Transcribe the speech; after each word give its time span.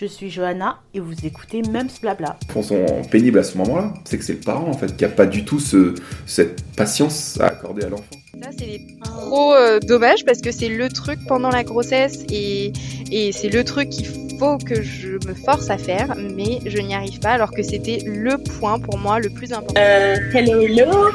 Je 0.00 0.06
suis 0.06 0.30
Johanna 0.30 0.78
et 0.94 1.00
vous 1.00 1.26
écoutez 1.26 1.60
Mums 1.60 2.00
Blabla. 2.00 2.36
Ils 2.54 2.62
sont 2.62 2.86
pénibles 3.10 3.40
à 3.40 3.42
ce 3.42 3.58
moment-là, 3.58 3.94
c'est 4.04 4.16
que 4.16 4.22
c'est 4.22 4.34
le 4.34 4.38
parent 4.38 4.68
en 4.68 4.72
fait 4.72 4.96
qui 4.96 5.04
a 5.04 5.08
pas 5.08 5.26
du 5.26 5.44
tout 5.44 5.58
ce, 5.58 5.96
cette 6.24 6.62
patience 6.76 7.36
à 7.40 7.46
accorder 7.46 7.84
à 7.84 7.88
l'enfant. 7.88 8.04
Ça, 8.40 8.50
c'est 8.56 8.80
trop 9.02 9.54
euh, 9.54 9.80
dommage 9.80 10.24
parce 10.24 10.40
que 10.40 10.52
c'est 10.52 10.68
le 10.68 10.88
truc 10.88 11.18
pendant 11.26 11.48
la 11.48 11.64
grossesse 11.64 12.24
et, 12.30 12.72
et 13.10 13.32
c'est 13.32 13.48
le 13.48 13.64
truc 13.64 13.90
qu'il 13.90 14.06
faut 14.38 14.56
que 14.58 14.82
je 14.82 15.14
me 15.26 15.34
force 15.34 15.68
à 15.68 15.78
faire, 15.78 16.14
mais 16.16 16.60
je 16.64 16.78
n'y 16.78 16.94
arrive 16.94 17.18
pas 17.18 17.32
alors 17.32 17.50
que 17.50 17.64
c'était 17.64 17.98
le 18.06 18.38
point 18.38 18.78
pour 18.78 18.98
moi 18.98 19.18
le 19.18 19.30
plus 19.30 19.52
important. 19.52 19.80
Euh, 19.80 20.14
hello, 20.32 20.60
hello. 20.60 21.08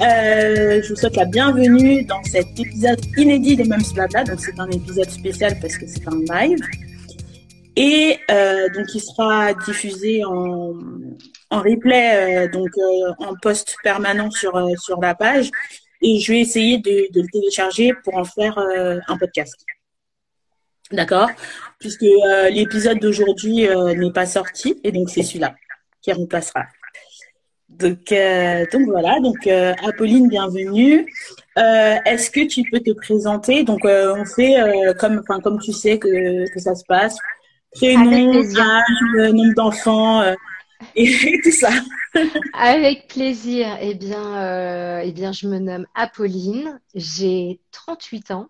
Euh, 0.00 0.80
je 0.80 0.88
vous 0.88 0.96
souhaite 0.96 1.16
la 1.16 1.24
bienvenue 1.24 2.04
dans 2.04 2.22
cet 2.22 2.46
épisode 2.60 3.00
inédit 3.16 3.56
de 3.56 3.64
Mums 3.64 3.92
Blabla. 3.94 4.22
Donc, 4.22 4.38
c'est 4.38 4.60
un 4.60 4.70
épisode 4.70 5.10
spécial 5.10 5.58
parce 5.60 5.76
que 5.76 5.86
c'est 5.88 6.06
un 6.06 6.20
live. 6.32 6.60
Et 7.80 8.18
euh, 8.32 8.68
donc, 8.70 8.92
il 8.92 9.00
sera 9.00 9.54
diffusé 9.54 10.24
en, 10.24 10.74
replay, 11.52 12.46
euh, 12.46 12.48
donc 12.48 12.70
euh, 12.76 13.12
en 13.20 13.36
post 13.40 13.76
permanent 13.84 14.32
sur, 14.32 14.52
sur 14.80 15.00
la 15.00 15.14
page. 15.14 15.48
Et 16.02 16.18
je 16.18 16.32
vais 16.32 16.40
essayer 16.40 16.78
de, 16.78 17.06
le 17.14 17.26
télécharger 17.32 17.92
pour 18.02 18.16
en 18.16 18.24
faire 18.24 18.58
un 18.58 19.16
podcast. 19.16 19.54
D'accord? 20.90 21.28
Puisque 21.78 22.06
l'épisode 22.50 22.98
d'aujourd'hui 22.98 23.68
n'est 23.68 24.12
pas 24.12 24.26
sorti, 24.26 24.80
et 24.82 24.90
donc 24.90 25.08
c'est 25.10 25.22
celui-là 25.22 25.54
qui 26.02 26.12
remplacera. 26.12 26.64
Donc, 27.68 28.12
donc 28.72 28.88
voilà, 28.88 29.18
donc 29.20 29.46
Apolline, 29.86 30.28
bienvenue. 30.28 31.12
Est-ce 31.56 32.30
que 32.30 32.46
tu 32.46 32.62
peux 32.70 32.80
te 32.80 32.92
présenter? 32.92 33.64
Donc 33.64 33.80
on 33.84 34.24
fait 34.24 34.54
comme, 34.98 35.22
comme 35.24 35.60
tu 35.60 35.72
sais 35.72 35.98
que, 35.98 36.48
que 36.52 36.60
ça 36.60 36.76
se 36.76 36.84
passe, 36.84 37.18
prénom, 37.78 38.32
âge, 38.58 39.32
nombre 39.32 39.54
d'enfants 39.54 40.20
euh, 40.22 40.34
et, 40.96 41.40
tout 41.44 41.52
ça. 41.52 41.70
Avec 42.52 43.08
plaisir. 43.08 43.76
Eh 43.80 43.94
bien, 43.94 44.36
euh, 44.36 45.00
eh 45.04 45.12
bien, 45.12 45.32
je 45.32 45.46
me 45.48 45.58
nomme 45.58 45.86
Apolline. 45.94 46.80
J'ai 46.94 47.60
38 47.70 48.30
ans. 48.32 48.48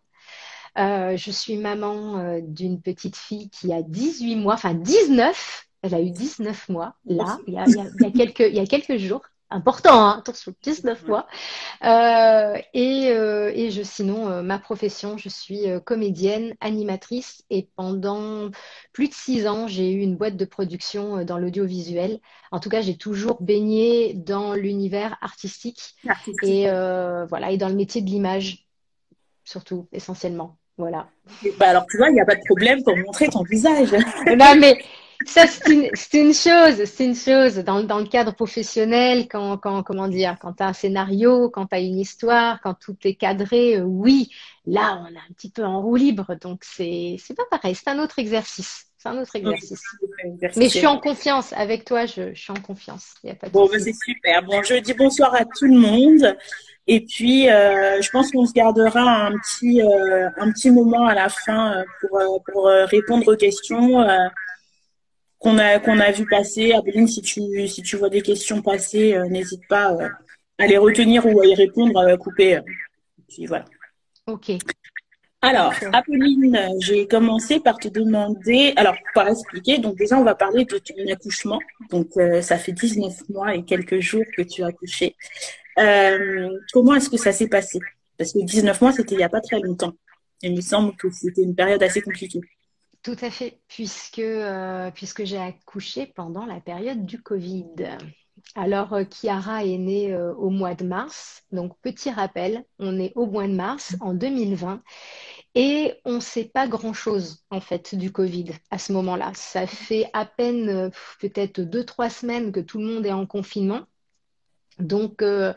Euh, 0.79 1.17
je 1.17 1.31
suis 1.31 1.57
maman 1.57 2.39
d'une 2.43 2.81
petite 2.81 3.17
fille 3.17 3.51
qui 3.51 3.73
a 3.73 3.83
18 3.83 4.37
mois, 4.37 4.55
enfin 4.55 4.75
19. 4.75 5.65
Elle 5.83 5.95
a 5.95 6.01
eu 6.01 6.11
19 6.11 6.69
mois, 6.69 6.95
là, 7.07 7.39
il 7.47 7.55
y 7.55 7.59
a, 7.59 7.65
il 7.67 7.77
y 7.77 7.81
a- 7.81 7.87
il 7.99 8.03
y 8.03 8.07
a 8.07 8.11
quelques, 8.11 8.41
il 8.41 8.55
y 8.55 8.61
a 8.61 8.67
quelques 8.67 8.97
jours. 8.97 9.23
Important, 9.51 9.95
hein, 9.95 10.17
attention, 10.19 10.53
19 10.63 11.07
mois. 11.07 11.27
Euh, 11.83 12.59
et, 12.75 13.09
euh, 13.13 13.51
et 13.55 13.71
je, 13.71 13.83
sinon, 13.83 14.29
euh, 14.29 14.43
ma 14.43 14.59
profession, 14.59 15.17
je 15.17 15.31
suis 15.31 15.71
euh, 15.71 15.81
comédienne, 15.81 16.55
animatrice. 16.61 17.45
Et 17.49 17.69
pendant 17.75 18.51
plus 18.93 19.09
de 19.09 19.15
six 19.15 19.47
ans, 19.47 19.67
j'ai 19.67 19.91
eu 19.91 20.01
une 20.01 20.17
boîte 20.17 20.37
de 20.37 20.45
production 20.45 21.19
euh, 21.19 21.25
dans 21.25 21.39
l'audiovisuel. 21.39 22.21
En 22.51 22.61
tout 22.61 22.69
cas, 22.69 22.83
j'ai 22.83 22.99
toujours 22.99 23.41
baigné 23.41 24.13
dans 24.13 24.53
l'univers 24.53 25.17
artistique 25.23 25.95
et 26.43 26.69
euh, 26.69 27.25
voilà, 27.25 27.51
et 27.51 27.57
dans 27.57 27.69
le 27.69 27.75
métier 27.75 28.03
de 28.03 28.11
l'image, 28.11 28.67
surtout, 29.45 29.89
essentiellement. 29.93 30.59
Voilà. 30.77 31.09
Bah 31.59 31.71
alors 31.71 31.85
tu 31.91 31.97
vois, 31.97 32.09
il 32.09 32.13
n'y 32.13 32.21
a 32.21 32.25
pas 32.25 32.37
de 32.37 32.45
problème 32.47 32.85
pour 32.85 32.97
montrer 32.97 33.29
ton 33.29 33.43
visage. 33.43 33.97
Non, 34.27 34.55
mais 34.57 34.79
ça, 35.27 35.47
c'est 35.47 35.73
une, 35.73 35.91
c'est 35.95 36.21
une 36.21 36.33
chose, 36.33 36.85
c'est 36.85 37.05
une 37.05 37.15
chose. 37.17 37.57
Dans, 37.65 37.83
dans 37.83 37.99
le 37.99 38.07
cadre 38.07 38.35
professionnel, 38.35 39.27
quand, 39.29 39.59
quand, 39.59 39.83
comment 39.83 40.07
dire, 40.07 40.37
quand 40.41 40.53
tu 40.53 40.63
as 40.63 40.69
un 40.69 40.73
scénario, 40.73 41.51
quand 41.51 41.67
tu 41.67 41.75
as 41.75 41.81
une 41.81 41.99
histoire, 41.99 42.61
quand 42.63 42.75
tout 42.75 42.97
est 43.03 43.15
cadré, 43.15 43.79
euh, 43.79 43.83
oui, 43.83 44.31
là, 44.65 45.03
on 45.03 45.13
est 45.13 45.19
un 45.19 45.33
petit 45.35 45.51
peu 45.51 45.65
en 45.65 45.83
roue 45.83 45.97
libre. 45.97 46.37
Donc, 46.41 46.61
c'est, 46.63 47.17
c'est 47.19 47.35
pas 47.35 47.47
pareil. 47.51 47.75
C'est 47.75 47.89
un 47.91 47.99
autre 47.99 48.19
exercice. 48.21 48.87
C'est 48.97 49.09
un 49.09 49.21
autre 49.21 49.35
exercice. 49.35 49.83
Mais 50.57 50.69
je 50.69 50.79
suis 50.79 50.87
en 50.87 50.99
confiance. 50.99 51.53
Avec 51.53 51.85
toi, 51.85 52.07
je, 52.07 52.33
je 52.33 52.41
suis 52.41 52.53
en 52.53 52.61
confiance. 52.61 53.15
Il 53.25 53.29
y 53.29 53.31
a 53.31 53.35
pas 53.35 53.49
de 53.49 53.53
Bon, 53.53 53.67
bah, 53.67 53.79
c'est 53.79 53.93
super. 53.93 54.43
Bon, 54.45 54.63
je 54.63 54.75
dis 54.75 54.95
bonsoir 54.95 55.35
à 55.35 55.45
tout 55.45 55.67
le 55.67 55.79
monde. 55.79 56.37
Et 56.87 57.05
puis, 57.05 57.51
euh, 57.51 58.01
je 58.01 58.11
pense 58.11 58.31
qu'on 58.31 58.47
se 58.47 58.53
gardera 58.53 59.27
un 59.27 59.33
petit, 59.33 59.83
euh, 59.83 60.29
un 60.39 60.51
petit 60.53 60.71
moment 60.71 61.07
à 61.07 61.15
la 61.15 61.29
fin 61.29 61.85
pour, 62.01 62.43
pour 62.53 62.65
répondre 62.65 63.33
aux 63.33 63.37
questions 63.37 64.01
euh, 64.01 64.17
qu'on 65.39 65.59
a, 65.59 65.79
qu'on 65.79 65.99
a 66.01 66.11
vues 66.11 66.27
passer. 66.27 66.73
Apolline, 66.73 67.07
si 67.07 67.23
tu, 67.23 67.41
si 67.69 67.83
tu 67.83 67.97
vois 67.97 68.11
des 68.11 68.23
questions 68.23 68.63
passer, 68.63 69.15
euh, 69.15 69.27
n'hésite 69.29 69.67
pas 69.69 69.93
euh, 69.95 70.09
à 70.59 70.67
les 70.67 70.79
retenir 70.79 71.25
ou 71.27 71.41
à 71.41 71.47
y 71.47 71.55
répondre, 71.55 71.99
euh, 71.99 72.17
couper. 72.17 72.57
euh. 72.57 72.63
Puis 73.29 73.47
voilà. 73.47 73.65
Ok. 74.27 74.53
Alors. 75.41 75.73
Apolline, 75.93 76.59
j'ai 76.81 77.07
commencé 77.07 77.61
par 77.61 77.79
te 77.79 77.87
demander, 77.89 78.73
alors 78.77 78.97
pour 79.15 79.23
expliquer, 79.23 79.79
donc 79.79 79.97
déjà 79.97 80.19
on 80.19 80.25
va 80.25 80.35
parler 80.35 80.65
de 80.65 80.79
ton 80.79 81.13
accouchement. 81.13 81.61
Donc 81.91 82.09
euh, 82.17 82.43
ça 82.43 82.59
fait 82.59 82.73
19 82.73 83.29
mois 83.29 83.55
et 83.55 83.65
quelques 83.65 84.01
jours 84.01 84.25
que 84.37 84.43
tu 84.43 84.65
as 84.65 84.67
accouché. 84.69 85.15
Euh, 85.79 86.49
comment 86.73 86.95
est-ce 86.97 87.09
que 87.09 87.17
ça 87.17 87.31
s'est 87.31 87.47
passé? 87.47 87.79
Parce 88.17 88.33
que 88.33 88.41
19 88.45 88.81
mois, 88.81 88.93
c'était 88.93 89.15
il 89.15 89.19
n'y 89.19 89.25
a 89.25 89.29
pas 89.29 89.41
très 89.41 89.61
longtemps. 89.61 89.93
Il 90.43 90.57
me 90.57 90.61
semble 90.61 90.97
que 90.97 91.09
c'était 91.11 91.43
une 91.43 91.55
période 91.55 91.83
assez 91.85 92.01
compliquée. 92.01 92.41
Tout 93.03 93.17
à 93.21 93.31
fait, 93.31 93.61
puisque, 93.69 94.19
euh, 94.19 94.91
puisque 94.91 95.25
j'ai 95.25 95.39
accouché 95.39 96.07
pendant 96.07 96.47
la 96.47 96.61
période 96.61 97.07
du 97.07 97.23
Covid. 97.23 97.97
Alors, 98.55 98.93
euh, 98.93 99.05
Chiara 99.05 99.65
est 99.65 99.79
née 99.79 100.13
euh, 100.13 100.35
au 100.35 100.51
mois 100.51 100.75
de 100.75 100.85
mars. 100.85 101.43
Donc, 101.53 101.73
petit 101.81 102.11
rappel, 102.11 102.65
on 102.79 102.99
est 102.99 103.13
au 103.15 103.27
mois 103.27 103.47
de 103.47 103.55
mars 103.55 103.97
en 104.01 104.15
2020 104.15 104.83
et 105.55 105.95
on 106.05 106.15
ne 106.15 106.21
sait 106.21 106.45
pas 106.45 106.69
grand-chose 106.69 107.45
en 107.51 107.61
fait 107.61 107.95
du 107.95 108.13
Covid 108.13 108.53
à 108.71 108.79
ce 108.79 108.93
moment-là. 108.93 109.33
Ça 109.35 109.67
fait 109.67 110.09
à 110.13 110.25
peine 110.25 110.69
euh, 110.69 110.91
peut-être 111.21 111.61
deux, 111.61 111.85
trois 111.85 112.11
semaines 112.11 112.53
que 112.53 112.61
tout 112.61 112.79
le 112.79 112.87
monde 112.87 113.07
est 113.07 113.13
en 113.13 113.27
confinement. 113.27 113.83
Donc, 114.79 115.23
euh, 115.23 115.53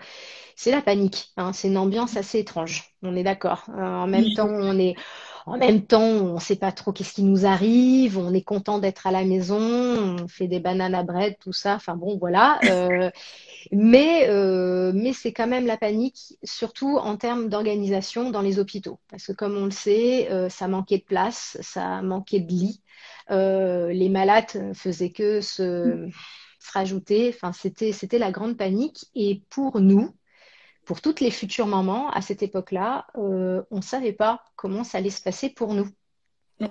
c'est 0.56 0.72
la 0.72 0.82
panique, 0.82 1.32
hein. 1.38 1.54
C'est 1.54 1.68
une 1.68 1.78
ambiance 1.78 2.18
assez 2.18 2.40
étrange. 2.40 2.96
On 3.04 3.16
est 3.16 3.24
d'accord. 3.24 3.66
Euh, 3.70 3.82
en 3.82 4.08
même 4.08 4.34
temps, 4.34 4.50
on 4.50 4.78
est, 4.80 4.96
en 5.46 5.58
même 5.58 5.86
temps, 5.86 6.02
on 6.02 6.36
ne 6.36 6.40
sait 6.40 6.56
pas 6.56 6.72
trop 6.72 6.92
qu'est-ce 6.92 7.14
qui 7.14 7.24
nous 7.24 7.46
arrive. 7.46 8.18
On 8.18 8.34
est 8.34 8.44
content 8.44 8.80
d'être 8.80 9.08
à 9.08 9.12
la 9.12 9.24
maison. 9.26 9.58
On 9.60 10.28
fait 10.28 10.48
des 10.48 10.60
bananes 10.60 10.96
à 10.96 11.04
bread, 11.04 11.36
tout 11.40 11.54
ça. 11.54 11.76
Enfin 11.76 11.96
bon, 11.96 12.18
voilà. 12.18 12.60
Euh, 12.72 13.10
mais 13.72 14.28
euh, 14.30 14.92
mais 14.96 15.14
c'est 15.14 15.34
quand 15.34 15.48
même 15.48 15.66
la 15.66 15.78
panique, 15.78 16.36
surtout 16.44 16.98
en 16.98 17.18
termes 17.18 17.50
d'organisation 17.50 18.32
dans 18.32 18.42
les 18.42 18.60
hôpitaux. 18.60 19.00
Parce 19.10 19.28
que 19.28 19.34
comme 19.34 19.58
on 19.58 19.66
le 19.66 19.72
sait, 19.72 20.32
euh, 20.32 20.50
ça 20.50 20.68
manquait 20.68 21.00
de 21.00 21.04
place, 21.04 21.58
ça 21.62 22.02
manquait 22.02 22.40
de 22.42 22.50
lits. 22.52 22.82
Euh, 23.32 23.92
les 23.94 24.10
malades 24.10 24.74
faisaient 24.76 25.12
que 25.12 25.42
se, 25.42 26.08
se 26.60 26.72
rajouter. 26.74 27.32
Enfin, 27.36 27.54
c'était 27.54 27.92
c'était 27.92 28.20
la 28.20 28.32
grande 28.32 28.58
panique. 28.58 29.06
Et 29.16 29.44
pour 29.50 29.80
nous, 29.82 30.16
pour 30.86 31.02
toutes 31.02 31.20
les 31.20 31.32
futures 31.32 31.68
mamans, 31.68 32.10
à 32.10 32.22
cette 32.22 32.44
époque-là, 32.44 33.08
euh, 33.18 33.62
on 33.72 33.78
ne 33.78 33.82
savait 33.82 34.14
pas 34.14 34.44
comment 34.56 34.84
ça 34.84 34.98
allait 34.98 35.10
se 35.10 35.22
passer 35.22 35.50
pour 35.50 35.74
nous. 35.74 35.88
Ouais. 36.60 36.68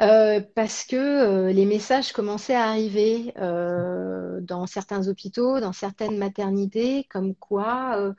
Euh, 0.00 0.40
parce 0.54 0.84
que 0.84 0.96
euh, 0.96 1.52
les 1.52 1.64
messages 1.64 2.12
commençaient 2.12 2.54
à 2.54 2.64
arriver 2.64 3.32
dans 3.36 4.66
certains 4.66 5.08
hôpitaux, 5.08 5.60
dans 5.60 5.72
certaines 5.72 6.18
maternités, 6.18 7.04
comme 7.10 7.34
quoi 7.34 8.14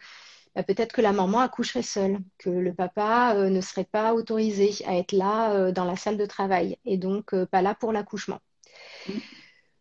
bah, 0.55 0.63
peut-être 0.63 0.93
que 0.93 1.01
la 1.01 1.13
maman 1.13 1.39
accoucherait 1.39 1.83
seule, 1.83 2.17
que 2.39 2.49
le 2.49 2.73
papa 2.73 3.35
ne 3.35 3.61
serait 3.61 3.85
pas 3.85 4.13
autorisé 4.13 4.73
à 4.87 4.95
être 4.95 5.11
là 5.11 5.71
dans 5.71 5.85
la 5.85 5.95
salle 5.95 6.17
de 6.17 6.25
travail 6.25 6.77
et 6.85 6.97
donc 6.97 7.35
pas 7.45 7.61
là 7.61 7.75
pour 7.75 7.93
l'accouchement. 7.93 8.39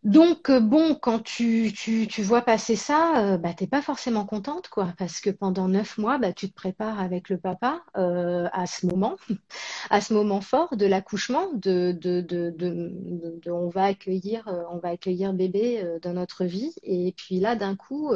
Donc, 0.04 0.50
euh, 0.50 0.60
bon, 0.60 0.94
quand 0.94 1.18
tu, 1.20 1.72
tu, 1.76 2.06
tu 2.06 2.22
vois 2.22 2.42
passer 2.42 2.76
ça, 2.76 3.34
euh, 3.34 3.38
bah, 3.38 3.54
t'es 3.54 3.66
pas 3.66 3.82
forcément 3.82 4.24
contente, 4.24 4.68
quoi, 4.68 4.94
parce 4.98 5.20
que 5.20 5.30
pendant 5.30 5.66
neuf 5.68 5.98
mois, 5.98 6.18
bah, 6.18 6.32
tu 6.32 6.48
te 6.48 6.54
prépares 6.54 7.00
avec 7.00 7.28
le 7.28 7.38
papa 7.38 7.82
euh, 7.96 8.48
à 8.52 8.66
ce 8.66 8.86
moment, 8.86 9.16
à 9.90 10.00
ce 10.00 10.14
moment 10.14 10.40
fort 10.40 10.76
de 10.76 10.86
l'accouchement, 10.86 11.52
de, 11.54 11.90
de, 11.92 12.20
de, 12.20 12.50
de, 12.56 13.50
on 13.50 13.68
va 13.68 13.84
accueillir, 13.86 14.46
euh, 14.48 14.62
on 14.70 14.78
va 14.78 14.90
accueillir 14.90 15.32
bébé 15.32 15.84
dans 16.02 16.12
notre 16.12 16.44
vie, 16.44 16.72
et 16.84 17.12
puis 17.16 17.40
là, 17.40 17.56
d'un 17.56 17.74
coup, 17.74 18.12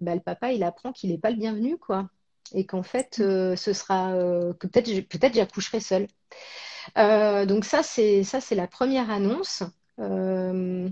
bah, 0.00 0.14
le 0.14 0.20
papa, 0.20 0.52
il 0.52 0.64
apprend 0.64 0.92
qu'il 0.92 1.10
n'est 1.10 1.18
pas 1.18 1.30
le 1.30 1.36
bienvenu, 1.36 1.78
quoi, 1.78 2.08
et 2.54 2.66
qu'en 2.66 2.82
fait, 2.82 3.18
euh, 3.20 3.56
ce 3.56 3.72
sera, 3.72 4.12
que 4.60 4.66
peut-être, 4.68 4.90
peut-être 5.08 5.34
j'accoucherai 5.34 5.80
seule. 5.80 6.08
Donc 6.96 7.64
ça, 7.64 7.82
c'est 7.82 8.24
ça, 8.24 8.40
c'est 8.40 8.54
la 8.54 8.66
première 8.68 9.10
annonce. 9.10 9.62
Euh, 10.00 10.88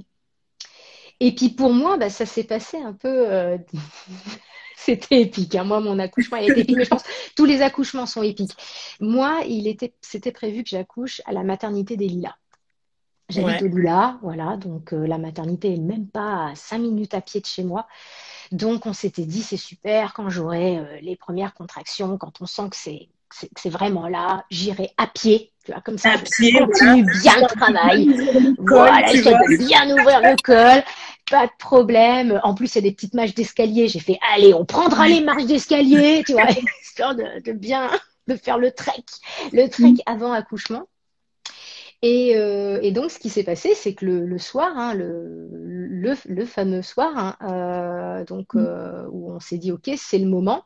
et 1.20 1.34
puis 1.34 1.50
pour 1.50 1.72
moi, 1.72 1.96
bah, 1.96 2.10
ça 2.10 2.26
s'est 2.26 2.44
passé 2.44 2.78
un 2.78 2.92
peu. 2.92 3.08
euh, 3.32 3.58
C'était 4.76 5.22
épique. 5.22 5.54
hein. 5.54 5.64
Moi, 5.64 5.80
mon 5.80 5.98
accouchement 5.98 6.36
il 6.38 6.46
épique, 6.46 6.76
mais 6.76 6.84
je 6.84 6.90
pense 6.90 7.02
que 7.02 7.10
tous 7.36 7.44
les 7.44 7.62
accouchements 7.62 8.06
sont 8.06 8.22
épiques. 8.22 8.52
Moi, 9.00 9.40
il 9.48 9.66
était, 9.68 9.94
c'était 10.00 10.32
prévu 10.32 10.62
que 10.64 10.70
j'accouche 10.70 11.22
à 11.26 11.32
la 11.32 11.42
maternité 11.44 11.96
des 11.96 12.08
Lilas. 12.08 12.34
J'habite 13.30 13.60
Ouais. 13.60 13.62
au 13.62 13.68
Lilas, 13.68 14.18
voilà, 14.22 14.56
donc 14.58 14.92
euh, 14.94 15.06
la 15.06 15.18
maternité 15.18 15.74
est 15.74 15.78
même 15.78 16.08
pas 16.08 16.48
à 16.50 16.54
cinq 16.56 16.78
minutes 16.80 17.14
à 17.14 17.22
pied 17.22 17.40
de 17.40 17.46
chez 17.46 17.64
moi. 17.64 17.86
Donc 18.52 18.86
on 18.86 18.92
s'était 18.94 19.26
dit, 19.26 19.42
c'est 19.42 19.56
super 19.58 20.14
quand 20.14 20.30
j'aurai 20.30 20.78
euh, 20.78 21.00
les 21.02 21.16
premières 21.16 21.54
contractions, 21.54 22.18
quand 22.18 22.40
on 22.42 22.46
sent 22.46 22.70
que 22.70 22.76
c'est 22.76 23.08
c'est 23.56 23.70
vraiment 23.70 24.08
là, 24.08 24.44
j'irai 24.50 24.90
à 24.96 25.06
pied, 25.06 25.52
tu 25.64 25.72
vois, 25.72 25.80
comme 25.80 25.98
ça, 25.98 26.10
À 26.10 26.16
je 26.18 26.24
pied, 26.24 26.52
continue 26.58 27.04
bien 27.22 27.36
le 27.40 27.46
travail. 27.46 28.54
Voilà, 28.58 29.06
vois. 29.22 29.32
de 29.32 29.66
bien 29.66 29.90
ouvrir 29.90 30.20
le 30.20 30.36
col, 30.42 30.82
pas 31.30 31.46
de 31.46 31.52
problème. 31.58 32.40
En 32.42 32.54
plus, 32.54 32.74
il 32.74 32.76
y 32.76 32.78
a 32.78 32.82
des 32.82 32.92
petites 32.92 33.14
marches 33.14 33.34
d'escalier. 33.34 33.88
J'ai 33.88 34.00
fait, 34.00 34.18
allez, 34.34 34.54
on 34.54 34.64
prendra 34.64 35.08
les 35.08 35.20
marches 35.20 35.46
d'escalier, 35.46 36.22
tu 36.26 36.32
vois, 36.32 36.46
histoire 36.82 37.14
de, 37.14 37.42
de 37.42 37.52
bien, 37.52 37.90
de 38.28 38.36
faire 38.36 38.58
le 38.58 38.70
trek, 38.70 39.04
le 39.52 39.68
trek 39.68 39.94
avant 40.06 40.32
accouchement. 40.32 40.86
Et, 42.02 42.36
euh, 42.36 42.80
et 42.82 42.92
donc, 42.92 43.10
ce 43.10 43.18
qui 43.18 43.30
s'est 43.30 43.44
passé, 43.44 43.74
c'est 43.74 43.94
que 43.94 44.04
le, 44.04 44.26
le 44.26 44.38
soir, 44.38 44.76
hein, 44.76 44.92
le, 44.92 45.48
le, 45.50 46.14
le 46.26 46.44
fameux 46.44 46.82
soir, 46.82 47.16
hein, 47.16 47.36
euh, 48.20 48.24
donc, 48.26 48.54
euh, 48.54 49.06
où 49.10 49.32
on 49.32 49.40
s'est 49.40 49.56
dit, 49.56 49.72
OK, 49.72 49.90
c'est 49.96 50.18
le 50.18 50.26
moment, 50.26 50.64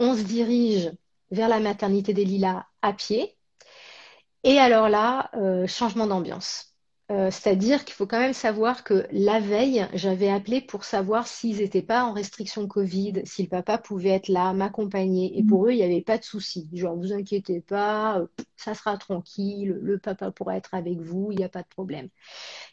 on 0.00 0.16
se 0.16 0.22
dirige 0.22 0.90
vers 1.30 1.48
la 1.48 1.60
maternité 1.60 2.12
des 2.14 2.24
Lilas 2.24 2.64
à 2.82 2.92
pied. 2.92 3.36
Et 4.44 4.58
alors 4.58 4.88
là, 4.88 5.30
euh, 5.34 5.66
changement 5.66 6.06
d'ambiance. 6.06 6.76
Euh, 7.12 7.30
c'est-à-dire 7.30 7.84
qu'il 7.84 7.94
faut 7.94 8.06
quand 8.06 8.18
même 8.18 8.32
savoir 8.32 8.82
que 8.82 9.06
la 9.12 9.38
veille, 9.38 9.86
j'avais 9.94 10.28
appelé 10.28 10.60
pour 10.60 10.82
savoir 10.82 11.28
s'ils 11.28 11.58
n'étaient 11.58 11.82
pas 11.82 12.04
en 12.04 12.12
restriction 12.12 12.66
Covid, 12.66 13.22
si 13.24 13.44
le 13.44 13.48
papa 13.48 13.78
pouvait 13.78 14.10
être 14.10 14.28
là, 14.28 14.52
m'accompagner. 14.52 15.38
Et 15.38 15.44
pour 15.44 15.66
eux, 15.66 15.70
il 15.70 15.76
n'y 15.76 15.84
avait 15.84 16.00
pas 16.00 16.18
de 16.18 16.24
souci. 16.24 16.68
Genre, 16.72 16.96
vous 16.96 17.12
inquiétez 17.12 17.60
pas, 17.60 18.18
euh, 18.18 18.26
ça 18.56 18.74
sera 18.74 18.96
tranquille, 18.98 19.78
le 19.80 19.98
papa 19.98 20.32
pourra 20.32 20.56
être 20.56 20.74
avec 20.74 20.98
vous, 20.98 21.30
il 21.30 21.38
n'y 21.38 21.44
a 21.44 21.48
pas 21.48 21.62
de 21.62 21.68
problème. 21.68 22.08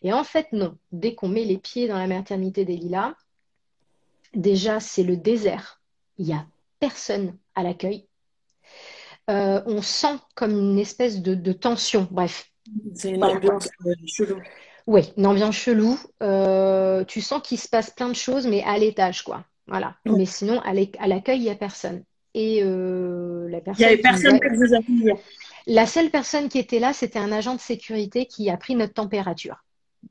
Et 0.01 0.13
en 0.13 0.23
fait, 0.23 0.51
non. 0.51 0.77
Dès 0.91 1.13
qu'on 1.15 1.27
met 1.27 1.45
les 1.45 1.59
pieds 1.59 1.87
dans 1.87 1.97
la 1.97 2.07
maternité 2.07 2.65
des 2.65 2.77
Lilas, 2.77 3.13
déjà, 4.33 4.79
c'est 4.79 5.03
le 5.03 5.17
désert. 5.17 5.81
Il 6.17 6.25
n'y 6.25 6.33
a 6.33 6.45
personne 6.79 7.37
à 7.55 7.63
l'accueil. 7.63 8.07
Euh, 9.29 9.61
on 9.65 9.81
sent 9.81 10.15
comme 10.35 10.51
une 10.51 10.79
espèce 10.79 11.21
de, 11.21 11.33
de 11.35 11.51
tension. 11.53 12.07
Bref, 12.11 12.51
C'est 12.95 13.11
une 13.11 13.17
Voilà. 13.19 13.35
ambiance 13.35 13.69
euh, 13.85 13.93
chelou. 14.05 14.37
oui, 14.87 15.13
une 15.17 15.27
ambiance 15.27 15.55
chelou. 15.55 15.97
Euh, 16.21 17.03
tu 17.05 17.21
sens 17.21 17.41
qu'il 17.41 17.59
se 17.59 17.69
passe 17.69 17.89
plein 17.89 18.09
de 18.09 18.15
choses, 18.15 18.47
mais 18.47 18.63
à 18.63 18.77
l'étage, 18.77 19.23
quoi. 19.23 19.45
Voilà. 19.67 19.95
Ouais. 20.05 20.17
Mais 20.17 20.25
sinon, 20.25 20.59
à 20.61 20.73
l'accueil, 21.07 21.37
il 21.39 21.43
n'y 21.43 21.49
a 21.49 21.55
personne. 21.55 22.03
Et 22.33 22.61
euh, 22.63 23.47
la 23.49 23.59
Il 23.59 23.59
n'y 23.59 23.63
personne 23.63 23.85
avait 23.85 23.97
personne 23.97 24.39
pour 24.39 24.51
vous 24.55 24.73
accueillir. 24.73 25.15
La 25.67 25.85
seule 25.85 26.09
personne 26.09 26.49
qui 26.49 26.59
était 26.59 26.79
là, 26.79 26.91
c'était 26.91 27.19
un 27.19 27.31
agent 27.31 27.55
de 27.55 27.59
sécurité 27.61 28.25
qui 28.25 28.49
a 28.49 28.57
pris 28.57 28.75
notre 28.75 28.93
température. 28.93 29.63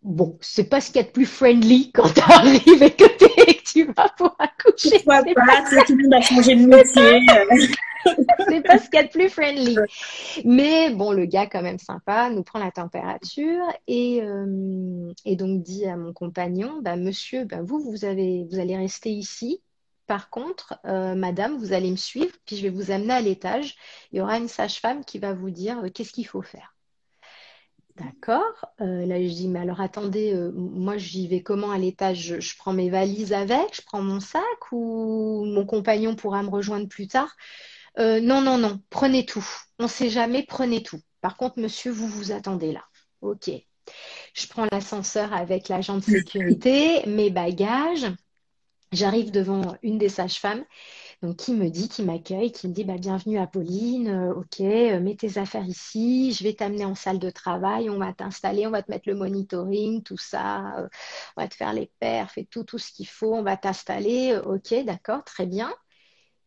Bon, 0.03 0.39
c'est 0.41 0.65
pas 0.71 0.81
ce 0.81 0.87
qu'il 0.87 0.97
y 0.97 1.01
a 1.01 1.07
de 1.07 1.11
plus 1.13 1.27
friendly 1.27 1.93
quand 1.93 2.09
tu 2.15 2.21
arrives 2.23 2.83
et 2.83 2.91
que, 2.93 3.05
et 3.05 3.52
que 3.52 3.52
tu 3.73 3.85
vas 3.85 4.09
pour 4.17 4.37
accoucher. 4.39 4.99
Pourquoi 4.99 5.23
C'est 5.27 5.35
pas, 5.35 5.67
sais, 5.67 5.85
tout 5.87 5.97
le 5.97 6.03
monde 6.05 6.15
a 6.15 6.21
changé 6.21 6.57
de 6.57 6.67
métier. 6.67 7.21
c'est 8.49 8.63
pas 8.63 8.79
ce 8.79 8.85
qu'il 8.91 8.95
y 8.95 8.99
a 8.99 9.05
de 9.05 9.09
plus 9.09 9.29
friendly. 9.29 9.77
Mais 10.45 10.91
bon, 10.91 11.13
le 11.13 11.25
gars, 11.27 11.47
quand 11.47 11.63
même 11.63 11.79
sympa, 11.79 12.31
nous 12.31 12.43
prend 12.43 12.59
la 12.59 12.71
température 12.71 13.65
et, 13.87 14.21
euh, 14.23 15.13
et 15.25 15.37
donc 15.37 15.63
dit 15.63 15.87
à 15.87 15.97
mon 15.97 16.13
compagnon, 16.13 16.81
bah, 16.83 16.97
monsieur, 16.97 17.45
bah, 17.45 17.63
vous, 17.63 17.81
vous 17.81 18.05
avez, 18.05 18.47
vous 18.51 18.59
allez 18.59 18.77
rester 18.77 19.11
ici. 19.11 19.63
Par 20.07 20.31
contre, 20.31 20.79
euh, 20.85 21.15
madame, 21.15 21.57
vous 21.57 21.73
allez 21.73 21.91
me 21.91 21.97
suivre, 21.97 22.35
puis 22.45 22.57
je 22.57 22.63
vais 22.63 22.71
vous 22.71 22.91
amener 22.91 23.15
à 23.15 23.21
l'étage. 23.21 23.77
Il 24.11 24.19
y 24.19 24.21
aura 24.21 24.37
une 24.37 24.49
sage-femme 24.49 25.05
qui 25.05 25.19
va 25.19 25.33
vous 25.33 25.51
dire 25.51 25.79
euh, 25.85 25.89
qu'est-ce 25.89 26.13
qu'il 26.13 26.27
faut 26.27 26.43
faire. 26.43 26.72
D'accord. 27.97 28.67
Euh, 28.81 29.05
là, 29.05 29.21
je 29.21 29.29
dis, 29.29 29.49
mais 29.49 29.59
alors 29.59 29.81
attendez, 29.81 30.33
euh, 30.33 30.51
moi 30.53 30.97
j'y 30.97 31.29
vais 31.29 31.43
comment 31.43 31.71
à 31.71 31.79
l'étage? 31.79 32.41
Je, 32.41 32.57
prends 32.57 32.73
mes 32.73 32.89
valises 32.89 33.33
avec, 33.33 33.77
je 33.77 33.83
prends 33.83 34.01
mon 34.01 34.21
sac? 34.21 34.43
Ou 34.73 35.45
mon 35.47 35.67
compagnon 35.67 36.17
pourra 36.17 36.43
me 36.43 36.49
rejoindre 36.49 36.89
plus 36.89 37.07
tard? 37.07 37.37
Euh, 37.99 38.21
non, 38.21 38.41
non, 38.41 38.57
non, 38.57 38.81
prenez 38.89 39.27
tout. 39.27 39.47
On 39.79 39.85
ne 39.85 39.89
sait 39.89 40.09
jamais, 40.09 40.45
prenez 40.45 40.83
tout. 40.83 41.01
Par 41.21 41.37
contre, 41.37 41.59
monsieur, 41.59 41.93
vous 41.93 42.09
vous 42.09 42.33
attendez 42.33 42.73
là. 42.73 42.85
Ok. 43.21 43.51
Je 44.35 44.47
prends 44.47 44.67
l'ascenseur 44.73 45.33
avec 45.35 45.69
l'agent 45.69 45.97
de 45.97 46.03
sécurité, 46.03 47.05
mes 47.07 47.31
bagages. 47.31 48.07
J'arrive 48.93 49.31
devant 49.31 49.77
une 49.83 49.99
des 49.99 50.09
sages-femmes 50.09 50.65
donc, 51.23 51.37
qui 51.37 51.55
me 51.55 51.69
dit, 51.71 51.89
qui 51.89 52.03
m'accueille, 52.03 52.51
qui 52.53 52.67
me 52.69 52.73
dit 52.75 52.85
bah, 52.85 52.99
Bienvenue 52.99 53.39
à 53.39 53.47
Pauline, 53.47 54.09
euh, 54.09 54.35
ok, 54.35 54.61
euh, 54.61 55.01
mets 55.01 55.15
tes 55.17 55.39
affaires 55.39 55.65
ici, 55.65 56.33
je 56.33 56.43
vais 56.43 56.53
t'amener 56.55 56.85
en 56.85 56.95
salle 56.97 57.19
de 57.21 57.31
travail, 57.31 57.89
on 57.91 57.99
va 57.99 58.13
t'installer, 58.13 58.67
on 58.67 58.71
va 58.71 58.83
te 58.83 58.91
mettre 58.91 59.09
le 59.09 59.15
monitoring, 59.15 60.03
tout 60.03 60.19
ça, 60.19 60.77
euh, 60.79 60.89
on 61.37 61.43
va 61.43 61.49
te 61.49 61.55
faire 61.55 61.73
les 61.73 61.93
perfs 62.01 62.39
et 62.39 62.47
tout, 62.47 62.65
tout 62.65 62.79
ce 62.79 62.91
qu'il 62.93 63.07
faut, 63.07 63.35
on 63.35 63.43
va 63.45 63.57
t'installer, 63.57 64.33
euh, 64.33 64.43
ok, 64.43 64.85
d'accord, 64.85 65.23
très 65.25 65.47
bien. 65.47 65.73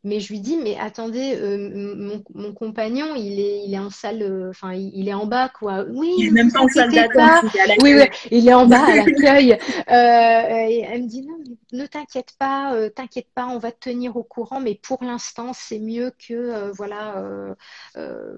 Mais 0.06 0.20
je 0.20 0.32
lui 0.32 0.40
dis, 0.40 0.58
mais 0.58 0.78
attendez, 0.78 1.36
euh, 1.36 1.96
mon, 1.98 2.24
mon 2.36 2.54
compagnon, 2.54 3.16
il 3.16 3.40
est, 3.40 3.66
il 3.66 3.74
est 3.74 3.80
en 3.80 3.90
salle, 3.90 4.22
euh, 4.22 4.52
enfin, 4.52 4.74
il, 4.74 4.92
il 4.94 5.10
est 5.10 5.16
en 5.16 5.26
bas, 5.26 5.50
quoi. 5.50 5.84
Oui, 5.90 6.14
Il 6.20 6.26
n'est 6.26 6.30
ne 6.30 6.36
même 6.36 6.52
pas 6.52 6.62
en 6.62 6.68
salle 6.68 6.92
d'attente. 6.92 7.44
est 7.56 7.82
Oui, 7.82 7.96
oui, 7.96 8.06
il 8.30 8.48
est 8.48 8.54
en 8.54 8.68
bas 8.68 8.86
à 8.86 8.96
l'accueil. 8.96 9.58
Euh, 9.88 10.68
et 10.68 10.80
elle 10.80 11.04
me 11.04 11.08
dit, 11.08 11.22
non, 11.26 11.38
ne 11.72 11.86
t'inquiète 11.86 12.34
pas, 12.38 12.74
euh, 12.76 12.90
t'inquiète 12.90 13.28
pas, 13.34 13.48
on 13.48 13.58
va 13.60 13.72
te 13.72 13.90
tenir 13.90 14.16
au 14.18 14.24
courant, 14.24 14.60
mais 14.60 14.76
pour 14.76 15.04
l'instant, 15.04 15.54
c'est 15.54 15.80
mieux 15.80 16.12
que, 16.28 16.34
euh, 16.34 16.72
voilà, 16.72 17.24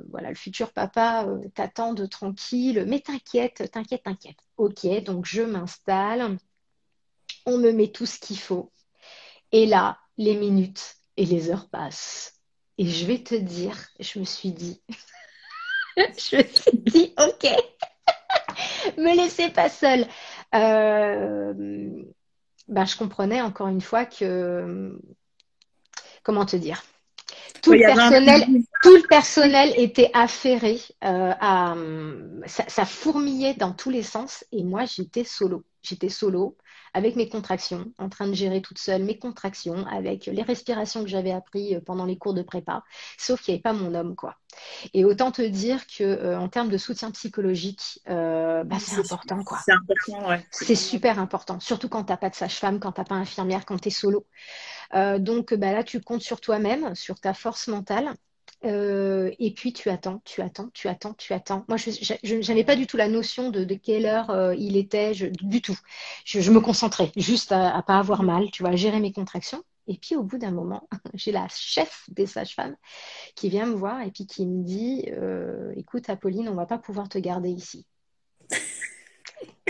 voilà, 0.10 0.30
le 0.30 0.36
futur 0.36 0.72
papa 0.72 1.26
euh, 1.28 1.40
t'attend 1.54 1.94
de 1.94 2.06
tranquille, 2.06 2.86
mais 2.88 3.00
t'inquiète, 3.02 3.70
t'inquiète, 3.72 4.04
t'inquiète. 4.04 4.38
Ok, 4.58 4.86
donc 5.04 5.26
je 5.26 5.42
m'installe, 5.42 6.38
on 7.46 7.58
me 7.58 7.72
met 7.72 7.90
tout 7.90 8.06
ce 8.06 8.20
qu'il 8.20 8.40
faut. 8.40 8.72
Et 9.52 9.66
là, 9.66 9.98
les 10.18 10.36
minutes 10.36 10.97
et 11.18 11.26
les 11.26 11.50
heures 11.50 11.68
passent. 11.70 12.34
Et 12.78 12.86
je 12.86 13.06
vais 13.06 13.20
te 13.24 13.36
dire, 13.36 13.76
je 14.00 14.20
me 14.20 14.26
suis 14.26 14.52
dit, 14.52 14.82
je 15.98 16.38
me 16.38 16.44
suis 16.44 16.78
dit, 16.78 17.14
ok, 17.20 17.50
me 18.98 19.16
laissez 19.16 19.50
pas 19.50 19.70
seule. 19.70 20.06
Euh, 20.56 22.04
bah, 22.68 22.86
je 22.86 22.96
comprenais 22.96 23.42
encore 23.42 23.68
une 23.68 23.82
fois 23.82 24.06
que, 24.06 25.00
comment 26.24 26.46
te 26.46 26.56
dire, 26.56 26.84
tout 27.62 27.72
Oui, 27.72 27.80
le 27.80 27.86
personnel, 27.86 28.46
peu 28.46 28.52
de- 28.54 28.64
tout 28.84 28.96
le 28.96 29.08
personnel 29.08 29.74
était 29.78 30.12
affairé 30.14 30.80
euh, 31.04 31.34
à, 31.40 31.76
ça, 32.46 32.64
ça 32.68 32.86
fourmillait 32.86 33.56
dans 33.56 33.74
tous 33.74 33.90
les 33.90 34.04
sens 34.04 34.46
et 34.52 34.64
moi 34.64 34.86
j'étais 34.86 35.24
solo. 35.24 35.64
J'étais 35.82 36.10
solo 36.10 36.56
avec 36.98 37.16
mes 37.16 37.30
contractions, 37.30 37.86
en 38.00 38.10
train 38.10 38.28
de 38.28 38.34
gérer 38.34 38.60
toute 38.62 38.80
seule 38.80 39.04
mes 39.04 39.20
contractions, 39.20 39.86
avec 39.86 40.26
les 40.26 40.42
respirations 40.42 41.04
que 41.04 41.10
j'avais 41.10 41.32
appris 41.32 41.80
pendant 41.86 42.06
les 42.06 42.18
cours 42.18 42.34
de 42.34 42.42
prépa, 42.42 42.84
sauf 43.20 43.40
qu'il 43.40 43.54
n'y 43.54 43.58
avait 43.58 43.62
pas 43.62 43.74
mon 43.74 43.94
homme, 43.94 44.16
quoi. 44.16 44.38
Et 44.96 45.06
autant 45.06 45.32
te 45.32 45.44
dire 45.44 45.86
que 45.86 46.04
euh, 46.04 46.40
en 46.40 46.50
termes 46.50 46.70
de 46.70 46.78
soutien 46.80 47.12
psychologique, 47.12 48.00
euh, 48.10 48.64
bah, 48.64 48.78
c'est 48.80 48.98
important, 48.98 49.44
quoi. 49.44 49.60
C'est 49.64 49.74
important, 49.74 50.30
ouais. 50.30 50.44
C'est 50.50 50.76
super 50.76 51.20
important, 51.20 51.60
surtout 51.60 51.88
quand 51.88 52.06
t'as 52.06 52.18
pas 52.18 52.32
de 52.32 52.36
sage-femme, 52.36 52.80
quand 52.80 52.94
t'as 52.94 53.04
pas 53.04 53.16
infirmière, 53.16 53.64
quand 53.66 53.78
tu 53.78 53.90
es 53.90 53.92
solo. 53.92 54.26
Euh, 54.96 55.20
donc 55.20 55.54
bah 55.54 55.74
là, 55.74 55.84
tu 55.84 56.02
comptes 56.02 56.24
sur 56.24 56.42
toi-même, 56.42 56.96
sur 56.96 57.20
ta 57.20 57.36
force 57.36 57.68
mentale. 57.68 58.16
Euh, 58.68 59.32
et 59.40 59.52
puis 59.52 59.74
tu 59.74 59.90
attends, 59.90 60.22
tu 60.26 60.42
attends, 60.42 60.70
tu 60.74 60.88
attends, 60.88 61.14
tu 61.14 61.34
attends. 61.34 61.66
Moi, 61.68 61.78
je 61.78 62.48
n'avais 62.48 62.64
pas 62.64 62.76
du 62.76 62.86
tout 62.86 62.98
la 62.98 63.08
notion 63.08 63.50
de, 63.50 63.64
de 63.64 63.76
quelle 63.76 64.06
heure 64.06 64.30
euh, 64.30 64.54
il 64.56 64.76
était, 64.76 65.14
je, 65.14 65.28
du 65.28 65.62
tout. 65.62 65.78
Je, 66.26 66.42
je, 66.42 66.52
me 66.52 66.60
concentrais 66.60 67.12
juste 67.16 67.52
à, 67.52 67.76
à 67.76 67.82
pas 67.82 67.98
avoir 67.98 68.24
mal, 68.24 68.52
tu 68.52 68.64
vois, 68.64 68.72
à 68.72 68.76
gérer 68.76 69.00
mes 69.00 69.14
contractions. 69.14 69.64
Et 69.88 69.98
puis 69.98 70.16
au 70.18 70.24
bout 70.24 70.38
d'un 70.38 70.52
moment, 70.52 70.88
j'ai 71.14 71.32
la 71.32 71.48
chef 71.50 72.06
des 72.10 72.26
sages-femmes 72.26 72.76
qui 73.36 73.50
vient 73.50 73.66
me 73.66 73.76
voir 73.76 74.02
et 74.02 74.12
puis 74.12 74.26
qui 74.28 74.46
me 74.46 74.64
dit 74.64 75.06
euh, 75.14 75.72
"Écoute, 75.78 76.10
Apolline, 76.10 76.50
on 76.50 76.56
va 76.56 76.66
pas 76.66 76.78
pouvoir 76.78 77.08
te 77.08 77.18
garder 77.18 77.50
ici." 77.50 77.86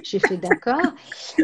J'ai 0.04 0.20
fait 0.20 0.38
d'accord. 0.38 0.94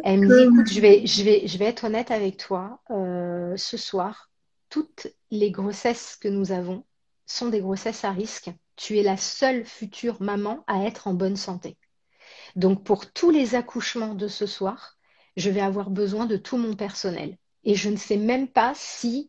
Elle 0.03 0.22
me 0.22 0.27
dit 0.27 0.43
écoute, 0.43 0.72
je 0.72 0.79
vais, 0.79 1.05
je 1.05 1.24
vais, 1.24 1.48
je 1.48 1.57
vais 1.57 1.65
être 1.65 1.83
honnête 1.86 2.12
avec 2.12 2.38
toi. 2.38 2.79
Ce 2.89 3.77
soir, 3.77 4.29
toutes 4.69 5.07
les 5.31 5.51
grossesses 5.51 6.17
que 6.22 6.27
nous 6.27 6.51
avons 6.51 6.86
sont 7.25 7.50
des 7.50 7.62
grossesses 7.62 8.03
à 8.03 8.12
risque. 8.12 8.51
Tu 8.75 8.98
es 8.98 9.03
la 9.03 9.18
seule 9.18 9.65
future 9.65 10.22
maman 10.22 10.63
à 10.68 10.84
être 10.84 11.08
en 11.08 11.13
bonne 11.13 11.36
santé. 11.36 11.77
Donc 12.56 12.84
pour 12.84 13.12
tous 13.12 13.30
les 13.30 13.56
accouchements 13.56 14.15
de 14.15 14.27
ce 14.27 14.46
soir, 14.46 14.98
je 15.38 15.50
vais 15.50 15.62
avoir 15.62 15.89
besoin 15.89 16.25
de 16.25 16.38
tout 16.38 16.58
mon 16.58 16.75
personnel. 16.75 17.38
Et 17.63 17.75
je 17.75 17.89
ne 17.89 17.96
sais 17.96 18.18
même 18.18 18.48
pas 18.48 18.74
si 18.75 19.27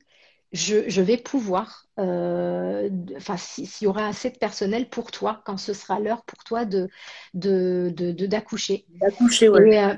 je, 0.53 0.89
je 0.89 1.03
vais 1.03 1.17
pouvoir, 1.17 1.87
euh, 1.99 2.89
enfin, 3.17 3.37
s'il 3.37 3.67
si 3.67 3.85
y 3.85 3.87
aura 3.87 4.07
assez 4.07 4.31
de 4.31 4.39
personnel 4.39 4.89
pour 4.89 5.11
toi 5.11 5.43
quand 5.45 5.57
ce 5.57 5.73
sera 5.73 5.99
l'heure 6.01 6.23
pour 6.25 6.45
toi 6.45 6.65
de, 6.65 6.89
de, 7.35 7.93
de, 7.95 8.13
de 8.13 8.27
d'accoucher. 8.27 8.87
D'accoucher. 9.01 9.47
Et, 9.47 9.79
euh, 9.79 9.95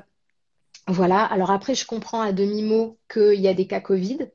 voilà. 0.89 1.25
Alors 1.25 1.51
après, 1.51 1.75
je 1.75 1.87
comprends 1.87 2.21
à 2.21 2.33
demi-mot 2.33 2.99
qu'il 3.13 3.41
y 3.41 3.49
a 3.49 3.55
des 3.55 3.67
cas 3.67 3.81
Covid, 3.81 4.31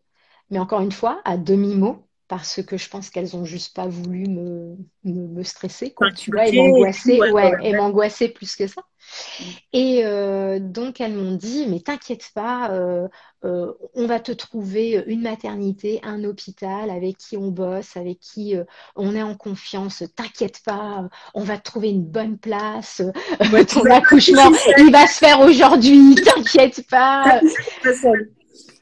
mais 0.50 0.60
encore 0.60 0.82
une 0.82 0.92
fois, 0.92 1.22
à 1.26 1.38
demi-mot, 1.38 2.08
parce 2.32 2.64
que 2.64 2.78
je 2.78 2.88
pense 2.88 3.10
qu'elles 3.10 3.36
ont 3.36 3.44
juste 3.44 3.76
pas 3.76 3.88
voulu 3.88 4.26
me, 4.26 4.78
me, 5.04 5.28
me 5.28 5.44
stresser, 5.44 5.92
quoi, 5.92 6.14
tu 6.14 6.32
vois, 6.32 6.48
et 6.48 6.56
m'angoisser, 6.56 7.20
ouais, 7.20 7.30
ouais, 7.30 7.92
ouais, 7.92 8.30
plus 8.30 8.56
que 8.56 8.68
ça. 8.68 8.82
Mm. 8.82 9.44
Et 9.74 10.06
euh, 10.06 10.60
donc 10.62 11.02
elles 11.02 11.14
m'ont 11.14 11.36
dit, 11.36 11.68
mais 11.68 11.82
t'inquiète 11.82 12.32
pas, 12.34 12.72
euh, 12.72 13.10
euh, 13.44 13.74
on 13.96 14.08
va 14.08 14.22
te 14.22 14.32
trouver 14.32 15.04
une 15.08 15.24
maternité, 15.24 16.00
un 16.04 16.24
hôpital 16.24 16.90
avec 16.90 17.18
qui 17.18 17.36
on 17.36 17.50
bosse, 17.50 17.98
avec 17.98 18.22
qui 18.22 18.56
on 18.96 19.14
est 19.14 19.24
en 19.24 19.36
confiance. 19.36 20.02
T'inquiète 20.16 20.62
pas, 20.64 21.10
on 21.34 21.44
va 21.44 21.58
te 21.58 21.64
trouver 21.64 21.90
une 21.90 22.06
bonne 22.06 22.38
place. 22.38 23.02
Ton 23.74 23.84
accouchement, 23.92 24.54
il 24.78 24.90
va 24.90 25.06
se 25.06 25.18
faire 25.18 25.42
aujourd'hui. 25.42 26.16
T'inquiète 26.16 26.88
pas. 26.90 27.42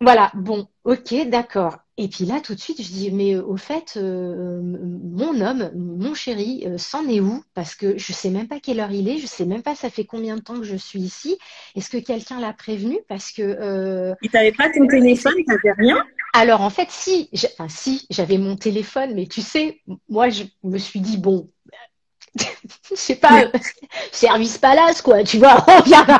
Voilà, 0.02 0.32
bon, 0.34 0.66
ok, 0.86 1.28
d'accord. 1.28 1.80
Et 2.02 2.08
puis 2.08 2.26
là, 2.26 2.40
tout 2.40 2.56
de 2.56 2.60
suite, 2.60 2.82
je 2.82 2.88
dis, 2.90 3.12
mais 3.12 3.36
euh, 3.36 3.44
au 3.46 3.58
fait, 3.58 3.96
euh, 3.98 4.60
m- 4.62 5.02
mon 5.04 5.42
homme, 5.42 5.70
mon 5.76 6.14
chéri, 6.16 6.64
euh, 6.66 6.78
s'en 6.78 7.08
est 7.10 7.20
où? 7.20 7.44
Parce 7.54 7.76
que 7.76 7.98
je 7.98 8.14
sais 8.14 8.30
même 8.30 8.48
pas 8.48 8.62
quelle 8.62 8.80
heure 8.80 8.92
il 8.92 9.10
est, 9.10 9.18
je 9.18 9.28
sais 9.28 9.46
même 9.46 9.64
pas 9.64 9.76
ça 9.76 9.90
fait 9.90 10.06
combien 10.06 10.38
de 10.38 10.42
temps 10.42 10.56
que 10.58 10.64
je 10.64 10.78
suis 10.78 11.02
ici. 11.02 11.38
Est-ce 11.76 11.90
que 11.90 11.98
quelqu'un 11.98 12.40
l'a 12.40 12.54
prévenu? 12.54 13.00
Parce 13.10 13.32
que, 13.34 13.42
euh, 13.44 14.16
Et 14.22 14.30
t'avais 14.30 14.52
pas 14.52 14.70
ton 14.70 14.88
téléphone, 14.88 15.34
t'avais 15.46 15.74
rien? 15.78 15.98
alors 16.34 16.62
en 16.62 16.70
fait, 16.70 16.90
si, 16.92 17.30
enfin 17.54 17.68
si, 17.70 18.06
j'avais 18.10 18.38
mon 18.38 18.56
téléphone, 18.56 19.14
mais 19.16 19.28
tu 19.28 19.42
sais, 19.42 19.82
moi, 20.10 20.30
je 20.30 20.44
me 20.64 20.78
suis 20.78 21.00
dit, 21.02 21.18
bon, 21.18 21.50
je 22.90 22.96
sais 22.96 23.16
pas, 23.16 23.44
euh, 23.44 23.50
service 24.12 24.58
palace, 24.58 25.02
quoi, 25.02 25.24
tu 25.24 25.38
vois, 25.38 25.66
on 25.68 25.82
viendra, 25.82 26.20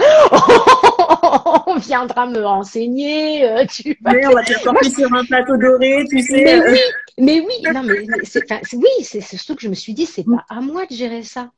on 1.68 1.78
viendra 1.78 2.26
me 2.28 2.40
renseigner, 2.40 3.44
euh, 3.46 3.66
tu 3.66 3.98
vois. 4.02 4.14
On 4.30 4.34
va 4.34 4.44
te 4.44 4.90
sur 4.90 5.14
un 5.14 5.26
plateau 5.26 5.58
doré, 5.58 6.06
tu 6.10 6.22
sais. 6.22 6.44
Mais 6.44 6.60
euh, 6.60 6.72
oui, 6.72 6.80
mais 7.18 7.40
oui, 7.42 7.74
non, 7.74 7.84
mais 7.84 8.06
c'est, 8.24 8.44
oui, 8.74 9.04
c'est 9.04 9.22
surtout 9.22 9.56
que 9.56 9.62
je 9.62 9.70
me 9.70 9.76
suis 9.76 9.94
dit, 9.94 10.06
c'est 10.06 10.24
pas 10.24 10.46
à 10.50 10.62
moi 10.62 10.86
de 10.86 10.96
gérer 10.96 11.24
ça, 11.24 11.52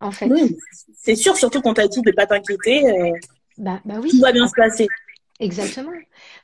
en 0.00 0.10
fait. 0.10 0.26
oui, 0.26 0.56
c'est 0.94 1.16
sûr, 1.16 1.36
surtout 1.36 1.60
qu'on 1.60 1.74
t'a 1.74 1.88
dit 1.88 2.00
de 2.02 2.12
pas 2.12 2.26
t'inquiéter, 2.26 2.86
euh, 2.86 3.12
Bah, 3.58 3.80
bah 3.84 3.94
tout 3.96 4.02
oui, 4.02 4.20
va 4.20 4.32
bien 4.32 4.46
se 4.46 4.54
passer. 4.56 4.86
Exactement. 5.40 5.92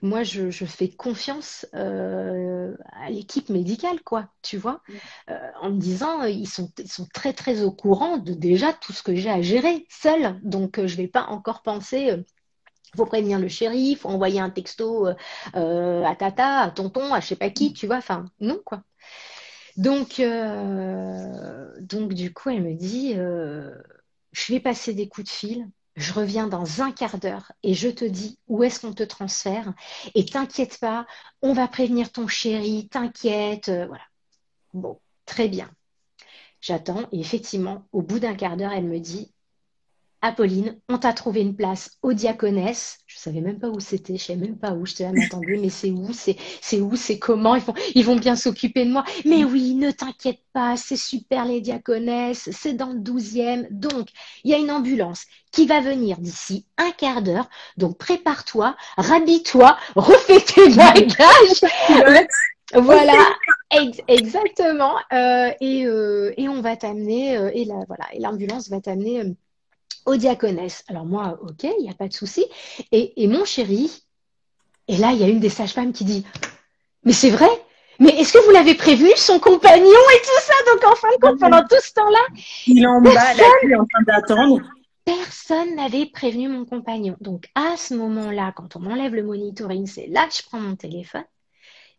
Moi, 0.02 0.22
je, 0.22 0.50
je 0.50 0.64
fais 0.64 0.90
confiance 0.90 1.66
euh, 1.74 2.76
à 2.92 3.10
l'équipe 3.10 3.48
médicale, 3.48 4.02
quoi, 4.02 4.28
tu 4.42 4.56
vois, 4.58 4.82
Euh, 5.30 5.50
en 5.60 5.70
me 5.70 5.78
disant, 5.80 6.24
ils 6.24 6.48
sont, 6.48 6.70
ils 6.78 6.90
sont 6.90 7.06
très, 7.14 7.32
très 7.32 7.62
au 7.62 7.72
courant 7.72 8.18
de 8.18 8.34
déjà 8.34 8.72
tout 8.72 8.92
ce 8.92 9.02
que 9.02 9.14
j'ai 9.14 9.30
à 9.30 9.42
gérer 9.42 9.86
seul. 9.90 10.40
Donc, 10.42 10.78
euh, 10.78 10.86
je 10.88 10.96
vais 10.96 11.08
pas 11.08 11.24
encore 11.26 11.62
penser. 11.62 12.10
euh, 12.10 12.22
faut 12.96 13.06
prévenir 13.06 13.38
le 13.40 13.48
shérif, 13.48 14.00
faut 14.02 14.10
envoyer 14.10 14.40
un 14.40 14.50
texto 14.50 15.08
euh, 15.56 16.04
à 16.04 16.16
tata, 16.16 16.60
à 16.60 16.70
tonton, 16.70 17.14
à 17.14 17.20
je 17.20 17.28
sais 17.28 17.36
pas 17.36 17.50
qui, 17.50 17.72
tu 17.74 17.86
vois. 17.86 17.98
Enfin, 17.98 18.26
non, 18.40 18.60
quoi. 18.64 18.82
Donc, 19.76 20.20
euh, 20.20 21.72
donc 21.80 22.12
du 22.14 22.32
coup, 22.32 22.50
elle 22.50 22.62
me 22.62 22.74
dit, 22.74 23.14
euh, 23.16 23.74
je 24.32 24.52
vais 24.52 24.60
passer 24.60 24.94
des 24.94 25.08
coups 25.08 25.26
de 25.26 25.32
fil, 25.32 25.68
je 25.96 26.12
reviens 26.12 26.46
dans 26.46 26.80
un 26.80 26.92
quart 26.92 27.18
d'heure 27.18 27.52
et 27.62 27.74
je 27.74 27.88
te 27.88 28.04
dis 28.04 28.38
où 28.48 28.62
est-ce 28.62 28.80
qu'on 28.80 28.94
te 28.94 29.02
transfère. 29.02 29.72
Et 30.14 30.24
t'inquiète 30.24 30.78
pas, 30.78 31.06
on 31.42 31.52
va 31.52 31.68
prévenir 31.68 32.10
ton 32.12 32.26
chéri, 32.28 32.88
t'inquiète, 32.88 33.68
euh, 33.68 33.86
voilà. 33.86 34.04
Bon, 34.74 35.00
très 35.26 35.48
bien. 35.48 35.70
J'attends 36.60 37.08
et 37.12 37.20
effectivement, 37.20 37.86
au 37.92 38.02
bout 38.02 38.20
d'un 38.20 38.34
quart 38.34 38.56
d'heure, 38.56 38.72
elle 38.72 38.86
me 38.86 39.00
dit, 39.00 39.32
Apolline, 40.24 40.78
on 40.88 40.98
t'a 40.98 41.12
trouvé 41.12 41.40
une 41.40 41.56
place 41.56 41.98
au 42.02 42.12
Diaconesse. 42.12 42.98
Je 43.06 43.18
savais 43.18 43.40
même 43.40 43.58
pas 43.58 43.68
où 43.68 43.80
c'était, 43.80 44.16
je 44.16 44.24
savais 44.24 44.38
même 44.38 44.56
pas 44.58 44.72
où. 44.72 44.86
J'étais 44.86 45.02
là, 45.04 45.12
mais 45.12 45.22
attendez, 45.24 45.56
mais 45.56 45.68
c'est 45.68 45.90
où, 45.90 46.12
c'est, 46.12 46.36
c'est 46.60 46.80
où, 46.80 46.94
c'est 46.94 47.18
comment, 47.18 47.56
ils 47.56 47.62
vont, 47.62 47.74
ils 47.96 48.04
vont 48.04 48.16
bien 48.16 48.36
s'occuper 48.36 48.84
de 48.84 48.90
moi. 48.92 49.04
Mais 49.24 49.44
oui, 49.44 49.74
ne 49.74 49.90
t'inquiète 49.90 50.38
pas, 50.52 50.76
c'est 50.76 50.96
super 50.96 51.44
les 51.44 51.60
Diaconesses, 51.60 52.48
c'est 52.52 52.74
dans 52.74 52.92
le 52.92 53.00
12e. 53.00 53.66
Donc, 53.70 54.08
il 54.44 54.52
y 54.52 54.54
a 54.54 54.58
une 54.58 54.70
ambulance 54.70 55.24
qui 55.50 55.66
va 55.66 55.80
venir 55.80 56.18
d'ici 56.18 56.66
un 56.78 56.92
quart 56.92 57.22
d'heure. 57.22 57.48
Donc, 57.76 57.98
prépare-toi, 57.98 58.76
rhabille-toi, 58.96 59.76
refais 59.96 60.40
tes 60.40 60.68
bagages. 60.76 61.64
Voilà, 62.74 63.12
ex- 63.70 64.00
exactement. 64.08 64.94
Euh, 65.12 65.50
et, 65.60 65.84
euh, 65.86 66.32
et 66.38 66.48
on 66.48 66.62
va 66.62 66.76
t'amener, 66.76 67.36
euh, 67.36 67.50
et 67.52 67.64
là, 67.66 67.74
voilà, 67.86 68.06
et 68.14 68.18
l'ambulance 68.20 68.70
va 68.70 68.80
t'amener 68.80 69.24
au 70.06 70.16
diaconesse. 70.16 70.84
Alors 70.88 71.04
moi, 71.04 71.38
ok, 71.42 71.64
il 71.64 71.82
n'y 71.82 71.90
a 71.90 71.94
pas 71.94 72.08
de 72.08 72.12
souci. 72.12 72.44
Et, 72.90 73.22
et 73.22 73.26
mon 73.28 73.44
chéri, 73.44 74.02
et 74.88 74.96
là, 74.96 75.12
il 75.12 75.18
y 75.20 75.24
a 75.24 75.28
une 75.28 75.40
des 75.40 75.48
sages-femmes 75.48 75.92
qui 75.92 76.04
dit, 76.04 76.24
mais 77.04 77.12
c'est 77.12 77.30
vrai, 77.30 77.48
mais 77.98 78.10
est-ce 78.18 78.32
que 78.32 78.44
vous 78.44 78.50
l'avez 78.50 78.74
prévu, 78.74 79.08
son 79.16 79.38
compagnon 79.38 79.84
et 79.84 80.20
tout 80.22 80.40
ça? 80.40 80.54
Donc 80.72 80.84
en 80.92 80.96
fin 80.96 81.08
de 81.10 81.20
compte, 81.20 81.38
pendant 81.40 81.62
tout 81.62 81.80
ce 81.80 81.92
temps-là, 81.92 82.20
Il 82.66 82.82
est 82.82 82.86
en 82.86 83.00
bas, 83.00 83.10
en 83.10 83.86
train 83.86 84.02
d'attendre. 84.06 84.60
personne 85.04 85.76
n'avait 85.76 86.06
prévenu 86.06 86.48
mon 86.48 86.64
compagnon. 86.64 87.16
Donc 87.20 87.48
à 87.54 87.76
ce 87.76 87.94
moment-là, 87.94 88.52
quand 88.56 88.76
on 88.76 88.80
m'enlève 88.80 89.14
le 89.14 89.22
monitoring, 89.22 89.86
c'est 89.86 90.06
là 90.06 90.26
que 90.26 90.34
je 90.34 90.42
prends 90.42 90.60
mon 90.60 90.74
téléphone. 90.76 91.24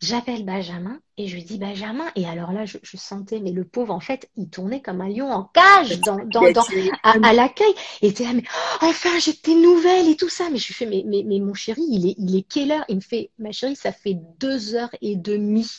J'appelle 0.04 0.44
Benjamin 0.44 1.00
et 1.16 1.28
je 1.30 1.36
lui 1.36 1.46
dis 1.46 1.58
Benjamin. 1.58 2.04
Et 2.18 2.26
alors 2.26 2.52
là, 2.52 2.66
je, 2.66 2.78
je 2.84 2.98
sentais, 2.98 3.40
mais 3.40 3.54
le 3.54 3.64
pauvre, 3.64 3.94
en 3.94 4.02
fait, 4.02 4.30
il 4.36 4.50
tournait 4.50 4.82
comme 4.82 5.00
un 5.00 5.08
lion 5.08 5.32
en 5.32 5.46
cage 5.46 6.02
dans, 6.02 6.18
dans, 6.26 6.52
dans, 6.52 6.66
à, 7.04 7.12
à 7.26 7.34
l'accueil. 7.34 7.74
Et 8.02 8.08
était 8.08 8.26
là, 8.26 8.34
mais 8.34 8.44
oh, 8.82 8.88
enfin, 8.88 9.18
j'ai 9.20 9.34
tes 9.34 9.56
nouvelles 9.56 10.10
et 10.10 10.18
tout 10.18 10.28
ça. 10.28 10.50
Mais 10.50 10.58
je 10.58 10.68
lui 10.68 10.74
fais, 10.74 10.86
mais, 10.88 11.04
mais, 11.08 11.24
mais 11.26 11.40
mon 11.40 11.54
chéri, 11.54 11.82
il 11.90 12.06
est, 12.06 12.16
il 12.18 12.36
est 12.36 12.42
quelle 12.42 12.74
heure? 12.74 12.84
Il 12.90 12.98
me 12.98 13.02
fait, 13.02 13.32
ma 13.40 13.54
chérie, 13.54 13.78
ça 13.78 13.94
fait 13.94 14.18
deux 14.40 14.76
heures 14.76 14.94
et 15.02 15.16
demie 15.16 15.72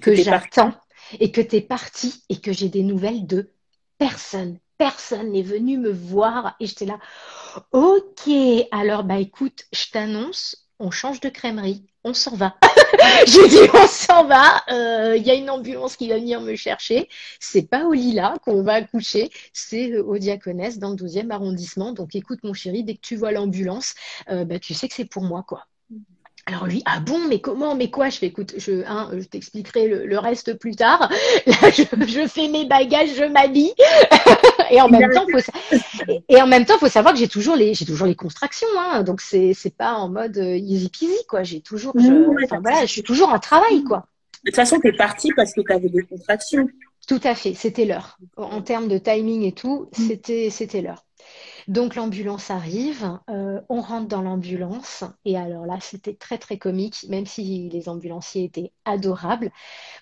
que 0.00 0.14
j'attends 0.14 0.72
et 1.20 1.30
que 1.30 1.42
tu 1.42 1.56
es 1.56 1.60
parti 1.60 2.24
et 2.30 2.40
que 2.40 2.52
j'ai 2.54 2.70
des 2.70 2.82
nouvelles 2.82 3.26
de 3.26 3.50
personne. 3.98 4.58
Personne 4.78 5.30
n'est 5.32 5.42
venu 5.42 5.76
me 5.76 5.92
voir 5.92 6.56
et 6.58 6.66
j'étais 6.66 6.86
là. 6.86 6.98
Ok, 7.72 8.30
alors 8.70 9.04
bah 9.04 9.18
écoute, 9.18 9.66
je 9.72 9.90
t'annonce, 9.90 10.61
on 10.82 10.90
change 10.90 11.20
de 11.20 11.28
crèmerie, 11.28 11.84
on 12.04 12.12
s'en 12.12 12.34
va. 12.36 12.56
J'ai 13.26 13.48
dit 13.48 13.70
on 13.72 13.86
s'en 13.86 14.26
va, 14.26 14.62
euh, 14.70 15.16
il 15.16 15.26
y 15.26 15.30
a 15.30 15.34
une 15.34 15.50
ambulance 15.50 15.96
qui 15.96 16.08
va 16.08 16.16
venir 16.16 16.40
me 16.40 16.54
chercher. 16.56 17.08
C'est 17.40 17.68
pas 17.68 17.84
au 17.86 17.92
Lila 17.92 18.34
qu'on 18.44 18.62
va 18.62 18.74
accoucher, 18.74 19.30
c'est 19.52 19.92
euh, 19.92 20.02
au 20.04 20.18
Diaconesse 20.18 20.78
dans 20.78 20.90
le 20.90 20.96
12e 20.96 21.30
arrondissement. 21.30 21.92
Donc 21.92 22.14
écoute 22.14 22.40
mon 22.42 22.52
chéri, 22.52 22.84
dès 22.84 22.94
que 22.94 23.00
tu 23.00 23.16
vois 23.16 23.32
l'ambulance, 23.32 23.94
euh, 24.28 24.44
bah, 24.44 24.58
tu 24.58 24.74
sais 24.74 24.88
que 24.88 24.94
c'est 24.94 25.04
pour 25.04 25.22
moi 25.22 25.44
quoi. 25.46 25.66
Alors 26.46 26.66
lui, 26.66 26.82
ah 26.86 26.98
bon, 26.98 27.20
mais 27.28 27.40
comment, 27.40 27.76
mais 27.76 27.88
quoi? 27.88 28.08
Je 28.10 28.18
fais, 28.18 28.26
écoute, 28.26 28.54
je, 28.58 28.82
hein, 28.86 29.08
je 29.12 29.22
t'expliquerai 29.24 29.86
le, 29.86 30.06
le 30.06 30.18
reste 30.18 30.54
plus 30.58 30.74
tard. 30.74 31.08
Là, 31.46 31.70
je, 31.70 31.84
je 32.06 32.26
fais 32.26 32.48
mes 32.48 32.64
bagages, 32.66 33.14
je 33.16 33.24
m'habille. 33.24 33.72
et 34.70 34.80
en 34.80 34.88
même 34.88 35.08
temps, 35.08 35.28
faut, 35.30 35.38
sa- 35.40 35.52
et, 36.08 36.24
et 36.28 36.42
en 36.42 36.48
même 36.48 36.64
temps, 36.66 36.78
faut 36.78 36.88
savoir 36.88 37.14
que 37.14 37.20
j'ai 37.20 37.28
toujours 37.28 37.56
les, 37.56 37.74
j'ai 37.74 37.86
toujours 37.86 38.08
les 38.08 38.16
contractions. 38.16 38.68
Hein, 38.78 39.04
donc 39.04 39.20
c'est, 39.20 39.54
c'est 39.54 39.76
pas 39.76 39.94
en 39.94 40.08
mode 40.10 40.38
euh, 40.38 40.56
easy 40.56 40.90
peasy 40.90 41.26
quoi. 41.28 41.44
J'ai 41.44 41.60
toujours, 41.62 41.94
je, 41.98 42.12
Mmh, 42.12 42.58
voilà, 42.62 42.82
je 42.86 42.92
suis 42.92 43.02
toujours 43.04 43.28
en 43.30 43.38
travail 43.38 43.84
quoi. 43.84 44.08
De 44.44 44.50
toute 44.50 44.56
façon, 44.56 44.78
t'es 44.78 44.92
parti 44.92 45.30
parce 45.34 45.52
que 45.52 45.60
t'avais 45.62 45.88
des 45.88 46.02
contractions. 46.02 46.68
Tout 47.08 47.20
à 47.24 47.34
fait, 47.34 47.54
c'était 47.54 47.84
l'heure. 47.84 48.18
En 48.36 48.62
termes 48.62 48.88
de 48.88 48.98
timing 48.98 49.42
et 49.42 49.52
tout, 49.52 49.88
c'était 49.92 50.50
c'était 50.50 50.82
l'heure. 50.82 51.04
Donc 51.68 51.94
l'ambulance 51.94 52.50
arrive, 52.50 53.18
euh, 53.30 53.60
on 53.68 53.80
rentre 53.80 54.08
dans 54.08 54.22
l'ambulance 54.22 55.04
et 55.24 55.36
alors 55.36 55.66
là 55.66 55.78
c'était 55.80 56.14
très 56.14 56.38
très 56.38 56.58
comique, 56.58 57.06
même 57.08 57.26
si 57.26 57.68
les 57.68 57.88
ambulanciers 57.88 58.44
étaient 58.44 58.72
adorables. 58.84 59.50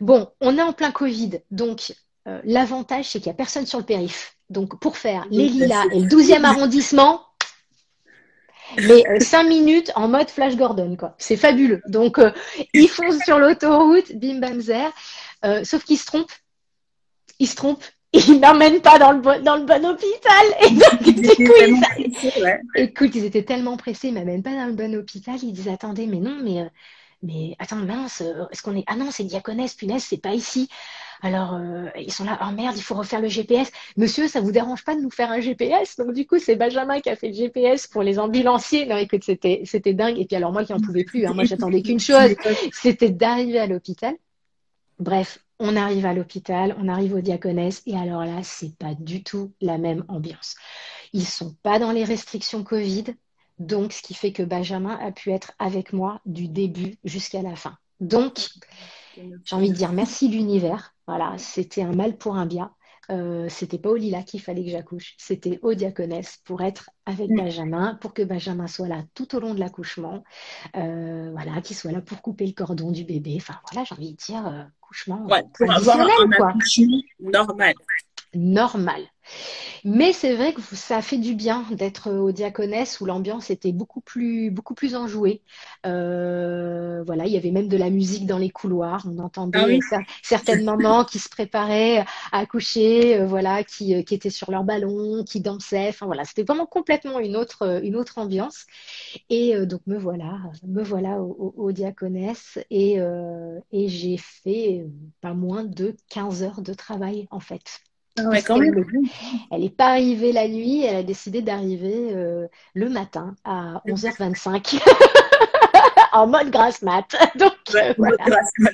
Bon, 0.01 0.29
on 0.41 0.57
est 0.59 0.63
en 0.63 0.73
plein 0.73 0.91
Covid, 0.91 1.41
donc 1.51 1.95
euh, 2.29 2.41
l'avantage 2.45 3.07
c'est 3.07 3.19
qu'il 3.19 3.29
n'y 3.29 3.35
a 3.35 3.37
personne 3.37 3.67
sur 3.67 3.79
le 3.79 3.85
périph. 3.85 4.37
Donc 4.49 4.81
pour 4.81 4.97
faire 4.97 5.27
les 5.31 5.49
lilas 5.49 5.85
et 5.93 6.01
le 6.01 6.09
12e 6.09 6.45
arrondissement, 6.45 7.23
mais 8.77 9.05
euh, 9.09 9.21
cinq 9.21 9.45
minutes 9.45 9.93
en 9.95 10.09
mode 10.09 10.29
Flash 10.31 10.57
Gordon 10.57 10.97
quoi. 10.97 11.15
C'est 11.19 11.37
fabuleux. 11.37 11.83
Donc 11.87 12.19
euh, 12.19 12.33
ils 12.75 12.89
foncent 12.89 13.23
sur 13.25 13.39
l'autoroute, 13.39 14.13
bim 14.17 14.39
bam 14.39 14.61
zer, 14.61 14.93
Euh, 15.43 15.65
sauf 15.65 15.85
qu'ils 15.85 15.97
se 15.99 16.05
trompent 16.05 16.31
il 17.41 17.49
se 17.49 17.57
trompe, 17.57 17.83
il 18.13 18.41
m'emmène 18.41 18.81
pas 18.81 18.99
dans 18.99 19.13
le, 19.13 19.21
bon, 19.21 19.43
dans 19.43 19.57
le 19.57 19.65
bon 19.65 19.87
hôpital. 19.87 20.47
Et 20.63 20.71
donc, 20.71 21.03
du 21.03 21.47
coup, 21.47 21.53
ils, 21.61 22.43
ouais. 22.43 22.61
écoute, 22.75 23.15
ils 23.15 23.25
étaient 23.25 23.45
tellement 23.45 23.77
pressés, 23.77 24.09
ils 24.09 24.15
m'amènent 24.15 24.43
pas 24.43 24.55
dans 24.55 24.67
le 24.67 24.73
bon 24.73 24.95
hôpital. 24.97 25.37
Ils 25.43 25.53
disent, 25.53 25.69
attendez, 25.69 26.07
mais 26.07 26.19
non, 26.19 26.39
mais, 26.43 26.63
euh, 26.63 26.69
mais 27.23 27.55
attends, 27.61 27.77
mince, 27.77 28.23
euh, 28.23 28.47
est-ce 28.51 28.63
qu'on 28.63 28.77
est, 28.77 28.85
ah 28.89 28.97
non, 28.97 29.11
c'est 29.11 29.25
diaconesse, 29.25 29.75
punaise, 29.75 30.03
c'est 30.03 30.21
pas 30.21 30.35
ici. 30.35 30.69
Alors, 31.23 31.55
euh, 31.55 31.89
ils 31.99 32.13
sont 32.13 32.25
là, 32.25 32.39
oh 32.43 32.51
merde, 32.53 32.77
il 32.77 32.83
faut 32.83 32.95
refaire 32.95 33.21
le 33.21 33.29
GPS. 33.29 33.71
Monsieur, 33.97 34.27
ça 34.27 34.41
vous 34.41 34.53
dérange 34.53 34.85
pas 34.85 34.97
de 34.97 35.03
nous 35.03 35.11
faire 35.11 35.31
un 35.31 35.41
GPS? 35.41 35.97
Donc, 35.97 36.13
du 36.13 36.27
coup, 36.27 36.39
c'est 36.39 36.57
Benjamin 36.57 37.01
qui 37.01 37.11
a 37.11 37.17
fait 37.17 37.29
le 37.29 37.35
GPS 37.35 37.87
pour 37.87 38.03
les 38.03 38.19
ambulanciers. 38.19 38.87
Non, 38.87 38.97
écoute, 38.97 39.23
c'était, 39.23 39.61
c'était 39.65 39.93
dingue. 39.93 40.19
Et 40.19 40.25
puis, 40.25 40.35
alors, 40.35 40.53
moi 40.53 40.65
qui 40.65 40.73
en 40.73 40.81
pouvais 40.81 41.05
plus, 41.05 41.27
hein, 41.27 41.35
moi, 41.35 41.45
j'attendais 41.45 41.83
qu'une 41.83 42.01
chose, 42.01 42.35
c'était 42.73 43.11
d'arriver 43.11 43.61
à 43.61 43.67
l'hôpital. 43.67 44.15
Bref, 44.99 45.39
on 45.61 45.77
arrive 45.77 46.07
à 46.07 46.15
l'hôpital, 46.15 46.75
on 46.79 46.89
arrive 46.89 47.15
au 47.15 47.21
diaconesse, 47.21 47.83
et 47.87 47.97
alors 47.97 48.25
là, 48.25 48.43
c'est 48.43 48.77
pas 48.77 48.95
du 48.95 49.23
tout 49.23 49.53
la 49.61 49.79
même 49.79 50.05
ambiance. 50.09 50.57
Ils 51.13 51.27
sont 51.27 51.55
pas 51.63 51.79
dans 51.79 51.93
les 51.93 52.05
restrictions 52.05 52.65
Covid, 52.65 53.05
donc 53.59 53.93
ce 53.93 54.03
qui 54.03 54.15
fait 54.15 54.33
que 54.33 54.43
Benjamin 54.43 54.99
a 55.01 55.13
pu 55.13 55.31
être 55.31 55.53
avec 55.59 55.93
moi 55.93 56.21
du 56.25 56.49
début 56.49 56.97
jusqu'à 57.05 57.43
la 57.43 57.55
fin. 57.57 57.77
Donc, 58.01 58.49
j'ai 59.17 59.55
envie 59.55 59.69
de 59.69 59.75
dire 59.75 59.93
merci 59.93 60.29
l'univers. 60.29 60.95
Voilà, 61.07 61.35
c'était 61.37 61.83
un 61.83 61.93
mal 61.93 62.17
pour 62.17 62.37
un 62.37 62.47
bien. 62.47 62.73
Euh, 63.11 63.49
c'était 63.49 63.79
pas 63.79 63.91
au 63.91 63.97
Lila 63.97 64.23
qu'il 64.23 64.41
fallait 64.41 64.65
que 64.65 64.71
j'accouche, 64.71 65.15
c'était 65.19 65.59
au 65.63 65.75
Diaconesse 65.75 66.39
pour 66.45 66.63
être 66.63 66.91
avec 67.07 67.31
Mm. 67.31 67.37
Benjamin, 67.37 67.95
pour 68.01 68.15
que 68.15 68.23
Benjamin 68.23 68.67
soit 68.69 68.89
là 68.89 69.03
tout 69.15 69.35
au 69.35 69.41
long 69.41 69.55
de 69.55 69.61
l'accouchement, 69.61 70.23
euh, 70.77 71.31
voilà, 71.33 71.61
qu'il 71.63 71.77
soit 71.77 71.93
là 71.93 72.01
pour 72.03 72.23
couper 72.23 72.47
le 72.47 72.53
cordon 72.53 72.91
du 72.93 73.05
bébé. 73.05 73.35
Enfin 73.37 73.57
voilà, 73.73 73.85
j'ai 73.85 73.95
envie 73.95 74.13
de 74.13 74.17
dire 74.17 74.47
euh, 74.47 74.63
accouchement 74.83 75.27
Ouais, 75.27 75.43
pour 75.59 75.71
avoir 75.73 75.99
traditionnel, 75.99 76.11
un 76.19 76.31
quoi 76.31 76.49
accouchement 76.51 77.03
normal. 77.21 77.75
normal. 78.35 79.03
Mais 79.85 80.13
c'est 80.13 80.35
vrai 80.35 80.53
que 80.55 80.61
ça 80.63 80.99
a 80.99 81.03
fait 81.03 81.19
du 81.19 81.35
bien 81.35 81.65
d'être 81.73 82.11
au 82.13 82.33
Diaconesse 82.33 83.01
où 83.01 83.07
l'ambiance 83.07 83.51
était 83.51 83.73
beaucoup 83.73 84.01
plus, 84.01 84.51
beaucoup 84.51 84.75
plus 84.75 84.95
enjouée. 84.95 85.43
Euh, 85.87 87.03
voilà, 87.05 87.27
il 87.27 87.33
y 87.33 87.37
avait 87.37 87.51
même 87.51 87.69
de 87.69 87.77
la 87.77 87.91
musique 87.91 88.27
dans 88.27 88.39
les 88.39 88.51
couloirs. 88.51 89.07
On 89.09 89.19
entendait 89.19 89.51
Ah 89.53 89.67
oui. 89.67 89.81
certaines 90.23 90.65
mamans 90.65 91.05
qui 91.05 91.19
se 91.19 91.29
préparaient 91.29 91.99
à 92.33 92.39
accoucher, 92.41 93.19
euh, 93.21 93.27
voilà, 93.27 93.65
qui, 93.65 93.95
euh, 93.95 94.03
qui 94.03 94.15
étaient 94.15 94.31
sur 94.31 94.51
leur 94.51 94.65
ballon, 94.65 95.25
qui 95.25 95.41
dansaient. 95.41 95.89
Enfin 95.89 96.07
voilà, 96.07 96.25
c'était 96.25 96.43
vraiment 96.45 96.67
complètement 96.67 97.19
une 97.21 97.37
autre, 97.37 97.81
une 97.85 97.97
autre 97.97 98.19
ambiance. 98.19 98.67
Et 99.31 99.57
euh, 99.57 99.67
donc 99.67 99.83
me 99.87 99.99
voilà, 99.99 100.39
me 100.67 100.83
voilà 100.83 101.21
au, 101.23 101.55
au, 101.57 101.65
au 101.69 101.73
Diaconesse 101.73 102.59
et, 102.71 103.01
euh, 103.01 103.59
et 103.73 103.89
j'ai 103.89 104.17
fait 104.19 104.81
euh, 104.83 104.89
pas 105.21 105.35
moins 105.35 105.65
de 105.65 105.97
15 106.09 106.43
heures 106.43 106.63
de 106.63 106.75
travail 106.75 107.27
en 107.31 107.41
fait. 107.41 107.81
Ah 108.25 108.29
ouais, 108.29 108.43
quand 108.43 108.59
Puisqu'elle 108.59 108.59
même. 108.59 108.85
elle 109.51 109.61
n'est 109.63 109.71
pas 109.71 109.89
arrivée 109.89 110.33
la 110.33 110.47
nuit, 110.49 110.85
elle 110.85 110.97
a 110.97 111.03
décidé 111.03 111.43
d'arriver 111.43 112.13
euh, 112.15 112.47
le 112.75 112.89
matin 112.91 113.35
à 113.45 113.81
11h25 113.87 114.81
en 116.13 116.27
mode 116.27 116.51
grasse 116.51 116.83
mat. 116.83 117.07
Donc 117.39 117.53
Ouais, 117.75 117.95
voilà, 117.99 118.17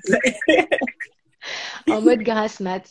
en 1.91 2.03
mode 2.03 2.23
grasse 2.23 2.61
mat. 2.61 2.83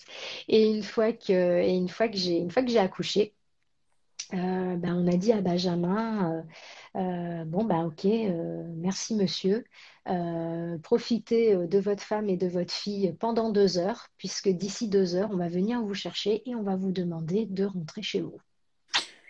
Et 0.48 0.70
une 0.70 0.84
fois 0.84 1.12
que, 1.14 1.34
et 1.62 1.74
une 1.76 1.90
fois 1.90 2.08
que 2.08 2.18
j'ai, 2.18 2.38
une 2.38 2.52
fois 2.52 2.64
que 2.64 2.70
j'ai 2.70 2.80
accouché, 2.80 3.34
euh, 4.34 4.76
ben, 4.76 4.96
on 4.96 5.08
a 5.08 5.18
dit 5.18 5.32
à 5.32 5.42
Benjamin, 5.42 6.44
euh, 6.96 7.00
euh, 7.00 7.46
bon 7.46 7.64
ben 7.64 7.86
ok, 7.86 8.06
euh, 8.06 8.64
merci 8.76 9.16
monsieur, 9.16 9.66
Euh, 10.08 10.78
profitez 10.84 11.56
de 11.56 11.80
votre 11.80 12.04
femme 12.04 12.30
et 12.30 12.38
de 12.38 12.48
votre 12.48 12.72
fille 12.72 13.16
pendant 13.20 13.50
deux 13.50 13.80
heures, 13.80 14.10
puisque 14.20 14.50
d'ici 14.50 14.88
deux 14.88 15.16
heures, 15.16 15.32
on 15.32 15.38
va 15.38 15.50
venir 15.50 15.82
vous 15.82 15.96
chercher 15.96 16.48
et 16.48 16.54
on 16.54 16.62
va 16.62 16.76
vous 16.76 16.92
demander 16.92 17.48
de 17.48 17.66
rentrer 17.66 18.04
chez 18.04 18.22
vous. 18.22 18.40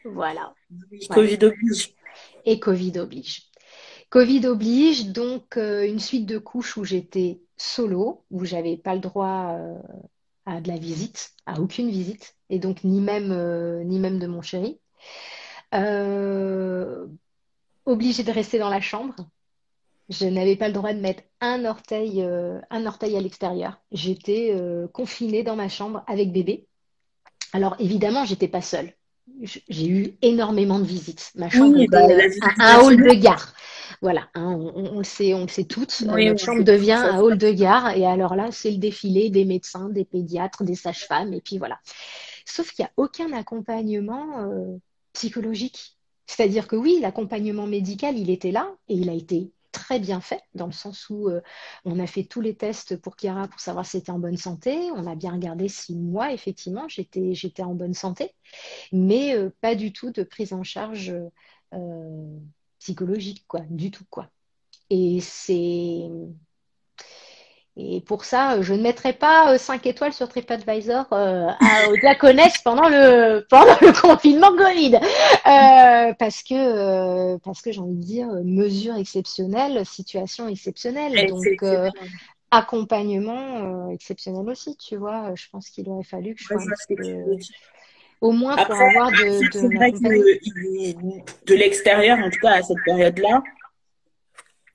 Voilà. 0.03 0.53
Covid 1.09 1.45
oblige. 1.45 1.95
Et 2.43 2.59
Covid 2.59 2.99
oblige. 2.99 3.43
Covid 4.09 4.45
oblige, 4.47 5.07
donc 5.13 5.55
euh, 5.55 5.87
une 5.87 5.99
suite 5.99 6.25
de 6.25 6.37
couches 6.39 6.75
où 6.75 6.83
j'étais 6.83 7.39
solo, 7.55 8.25
où 8.29 8.43
j'avais 8.43 8.75
pas 8.75 8.95
le 8.95 9.01
droit 9.01 9.55
euh, 9.57 9.79
à 10.45 10.59
de 10.59 10.67
la 10.67 10.77
visite, 10.77 11.31
à 11.45 11.61
aucune 11.61 11.89
visite, 11.89 12.35
et 12.49 12.59
donc 12.59 12.83
ni 12.83 12.99
même, 12.99 13.31
euh, 13.31 13.81
ni 13.85 13.97
même 13.97 14.19
de 14.19 14.27
mon 14.27 14.41
chéri. 14.41 14.77
Euh, 15.73 17.05
obligée 17.85 18.23
de 18.23 18.31
rester 18.31 18.59
dans 18.59 18.69
la 18.69 18.81
chambre. 18.81 19.15
Je 20.09 20.25
n'avais 20.25 20.55
pas 20.55 20.67
le 20.67 20.73
droit 20.73 20.93
de 20.93 20.99
mettre 20.99 21.23
un 21.41 21.65
orteil, 21.65 22.21
euh, 22.21 22.59
un 22.69 22.85
orteil 22.85 23.17
à 23.17 23.21
l'extérieur. 23.21 23.81
J'étais 23.91 24.51
euh, 24.53 24.87
confinée 24.87 25.43
dans 25.43 25.55
ma 25.55 25.69
chambre 25.69 26.03
avec 26.07 26.31
bébé. 26.31 26.67
Alors 27.53 27.75
évidemment, 27.79 28.25
j'étais 28.25 28.47
pas 28.47 28.61
seule. 28.61 28.93
J'ai 29.41 29.87
eu 29.87 30.17
énormément 30.21 30.79
de 30.79 30.85
visites. 30.85 31.31
Ma 31.35 31.49
chambre 31.49 31.75
Oui, 31.75 31.85
était 31.85 31.97
bah, 31.97 32.07
euh, 32.07 32.29
la 32.57 32.77
un, 32.77 32.81
hall 32.81 32.97
de 32.97 33.13
gare. 33.15 33.53
Voilà, 34.01 34.27
hein, 34.35 34.55
on, 34.75 34.99
le 34.99 35.03
sait, 35.03 35.33
on 35.33 35.43
le 35.43 35.47
sait 35.47 35.63
toutes. 35.63 36.03
Oui, 36.07 36.27
notre 36.27 36.43
on 36.43 36.45
chambre 36.45 36.63
devient 36.63 36.91
un 36.91 37.19
hall 37.19 37.37
de 37.37 37.51
gare. 37.51 37.97
Et 37.97 38.05
alors 38.05 38.35
là, 38.35 38.49
c'est 38.51 38.71
le 38.71 38.77
défilé 38.77 39.31
des 39.31 39.45
médecins, 39.45 39.89
des 39.89 40.05
pédiatres, 40.05 40.63
des 40.63 40.75
sages-femmes. 40.75 41.33
Et 41.33 41.41
puis 41.41 41.57
voilà. 41.57 41.79
Sauf 42.45 42.71
qu'il 42.71 42.83
n'y 42.83 42.87
a 42.87 42.91
aucun 42.97 43.33
accompagnement 43.33 44.41
euh, 44.41 44.77
psychologique. 45.15 45.97
C'est-à-dire 46.27 46.67
que 46.67 46.75
oui, 46.75 46.99
l'accompagnement 47.01 47.67
médical, 47.67 48.17
il 48.17 48.29
était 48.29 48.51
là 48.51 48.75
et 48.87 48.95
il 48.95 49.09
a 49.09 49.13
été 49.13 49.51
très 49.71 49.99
bien 49.99 50.21
fait, 50.21 50.41
dans 50.53 50.67
le 50.67 50.71
sens 50.71 51.09
où 51.09 51.27
euh, 51.27 51.41
on 51.83 51.99
a 51.99 52.07
fait 52.07 52.23
tous 52.23 52.39
les 52.41 52.55
tests 52.55 52.95
pour 52.95 53.15
Chiara 53.19 53.47
pour 53.47 53.59
savoir 53.59 53.85
si 53.85 53.97
c'était 53.97 54.11
en 54.11 54.19
bonne 54.19 54.37
santé. 54.37 54.89
On 54.95 55.05
a 55.05 55.15
bien 55.15 55.33
regardé 55.33 55.67
si 55.67 55.95
moi, 55.95 56.31
effectivement, 56.33 56.87
j'étais, 56.87 57.33
j'étais 57.33 57.63
en 57.63 57.75
bonne 57.75 57.93
santé, 57.93 58.31
mais 58.91 59.35
euh, 59.35 59.49
pas 59.61 59.75
du 59.75 59.91
tout 59.91 60.11
de 60.11 60.23
prise 60.23 60.53
en 60.53 60.63
charge 60.63 61.13
euh, 61.73 62.39
psychologique, 62.79 63.45
quoi, 63.47 63.61
du 63.69 63.91
tout, 63.91 64.05
quoi. 64.09 64.29
Et 64.89 65.19
c'est... 65.21 66.09
Et 67.77 67.99
pour 67.99 68.23
ça, 68.23 68.61
je 68.61 68.73
ne 68.73 68.81
mettrai 68.81 69.11
pas 69.11 69.57
5 69.57 69.85
étoiles 69.85 70.13
sur 70.13 70.29
TripAdvisor 70.29 71.07
euh, 71.11 71.47
à, 71.59 71.89
au 71.89 71.97
Diaconesse 71.97 72.57
pendant 72.59 72.87
le, 72.87 73.45
pendant 73.49 73.75
le 73.81 73.91
confinement 73.99 74.55
Covid. 74.55 74.95
Euh, 74.95 76.13
parce 76.17 76.41
que, 76.41 76.53
euh, 76.53 77.37
parce 77.43 77.61
que 77.61 77.73
j'ai 77.73 77.81
envie 77.81 77.95
de 77.97 78.01
dire, 78.01 78.27
mesure 78.45 78.95
exceptionnelle, 78.95 79.85
situation 79.85 80.47
exceptionnelle. 80.47 81.19
Et 81.19 81.25
Donc, 81.25 81.45
euh, 81.45 81.51
exceptionnel. 81.51 81.91
accompagnement 82.51 83.87
euh, 83.89 83.93
exceptionnel 83.93 84.47
aussi, 84.49 84.77
tu 84.77 84.95
vois. 84.95 85.33
Je 85.35 85.45
pense 85.51 85.69
qu'il 85.69 85.89
aurait 85.89 86.03
fallu 86.05 86.35
que 86.35 86.43
je 86.43 86.53
Ouais, 86.53 86.63
dire. 87.35 87.49
au 88.21 88.31
moins 88.31 88.55
pour 88.55 88.75
avoir 88.75 89.11
de, 89.11 89.41
de 91.45 91.55
l'extérieur, 91.55 92.17
en 92.19 92.29
tout 92.29 92.39
cas 92.41 92.51
à 92.53 92.61
cette 92.63 92.77
période-là, 92.85 93.43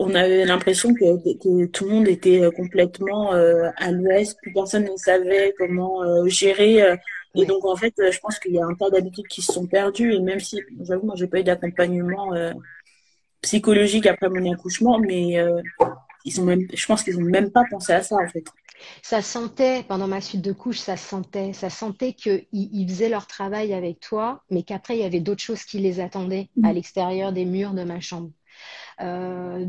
on 0.00 0.14
avait 0.14 0.44
l'impression 0.46 0.94
que, 0.94 1.34
que 1.38 1.66
tout 1.66 1.84
le 1.84 1.90
monde 1.90 2.08
était 2.08 2.42
euh, 2.42 2.50
complètement 2.50 3.34
euh, 3.34 3.68
à 3.76 3.92
l'ouest, 3.92 4.38
plus 4.42 4.52
personne 4.52 4.84
ne 4.84 4.96
savait 4.96 5.54
comment 5.58 6.02
euh, 6.02 6.26
gérer. 6.26 6.80
et 7.34 7.46
donc, 7.46 7.64
en 7.64 7.76
fait, 7.76 7.94
je 7.98 8.18
pense 8.20 8.38
qu'il 8.38 8.54
y 8.54 8.58
a 8.60 8.64
un 8.66 8.74
tas 8.74 8.90
d'habitudes 8.90 9.28
qui 9.28 9.42
se 9.42 9.52
sont 9.52 9.66
perdues. 9.66 10.14
Et 10.14 10.20
même 10.20 10.40
si, 10.40 10.58
j'avoue, 10.82 11.06
moi, 11.06 11.14
j'ai 11.16 11.26
pas 11.28 11.40
eu 11.40 11.44
d'accompagnement 11.44 12.32
psychologique 13.42 14.06
après 14.06 14.28
mon 14.28 14.52
accouchement, 14.52 14.98
mais 14.98 15.36
ils 16.24 16.40
ont 16.40 16.44
même, 16.44 16.66
je 16.72 16.86
pense 16.86 17.02
qu'ils 17.02 17.18
ont 17.18 17.22
même 17.22 17.50
pas 17.50 17.64
pensé 17.70 17.92
à 17.92 18.02
ça, 18.02 18.16
en 18.16 18.28
fait. 18.28 18.44
Ça 19.02 19.22
sentait, 19.22 19.84
pendant 19.84 20.08
ma 20.08 20.20
suite 20.22 20.42
de 20.42 20.52
couches, 20.52 20.78
ça 20.78 20.96
sentait, 20.96 21.52
ça 21.52 21.70
sentait 21.70 22.14
qu'ils 22.14 22.46
ils 22.52 22.88
faisaient 22.88 23.08
leur 23.10 23.26
travail 23.26 23.74
avec 23.74 24.00
toi, 24.00 24.42
mais 24.50 24.62
qu'après, 24.62 24.96
il 24.96 25.00
y 25.00 25.04
avait 25.04 25.20
d'autres 25.20 25.42
choses 25.42 25.64
qui 25.64 25.78
les 25.78 26.00
attendaient 26.00 26.48
à 26.62 26.68
Mhm. 26.68 26.74
l'extérieur 26.74 27.32
des 27.32 27.44
murs 27.44 27.74
de 27.74 27.84
ma 27.84 28.00
chambre. 28.00 28.30
Euh, 29.00 29.66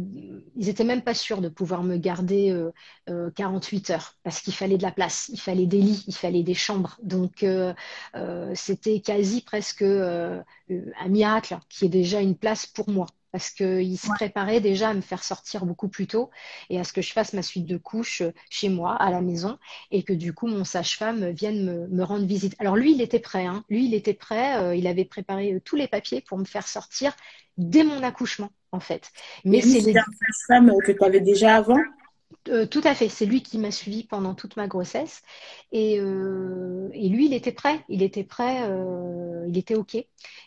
ils 0.56 0.70
étaient 0.70 0.84
même 0.84 1.02
pas 1.04 1.14
sûrs 1.14 1.42
de 1.42 1.50
pouvoir 1.50 1.84
me 1.84 1.98
garder 1.98 2.52
euh, 2.52 2.72
euh, 3.10 3.32
48 3.32 3.90
heures 3.92 4.16
parce 4.24 4.42
qu'il 4.42 4.54
fallait 4.54 4.78
de 4.78 4.84
la 4.84 4.92
place, 4.92 5.30
il 5.34 5.40
fallait 5.40 5.66
des 5.68 5.80
lits, 5.82 6.04
il 6.08 6.16
fallait 6.16 6.44
des 6.44 6.54
chambres. 6.54 6.98
Donc, 7.02 7.44
euh, 7.44 7.74
euh, 8.16 8.52
c'était 8.56 9.00
quasi 9.02 9.42
presque 9.42 9.82
euh, 9.84 10.42
un 10.70 11.08
miracle 11.10 11.58
qui 11.70 11.86
est 11.86 11.90
déjà 11.90 12.22
une 12.22 12.36
place 12.38 12.66
pour 12.66 12.90
moi 12.90 13.08
parce 13.32 13.50
qu'ils 13.52 13.98
se 13.98 14.10
préparaient 14.10 14.60
déjà 14.60 14.90
à 14.90 14.94
me 14.94 15.00
faire 15.00 15.24
sortir 15.24 15.66
beaucoup 15.66 15.88
plus 15.88 16.06
tôt 16.06 16.30
et 16.70 16.78
à 16.80 16.84
ce 16.84 16.92
que 16.92 17.02
je 17.02 17.14
fasse 17.14 17.32
ma 17.32 17.42
suite 17.42 17.66
de 17.66 17.78
couches 17.78 18.22
euh, 18.22 18.34
chez 18.50 18.68
moi, 18.68 18.94
à 18.96 19.10
la 19.10 19.22
maison, 19.22 19.58
et 19.90 20.04
que 20.04 20.12
du 20.12 20.34
coup, 20.34 20.48
mon 20.48 20.66
sage-femme 20.66 21.30
vienne 21.30 21.64
me, 21.64 21.88
me 21.88 22.04
rendre 22.04 22.26
visite. 22.26 22.56
Alors 22.60 22.76
lui, 22.76 22.92
il 22.94 23.02
était 23.02 23.20
prêt, 23.20 23.46
hein. 23.46 23.64
Lui, 23.70 23.86
il 23.86 23.94
était 23.94 24.14
prêt, 24.14 24.58
euh, 24.62 24.76
il 24.76 24.86
avait 24.86 25.06
préparé 25.06 25.54
euh, 25.54 25.62
tous 25.64 25.78
les 25.78 25.88
papiers 25.88 26.20
pour 26.22 26.38
me 26.38 26.44
faire 26.46 26.68
sortir 26.68 27.14
dès 27.58 27.84
mon 27.86 28.04
accouchement, 28.04 28.50
en 28.72 28.80
fait. 28.80 29.12
Mais 29.46 29.62
c'est 29.62 29.80
les... 29.82 29.94
sage-femme 29.94 30.72
que 30.86 30.92
tu 30.92 31.04
avais 31.04 31.22
déjà 31.22 31.56
avant? 31.56 31.80
euh, 32.50 32.66
tout 32.66 32.82
à 32.84 32.96
fait, 32.96 33.10
c'est 33.10 33.26
lui 33.26 33.44
qui 33.44 33.58
m'a 33.58 33.72
suivi 33.72 34.04
pendant 34.04 34.34
toute 34.34 34.56
ma 34.58 34.68
grossesse. 34.68 35.22
Et, 35.72 36.00
euh, 36.00 36.90
et 36.94 37.10
lui, 37.10 37.26
il 37.28 37.34
était 37.34 37.52
prêt, 37.52 37.84
il 37.90 38.02
était 38.02 38.24
prêt, 38.24 38.64
euh, 38.64 39.46
il 39.48 39.58
était 39.58 39.76
OK. 39.76 39.98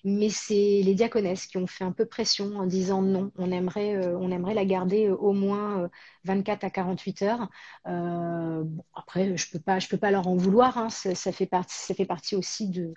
Mais 0.04 0.28
c'est 0.28 0.82
les 0.84 0.94
diaconesses 0.94 1.46
qui 1.46 1.56
ont 1.58 1.66
fait 1.66 1.84
un 1.84 1.92
peu 1.92 2.06
pression 2.06 2.56
en 2.56 2.66
disant 2.66 3.02
non, 3.02 3.30
on 3.37 3.50
aimerait, 3.50 4.14
on 4.16 4.30
aimerait 4.30 4.54
la 4.54 4.64
garder 4.64 5.08
au 5.08 5.32
moins 5.32 5.84
euh, 5.84 5.88
24 6.24 6.64
à 6.64 6.70
48 6.70 7.22
heures. 7.22 7.48
Bon, 7.84 8.84
après, 8.94 9.37
je 9.37 9.50
peux 9.50 9.60
pas, 9.60 9.78
je 9.78 9.88
peux 9.88 9.98
pas 9.98 10.10
leur 10.10 10.26
en 10.26 10.37
vouloir, 10.37 10.78
hein, 10.78 10.88
ça, 10.90 11.14
ça 11.14 11.32
fait 11.32 11.46
partie, 11.46 11.76
ça 11.78 11.94
fait 11.94 12.06
partie 12.06 12.34
aussi 12.37 12.68
de, 12.68 12.94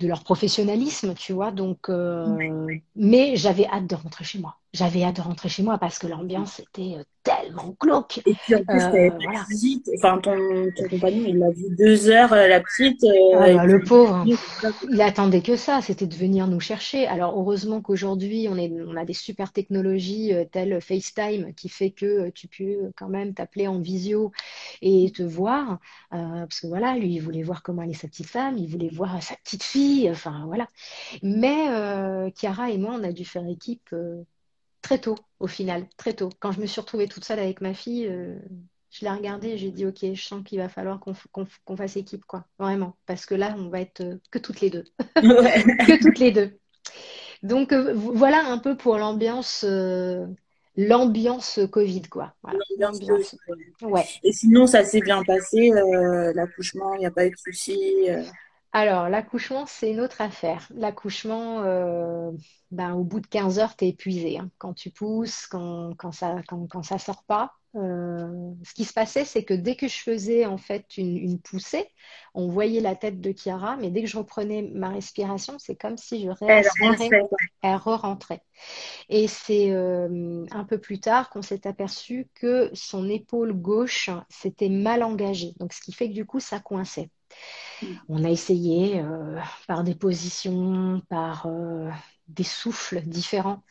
de 0.00 0.08
leur 0.08 0.24
professionnalisme, 0.24 1.14
tu 1.14 1.32
vois. 1.32 1.50
Donc, 1.52 1.88
euh, 1.90 2.38
mais 2.96 3.36
j'avais 3.36 3.66
hâte 3.66 3.88
de 3.88 3.94
rentrer 3.96 4.24
chez 4.24 4.38
moi. 4.40 4.61
J'avais 4.72 5.04
hâte 5.04 5.16
de 5.16 5.20
rentrer 5.22 5.48
chez 5.48 5.62
moi 5.62 5.78
parce 5.78 5.98
que 5.98 6.06
l'ambiance 6.06 6.60
était 6.60 6.94
euh, 6.98 7.04
tellement 7.22 7.76
glauque. 7.80 8.20
Et 8.26 8.34
puis 8.36 8.54
en 8.54 8.64
plus, 8.64 8.88
Euh, 8.94 9.10
voilà. 9.22 9.46
visite. 9.48 9.88
Enfin, 9.98 10.18
ton, 10.20 10.70
ton 10.74 10.86
compagnon, 10.88 11.24
il 11.26 11.38
l'a 11.38 11.50
vu 11.50 11.64
deux 11.76 12.08
heures, 12.08 12.32
euh, 12.32 12.48
la 12.48 12.60
petite. 12.60 13.04
euh, 13.04 13.10
Ah 13.34 13.48
bah, 13.50 13.66
le 13.66 13.82
pauvre, 13.82 14.28
il 14.90 15.00
attendait 15.00 15.42
que 15.42 15.56
ça, 15.56 15.80
c'était 15.82 16.06
de 16.06 16.14
venir 16.14 16.46
nous 16.48 16.60
chercher. 16.60 17.06
Alors 17.06 17.38
heureusement 17.38 17.80
qu'aujourd'hui, 17.80 18.46
on 18.50 18.56
est, 18.56 18.70
on 18.86 18.96
a 18.96 19.04
des 19.04 19.14
super 19.14 19.52
technologies 19.52 20.32
euh, 20.34 20.44
telles 20.44 20.80
FaceTime 20.80 21.54
qui 21.54 21.68
fait 21.68 21.90
que 21.90 22.30
tu 22.30 22.48
peux 22.48 22.92
quand 22.96 23.08
même 23.08 23.34
t'appeler 23.34 23.68
en 23.68 23.78
visio 23.80 24.32
et 24.82 25.10
te 25.12 25.22
voir. 25.22 25.78
Euh, 26.12 26.46
parce 26.46 26.60
que 26.60 26.66
voilà, 26.66 26.96
lui, 26.96 27.14
il 27.14 27.20
voulait 27.20 27.42
voir 27.42 27.62
comment 27.62 27.82
allait 27.82 27.94
sa 27.94 28.08
petite 28.08 28.26
femme, 28.28 28.58
il 28.58 28.68
voulait 28.68 28.90
voir 28.90 29.22
sa 29.22 29.36
petite 29.36 29.62
fille, 29.62 30.10
enfin 30.10 30.44
voilà. 30.46 30.66
Mais 31.22 31.68
euh, 31.70 32.30
Chiara 32.36 32.70
et 32.70 32.78
moi, 32.78 32.94
on 32.98 33.04
a 33.04 33.12
dû 33.12 33.24
faire 33.24 33.46
équipe 33.48 33.88
euh, 33.92 34.22
très 34.82 34.98
tôt, 35.00 35.14
au 35.38 35.46
final, 35.46 35.86
très 35.96 36.12
tôt. 36.12 36.28
Quand 36.40 36.52
je 36.52 36.60
me 36.60 36.66
suis 36.66 36.80
retrouvée 36.80 37.08
toute 37.08 37.24
seule 37.24 37.38
avec 37.38 37.60
ma 37.60 37.72
fille, 37.74 38.06
euh, 38.08 38.38
Je 38.90 39.06
l'ai 39.06 39.10
regardé 39.10 39.48
et 39.50 39.58
j'ai 39.58 39.70
dit, 39.70 39.86
ok, 39.86 39.98
je 40.02 40.22
sens 40.22 40.44
qu'il 40.44 40.58
va 40.58 40.68
falloir 40.68 41.00
qu'on 41.00 41.76
fasse 41.76 41.96
équipe, 41.96 42.26
quoi. 42.26 42.44
Vraiment. 42.58 42.94
Parce 43.06 43.24
que 43.24 43.34
là, 43.34 43.54
on 43.56 43.70
va 43.70 43.80
être 43.80 44.02
euh, 44.02 44.18
que 44.30 44.38
toutes 44.38 44.60
les 44.60 44.68
deux. 44.68 44.84
que 45.16 46.02
toutes 46.02 46.18
les 46.18 46.32
deux. 46.32 46.58
Donc, 47.42 47.72
euh, 47.72 47.94
voilà 47.94 48.44
un 48.46 48.58
peu 48.58 48.76
pour 48.76 48.98
l'ambiance. 48.98 49.64
Euh, 49.66 50.26
l'ambiance 50.76 51.60
Covid, 51.70 52.02
quoi. 52.02 52.34
l'ambiance. 52.78 53.36
Ouais. 53.82 54.04
Et 54.22 54.32
sinon, 54.32 54.66
ça 54.66 54.84
s'est 54.84 55.00
bien 55.00 55.22
passé, 55.22 55.70
l'accouchement, 56.34 56.94
il 56.94 57.00
n'y 57.00 57.06
a 57.06 57.10
pas 57.10 57.26
eu 57.26 57.30
de 57.30 57.36
soucis. 57.36 58.08
Alors, 58.72 59.10
l'accouchement, 59.10 59.66
c'est 59.66 59.90
une 59.90 60.00
autre 60.00 60.22
affaire. 60.22 60.66
L'accouchement, 60.74 61.60
euh, 61.62 62.30
ben, 62.70 62.94
au 62.94 63.04
bout 63.04 63.20
de 63.20 63.26
15 63.26 63.58
heures, 63.58 63.76
tu 63.76 63.84
es 63.84 63.88
épuisé. 63.90 64.38
Hein. 64.38 64.50
Quand 64.58 64.72
tu 64.72 64.90
pousses, 64.90 65.46
quand, 65.46 65.94
quand 65.98 66.12
ça 66.12 66.36
quand, 66.48 66.66
quand 66.70 66.82
ça 66.82 66.98
sort 66.98 67.22
pas. 67.24 67.52
Euh, 67.74 68.52
ce 68.64 68.74
qui 68.74 68.84
se 68.84 68.92
passait, 68.92 69.24
c'est 69.24 69.44
que 69.44 69.54
dès 69.54 69.76
que 69.76 69.88
je 69.88 69.96
faisais 69.98 70.44
en 70.44 70.58
fait 70.58 70.98
une, 70.98 71.16
une, 71.16 71.40
poussée, 71.40 71.88
on 72.34 72.48
voyait 72.48 72.80
la 72.80 72.94
tête 72.94 73.20
de 73.20 73.32
Chiara, 73.34 73.76
mais 73.76 73.90
dès 73.90 74.02
que 74.02 74.08
je 74.08 74.18
reprenais 74.18 74.70
ma 74.74 74.90
respiration, 74.90 75.58
c'est 75.58 75.76
comme 75.76 75.96
si 75.96 76.22
je 76.22 76.28
réinspirais, 76.28 77.22
elle 77.62 77.76
re-rentrait. 77.76 78.42
Et 79.08 79.26
c'est 79.26 79.70
euh, 79.70 80.44
un 80.50 80.64
peu 80.64 80.78
plus 80.78 81.00
tard 81.00 81.30
qu'on 81.30 81.40
s'est 81.40 81.66
aperçu 81.66 82.28
que 82.34 82.70
son 82.74 83.08
épaule 83.08 83.54
gauche 83.54 84.10
s'était 84.28 84.68
mal 84.68 85.02
engagée. 85.02 85.54
Donc, 85.58 85.72
ce 85.72 85.80
qui 85.80 85.92
fait 85.92 86.08
que 86.08 86.14
du 86.14 86.26
coup, 86.26 86.40
ça 86.40 86.60
coinçait. 86.60 87.10
On 88.08 88.24
a 88.24 88.30
essayé 88.30 89.00
euh, 89.00 89.38
par 89.66 89.84
des 89.84 89.94
positions, 89.94 91.02
par 91.08 91.46
euh, 91.46 91.90
des 92.28 92.44
souffles 92.44 93.02
différents, 93.02 93.62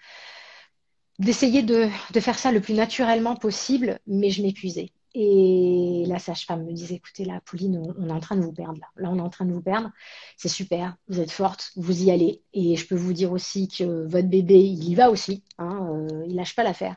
d'essayer 1.19 1.63
de, 1.63 1.87
faire 2.19 2.39
ça 2.39 2.51
le 2.51 2.61
plus 2.61 2.73
naturellement 2.73 3.35
possible, 3.35 3.99
mais 4.07 4.29
je 4.29 4.41
m'épuisais. 4.41 4.89
Et 5.13 6.05
la 6.07 6.19
sage-femme 6.19 6.65
me 6.65 6.71
disait, 6.71 6.95
écoutez, 6.95 7.25
là, 7.25 7.41
Pauline, 7.45 7.93
on, 7.97 8.07
est 8.07 8.13
en 8.13 8.21
train 8.21 8.37
de 8.37 8.41
vous 8.41 8.53
perdre. 8.53 8.79
Là. 8.95 9.09
on 9.11 9.17
est 9.17 9.21
en 9.21 9.29
train 9.29 9.45
de 9.45 9.51
vous 9.51 9.61
perdre. 9.61 9.91
C'est 10.37 10.47
super, 10.47 10.95
vous 11.09 11.19
êtes 11.19 11.31
forte, 11.31 11.71
vous 11.75 12.03
y 12.03 12.11
allez. 12.11 12.41
Et 12.53 12.77
je 12.77 12.87
peux 12.87 12.95
vous 12.95 13.11
dire 13.11 13.33
aussi 13.33 13.67
que 13.67 14.07
votre 14.07 14.29
bébé, 14.29 14.59
il 14.63 14.83
y 14.87 14.95
va 14.95 15.11
aussi. 15.11 15.43
Hein, 15.57 15.89
euh, 15.91 16.25
il 16.27 16.35
lâche 16.35 16.55
pas 16.55 16.63
l'affaire. 16.63 16.95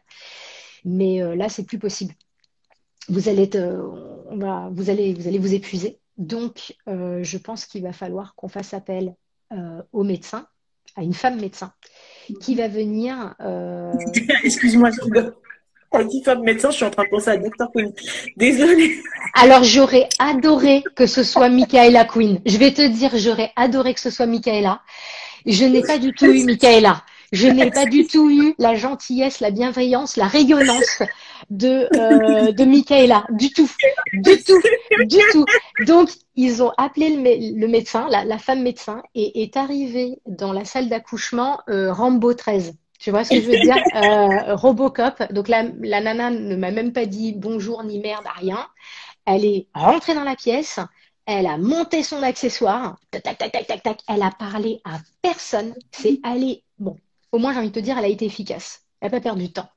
Mais 0.84 1.18
là, 1.34 1.48
c'est 1.48 1.64
plus 1.64 1.78
possible. 1.78 2.14
Vous 3.08 3.28
allez 3.28 3.48
vous 5.38 5.54
épuiser. 5.54 5.98
Donc, 6.16 6.76
euh, 6.88 7.22
je 7.22 7.38
pense 7.38 7.66
qu'il 7.66 7.82
va 7.82 7.92
falloir 7.92 8.34
qu'on 8.36 8.48
fasse 8.48 8.74
appel 8.74 9.14
euh, 9.52 9.82
au 9.92 10.04
médecin, 10.04 10.46
à 10.96 11.02
une 11.02 11.14
femme 11.14 11.40
médecin, 11.40 11.72
qui 12.40 12.54
va 12.54 12.68
venir. 12.68 13.34
Euh... 13.40 13.92
Excuse-moi, 14.44 14.90
je 14.90 15.20
Quand 15.90 16.04
dit 16.04 16.22
femme 16.22 16.42
médecin, 16.42 16.70
je 16.70 16.76
suis 16.76 16.84
en 16.84 16.90
train 16.90 17.04
de 17.04 17.08
penser 17.08 17.30
à 17.30 17.36
Dr. 17.36 17.70
Queen. 17.74 17.92
Désolée. 18.36 19.02
Alors, 19.34 19.64
j'aurais 19.64 20.08
adoré 20.20 20.84
que 20.94 21.06
ce 21.06 21.24
soit 21.24 21.48
Michaela 21.48 22.04
Queen. 22.04 22.40
Je 22.46 22.58
vais 22.58 22.72
te 22.72 22.86
dire, 22.86 23.10
j'aurais 23.14 23.52
adoré 23.56 23.94
que 23.94 24.00
ce 24.00 24.10
soit 24.10 24.26
Michaela. 24.26 24.82
Je 25.46 25.64
n'ai 25.64 25.82
pas 25.82 25.98
du 25.98 26.12
tout 26.12 26.26
eu 26.26 26.44
Michaela. 26.44 27.02
Je 27.32 27.48
n'ai 27.48 27.70
pas 27.70 27.86
du 27.86 28.06
tout 28.06 28.30
eu 28.30 28.54
la 28.58 28.76
gentillesse, 28.76 29.40
la 29.40 29.50
bienveillance, 29.50 30.16
la 30.16 30.28
rayonnance 30.28 31.02
de, 31.50 31.88
euh, 31.96 32.52
de 32.52 32.64
Michaela. 32.64 33.24
Du 33.30 33.50
tout. 33.50 33.70
Du 34.12 34.42
tout. 34.44 34.60
Du 35.06 35.18
tout. 35.32 35.44
Donc, 35.86 36.10
ils 36.36 36.62
ont 36.62 36.72
appelé 36.76 37.10
le, 37.10 37.68
médecin, 37.68 38.08
la, 38.10 38.38
femme 38.38 38.62
médecin, 38.62 39.02
et 39.14 39.42
est 39.42 39.56
arrivée 39.56 40.18
dans 40.26 40.52
la 40.52 40.64
salle 40.64 40.88
d'accouchement 40.88 41.60
euh, 41.68 41.92
Rambo 41.92 42.34
13. 42.34 42.74
Tu 42.98 43.10
vois 43.10 43.24
ce 43.24 43.30
que 43.30 43.40
je 43.40 43.46
veux 43.46 43.60
dire? 43.60 43.76
Euh, 43.94 44.54
Robocop. 44.56 45.32
Donc, 45.32 45.48
la, 45.48 45.64
la 45.80 46.00
nana 46.00 46.30
ne 46.30 46.56
m'a 46.56 46.70
même 46.70 46.92
pas 46.92 47.06
dit 47.06 47.32
bonjour 47.32 47.84
ni 47.84 48.00
merde, 48.00 48.24
rien. 48.36 48.66
Elle 49.26 49.44
est 49.44 49.68
rentrée 49.74 50.14
dans 50.14 50.24
la 50.24 50.36
pièce. 50.36 50.80
Elle 51.26 51.46
a 51.46 51.56
monté 51.56 52.02
son 52.02 52.22
accessoire, 52.22 52.98
tac, 53.10 53.22
tac, 53.22 53.38
tac, 53.38 53.66
tac, 53.66 53.82
tac, 53.82 53.98
Elle 54.08 54.22
a 54.22 54.30
parlé 54.30 54.80
à 54.84 54.98
personne. 55.22 55.74
C'est 55.90 56.20
allé, 56.22 56.64
bon, 56.78 56.96
au 57.32 57.38
moins 57.38 57.52
j'ai 57.52 57.60
envie 57.60 57.70
de 57.70 57.74
te 57.74 57.80
dire, 57.80 57.96
elle 57.96 58.04
a 58.04 58.08
été 58.08 58.26
efficace. 58.26 58.82
Elle 59.00 59.10
n'a 59.10 59.18
pas 59.18 59.22
perdu 59.22 59.48
de 59.48 59.52
temps. 59.52 59.68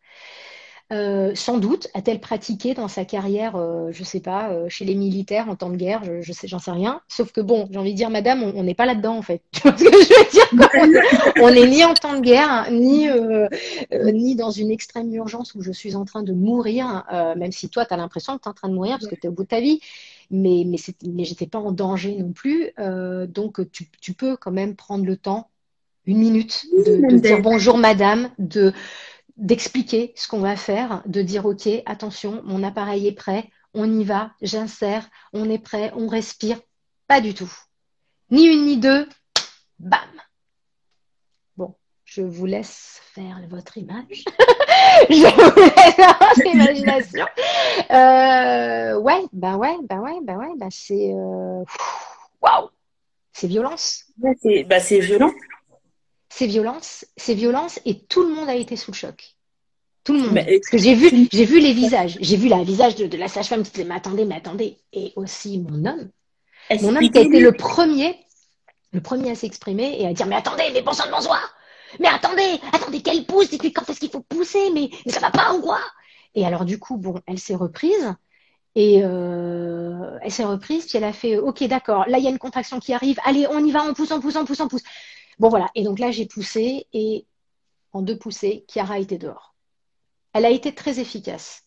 Euh, 0.93 1.35
sans 1.35 1.57
doute 1.57 1.89
a-t-elle 1.93 2.21
pratiqué 2.21 2.73
dans 2.73 2.87
sa 2.87 3.03
carrière, 3.03 3.57
euh, 3.57 3.91
je 3.91 3.99
ne 3.99 4.05
sais 4.05 4.21
pas, 4.21 4.51
euh, 4.51 4.69
chez 4.69 4.85
les 4.85 4.95
militaires 4.95 5.49
en 5.49 5.57
temps 5.57 5.69
de 5.69 5.75
guerre, 5.75 6.01
je, 6.05 6.21
je 6.21 6.31
sais, 6.31 6.47
j'en 6.47 6.59
sais 6.59 6.71
rien. 6.71 7.01
Sauf 7.09 7.33
que 7.33 7.41
bon, 7.41 7.67
j'ai 7.69 7.77
envie 7.77 7.91
de 7.91 7.97
dire, 7.97 8.09
madame, 8.09 8.41
on 8.41 8.63
n'est 8.63 8.73
pas 8.73 8.85
là-dedans 8.85 9.17
en 9.17 9.21
fait. 9.21 9.41
Tu 9.51 9.61
vois 9.63 9.77
ce 9.77 9.83
que 9.83 9.91
je 9.91 9.97
veux 9.97 10.31
dire 10.31 11.33
On 11.41 11.51
n'est 11.51 11.67
ni 11.67 11.83
en 11.83 11.93
temps 11.93 12.15
de 12.15 12.21
guerre, 12.21 12.71
ni 12.71 13.07
ni 14.13 14.35
dans 14.35 14.51
une 14.51 14.71
extrême 14.71 15.13
urgence 15.13 15.55
où 15.55 15.61
je 15.61 15.73
suis 15.73 15.95
en 15.95 16.05
train 16.05 16.23
de 16.23 16.31
mourir, 16.31 17.03
même 17.37 17.51
si 17.51 17.69
toi, 17.69 17.85
tu 17.85 17.93
as 17.93 17.97
l'impression 17.97 18.37
que 18.37 18.43
tu 18.43 18.47
es 18.47 18.51
en 18.51 18.53
train 18.53 18.69
de 18.69 18.73
mourir 18.73 18.97
parce 18.97 19.07
que 19.07 19.15
tu 19.15 19.25
es 19.25 19.27
au 19.27 19.33
bout 19.33 19.43
de 19.43 19.49
ta 19.49 19.59
vie. 19.59 19.81
Mais 20.31 20.63
mais, 20.65 20.77
mais 21.05 21.25
j'étais 21.25 21.47
pas 21.47 21.59
en 21.59 21.71
danger 21.71 22.15
non 22.15 22.31
plus. 22.31 22.71
donc 23.27 23.59
tu, 23.71 23.89
tu 23.99 24.13
peux 24.13 24.37
quand 24.37 24.51
même 24.51 24.75
prendre 24.75 25.05
le 25.05 25.17
temps 25.17 25.49
une 26.05 26.19
minute 26.19 26.65
de, 26.73 27.17
dire 27.17 27.41
bonjour 27.41 27.77
madame, 27.77 28.29
de 28.39 28.71
d'expliquer 29.37 30.13
ce 30.15 30.27
qu'on 30.27 30.39
va 30.39 30.55
faire, 30.55 31.01
de 31.05 31.21
dire 31.21 31.45
ok, 31.45 31.69
attention, 31.85 32.41
mon 32.43 32.63
appareil 32.63 33.07
est 33.07 33.13
prêt, 33.13 33.49
on 33.73 33.99
y 33.99 34.03
va, 34.03 34.31
j'insère, 34.41 35.07
on 35.33 35.49
est 35.49 35.59
prêt, 35.59 35.91
on 35.95 36.07
respire. 36.07 36.59
Pas 37.07 37.21
du 37.21 37.33
tout. 37.33 37.51
Ni 38.31 38.45
une 38.45 38.65
ni 38.65 38.77
deux, 38.77 39.07
bam. 39.79 39.99
Bon, 41.55 41.75
je 42.03 42.21
vous 42.21 42.45
laisse 42.45 42.99
faire 43.13 43.39
votre 43.49 43.77
image. 43.77 44.25
je 45.09 45.15
vous 45.15 45.59
laisse 45.61 46.17
votre 46.19 46.45
imagination. 46.47 47.25
Euh, 47.91 48.99
ouais, 48.99 49.23
ben 49.31 49.55
ouais, 49.55 49.77
ben 49.83 49.99
ouais, 49.99 50.19
ben 50.23 50.37
ouais, 50.37 50.53
ben 50.57 50.69
c'est 50.71 51.13
euh, 51.13 51.63
waouh, 52.41 52.69
c'est 53.31 53.47
violence. 53.47 54.05
c'est 54.41 54.63
bah, 54.63 54.79
violent 54.79 55.31
c'est 56.37 56.45
violence, 56.45 57.03
c'est 57.17 57.33
violence, 57.33 57.79
et 57.85 57.97
tout 57.97 58.21
le 58.21 58.35
monde 58.35 58.47
a 58.47 58.53
été 58.53 58.75
sous 58.75 58.91
le 58.91 58.95
choc. 58.95 59.35
Tout 60.03 60.13
le 60.13 60.19
monde. 60.19 60.35
Parce 60.35 60.69
que 60.69 60.77
j'ai 60.77 60.93
vu, 60.93 61.27
j'ai 61.31 61.45
vu 61.45 61.59
les 61.59 61.73
visages. 61.73 62.15
J'ai 62.21 62.37
vu 62.37 62.47
le 62.47 62.63
visage 62.63 62.95
de, 62.95 63.17
la 63.17 63.27
sage-femme 63.27 63.63
qui 63.63 63.71
disait, 63.71 63.85
mais 63.85 63.95
attendez, 63.95 64.23
mais 64.23 64.35
attendez. 64.35 64.77
Et 64.93 65.13
aussi 65.15 65.57
mon 65.57 65.83
homme. 65.83 66.09
mon 66.79 66.95
homme 66.95 67.09
qui 67.09 67.17
a 67.17 67.21
été 67.21 67.39
le 67.39 67.53
premier, 67.53 68.19
le 68.91 69.01
premier 69.01 69.31
à 69.31 69.35
s'exprimer 69.35 69.99
et 69.99 70.05
à 70.05 70.13
dire, 70.13 70.27
mais 70.27 70.35
attendez, 70.35 70.65
mais 70.73 70.83
bon 70.83 70.93
sang 70.93 71.07
de 71.07 71.11
bonsoir. 71.11 71.55
Mais 71.99 72.07
attendez, 72.07 72.59
attendez 72.71 73.01
qu'elle 73.01 73.25
pousse, 73.25 73.51
et 73.53 73.57
puis 73.57 73.73
quand 73.73 73.89
est-ce 73.89 73.99
qu'il 73.99 74.11
faut 74.11 74.21
pousser, 74.21 74.69
mais, 74.75 74.91
mais 75.07 75.11
ça 75.11 75.19
va 75.19 75.31
pas 75.31 75.55
ou 75.55 75.61
quoi? 75.61 75.79
Et 76.35 76.45
alors, 76.45 76.65
du 76.65 76.77
coup, 76.77 76.97
bon, 76.97 77.19
elle 77.25 77.39
s'est 77.39 77.55
reprise. 77.55 78.13
Et 78.75 79.01
euh, 79.03 80.19
elle 80.21 80.31
s'est 80.31 80.43
reprise, 80.43 80.85
puis 80.85 80.99
elle 80.99 81.03
a 81.03 81.13
fait, 81.13 81.39
ok, 81.39 81.63
d'accord, 81.63 82.05
là 82.07 82.19
il 82.19 82.23
y 82.23 82.27
a 82.27 82.29
une 82.29 82.37
contraction 82.37 82.79
qui 82.79 82.93
arrive, 82.93 83.17
allez, 83.25 83.47
on 83.49 83.65
y 83.65 83.71
va, 83.71 83.83
on 83.83 83.95
pousse, 83.95 84.11
on 84.11 84.21
pousse, 84.21 84.35
on 84.35 84.45
pousse, 84.45 84.59
on 84.59 84.67
pousse. 84.67 84.83
Bon, 85.39 85.49
voilà. 85.49 85.69
Et 85.75 85.83
donc 85.83 85.99
là, 85.99 86.11
j'ai 86.11 86.25
poussé 86.25 86.87
et 86.93 87.25
en 87.93 88.01
deux 88.01 88.17
poussées, 88.17 88.65
Chiara 88.67 88.99
était 88.99 89.17
dehors. 89.17 89.55
Elle 90.33 90.45
a 90.45 90.49
été 90.49 90.73
très 90.73 90.99
efficace. 90.99 91.63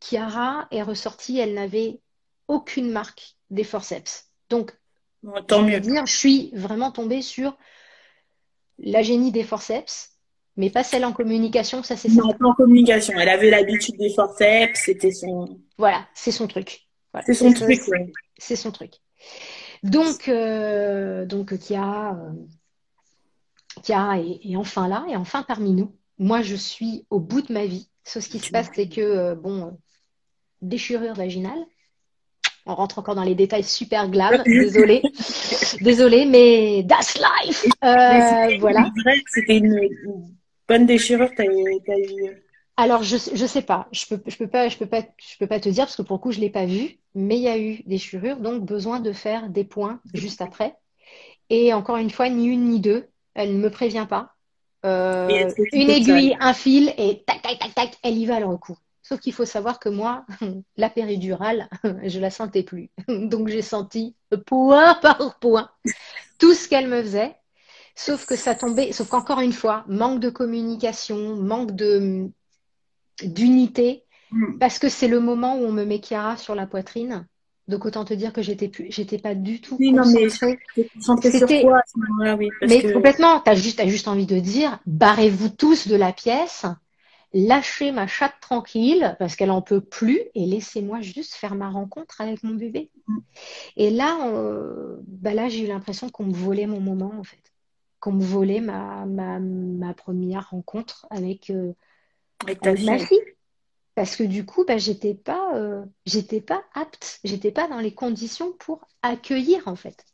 Chiara 0.00 0.68
est 0.70 0.82
ressortie, 0.82 1.38
elle 1.38 1.54
n'avait 1.54 2.00
aucune 2.48 2.90
marque 2.90 3.36
des 3.50 3.64
forceps. 3.64 4.26
Donc, 4.50 4.72
tant 5.46 5.62
mieux. 5.62 5.80
Dire, 5.80 6.06
je 6.06 6.14
suis 6.14 6.50
vraiment 6.54 6.90
tombée 6.90 7.22
sur 7.22 7.56
la 8.78 9.02
génie 9.02 9.32
des 9.32 9.44
forceps, 9.44 10.10
mais 10.56 10.70
pas 10.70 10.84
celle 10.84 11.04
en 11.04 11.12
communication, 11.12 11.82
ça 11.82 11.96
c'est 11.96 12.08
Non, 12.10 12.32
pas 12.32 12.46
en 12.46 12.54
communication. 12.54 13.14
Elle 13.18 13.28
avait 13.28 13.50
l'habitude 13.50 13.96
des 13.98 14.12
forceps, 14.12 14.80
c'était 14.84 15.12
son. 15.12 15.60
Voilà, 15.78 16.06
c'est 16.14 16.32
son 16.32 16.46
truc. 16.46 16.86
C'est 17.24 17.34
son 17.34 17.52
truc, 17.52 17.80
C'est 18.36 18.56
son 18.56 18.72
truc. 18.72 18.94
Donc, 19.82 20.28
euh, 20.28 21.26
donc 21.26 21.56
Chiara, 21.60 22.16
euh, 22.16 22.32
Chiara 23.84 24.18
est, 24.18 24.56
enfin 24.56 24.88
là, 24.88 25.04
et 25.08 25.16
enfin 25.16 25.42
parmi 25.42 25.72
nous. 25.72 25.94
Moi, 26.18 26.42
je 26.42 26.54
suis 26.54 27.06
au 27.10 27.20
bout 27.20 27.42
de 27.42 27.52
ma 27.52 27.66
vie. 27.66 27.88
Ce 28.04 28.18
qui 28.18 28.38
se 28.38 28.50
passe, 28.50 28.70
c'est 28.74 28.88
que, 28.88 29.00
euh, 29.00 29.34
bon, 29.34 29.66
euh, 29.66 29.70
déchirure 30.62 31.14
vaginale. 31.14 31.58
On 32.66 32.74
rentre 32.74 32.98
encore 32.98 33.14
dans 33.14 33.24
les 33.24 33.34
détails 33.34 33.64
super 33.64 34.08
glam. 34.08 34.42
Désolée. 34.46 35.02
Désolée, 35.80 36.24
mais 36.24 36.86
that's 36.88 37.18
life. 37.18 37.66
Euh, 37.84 38.56
voilà. 38.58 38.90
C'était 39.26 39.58
une, 39.58 39.88
bonne 40.68 40.86
déchirure. 40.86 41.30
As, 41.36 41.44
eu... 41.44 42.42
Alors, 42.76 43.02
je 43.02 43.16
ne 43.16 43.46
sais 43.46 43.62
pas. 43.62 43.88
Je 43.92 44.06
peux, 44.06 44.22
je 44.26 44.36
peux 44.36 44.48
pas, 44.48 44.68
je 44.68 44.78
peux 44.78 44.86
pas, 44.86 45.02
je 45.18 45.36
peux 45.38 45.46
pas 45.46 45.60
te 45.60 45.68
dire 45.68 45.84
parce 45.84 45.96
que 45.96 46.02
pour 46.02 46.16
le 46.16 46.22
coup, 46.22 46.32
je 46.32 46.40
l'ai 46.40 46.50
pas 46.50 46.66
vu. 46.66 46.98
Mais 47.14 47.36
il 47.36 47.42
y 47.42 47.48
a 47.48 47.58
eu 47.58 47.82
déchirure, 47.86 48.38
donc 48.38 48.64
besoin 48.64 49.00
de 49.00 49.12
faire 49.12 49.48
des 49.48 49.64
points 49.64 50.00
juste 50.14 50.40
après. 50.40 50.74
Et 51.50 51.72
encore 51.72 51.96
une 51.96 52.10
fois, 52.10 52.28
ni 52.28 52.46
une 52.46 52.64
ni 52.64 52.80
deux 52.80 53.08
elle 53.34 53.56
ne 53.56 53.62
me 53.62 53.70
prévient 53.70 54.06
pas. 54.08 54.34
Euh, 54.84 55.50
une 55.72 55.90
aiguille, 55.90 56.36
un 56.40 56.52
fil 56.52 56.92
et 56.98 57.24
tac, 57.26 57.42
tac, 57.42 57.58
tac, 57.58 57.74
tac, 57.74 57.98
elle 58.02 58.18
y 58.18 58.26
va 58.26 58.40
le 58.40 58.46
recours. 58.46 58.80
Sauf 59.02 59.20
qu'il 59.20 59.32
faut 59.32 59.44
savoir 59.44 59.78
que 59.78 59.88
moi, 59.88 60.24
la 60.76 60.90
péridurale, 60.90 61.68
je 62.04 62.20
la 62.20 62.30
sentais 62.30 62.62
plus. 62.62 62.90
Donc 63.08 63.48
j'ai 63.48 63.62
senti 63.62 64.14
point 64.46 64.94
par 64.94 65.38
point 65.38 65.70
tout 66.38 66.54
ce 66.54 66.68
qu'elle 66.68 66.88
me 66.88 67.02
faisait. 67.02 67.34
Sauf 67.94 68.26
que 68.26 68.36
ça 68.36 68.54
tombait, 68.54 68.92
sauf 68.92 69.08
qu'encore 69.08 69.40
une 69.40 69.52
fois, 69.52 69.84
manque 69.86 70.20
de 70.20 70.30
communication, 70.30 71.36
manque 71.36 71.72
de 71.72 72.28
d'unité. 73.22 74.04
Mm. 74.34 74.58
parce 74.58 74.78
que 74.78 74.88
c'est 74.88 75.06
le 75.06 75.20
moment 75.20 75.56
où 75.56 75.64
on 75.64 75.72
me 75.72 75.84
met 75.84 76.00
Chiara 76.02 76.36
sur 76.36 76.54
la 76.54 76.66
poitrine. 76.66 77.26
Donc 77.66 77.86
autant 77.86 78.04
te 78.04 78.12
dire 78.12 78.32
que 78.32 78.42
j'étais 78.42 78.68
plus, 78.68 78.86
j'étais 78.90 79.18
pas 79.18 79.34
du 79.34 79.60
tout 79.60 79.76
Oui, 79.80 79.92
non, 79.92 80.04
mais 80.12 80.28
sur 80.28 80.48
C'était- 81.22 81.62
quoi 81.62 81.78
à 81.78 81.82
ce 81.86 81.98
moment-là, 81.98 82.36
oui. 82.36 82.50
Parce 82.60 82.70
Mais 82.70 82.82
que... 82.82 82.92
complètement, 82.92 83.40
t'as 83.40 83.54
juste, 83.54 83.78
t'as 83.78 83.86
juste 83.86 84.06
envie 84.06 84.26
de 84.26 84.38
dire, 84.38 84.80
barrez-vous 84.86 85.48
tous 85.48 85.88
de 85.88 85.96
la 85.96 86.12
pièce, 86.12 86.66
lâchez 87.32 87.90
ma 87.90 88.06
chatte 88.06 88.34
tranquille 88.40 89.16
parce 89.18 89.34
qu'elle 89.34 89.50
en 89.50 89.62
peut 89.62 89.80
plus 89.80 90.20
et 90.34 90.44
laissez-moi 90.44 91.00
juste 91.00 91.34
faire 91.34 91.54
ma 91.54 91.70
rencontre 91.70 92.20
avec 92.20 92.42
mon 92.42 92.54
bébé. 92.54 92.90
Mm. 93.08 93.18
Et 93.78 93.90
là, 93.90 94.30
bah 95.06 95.32
là, 95.32 95.48
j'ai 95.48 95.64
eu 95.64 95.66
l'impression 95.66 96.10
qu'on 96.10 96.26
me 96.26 96.34
volait 96.34 96.66
mon 96.66 96.80
moment 96.80 97.12
en 97.18 97.24
fait, 97.24 97.52
qu'on 97.98 98.12
me 98.12 98.22
volait 98.22 98.60
ma, 98.60 99.06
ma, 99.06 99.38
ma 99.40 99.94
première 99.94 100.50
rencontre 100.50 101.06
avec, 101.08 101.48
euh, 101.48 101.72
avec 102.46 102.62
ma 102.84 102.98
fille. 102.98 103.18
Parce 103.94 104.16
que 104.16 104.24
du 104.24 104.44
coup, 104.44 104.64
bah, 104.64 104.78
j'étais 104.78 105.14
pas, 105.14 105.56
euh, 105.56 105.84
j'étais 106.04 106.40
pas 106.40 106.64
apte, 106.74 107.20
j'étais 107.24 107.52
pas 107.52 107.68
dans 107.68 107.78
les 107.78 107.94
conditions 107.94 108.52
pour 108.52 108.88
accueillir 109.02 109.66
en 109.66 109.76
fait. 109.76 110.04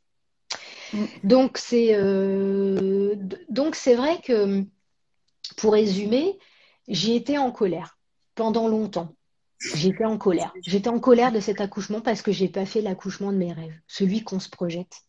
Mm. 0.93 1.05
Donc 1.25 1.59
c'est 1.59 1.95
euh, 1.95 3.15
donc 3.49 3.75
c'est 3.75 3.95
vrai 3.95 4.21
que 4.23 4.65
pour 5.57 5.73
résumer, 5.73 6.39
j'ai 6.89 7.17
été 7.17 7.39
en 7.39 7.51
colère 7.53 7.99
pendant 8.35 8.69
longtemps. 8.69 9.15
J'étais 9.75 10.07
en 10.07 10.17
colère. 10.17 10.55
J'étais 10.63 10.89
en 10.89 11.01
colère 11.01 11.33
de 11.33 11.41
cet 11.41 11.61
accouchement 11.61 12.01
parce 12.01 12.23
que 12.23 12.33
j'ai 12.33 12.49
pas 12.49 12.65
fait 12.65 12.81
l'accouchement 12.81 13.31
de 13.31 13.37
mes 13.37 13.53
rêves, 13.53 13.79
celui 13.87 14.25
qu'on 14.25 14.41
se 14.41 14.49
projette. 14.49 15.03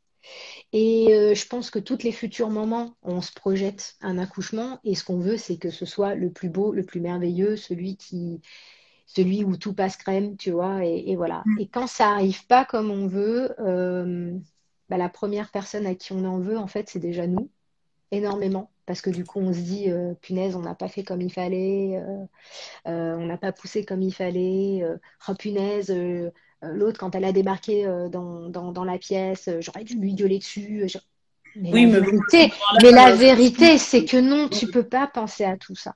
Et 0.74 1.14
euh, 1.14 1.36
je 1.36 1.48
pense 1.48 1.70
que 1.70 1.80
toutes 1.80 2.04
les 2.04 2.12
futurs 2.12 2.50
moments, 2.50 2.96
on 3.04 3.22
se 3.22 3.32
projette 3.34 3.96
un 4.02 4.18
accouchement 4.18 4.80
et 4.84 4.96
ce 4.96 5.04
qu'on 5.04 5.20
veut, 5.20 5.38
c'est 5.38 5.58
que 5.58 5.70
ce 5.70 5.86
soit 5.86 6.16
le 6.16 6.32
plus 6.32 6.50
beau, 6.50 6.72
le 6.72 6.84
plus 6.84 7.02
merveilleux, 7.02 7.56
celui 7.58 7.98
qui, 7.98 8.42
celui 9.06 9.44
où 9.44 9.58
tout 9.58 9.74
passe 9.74 9.98
crème, 9.98 10.38
tu 10.38 10.52
vois. 10.52 10.86
Et, 10.86 11.12
et 11.12 11.16
voilà. 11.16 11.44
Mm. 11.46 11.60
Et 11.60 11.68
quand 11.68 11.88
ça 11.88 12.12
arrive 12.12 12.46
pas 12.48 12.66
comme 12.66 12.90
on 12.90 13.08
veut, 13.08 13.54
euh, 13.60 14.34
bah, 14.90 14.98
la 14.98 15.10
première 15.10 15.52
personne 15.52 15.86
à 15.86 15.96
qui 15.96 16.14
on 16.14 16.26
en 16.26 16.40
veut, 16.40 16.58
en 16.58 16.68
fait, 16.68 16.90
c'est 16.90 17.00
déjà 17.00 17.28
nous, 17.28 17.50
énormément. 18.12 18.72
Parce 18.86 19.02
que 19.02 19.10
du 19.10 19.24
coup, 19.24 19.40
on 19.40 19.54
se 19.54 19.60
dit, 19.60 19.90
euh, 19.90 20.14
punaise, 20.16 20.56
on 20.56 20.62
n'a 20.62 20.76
pas 20.76 20.88
fait 20.88 21.04
comme 21.04 21.22
il 21.22 21.32
fallait, 21.32 22.02
euh, 22.88 23.16
on 23.16 23.26
n'a 23.26 23.38
pas 23.38 23.52
poussé 23.52 23.86
comme 23.86 24.02
il 24.02 24.14
fallait, 24.14 24.84
oh 25.28 25.34
punaise, 25.36 25.94
l'autre, 26.64 27.00
quand 27.00 27.16
elle 27.16 27.26
a 27.26 27.32
débarqué 27.34 27.86
euh, 27.86 28.10
dans, 28.10 28.50
dans, 28.50 28.72
dans 28.72 28.84
la 28.84 28.98
pièce, 29.00 29.48
euh, 29.48 29.62
j'aurais 29.62 29.84
dû 29.84 29.96
lui 30.00 30.14
gueuler 30.16 30.40
dessus. 30.40 30.84
euh, 30.84 30.88
je- 30.88 30.98
Mais 31.56 31.74
Oui, 31.74 31.88
la 31.88 32.00
mais 32.00 32.02
vérité, 32.02 32.52
mais 32.82 32.92
la 32.92 33.12
euh, 33.12 33.16
vérité, 33.16 33.78
c'est 33.78 34.06
que 34.06 34.18
non, 34.18 34.50
tu 34.50 34.68
peux 34.68 34.88
pas 34.88 35.08
penser 35.08 35.44
à 35.44 35.58
tout 35.58 35.76
ça. 35.76 35.96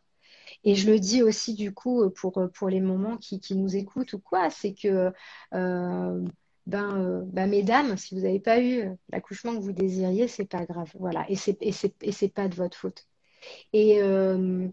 Et 0.63 0.75
je 0.75 0.91
le 0.91 0.99
dis 0.99 1.23
aussi 1.23 1.55
du 1.55 1.73
coup 1.73 2.03
euh, 2.03 2.09
pour, 2.11 2.39
pour 2.53 2.69
les 2.69 2.81
moments 2.81 3.17
qui, 3.17 3.39
qui 3.39 3.55
nous 3.55 3.75
écoutent 3.77 4.13
ou 4.13 4.19
quoi, 4.19 4.49
c'est 4.51 4.73
que 4.75 5.13
euh, 5.53 6.21
ben, 6.67 6.97
euh, 7.01 7.23
ben, 7.27 7.49
mesdames, 7.49 7.97
si 7.97 8.15
vous 8.15 8.21
n'avez 8.21 8.39
pas 8.41 8.61
eu 8.61 8.89
l'accouchement 9.09 9.55
que 9.55 9.61
vous 9.61 9.73
désiriez, 9.73 10.27
c'est 10.27 10.45
pas 10.47 10.65
grave. 10.65 10.91
Voilà. 10.99 11.25
Et 11.29 11.35
c'est 11.35 11.57
et 11.61 11.71
c'est 11.73 11.95
et 12.03 12.11
c'est 12.13 12.29
pas 12.29 12.47
de 12.49 12.55
votre 12.55 12.77
faute. 12.77 13.05
Et, 13.73 14.01
euh, 14.01 14.67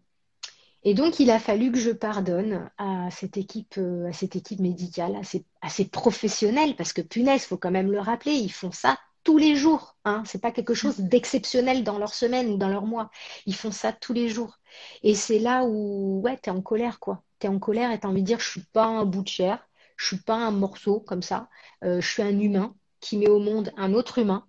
et 0.85 0.95
donc, 0.95 1.21
il 1.21 1.31
a 1.31 1.39
fallu 1.39 1.71
que 1.71 1.79
je 1.79 1.91
pardonne 1.91 2.71
à 2.77 3.09
cette 3.11 3.37
équipe, 3.37 3.75
euh, 3.79 4.09
à 4.09 4.13
cette 4.13 4.35
équipe 4.35 4.61
médicale, 4.61 5.15
à 5.17 5.23
ces, 5.23 5.45
à 5.61 5.69
ces 5.69 5.87
professionnels, 5.87 6.75
parce 6.77 6.93
que 6.93 7.03
punaise, 7.03 7.45
faut 7.45 7.57
quand 7.57 7.71
même 7.71 7.93
le 7.93 8.01
rappeler, 8.01 8.33
ils 8.33 8.53
font 8.53 8.73
ça 8.73 8.99
tous 9.23 9.39
les 9.39 9.55
jours. 9.55 9.97
Hein. 10.05 10.25
C'est 10.27 10.41
pas 10.41 10.51
quelque 10.51 10.75
chose 10.75 10.99
d'exceptionnel 10.99 11.85
dans 11.85 11.99
leur 11.99 12.15
semaine 12.15 12.49
ou 12.51 12.57
dans 12.57 12.69
leur 12.69 12.87
mois. 12.87 13.11
Ils 13.47 13.55
font 13.55 13.71
ça 13.71 13.93
tous 13.93 14.13
les 14.13 14.29
jours. 14.29 14.59
Et 15.05 15.15
c'est 15.15 15.39
là 15.39 15.65
où, 15.65 16.21
ouais, 16.23 16.37
t'es 16.39 16.51
en 16.51 16.63
colère, 16.63 16.99
quoi. 16.99 17.23
T'es 17.39 17.49
en 17.49 17.59
colère 17.61 17.93
et 17.93 18.01
t'as 18.01 18.09
envie 18.09 18.23
de 18.23 18.27
dire, 18.27 18.41
je 18.41 18.51
suis 18.51 18.65
pas 18.73 18.87
un 18.87 19.05
bout 19.05 19.23
de 19.23 19.29
chair, 19.29 19.69
je 19.97 20.07
suis 20.07 20.19
pas 20.19 20.37
un 20.37 20.51
morceau 20.51 21.01
comme 21.01 21.23
ça. 21.23 21.49
Euh, 21.85 22.01
je 22.01 22.09
suis 22.09 22.23
un 22.23 22.39
humain 22.39 22.75
qui 23.01 23.17
met 23.19 23.29
au 23.29 23.39
monde 23.39 23.73
un 23.77 23.95
autre 23.95 24.19
humain. 24.19 24.47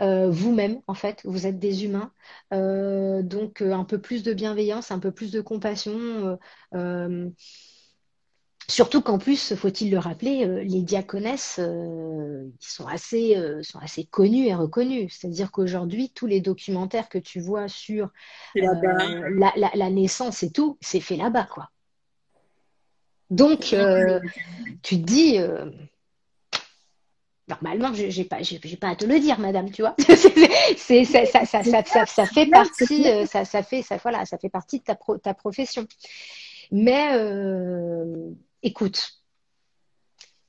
Euh, 0.00 0.30
vous-même, 0.30 0.80
en 0.86 0.94
fait, 0.94 1.20
vous 1.24 1.46
êtes 1.46 1.58
des 1.58 1.84
humains. 1.84 2.12
Euh, 2.54 3.22
donc, 3.22 3.60
euh, 3.60 3.72
un 3.72 3.84
peu 3.84 4.00
plus 4.00 4.22
de 4.22 4.32
bienveillance, 4.32 4.90
un 4.90 4.98
peu 4.98 5.12
plus 5.12 5.30
de 5.30 5.40
compassion. 5.40 6.38
surtout 8.68 9.02
qu'en 9.02 9.18
plus, 9.18 9.54
faut-il 9.56 9.90
le 9.90 9.98
rappeler, 9.98 10.46
euh, 10.46 10.62
les 10.62 10.82
diaconesses, 10.82 11.58
euh, 11.58 12.48
sont 12.60 12.86
assez, 12.86 13.36
euh, 13.36 13.62
sont 13.62 13.80
assez 13.80 14.04
connus 14.04 14.46
et 14.46 14.54
reconnus. 14.54 15.12
C'est-à-dire 15.18 15.50
qu'aujourd'hui, 15.50 16.10
tous 16.14 16.26
les 16.26 16.40
documentaires 16.40 17.08
que 17.08 17.18
tu 17.18 17.40
vois 17.40 17.68
sur 17.68 18.10
la, 19.36 19.52
la- 19.56 19.70
la 19.74 19.90
naissance 19.90 20.42
et 20.44 20.50
tout, 20.52 20.78
c'est 20.80 21.00
fait 21.00 21.16
là-bas, 21.16 21.48
quoi. 21.52 21.68
Donc, 23.30 23.74
tu 24.82 25.00
te 25.00 25.04
dis, 25.04 25.38
normalement, 27.50 27.92
je 27.94 28.08
j'ai 28.10 28.24
pas, 28.24 28.42
j'ai 28.42 28.58
pas 28.78 28.90
à 28.90 28.96
te 28.96 29.04
le 29.04 29.20
dire, 29.20 29.38
madame, 29.40 29.70
tu 29.70 29.82
vois. 29.82 29.94
C'est, 30.76 31.04
c'est- 31.04 31.26
ça, 31.26 31.44
ça, 31.44 31.62
ça, 31.64 31.84
ça, 31.84 32.06
ça 32.06 32.26
fait 32.26 32.46
c'est 32.46 32.46
partie, 32.46 33.04
ça, 33.26 33.44
ça 33.44 33.62
fait, 33.62 33.82
ça, 33.82 33.98
voilà, 33.98 34.24
ça 34.26 34.38
fait 34.38 34.48
partie 34.48 34.78
de 34.78 34.84
ta, 34.84 34.94
pro- 34.94 35.18
ta 35.18 35.34
profession. 35.34 35.86
Mais 36.72 37.14
euh, 37.14 38.30
écoute, 38.62 39.22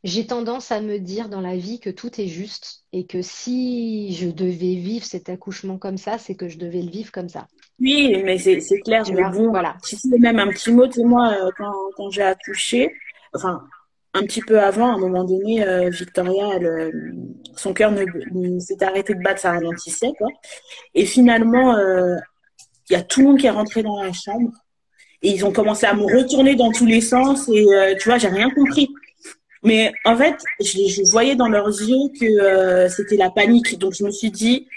j'ai 0.03 0.25
tendance 0.25 0.71
à 0.71 0.81
me 0.81 0.99
dire 0.99 1.29
dans 1.29 1.41
la 1.41 1.55
vie 1.55 1.79
que 1.79 1.89
tout 1.89 2.19
est 2.19 2.27
juste 2.27 2.85
et 2.91 3.05
que 3.05 3.21
si 3.21 4.13
je 4.15 4.29
devais 4.29 4.75
vivre 4.75 5.05
cet 5.05 5.29
accouchement 5.29 5.77
comme 5.77 5.97
ça, 5.97 6.17
c'est 6.17 6.35
que 6.35 6.47
je 6.47 6.57
devais 6.57 6.81
le 6.81 6.89
vivre 6.89 7.11
comme 7.11 7.29
ça. 7.29 7.47
Oui, 7.79 8.21
mais 8.23 8.37
c'est 8.37 8.59
c'est 8.61 8.79
clair. 8.81 9.03
Tu 9.05 9.13
Mais 9.13 9.21
vois, 9.21 9.31
bon, 9.31 9.49
voilà. 9.49 9.77
tu 9.83 9.95
sais, 9.95 10.17
même 10.19 10.39
un 10.39 10.49
petit 10.51 10.71
mot, 10.71 10.87
tu 10.87 10.93
sais, 10.93 11.03
moi, 11.03 11.33
euh, 11.33 11.51
quand, 11.57 11.73
quand 11.95 12.09
j'ai 12.11 12.21
accouché, 12.21 12.93
enfin, 13.33 13.63
un 14.13 14.23
petit 14.23 14.41
peu 14.41 14.59
avant, 14.59 14.91
à 14.91 14.95
un 14.95 14.97
moment 14.97 15.23
donné, 15.23 15.65
euh, 15.65 15.89
Victoria, 15.89 16.57
euh, 16.61 16.91
son 17.55 17.73
cœur 17.73 17.91
ne, 17.91 18.59
s'était 18.59 18.85
arrêté 18.85 19.13
de 19.13 19.21
battre, 19.21 19.39
ça 19.39 19.51
ralentissait, 19.51 20.11
quoi. 20.17 20.27
Et 20.93 21.05
finalement, 21.05 21.75
euh, 21.75 22.15
il 22.89 22.93
y 22.93 22.95
a 22.95 23.03
tout 23.03 23.21
le 23.21 23.27
monde 23.27 23.39
qui 23.39 23.47
est 23.47 23.51
rentré 23.51 23.83
dans 23.83 24.01
la 24.01 24.11
chambre 24.11 24.51
et 25.21 25.31
ils 25.31 25.45
ont 25.45 25.53
commencé 25.53 25.85
à 25.85 25.93
me 25.93 26.03
retourner 26.03 26.55
dans 26.55 26.71
tous 26.71 26.85
les 26.85 26.99
sens 26.99 27.47
et 27.47 27.65
tu 27.99 28.09
vois, 28.09 28.17
j'ai 28.17 28.27
rien 28.27 28.49
compris. 28.49 28.89
Mais 29.63 29.93
en 30.03 30.17
fait, 30.17 30.35
je, 30.59 30.65
je 30.65 31.09
voyais 31.09 31.35
dans 31.35 31.47
leurs 31.47 31.67
yeux 31.67 32.09
que 32.19 32.87
c'était 32.89 33.17
la 33.17 33.29
panique. 33.29 33.77
Donc 33.77 33.93
je 33.93 34.03
me 34.03 34.11
suis 34.11 34.31
dit, 34.31 34.67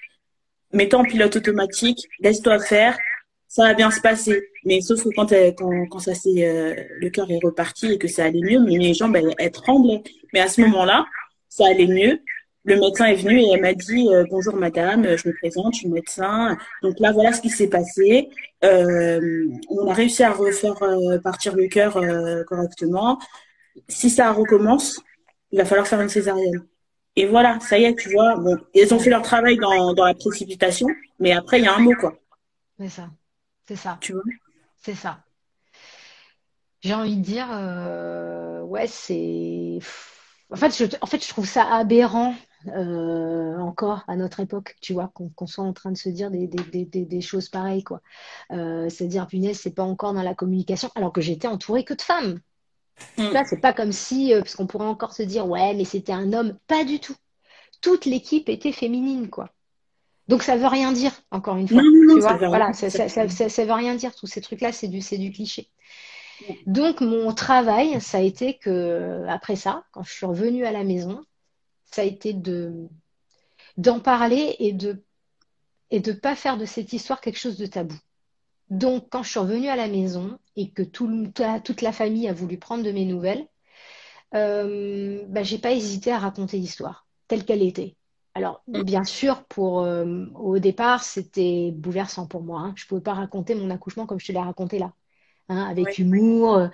mets-toi 0.72 1.00
en 1.00 1.04
pilote 1.04 1.34
automatique, 1.34 2.06
laisse-toi 2.20 2.58
faire, 2.58 2.96
ça 3.54 3.62
va 3.68 3.74
bien 3.80 3.90
se 3.96 4.00
passer. 4.08 4.36
Mais 4.64 4.80
sauf 4.80 5.02
que 5.04 5.10
quand, 5.16 5.30
elle- 5.32 5.54
quand, 5.54 5.70
quand 5.90 6.00
ça 6.08 6.14
s'est, 6.14 6.40
euh, 6.44 6.74
le 7.02 7.08
cœur 7.14 7.30
est 7.30 7.40
reparti 7.48 7.86
et 7.92 7.98
que 8.02 8.08
ça 8.08 8.24
allait 8.24 8.40
mieux, 8.50 8.60
mes 8.60 8.94
jambes, 8.94 9.16
elles, 9.16 9.34
elles 9.38 9.50
tremblaient. 9.62 10.02
Mais 10.32 10.40
à 10.40 10.48
ce 10.48 10.60
moment-là, 10.62 10.98
ça 11.48 11.64
allait 11.70 11.86
mieux. 12.00 12.14
Le 12.64 12.76
médecin 12.80 13.06
est 13.12 13.14
venu 13.24 13.36
et 13.40 13.48
elle 13.52 13.60
m'a 13.60 13.74
dit 13.74 14.08
euh, 14.10 14.24
bonjour 14.30 14.56
madame, 14.56 15.02
je 15.18 15.28
me 15.28 15.34
présente, 15.40 15.74
je 15.74 15.80
suis 15.80 15.88
médecin. 15.88 16.56
Donc 16.82 16.94
là 16.98 17.12
voilà 17.12 17.30
ce 17.36 17.40
qui 17.42 17.50
s'est 17.50 17.68
passé. 17.78 18.28
Euh, 18.64 19.20
on 19.68 19.86
a 19.90 19.94
réussi 19.94 20.22
à 20.24 20.32
refaire 20.32 20.82
euh, 20.82 21.18
partir 21.28 21.54
le 21.54 21.66
cœur 21.68 21.92
euh, 21.98 22.42
correctement. 22.44 23.18
Si 23.88 24.08
ça 24.10 24.32
recommence, 24.32 25.00
il 25.52 25.58
va 25.58 25.64
falloir 25.66 25.86
faire 25.86 26.00
une 26.00 26.08
césarienne. 26.18 26.64
Et 27.16 27.26
voilà, 27.26 27.58
ça 27.60 27.78
y 27.78 27.84
est, 27.84 27.94
tu 27.96 28.10
vois. 28.10 28.36
Bon, 28.36 28.56
ils 28.74 28.92
ont 28.94 28.98
fait 28.98 29.10
leur 29.10 29.22
travail 29.22 29.56
dans, 29.58 29.92
dans 29.98 30.06
la 30.06 30.14
précipitation, 30.14 30.88
mais 31.20 31.32
après 31.32 31.58
il 31.60 31.64
y 31.64 31.68
a 31.68 31.74
un 31.76 31.80
mot 31.80 31.94
quoi. 32.00 32.12
C'est 32.80 32.88
ça, 32.88 33.10
c'est 33.66 33.76
ça, 33.76 34.00
Tu 34.00 34.12
vois? 34.12 34.22
c'est 34.76 34.94
ça. 34.96 35.24
J'ai 36.82 36.94
envie 36.94 37.16
de 37.16 37.22
dire, 37.22 37.48
euh, 37.50 38.60
ouais, 38.62 38.86
c'est. 38.86 39.78
En 40.50 40.56
fait, 40.56 40.70
je, 40.76 40.84
en 41.00 41.06
fait, 41.06 41.22
je 41.24 41.28
trouve 41.28 41.46
ça 41.46 41.64
aberrant 41.74 42.34
euh, 42.68 43.58
encore 43.58 44.04
à 44.06 44.16
notre 44.16 44.40
époque, 44.40 44.76
tu 44.82 44.92
vois, 44.92 45.10
qu'on 45.14 45.46
soit 45.46 45.64
en 45.64 45.72
train 45.72 45.90
de 45.92 45.96
se 45.96 46.08
dire 46.10 46.30
des, 46.30 46.46
des, 46.46 46.62
des, 46.64 46.84
des- 46.84 47.06
des 47.06 47.20
choses 47.22 47.48
pareilles, 47.48 47.82
quoi. 47.84 48.02
Euh, 48.52 48.88
c'est-à-dire, 48.90 49.26
punaise, 49.26 49.58
c'est 49.58 49.74
pas 49.74 49.82
encore 49.84 50.12
dans 50.14 50.22
la 50.22 50.34
communication, 50.34 50.90
alors 50.94 51.12
que 51.12 51.20
j'étais 51.22 51.48
entourée 51.48 51.84
que 51.84 51.94
de 51.94 52.02
femmes. 52.02 52.40
Mm. 53.18 53.34
Là, 53.34 53.44
c'est 53.46 53.60
pas 53.60 53.72
comme 53.74 53.92
si, 53.92 54.34
euh, 54.34 54.40
parce 54.42 54.56
qu'on 54.56 54.66
pourrait 54.68 54.86
encore 54.86 55.12
se 55.14 55.22
dire, 55.24 55.48
ouais, 55.48 55.74
mais 55.74 55.84
c'était 55.86 56.12
un 56.14 56.32
homme. 56.34 56.58
Pas 56.68 56.84
du 56.84 57.00
tout. 57.00 57.16
Toute 57.82 58.06
l'équipe 58.06 58.48
était 58.50 58.72
féminine, 58.72 59.30
quoi. 59.30 59.50
Donc 60.28 60.42
ça 60.42 60.56
veut 60.56 60.66
rien 60.66 60.92
dire, 60.92 61.12
encore 61.30 61.56
une 61.56 61.68
fois. 61.68 61.82
Non, 61.82 61.90
non, 61.94 62.04
non, 62.08 62.18
Tu 62.18 62.20
ça 62.20 62.32
vois, 62.32 62.40
veut 62.40 62.46
voilà, 62.50 62.72
rien 62.72 62.74
ça, 62.74 62.90
dire. 62.90 62.90
ça, 62.90 63.08
ça, 63.08 63.28
ça- 63.28 63.48
ça 63.48 63.64
veut 63.64 63.72
rien 63.72 63.94
dire. 63.94 64.14
Tous 64.14 64.26
ces 64.26 64.40
trucs-là, 64.40 64.72
c'est 64.72 64.88
du, 64.88 65.00
c'est 65.00 65.18
du 65.18 65.32
cliché. 65.32 65.70
Donc 66.66 67.00
mon 67.00 67.32
travail, 67.34 68.00
ça 68.00 68.18
a 68.18 68.20
été 68.22 68.58
que, 68.58 69.24
après 69.28 69.56
ça, 69.56 69.84
quand 69.92 70.02
je 70.02 70.12
suis 70.12 70.26
revenue 70.26 70.64
à 70.66 70.72
la 70.72 70.84
maison, 70.84 71.22
ça 71.86 72.02
a 72.02 72.06
été 72.06 72.32
de 72.34 72.88
d'en 73.76 74.00
parler 74.00 74.56
et 74.58 74.72
de 74.72 75.04
et 75.90 76.00
de 76.00 76.12
pas 76.12 76.36
faire 76.36 76.58
de 76.58 76.64
cette 76.66 76.92
histoire 76.92 77.20
quelque 77.20 77.38
chose 77.38 77.58
de 77.58 77.66
tabou. 77.66 77.96
Donc 78.70 79.08
quand 79.10 79.22
je 79.24 79.30
suis 79.30 79.40
revenue 79.40 79.68
à 79.68 79.76
la 79.76 79.88
maison 79.88 80.38
et 80.56 80.70
que 80.72 80.82
tout 80.82 81.08
toute 81.64 81.82
la 81.82 81.92
famille 81.92 82.28
a 82.28 82.34
voulu 82.34 82.58
prendre 82.58 82.84
de 82.84 82.92
mes 82.92 83.06
nouvelles, 83.06 83.46
euh, 84.34 85.24
bah, 85.28 85.42
j'ai 85.42 85.58
pas 85.58 85.72
hésité 85.72 86.12
à 86.12 86.18
raconter 86.18 86.58
l'histoire 86.58 87.06
telle 87.28 87.44
qu'elle 87.44 87.62
était. 87.62 87.96
Alors, 88.34 88.62
bien 88.66 89.04
sûr, 89.04 89.44
pour, 89.44 89.82
euh, 89.82 90.26
au 90.34 90.58
départ, 90.58 91.04
c'était 91.04 91.70
bouleversant 91.72 92.26
pour 92.26 92.42
moi. 92.42 92.60
Hein. 92.60 92.72
Je 92.76 92.84
pouvais 92.86 93.00
pas 93.00 93.14
raconter 93.14 93.54
mon 93.54 93.70
accouchement 93.70 94.06
comme 94.06 94.18
je 94.18 94.26
te 94.26 94.32
l'ai 94.32 94.40
raconté 94.40 94.80
là, 94.80 94.92
hein, 95.48 95.64
avec 95.70 95.98
humour. 95.98 96.56
euh, 96.56 96.68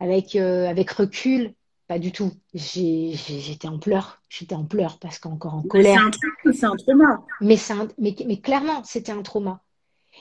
avec, 0.00 0.36
avec 0.36 0.90
recul, 0.90 1.54
pas 1.86 1.98
du 1.98 2.12
tout. 2.12 2.32
J'étais 2.54 3.68
en 3.68 3.78
pleurs. 3.78 4.22
J'étais 4.28 4.54
en 4.54 4.64
pleurs 4.64 4.98
parce 4.98 5.18
qu'encore 5.18 5.54
en 5.54 5.62
colère. 5.62 6.08
C'est 6.52 6.64
un, 6.64 6.76
trauma. 6.76 7.24
Mais, 7.40 7.56
mais, 7.98 8.14
mais 8.26 8.40
clairement, 8.40 8.82
c'était 8.84 9.12
un 9.12 9.22
trauma. 9.22 9.60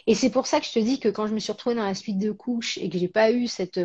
Et 0.06 0.16
c'est 0.16 0.30
pour 0.30 0.48
ça 0.48 0.60
que 0.60 0.66
je 0.66 0.72
te 0.74 0.80
dis 0.80 1.00
que 1.00 1.10
quand 1.10 1.28
je 1.28 1.34
me 1.34 1.40
suis 1.40 1.52
retrouvée 1.52 1.76
dans 1.76 1.84
la 1.84 1.96
suite 1.96 2.20
de 2.20 2.32
couches 2.32 2.78
et 2.78 2.90
que 2.90 2.98
j'ai 2.98 3.08
pas 3.08 3.32
eu 3.32 3.48
cette, 3.48 3.80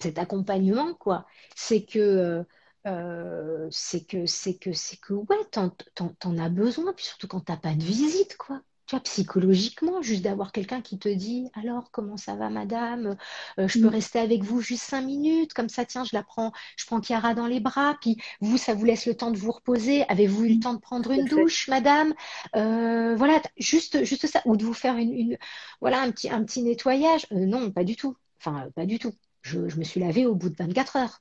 cet 0.00 0.18
accompagnement, 0.18 0.94
quoi, 0.94 1.26
c'est 1.54 1.82
que 1.82 2.44
euh, 2.86 3.68
c'est 3.70 4.04
que 4.06 4.26
c'est 4.26 4.54
que 4.56 4.72
c'est 4.72 4.96
que 4.98 5.12
ouais, 5.14 5.36
t'en, 5.50 5.70
t'en, 5.94 6.38
as 6.38 6.48
besoin, 6.48 6.92
puis 6.94 7.04
surtout 7.04 7.28
quand 7.28 7.40
t'as 7.40 7.56
pas 7.56 7.74
de 7.74 7.82
visite, 7.82 8.36
quoi. 8.36 8.62
Tu 8.86 8.96
vois, 8.96 9.02
psychologiquement, 9.02 10.00
juste 10.00 10.22
d'avoir 10.22 10.50
quelqu'un 10.50 10.80
qui 10.80 10.98
te 10.98 11.08
dit 11.10 11.50
alors 11.54 11.90
comment 11.90 12.16
ça 12.16 12.36
va, 12.36 12.48
madame? 12.48 13.16
Euh, 13.58 13.68
Je 13.68 13.78
peux 13.78 13.86
mm. 13.88 13.90
rester 13.90 14.18
avec 14.18 14.42
vous 14.44 14.60
juste 14.62 14.84
cinq 14.84 15.02
minutes, 15.02 15.52
comme 15.52 15.68
ça, 15.68 15.84
tiens, 15.84 16.04
je 16.04 16.16
la 16.16 16.22
prends, 16.22 16.52
je 16.76 16.86
prends 16.86 17.02
Chiara 17.02 17.34
dans 17.34 17.46
les 17.46 17.60
bras, 17.60 17.98
puis 18.00 18.16
vous, 18.40 18.56
ça 18.56 18.72
vous 18.74 18.84
laisse 18.86 19.04
le 19.06 19.14
temps 19.14 19.30
de 19.30 19.36
vous 19.38 19.52
reposer. 19.52 20.04
Avez-vous 20.08 20.44
eu 20.44 20.54
le 20.54 20.60
temps 20.60 20.72
de 20.74 20.80
prendre 20.80 21.10
une 21.10 21.26
douche, 21.26 21.68
madame? 21.68 22.14
Euh, 22.56 23.14
Voilà, 23.16 23.42
juste, 23.58 24.04
juste 24.04 24.26
ça, 24.26 24.40
ou 24.46 24.56
de 24.56 24.64
vous 24.64 24.74
faire 24.74 24.96
une, 24.96 25.12
une 25.12 25.38
voilà 25.80 26.00
un 26.00 26.10
petit, 26.10 26.30
un 26.30 26.42
petit 26.44 26.62
nettoyage. 26.62 27.26
non, 27.30 27.70
pas 27.70 27.84
du 27.84 27.96
tout. 27.96 28.16
Enfin, 28.40 28.70
pas 28.74 28.86
du 28.86 28.98
tout. 28.98 29.12
Je, 29.42 29.68
je 29.68 29.76
me 29.78 29.84
suis 29.84 30.00
lavée 30.00 30.26
au 30.26 30.34
bout 30.34 30.48
de 30.50 30.56
24 30.56 30.96
heures. 30.96 31.20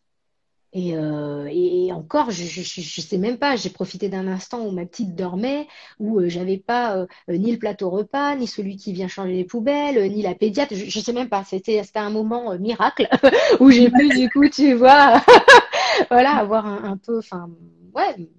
Euh, 0.75 1.47
et, 1.49 1.91
encore, 1.93 2.29
je 2.31 2.59
ne 2.59 3.05
sais 3.05 3.17
même 3.17 3.37
pas, 3.37 3.55
j'ai 3.55 3.69
profité 3.69 4.09
d'un 4.09 4.27
instant 4.27 4.65
où 4.65 4.71
ma 4.71 4.85
petite 4.85 5.15
dormait, 5.15 5.67
où 5.99 6.19
euh, 6.19 6.29
j'avais 6.29 6.57
pas 6.57 6.97
euh, 6.97 7.07
ni 7.29 7.51
le 7.51 7.57
plateau 7.57 7.89
repas, 7.89 8.35
ni 8.35 8.47
celui 8.47 8.75
qui 8.75 8.93
vient 8.93 9.07
changer 9.07 9.33
les 9.33 9.45
poubelles, 9.45 10.11
ni 10.11 10.21
la 10.21 10.35
pédiatre, 10.35 10.75
je, 10.75 10.85
ne 10.99 11.03
sais 11.03 11.13
même 11.13 11.29
pas, 11.29 11.43
c'était 11.45 11.81
un 11.95 12.09
moment 12.09 12.57
miracle 12.59 13.07
où 13.59 13.71
j'ai 13.71 13.89
pu 13.89 14.09
du 14.09 14.29
coup, 14.29 14.47
tu 14.49 14.73
vois, 14.73 15.21
voilà, 16.11 16.35
avoir 16.35 16.65
un, 16.65 16.97
peu, 16.97 17.17
enfin, 17.19 17.49
ouais. 17.95 18.29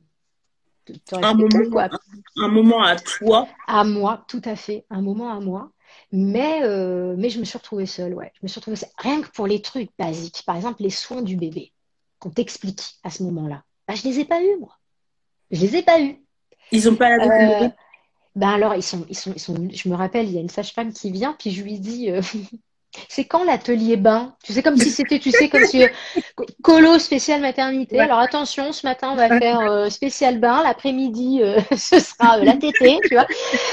Un 1.12 1.34
moment, 1.34 1.88
un 2.36 2.48
moment 2.48 2.82
à 2.82 2.96
toi. 2.96 3.46
À 3.66 3.84
moi, 3.84 4.24
tout 4.28 4.40
à 4.44 4.56
fait, 4.56 4.86
un 4.90 5.02
moment 5.02 5.30
à 5.30 5.40
moi. 5.40 5.70
Mais, 6.12 6.60
mais 7.16 7.30
je 7.30 7.40
me 7.40 7.44
suis 7.44 7.58
retrouvée 7.58 7.86
seule, 7.86 8.14
ouais. 8.14 8.32
Je 8.34 8.40
me 8.42 8.48
suis 8.48 8.58
retrouvée 8.58 8.76
seule. 8.76 8.90
Rien 8.96 9.20
que 9.20 9.28
pour 9.30 9.46
les 9.46 9.60
trucs 9.60 9.90
basiques, 9.98 10.42
par 10.46 10.56
exemple 10.56 10.82
les 10.82 10.90
soins 10.90 11.20
du 11.20 11.36
bébé 11.36 11.72
qu'on 12.18 12.30
t'explique 12.30 12.98
à 13.04 13.10
ce 13.10 13.22
moment-là 13.24 13.62
bah, 13.86 13.94
Je 13.94 14.04
les 14.04 14.20
ai 14.20 14.24
pas 14.24 14.42
eus, 14.42 14.58
moi. 14.58 14.76
Je 15.50 15.60
les 15.60 15.76
ai 15.76 15.82
pas 15.82 16.00
eus. 16.00 16.16
Ils 16.72 16.88
ont 16.88 16.96
pas 16.96 17.16
la 17.16 17.64
euh, 17.64 17.68
ben 18.34 18.50
alors, 18.50 18.74
ils 18.74 18.82
sont, 18.82 19.04
ils, 19.08 19.16
sont, 19.16 19.32
ils 19.32 19.40
sont, 19.40 19.68
je 19.72 19.88
me 19.88 19.94
rappelle, 19.94 20.26
il 20.26 20.34
y 20.34 20.38
a 20.38 20.40
une 20.40 20.48
sage-femme 20.48 20.92
qui 20.92 21.10
vient, 21.10 21.34
puis 21.38 21.50
je 21.50 21.62
lui 21.62 21.78
dis, 21.80 22.10
euh, 22.10 22.20
c'est 23.08 23.24
quand 23.24 23.44
l'atelier 23.44 23.96
bain? 23.96 24.34
Tu 24.42 24.52
sais, 24.52 24.62
comme 24.62 24.76
si 24.76 24.90
c'était, 24.90 25.18
tu 25.18 25.30
sais, 25.30 25.48
comme 25.48 25.64
si 25.64 25.84
euh, 25.84 25.88
colo 26.62 26.98
spécial 26.98 27.40
maternité. 27.40 28.00
Alors 28.00 28.18
attention, 28.18 28.72
ce 28.72 28.86
matin, 28.86 29.10
on 29.12 29.16
va 29.16 29.28
faire 29.38 29.60
euh, 29.60 29.90
spécial 29.90 30.40
bain. 30.40 30.62
L'après-midi, 30.62 31.40
euh, 31.42 31.60
ce 31.76 31.98
sera 32.00 32.38
la 32.38 32.56
tétée, 32.56 32.98
tu 33.04 33.14
vois. 33.14 33.26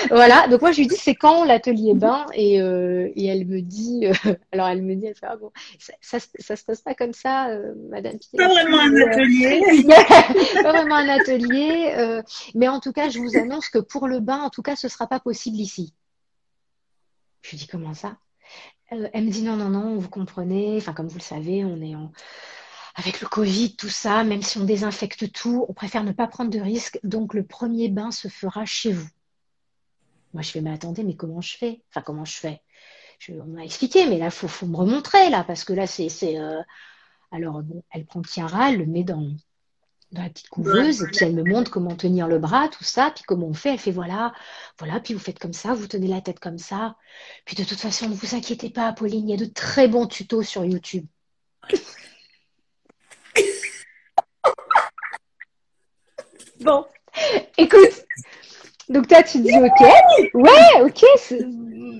Voilà. 0.10 0.47
Donc 0.47 0.62
moi, 0.62 0.71
je 0.71 0.82
lui 0.82 0.88
dis, 0.88 0.97
c'est 0.97 1.15
quand 1.15 1.45
l'atelier 1.45 1.93
bain? 1.93 2.25
Et, 2.34 2.56
et 2.56 3.25
elle 3.25 3.45
me 3.45 3.62
dit, 3.62 4.06
alors 4.51 4.67
elle 4.67 4.82
me 4.82 4.95
dit, 4.95 5.06
elle 5.06 5.15
fait, 5.15 5.28
ah 5.30 5.38
bon, 5.38 5.51
ça, 5.80 5.93
ça, 6.01 6.19
ça, 6.39 6.56
se 6.56 6.63
passe 6.63 6.82
pas 6.82 6.93
comme 6.93 7.13
ça, 7.13 7.49
Madame 7.89 8.17
Pierre. 8.19 8.47
Pas 8.47 8.54
vraiment 8.54 8.80
un 8.80 8.95
atelier. 8.95 9.86
pas 10.62 10.71
vraiment 10.71 10.95
un 10.95 11.10
atelier. 11.10 12.21
mais 12.54 12.67
en 12.67 12.80
tout 12.80 12.91
cas, 12.91 13.10
je 13.10 13.19
vous 13.19 13.38
annonce 13.38 13.69
que 13.69 13.80
pour 13.80 14.08
le 14.08 14.19
bain, 14.19 14.41
en 14.41 14.49
tout 14.49 14.62
cas, 14.62 14.75
ce 14.75 14.89
sera 14.89 15.08
pas 15.08 15.19
possible 15.19 15.58
ici. 15.58 15.93
Je 17.43 17.51
lui 17.51 17.58
dis, 17.58 17.67
comment 17.67 17.93
ça? 17.93 18.17
Euh, 18.91 19.10
elle 19.13 19.26
me 19.26 19.32
dit 19.32 19.43
non, 19.43 19.56
non, 19.56 19.69
non, 19.69 19.98
vous 19.98 20.10
comprenez, 20.10 20.78
enfin 20.78 20.93
comme 20.93 21.08
vous 21.08 21.17
le 21.17 21.24
savez, 21.24 21.65
on 21.65 21.82
est 21.82 21.95
en... 21.95 22.12
avec 22.95 23.21
le 23.21 23.28
Covid, 23.28 23.76
tout 23.76 23.89
ça, 23.89 24.24
même 24.24 24.41
si 24.41 24.58
on 24.58 24.65
désinfecte 24.65 25.32
tout, 25.32 25.65
on 25.69 25.74
préfère 25.74 26.04
ne 26.04 26.12
pas 26.12 26.28
prendre 26.28 26.52
de 26.52 26.60
risques, 26.60 27.00
donc 27.04 27.34
le 27.34 27.45
premier 27.45 27.89
bain 27.89 28.12
se 28.12 28.28
fera 28.28 28.65
chez 28.65 28.91
vous. 28.91 29.10
Moi 30.34 30.41
je 30.43 30.52
fais, 30.52 30.62
mais 30.62 30.71
attendez, 30.71 31.04
mais 31.04 31.15
comment 31.15 31.41
je 31.41 31.58
fais? 31.58 31.82
Enfin 31.89 32.02
comment 32.02 32.26
je 32.26 32.38
fais? 32.38 32.62
On 33.30 33.45
m'a 33.45 33.63
expliqué, 33.63 34.08
mais 34.08 34.17
là, 34.17 34.26
il 34.26 34.32
faut, 34.32 34.48
faut, 34.48 34.67
me 34.67 34.76
remontrer, 34.78 35.30
là, 35.30 35.43
parce 35.43 35.63
que 35.63 35.74
là, 35.74 35.88
c'est... 35.88 36.10
Euh, 36.38 36.62
alors, 37.32 37.63
bon, 37.63 37.84
elle 37.91 38.06
prend 38.06 38.21
Chiara, 38.24 38.71
elle 38.71 38.78
le 38.80 38.86
met 38.86 39.04
dans, 39.04 39.32
dans 40.15 40.23
la 40.23 40.30
petite 40.30 40.49
couveuse, 40.49 41.04
et 41.04 41.08
puis 41.08 41.19
elle 41.21 41.36
me 41.36 41.43
montre 41.43 41.69
comment 41.69 41.95
tenir 41.95 42.28
le 42.28 42.39
bras, 42.39 42.67
tout 42.69 42.84
ça, 42.84 43.12
puis 43.13 43.23
comment 43.28 43.45
on 43.47 43.54
fait. 43.54 43.73
Elle 43.73 43.80
fait 43.80 43.91
voilà, 43.91 44.34
voilà, 44.80 44.99
puis 44.99 45.13
vous 45.13 45.19
faites 45.19 45.38
comme 45.38 45.54
ça, 45.54 45.73
vous 45.73 45.86
tenez 45.88 46.08
la 46.08 46.21
tête 46.21 46.39
comme 46.39 46.58
ça. 46.58 46.95
Puis 47.45 47.56
de 47.56 47.63
toute 47.63 47.80
façon, 47.80 48.10
ne 48.10 48.15
vous 48.15 48.36
inquiétez 48.36 48.71
pas, 48.71 48.91
Pauline, 48.93 49.30
il 49.30 49.32
y 49.32 49.36
a 49.36 49.45
de 49.45 49.51
très 49.51 49.88
bons 49.88 50.08
tutos 50.08 50.41
sur 50.43 50.65
YouTube. 50.65 51.06
bon, 56.62 56.86
écoute, 57.58 58.06
donc 58.89 59.08
toi 59.08 59.24
tu 59.24 59.39
dis 59.39 59.52
ok, 59.52 59.88
ouais, 60.34 60.82
ok, 60.82 61.04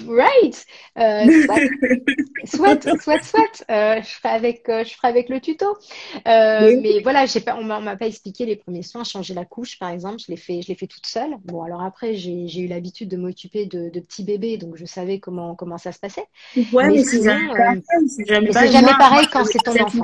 right. 0.08 0.65
Euh, 0.98 1.26
soit, 2.45 2.82
soit, 3.02 3.24
soit, 3.24 3.65
euh, 3.69 4.02
je 4.02 4.10
ferai 4.10 4.30
avec, 4.30 4.69
euh, 4.69 4.84
je 4.84 4.93
ferai 4.93 5.08
avec 5.08 5.30
le 5.30 5.39
tuto. 5.39 5.78
Mais 6.26 7.02
voilà, 7.02 7.26
j'ai 7.26 7.41
pas, 7.41 7.58
on 7.58 7.63
m'a 7.63 7.95
pas 7.95 8.08
expliqué 8.08 8.45
les 8.45 8.56
premiers 8.56 8.84
soins, 8.84 9.04
changer 9.04 9.34
la 9.34 9.45
couche 9.45 9.80
par 9.80 9.89
exemple, 9.89 10.19
je 10.19 10.32
l'ai 10.32 10.38
fait, 10.38 10.62
je 10.62 10.67
l'ai 10.67 10.76
fait 10.76 10.88
toute 10.88 11.06
seule. 11.06 11.36
Bon, 11.45 11.63
alors 11.63 11.82
après 11.84 12.15
j'ai 12.15 12.60
eu 12.60 12.67
l'habitude 12.67 13.10
de 13.10 13.17
m'occuper 13.17 13.65
de, 13.65 13.89
de, 13.89 14.00
petits 14.00 14.24
bébés, 14.24 14.58
donc 14.58 14.76
je 14.76 14.86
savais 14.86 15.19
comment 15.19 15.56
comment 15.56 15.78
ça 15.78 15.91
se 15.91 16.00
passait. 16.00 16.26
Ouais, 16.74 16.88
mais, 16.88 17.04
c'est 17.04 17.24
jamais, 17.24 18.93
pareil 18.98 19.28
quand 19.32 19.45
c'est 19.45 19.60
ton 19.60 19.74
enfant. 19.84 20.04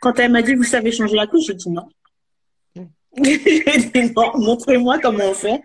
Quand 0.00 0.18
elle 0.18 0.32
m'a 0.32 0.42
dit 0.42 0.54
vous 0.54 0.64
savez 0.64 0.92
changer 0.92 1.16
la 1.16 1.26
couche, 1.26 1.46
j'ai 1.46 1.54
dit 1.54 1.70
non. 1.70 1.86
Montrez-moi 3.16 4.98
comment 5.00 5.24
on 5.24 5.34
fait. 5.34 5.62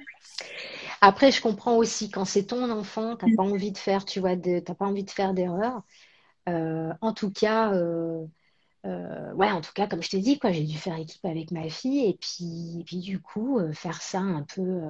Après, 1.01 1.31
je 1.31 1.41
comprends 1.41 1.75
aussi 1.77 2.09
quand 2.09 2.25
c'est 2.25 2.45
ton 2.45 2.69
enfant, 2.71 3.15
pas 3.15 3.43
envie 3.43 3.71
de 3.71 3.77
faire, 3.77 4.05
tu 4.05 4.19
vois, 4.19 4.35
t'as 4.35 4.73
pas 4.73 4.85
envie 4.85 5.03
de 5.03 5.11
faire 5.11 5.33
d'erreur. 5.33 5.83
Euh, 6.49 6.93
en 7.01 7.13
tout 7.13 7.31
cas, 7.31 7.73
euh, 7.73 8.25
euh, 8.85 9.33
ouais, 9.33 9.51
en 9.51 9.61
tout 9.61 9.73
cas, 9.73 9.87
comme 9.87 10.01
je 10.01 10.09
t'ai 10.09 10.19
dit, 10.19 10.39
quoi, 10.39 10.51
j'ai 10.51 10.63
dû 10.63 10.77
faire 10.77 10.97
équipe 10.97 11.25
avec 11.25 11.51
ma 11.51 11.69
fille 11.69 12.05
et 12.09 12.17
puis, 12.19 12.83
puis 12.85 12.97
du 12.99 13.21
coup, 13.21 13.59
faire 13.73 14.01
ça 14.01 14.19
un 14.19 14.43
peu, 14.43 14.81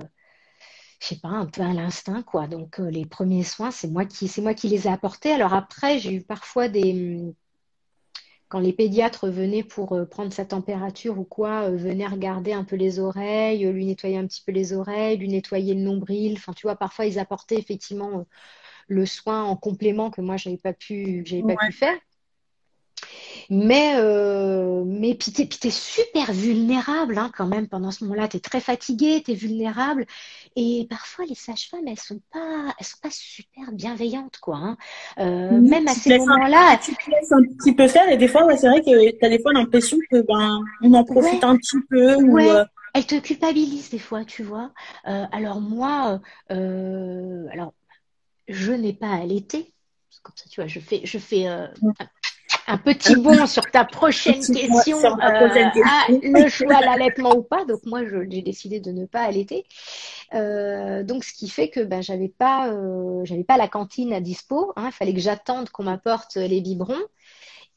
je 1.01 1.07
sais 1.07 1.19
pas, 1.19 1.29
un 1.29 1.45
peu 1.47 1.61
à 1.61 1.73
l'instinct, 1.73 2.23
quoi. 2.23 2.47
Donc, 2.47 2.77
les 2.79 3.05
premiers 3.05 3.43
soins, 3.43 3.71
c'est 3.71 3.89
moi 3.89 4.05
qui, 4.05 4.27
c'est 4.27 4.41
moi 4.41 4.53
qui 4.53 4.67
les 4.69 4.87
ai 4.87 4.91
apportés. 4.91 5.31
Alors 5.33 5.53
après, 5.53 5.99
j'ai 5.99 6.13
eu 6.13 6.23
parfois 6.23 6.67
des 6.69 7.33
quand 8.55 8.61
les 8.61 8.71
pédiatres 8.71 9.27
venaient 9.27 9.65
pour 9.65 9.91
euh, 9.91 10.05
prendre 10.05 10.31
sa 10.31 10.45
température 10.45 11.19
ou 11.19 11.25
quoi, 11.25 11.63
euh, 11.63 11.75
venaient 11.75 12.07
regarder 12.07 12.53
un 12.53 12.63
peu 12.63 12.77
les 12.77 12.99
oreilles, 12.99 13.65
euh, 13.65 13.73
lui 13.73 13.85
nettoyer 13.85 14.17
un 14.17 14.25
petit 14.25 14.41
peu 14.45 14.53
les 14.53 14.71
oreilles, 14.71 15.17
lui 15.17 15.27
nettoyer 15.27 15.73
le 15.73 15.81
nombril. 15.81 16.35
Enfin, 16.37 16.53
tu 16.53 16.65
vois, 16.65 16.77
parfois 16.77 17.05
ils 17.05 17.19
apportaient 17.19 17.57
effectivement 17.57 18.25
le 18.87 19.05
soin 19.05 19.43
en 19.43 19.57
complément 19.57 20.09
que 20.09 20.21
moi 20.21 20.37
j'avais 20.37 20.55
pas 20.57 20.71
pu, 20.71 21.23
j'avais 21.25 21.43
pas 21.43 21.57
pu 21.57 21.73
faire. 21.73 21.97
Mais, 23.49 23.95
euh, 23.97 24.83
mais 24.85 25.15
puis 25.15 25.31
tu 25.31 25.41
es, 25.41 25.71
super 25.71 26.31
vulnérable 26.31 27.17
hein, 27.17 27.31
quand 27.35 27.47
même 27.47 27.67
pendant 27.67 27.91
ce 27.91 28.03
moment-là. 28.03 28.27
Tu 28.27 28.37
es 28.37 28.39
très 28.39 28.59
fatigué, 28.59 29.21
tu 29.23 29.31
es 29.31 29.35
vulnérable. 29.35 30.05
Et 30.55 30.87
parfois, 30.89 31.25
les 31.25 31.35
sages-femmes, 31.35 31.87
elles 31.87 31.99
sont 31.99 32.21
pas, 32.31 32.73
elles 32.79 32.85
sont 32.85 32.99
pas 33.01 33.09
super 33.11 33.71
bienveillantes, 33.73 34.37
quoi. 34.41 34.57
Hein. 34.57 34.77
Euh, 35.19 35.59
même 35.59 35.87
à 35.87 35.93
ces 35.93 36.17
moments-là. 36.17 36.77
Tu 36.77 36.95
te 36.95 37.09
laisses 37.11 37.31
un 37.31 37.41
petit 37.41 37.73
peu 37.73 37.87
faire 37.87 38.09
et 38.09 38.17
des 38.17 38.27
fois, 38.27 38.55
c'est 38.57 38.69
vrai 38.69 38.81
que 38.81 39.17
tu 39.17 39.25
as 39.25 39.29
des 39.29 39.39
fois 39.39 39.53
l'impression 39.53 39.97
que 40.09 40.21
ben, 40.21 40.61
on 40.81 40.93
en 40.93 41.03
profite 41.03 41.43
un 41.43 41.57
petit 41.57 41.77
peu. 41.89 42.15
Ouais. 42.15 42.49
Euh, 42.49 42.63
elle 42.93 43.05
te 43.05 43.19
culpabilise 43.19 43.89
des 43.89 43.99
fois, 43.99 44.23
tu 44.23 44.43
vois. 44.43 44.71
Euh, 45.07 45.25
alors 45.31 45.59
moi, 45.59 46.21
euh, 46.51 47.45
alors 47.51 47.73
je 48.47 48.71
n'ai 48.71 48.93
pas 48.93 49.09
allaité. 49.09 49.73
Comme 50.23 50.35
ça, 50.37 50.45
tu 50.49 50.61
vois, 50.61 50.67
je 50.67 50.79
fais, 50.79 51.01
je 51.03 51.19
fais 51.19 51.45
un 52.67 52.77
petit 52.77 53.15
bond 53.15 53.45
sur 53.45 53.63
ta 53.69 53.85
prochaine 53.85 54.41
question, 54.41 54.97
euh, 54.97 55.11
ah, 55.19 56.05
le 56.09 56.49
choix 56.49 56.81
l'allaitement 56.81 57.35
ou 57.35 57.43
pas. 57.43 57.65
Donc 57.65 57.85
moi, 57.85 58.01
j'ai 58.05 58.41
décidé 58.41 58.79
de 58.79 58.91
ne 58.91 59.05
pas 59.05 59.21
allaiter. 59.21 59.65
Euh, 60.33 61.03
donc 61.03 61.23
ce 61.23 61.33
qui 61.33 61.49
fait 61.49 61.69
que 61.69 61.81
ben 61.81 62.01
j'avais 62.01 62.29
pas, 62.29 62.69
euh, 62.69 63.23
j'avais 63.23 63.43
pas 63.43 63.57
la 63.57 63.67
cantine 63.67 64.13
à 64.13 64.19
dispo. 64.19 64.73
Hein. 64.75 64.87
Il 64.87 64.91
fallait 64.93 65.13
que 65.13 65.19
j'attende 65.19 65.69
qu'on 65.69 65.83
m'apporte 65.83 66.35
les 66.35 66.61
biberons. 66.61 67.03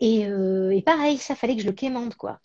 Et, 0.00 0.20
et, 0.20 0.82
pareil, 0.82 1.18
ça 1.18 1.34
fallait 1.34 1.56
que 1.56 1.62
je 1.62 1.66
le 1.66 1.72
quémande 1.72 2.14
quoi 2.14 2.38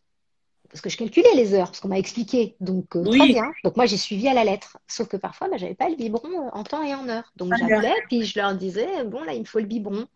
parce 0.73 0.81
que 0.81 0.89
je 0.89 0.97
calculais 0.97 1.29
les 1.35 1.53
heures, 1.53 1.67
parce 1.67 1.79
qu'on 1.79 1.87
m'a 1.87 1.99
expliqué. 1.99 2.55
Donc, 2.59 2.95
euh, 2.95 3.03
très 3.03 3.27
bien. 3.27 3.51
Donc, 3.63 3.77
moi, 3.77 3.85
j'ai 3.85 3.95
suivi 3.95 4.27
à 4.27 4.33
la 4.33 4.43
lettre. 4.43 4.79
Sauf 4.87 5.07
que 5.07 5.17
parfois, 5.17 5.47
bah, 5.47 5.57
j'avais 5.57 5.75
pas 5.75 5.87
le 5.87 5.95
biberon 5.95 6.47
euh, 6.47 6.49
en 6.51 6.63
temps 6.63 6.81
et 6.81 6.95
en 6.95 7.07
heure. 7.07 7.31
Donc, 7.35 7.51
ah, 7.53 7.57
j'appelais, 7.59 7.93
puis 8.09 8.25
je 8.25 8.39
leur 8.39 8.55
disais, 8.55 9.03
bon, 9.05 9.23
là, 9.23 9.33
il 9.33 9.41
me 9.41 9.45
faut 9.45 9.59
le 9.59 9.67
biberon. 9.67 10.07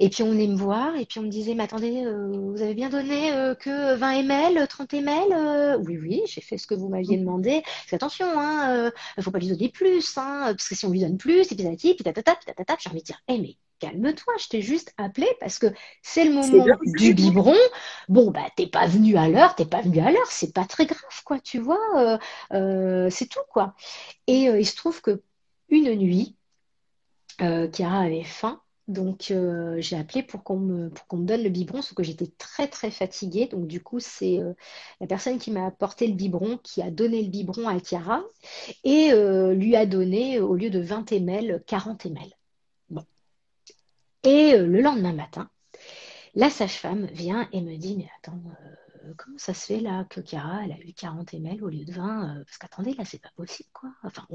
Et 0.00 0.08
puis, 0.08 0.24
on 0.24 0.30
venait 0.30 0.48
me 0.48 0.56
voir, 0.56 0.96
et 0.96 1.06
puis 1.06 1.20
on 1.20 1.22
me 1.22 1.28
disait, 1.28 1.54
mais 1.54 1.62
attendez, 1.62 2.04
euh, 2.04 2.32
vous 2.32 2.60
avez 2.60 2.74
bien 2.74 2.88
donné 2.88 3.30
que 3.60 3.94
20 3.94 4.24
ml, 4.24 4.66
30 4.66 4.94
ml 4.94 5.80
Oui, 5.86 5.96
oui, 5.96 6.22
j'ai 6.26 6.40
fait 6.40 6.58
ce 6.58 6.66
que 6.66 6.74
vous 6.74 6.88
m'aviez 6.88 7.16
demandé. 7.16 7.62
Parce 7.62 7.92
attention, 7.92 8.26
hein, 8.36 8.90
il 9.16 9.22
faut 9.22 9.30
pas 9.30 9.38
lui 9.38 9.46
donner 9.46 9.68
plus, 9.68 10.18
hein, 10.18 10.46
parce 10.46 10.68
que 10.68 10.74
si 10.74 10.84
on 10.86 10.90
lui 10.90 11.00
donne 11.00 11.18
plus, 11.18 11.52
et 11.52 11.54
puis 11.54 11.64
puis 11.64 11.64
puis 11.94 12.04
j'ai 12.80 12.90
envie 12.90 13.00
de 13.00 13.04
dire, 13.04 13.22
hé, 13.28 13.38
mais 13.38 13.56
calme-toi, 13.86 14.34
je 14.38 14.48
t'ai 14.48 14.62
juste 14.62 14.92
appelé 14.98 15.26
parce 15.40 15.58
que 15.58 15.66
c'est 16.02 16.24
le 16.24 16.32
moment 16.32 16.76
du 16.84 17.14
biberon. 17.14 17.56
Bon, 18.08 18.30
bah, 18.30 18.46
t'es 18.56 18.66
pas 18.66 18.86
venu 18.86 19.16
à 19.16 19.28
l'heure, 19.28 19.54
t'es 19.54 19.66
pas 19.66 19.82
venu 19.82 20.00
à 20.00 20.10
l'heure, 20.10 20.30
c'est 20.30 20.52
pas 20.52 20.64
très 20.64 20.86
grave, 20.86 21.22
quoi, 21.24 21.38
tu 21.40 21.58
vois, 21.58 21.78
euh, 21.96 22.18
euh, 22.52 23.08
c'est 23.10 23.26
tout, 23.26 23.40
quoi. 23.50 23.74
Et 24.26 24.44
il 24.44 24.66
se 24.66 24.76
trouve 24.76 25.00
que 25.00 25.22
une 25.68 25.94
nuit, 25.94 26.36
Chiara 27.38 28.00
avait 28.00 28.24
faim 28.24 28.60
donc, 28.86 29.30
euh, 29.30 29.80
j'ai 29.80 29.96
appelé 29.96 30.22
pour 30.22 30.44
qu'on 30.44 30.58
me, 30.58 30.90
pour 30.90 31.06
qu'on 31.06 31.16
me 31.16 31.26
donne 31.26 31.42
le 31.42 31.48
biberon, 31.48 31.80
sauf 31.80 31.94
que 31.94 32.02
j'étais 32.02 32.26
très, 32.38 32.68
très 32.68 32.90
fatiguée. 32.90 33.46
Donc, 33.46 33.66
du 33.66 33.82
coup, 33.82 33.98
c'est 33.98 34.38
euh, 34.40 34.52
la 35.00 35.06
personne 35.06 35.38
qui 35.38 35.50
m'a 35.50 35.66
apporté 35.66 36.06
le 36.06 36.12
biberon 36.14 36.58
qui 36.58 36.82
a 36.82 36.90
donné 36.90 37.22
le 37.22 37.28
biberon 37.30 37.66
à 37.66 37.78
Chiara 37.78 38.22
et 38.84 39.12
euh, 39.12 39.54
lui 39.54 39.74
a 39.74 39.86
donné, 39.86 40.38
au 40.40 40.54
lieu 40.54 40.68
de 40.68 40.80
20 40.80 41.12
ml, 41.12 41.62
40 41.66 42.06
ml. 42.06 42.30
Et 44.24 44.56
le 44.56 44.80
lendemain 44.80 45.12
matin, 45.12 45.50
la 46.34 46.48
sage-femme 46.48 47.06
vient 47.12 47.46
et 47.52 47.60
me 47.60 47.76
dit, 47.76 47.94
mais 47.96 48.08
attends, 48.18 48.40
euh, 48.46 49.12
comment 49.18 49.36
ça 49.36 49.52
se 49.52 49.66
fait 49.66 49.80
là 49.80 50.04
que 50.08 50.22
Chiara, 50.24 50.64
elle 50.64 50.72
a 50.72 50.78
eu 50.78 50.94
40 50.94 51.34
ml 51.34 51.62
au 51.62 51.68
lieu 51.68 51.84
de 51.84 51.92
20 51.92 52.38
euh, 52.38 52.44
Parce 52.44 52.56
qu'attendez, 52.56 52.94
là, 52.94 53.04
c'est 53.04 53.20
pas 53.20 53.30
possible, 53.36 53.68
quoi. 53.74 53.90
Enfin, 54.02 54.26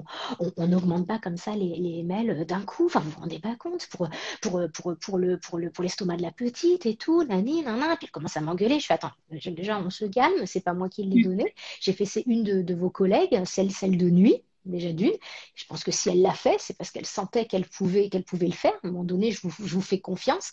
on 0.58 0.68
n'augmente 0.68 1.08
pas 1.08 1.18
comme 1.18 1.38
ça 1.38 1.56
les, 1.56 1.76
les 1.76 2.04
ml 2.04 2.30
euh, 2.30 2.46
d'un 2.46 2.62
coup. 2.62 2.86
Enfin, 2.86 3.00
vous 3.00 3.10
vous 3.10 3.20
rendez 3.20 3.40
pas 3.40 3.56
compte 3.56 3.88
pour, 3.88 4.08
pour, 4.42 4.62
pour, 4.72 4.96
pour, 4.98 5.18
le, 5.18 5.40
pour, 5.40 5.58
le, 5.58 5.72
pour 5.72 5.84
l'estomac 5.84 6.18
de 6.18 6.22
la 6.22 6.32
petite 6.32 6.86
et 6.86 6.96
tout, 6.96 7.24
nani, 7.24 7.64
nan, 7.64 7.80
Puis 7.98 8.06
elle 8.06 8.12
commence 8.12 8.38
à 8.38 8.42
m'engueuler. 8.42 8.80
Je 8.80 8.86
fais, 8.86 8.94
attends, 8.94 9.12
déjà, 9.32 9.80
on 9.80 9.90
se 9.90 10.06
calme, 10.06 10.46
c'est 10.46 10.64
pas 10.64 10.74
moi 10.74 10.90
qui 10.90 11.04
l'ai 11.04 11.24
donné. 11.24 11.56
J'ai 11.82 11.94
fait, 11.94 12.06
c'est 12.06 12.24
une 12.28 12.44
de, 12.44 12.62
de, 12.62 12.76
vos 12.76 12.92
collègues, 12.92 13.44
celle, 13.46 13.72
celle 13.72 13.98
de 13.98 14.10
nuit 14.10 14.44
déjà 14.70 14.92
d'une. 14.94 15.14
Je 15.56 15.66
pense 15.66 15.84
que 15.84 15.92
si 15.92 16.10
elle 16.10 16.22
l'a 16.22 16.34
fait, 16.34 16.56
c'est 16.60 16.78
parce 16.78 16.92
qu'elle 16.92 17.06
sentait 17.06 17.46
qu'elle 17.46 17.66
pouvait, 17.68 18.10
qu'elle 18.10 18.24
pouvait 18.24 18.48
le 18.48 18.54
faire. 18.54 18.74
À 18.84 18.88
un 18.88 18.92
moment 18.92 19.04
donné, 19.04 19.32
je 19.32 19.42
vous, 19.44 19.54
je 19.66 19.74
vous 19.74 19.82
fais 19.82 20.00
confiance. 20.00 20.52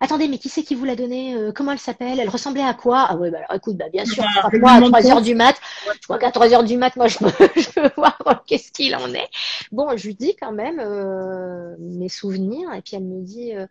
Attendez, 0.00 0.28
mais 0.28 0.38
qui 0.38 0.48
c'est 0.48 0.62
qui 0.62 0.74
vous 0.74 0.84
l'a 0.84 0.96
donné 0.96 1.34
euh, 1.34 1.52
Comment 1.52 1.72
elle 1.72 1.78
s'appelle? 1.78 2.20
Elle 2.20 2.28
ressemblait 2.28 2.62
à 2.62 2.74
quoi? 2.74 3.06
Ah 3.08 3.16
ouais, 3.16 3.30
bah 3.30 3.38
alors 3.38 3.56
écoute, 3.56 3.76
bah 3.76 3.88
bien 3.90 4.04
sûr, 4.04 4.24
bah, 4.24 4.48
à 4.74 4.80
3 4.82 5.06
heures 5.06 5.22
du 5.22 5.34
mat. 5.34 5.56
Je 6.00 6.04
crois 6.04 6.18
qu'à 6.18 6.30
3 6.30 6.52
heures 6.52 6.64
du 6.64 6.76
mat, 6.76 6.94
moi 6.96 7.08
je 7.08 7.18
peux, 7.18 7.30
je 7.56 7.70
peux 7.70 7.90
voir 7.96 8.44
qu'est-ce 8.46 8.72
qu'il 8.72 8.94
en 8.94 9.12
est. 9.14 9.28
Bon, 9.72 9.96
je 9.96 10.06
lui 10.06 10.14
dis 10.14 10.36
quand 10.36 10.52
même 10.52 10.80
euh, 10.80 11.74
mes 11.78 12.08
souvenirs, 12.08 12.72
et 12.74 12.82
puis 12.82 12.96
elle 12.96 13.04
me 13.04 13.22
dit 13.22 13.54
euh, 13.54 13.66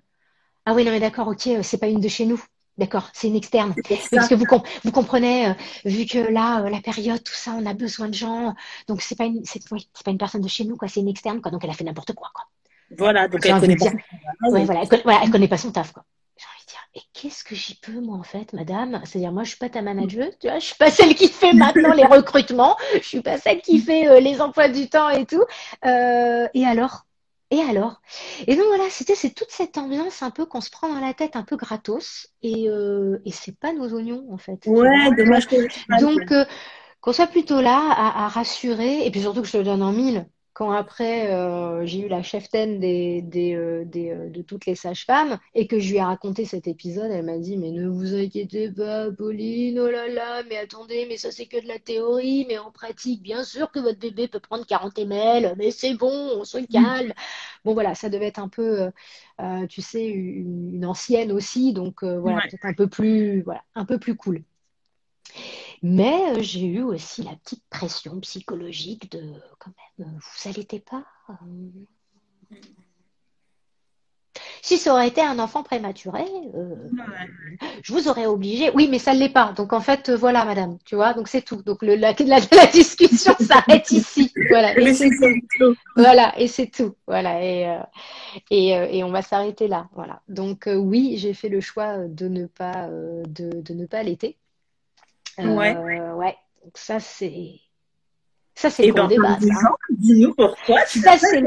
Ah 0.66 0.74
oui, 0.74 0.84
non 0.86 0.92
mais 0.92 1.00
d'accord, 1.00 1.28
ok, 1.28 1.50
c'est 1.62 1.78
pas 1.80 1.88
une 1.88 2.00
de 2.02 2.08
chez 2.08 2.26
nous. 2.26 2.44
D'accord, 2.78 3.10
c'est 3.14 3.28
une 3.28 3.36
externe. 3.36 3.74
Parce 4.12 4.28
que 4.28 4.36
vous, 4.36 4.46
vous 4.84 4.92
comprenez, 4.92 5.54
vu 5.86 6.06
que 6.06 6.18
là, 6.18 6.70
la 6.70 6.82
période, 6.82 7.24
tout 7.24 7.34
ça, 7.34 7.56
on 7.58 7.66
a 7.66 7.74
besoin 7.74 8.10
de 8.10 8.14
gens. 8.14 8.54
Donc 8.88 9.02
c'est 9.02 9.16
pas 9.16 9.26
une, 9.26 9.44
oui, 9.72 9.88
pas 10.04 10.12
une 10.12 10.18
personne 10.18 10.42
de 10.42 10.48
chez 10.50 10.66
nous, 10.66 10.76
quoi. 10.76 10.88
C'est 10.90 11.00
une 11.00 11.08
externe, 11.08 11.42
quoi. 11.42 11.52
Donc 11.52 11.64
elle 11.64 11.70
a 11.70 11.74
fait 11.74 11.86
n'importe 11.86 12.14
quoi, 12.14 12.30
quoi. 12.34 12.46
Voilà, 12.98 13.28
donc 13.28 13.46
elle 13.46 13.60
connaît, 13.60 13.76
pas 13.76 13.86
ouais, 14.50 14.66
voilà, 14.66 14.82
elle, 14.84 14.90
connaît, 14.90 15.18
elle 15.24 15.32
connaît 15.32 15.48
pas 15.48 15.58
son 15.58 15.72
taf, 15.72 15.92
quoi 15.92 16.04
j'ai 16.38 16.46
envie 16.46 16.66
de 16.66 16.70
dire, 16.70 16.80
et 16.96 17.02
qu'est-ce 17.14 17.44
que 17.44 17.56
j'y 17.56 17.76
peux, 17.76 18.00
moi, 18.00 18.18
en 18.18 18.24
fait, 18.24 18.54
madame? 18.54 19.02
C'est-à-dire, 19.06 19.32
moi, 19.32 19.44
je 19.44 19.50
suis 19.50 19.58
pas 19.58 19.70
ta 19.70 19.82
manager, 19.82 20.28
tu 20.40 20.48
vois, 20.48 20.60
je 20.60 20.66
suis 20.66 20.76
pas 20.76 20.92
celle 20.92 21.16
qui 21.16 21.30
fait 21.30 21.54
maintenant 21.54 21.94
les 21.94 22.06
recrutements, 22.06 22.76
je 22.94 23.08
suis 23.08 23.22
pas 23.22 23.38
celle 23.38 23.62
qui 23.62 23.80
fait 23.80 24.08
euh, 24.08 24.20
les 24.20 24.42
emplois 24.42 24.68
du 24.68 24.90
temps 24.90 25.10
et 25.10 25.26
tout. 25.26 25.44
Euh, 25.86 26.48
et 26.54 26.66
alors? 26.66 27.06
Et 27.52 27.62
alors? 27.62 28.02
Et 28.48 28.56
donc, 28.56 28.66
voilà, 28.68 28.90
c'était 28.90 29.16
c'est 29.16 29.34
toute 29.34 29.52
cette 29.52 29.78
ambiance 29.78 30.24
un 30.24 30.32
peu 30.32 30.46
qu'on 30.46 30.62
se 30.62 30.70
prend 30.70 30.90
dans 30.90 31.00
la 31.00 31.14
tête, 31.14 31.36
un 31.36 31.44
peu 31.44 31.58
gratos, 31.58 32.28
et, 32.42 32.70
euh, 32.70 33.20
et 33.26 33.32
c'est 33.32 33.58
pas 33.58 33.72
nos 33.72 33.94
oignons, 33.94 34.26
en 34.32 34.38
fait. 34.38 34.66
Ouais, 34.66 35.12
dommage 35.16 35.48
que... 35.48 35.56
Donc, 36.00 36.32
euh, 36.32 36.46
qu'on 37.02 37.14
soit 37.14 37.28
plutôt 37.28 37.62
là 37.62 37.78
à, 37.92 38.26
à, 38.26 38.28
rassurer, 38.30 39.06
et 39.06 39.12
puis 39.12 39.22
surtout 39.22 39.42
que 39.42 39.48
je 39.48 39.54
te 39.54 39.58
le 39.58 39.64
donne 39.64 39.84
en 39.84 39.92
mille, 39.92 40.28
quand 40.56 40.72
après 40.72 41.34
euh, 41.34 41.86
j'ai 41.86 42.00
eu 42.00 42.08
la 42.08 42.24
cheftaine 42.24 42.80
des, 42.80 43.22
des, 43.22 43.56
euh, 43.56 43.84
des, 43.84 44.12
euh, 44.12 44.30
de 44.30 44.42
toutes 44.42 44.66
les 44.66 44.74
sages-femmes 44.74 45.38
et 45.54 45.68
que 45.68 45.80
je 45.80 45.90
lui 45.92 45.98
ai 45.98 46.02
raconté 46.02 46.46
cet 46.46 46.66
épisode, 46.66 47.12
elle 47.12 47.26
m'a 47.26 47.38
dit 47.38 47.58
Mais 47.58 47.72
ne 47.72 47.90
vous 47.90 48.16
inquiétez 48.16 48.72
pas, 48.72 49.12
Pauline, 49.12 49.78
oh 49.82 49.90
là 49.90 50.08
là, 50.08 50.44
mais 50.50 50.56
attendez, 50.56 51.08
mais 51.10 51.18
ça 51.18 51.30
c'est 51.32 51.46
que 51.46 51.62
de 51.62 51.68
la 51.68 51.78
théorie, 51.78 52.46
mais 52.48 52.58
en 52.58 52.72
pratique, 52.72 53.22
bien 53.22 53.44
sûr 53.44 53.70
que 53.70 53.80
votre 53.80 54.00
bébé 54.00 54.30
peut 54.30 54.40
prendre 54.40 54.66
40 54.66 54.98
ml, 54.98 55.56
mais 55.58 55.72
c'est 55.72 55.94
bon, 55.94 56.40
on 56.40 56.46
se 56.46 56.60
calme. 56.72 57.12
Bon 57.66 57.74
voilà, 57.74 57.94
ça 57.94 58.08
devait 58.08 58.28
être 58.28 58.40
un 58.40 58.48
peu, 58.48 58.90
tu 59.68 59.82
sais, 59.82 60.06
une, 60.06 60.74
une, 60.76 60.86
ancienne 60.86 61.34
aussi, 61.34 61.74
donc 61.74 62.02
voilà, 62.02 62.38
ouais. 62.38 62.44
peut-être 62.50 62.66
un 62.66 62.74
peu 62.74 62.88
plus, 62.88 63.42
voilà, 63.42 63.62
un 63.76 63.84
peu 63.84 64.00
plus 64.00 64.16
cool. 64.16 64.42
Mais 65.84 66.32
euh, 66.32 66.42
j'ai 66.42 66.66
eu 66.66 66.82
aussi 66.82 67.24
la 67.24 67.36
petite 67.36 67.64
pression 67.70 68.20
psychologique 68.22 69.12
de 69.12 69.22
quand 69.60 69.72
même, 70.00 70.08
euh, 70.08 70.20
vous 70.20 70.50
allaitez 70.50 70.80
pas. 70.80 71.06
Euh... 71.30 71.36
Si 74.62 74.78
ça 74.78 74.94
aurait 74.94 75.08
été 75.08 75.22
un 75.22 75.38
enfant 75.40 75.62
prématuré, 75.64 76.26
euh, 76.56 76.76
je 77.84 77.94
vous 77.94 78.08
aurais 78.08 78.26
obligé. 78.26 78.72
Oui, 78.74 78.88
mais 78.90 78.98
ça 79.00 79.14
ne 79.14 79.20
l'est 79.20 79.30
pas. 79.30 79.54
Donc 79.54 79.74
en 79.74 79.80
fait, 79.80 80.10
voilà, 80.10 80.44
madame, 80.44 80.78
tu 80.86 80.96
vois. 80.96 81.14
Donc 81.14 81.28
c'est 81.28 81.44
tout. 81.44 81.62
Donc 81.62 81.84
le, 81.84 81.96
la, 81.96 82.14
la, 82.20 82.40
la, 82.52 82.66
discussion 82.68 83.36
s'arrête 83.40 83.92
ici. 83.92 84.34
Voilà. 84.50 84.78
Et 84.78 84.94
c'est 84.94 85.10
tout. 85.60 85.76
Voilà. 85.96 86.34
Et 86.40 86.48
c'est 86.48 86.68
tout. 86.68 86.96
Voilà. 87.08 87.44
Et 87.44 87.68
euh, 87.70 87.80
et, 88.50 88.98
et, 88.98 89.04
on 89.04 89.12
va 89.12 89.22
s'arrêter 89.22 89.68
là. 89.68 89.88
Voilà. 89.94 90.22
Donc 90.28 90.68
oui, 90.68 91.16
j'ai 91.18 91.34
fait 91.34 91.50
le 91.50 91.62
choix 91.62 92.00
de 92.08 92.28
ne 92.28 92.48
pas 92.48 92.90
de, 92.90 93.62
de 93.62 93.74
ne 93.74 93.86
pas 93.86 94.00
allaiter. 94.00 94.36
Ouais. 95.38 95.76
Ouais. 95.76 96.36
Donc 96.64 96.78
ça 96.78 97.00
c'est 97.00 97.60
ça 98.56 98.70
c'est 98.70 98.88
le 98.88 98.94
gros 98.94 99.08
ben, 99.08 99.38
débat. 99.38 99.38
Dis-nous 99.90 100.34
pourquoi. 100.34 100.86
Ça 100.86 101.18
c'est 101.18 101.42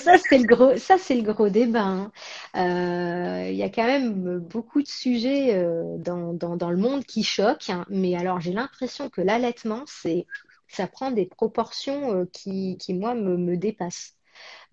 ça 0.00 0.18
c'est 0.18 0.38
le 0.38 0.46
gros 0.46 0.76
ça 0.76 0.98
c'est 0.98 1.14
le 1.14 1.22
gros 1.22 1.48
débat 1.48 1.82
hein. 1.82 2.12
euh, 2.56 3.50
il 3.50 3.56
y 3.56 3.62
a 3.62 3.68
quand 3.68 3.86
même 3.86 4.38
beaucoup 4.38 4.82
de 4.82 4.88
sujets 4.88 5.54
euh, 5.54 5.96
dans, 5.98 6.32
dans, 6.32 6.56
dans, 6.56 6.70
le 6.70 6.76
monde 6.76 7.04
qui 7.04 7.22
choquent 7.24 7.70
hein. 7.70 7.84
mais 7.88 8.16
alors 8.16 8.40
j'ai 8.40 8.52
l'impression 8.52 9.08
que 9.10 9.20
l'allaitement 9.20 9.82
c'est 9.86 10.26
ça 10.68 10.86
prend 10.86 11.10
des 11.10 11.26
proportions 11.26 12.14
euh, 12.14 12.24
qui, 12.32 12.76
qui 12.78 12.94
moi 12.94 13.14
me, 13.14 13.36
me 13.36 13.56
dépassent 13.56 14.14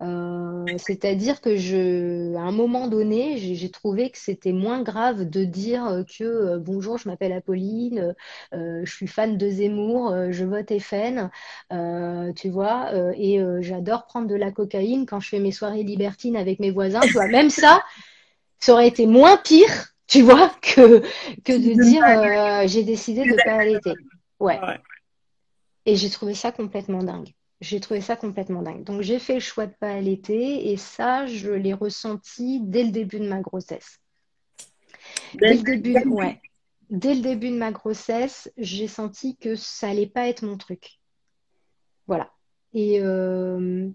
euh, 0.00 0.64
c'est-à-dire 0.78 1.40
que 1.40 1.56
je, 1.56 2.34
à 2.36 2.40
un 2.40 2.52
moment 2.52 2.88
donné, 2.88 3.36
j'ai 3.38 3.70
trouvé 3.70 4.10
que 4.10 4.18
c'était 4.18 4.52
moins 4.52 4.82
grave 4.82 5.28
de 5.28 5.44
dire 5.44 6.04
que 6.18 6.24
euh, 6.24 6.58
bonjour, 6.58 6.98
je 6.98 7.08
m'appelle 7.08 7.32
Apolline, 7.32 8.14
euh, 8.52 8.80
je 8.84 8.92
suis 8.92 9.06
fan 9.06 9.36
de 9.36 9.48
Zemmour, 9.48 10.12
euh, 10.12 10.28
je 10.30 10.44
vote 10.44 10.76
FN, 10.78 11.30
tu 12.34 12.48
vois, 12.50 12.90
et 13.16 13.40
j'adore 13.60 14.06
prendre 14.06 14.26
de 14.26 14.34
la 14.34 14.50
cocaïne 14.50 15.06
quand 15.06 15.20
je 15.20 15.28
fais 15.28 15.38
mes 15.38 15.52
soirées 15.52 15.82
libertines 15.82 16.36
avec 16.36 16.58
mes 16.58 16.70
voisins. 16.70 17.00
Tu 17.00 17.12
vois, 17.12 17.28
même 17.28 17.50
ça, 17.50 17.82
ça 18.58 18.72
aurait 18.72 18.88
été 18.88 19.06
moins 19.06 19.36
pire, 19.36 19.94
tu 20.06 20.22
vois, 20.22 20.50
que, 20.60 21.00
que 21.44 21.52
de 21.52 21.82
dire 21.82 22.68
j'ai 22.68 22.84
décidé 22.84 23.24
de 23.24 23.30
ne 23.30 23.44
pas 23.44 23.54
allaiter. 23.54 23.94
Ouais. 24.40 24.58
Et 25.86 25.96
j'ai 25.96 26.10
trouvé 26.10 26.34
ça 26.34 26.52
complètement 26.52 27.02
dingue. 27.02 27.32
J'ai 27.62 27.78
trouvé 27.78 28.00
ça 28.00 28.16
complètement 28.16 28.60
dingue. 28.60 28.82
Donc 28.82 29.02
j'ai 29.02 29.20
fait 29.20 29.34
le 29.34 29.40
choix 29.40 29.66
de 29.66 29.70
ne 29.70 29.76
pas 29.76 29.92
allaiter 29.92 30.72
et 30.72 30.76
ça, 30.76 31.26
je 31.26 31.52
l'ai 31.52 31.72
ressenti 31.72 32.60
dès 32.60 32.82
le 32.82 32.90
début 32.90 33.20
de 33.20 33.28
ma 33.28 33.40
grossesse. 33.40 34.00
Dès, 35.34 35.54
le 35.54 35.78
début, 35.78 36.08
ouais. 36.08 36.40
Dès 36.90 37.14
le 37.14 37.20
début 37.20 37.50
de 37.50 37.56
ma 37.56 37.70
grossesse, 37.70 38.50
j'ai 38.56 38.88
senti 38.88 39.36
que 39.36 39.54
ça 39.54 39.90
allait 39.90 40.08
pas 40.08 40.28
être 40.28 40.44
mon 40.44 40.56
truc. 40.58 40.98
Voilà. 42.08 42.32
Et, 42.74 42.98
euh... 43.00 43.88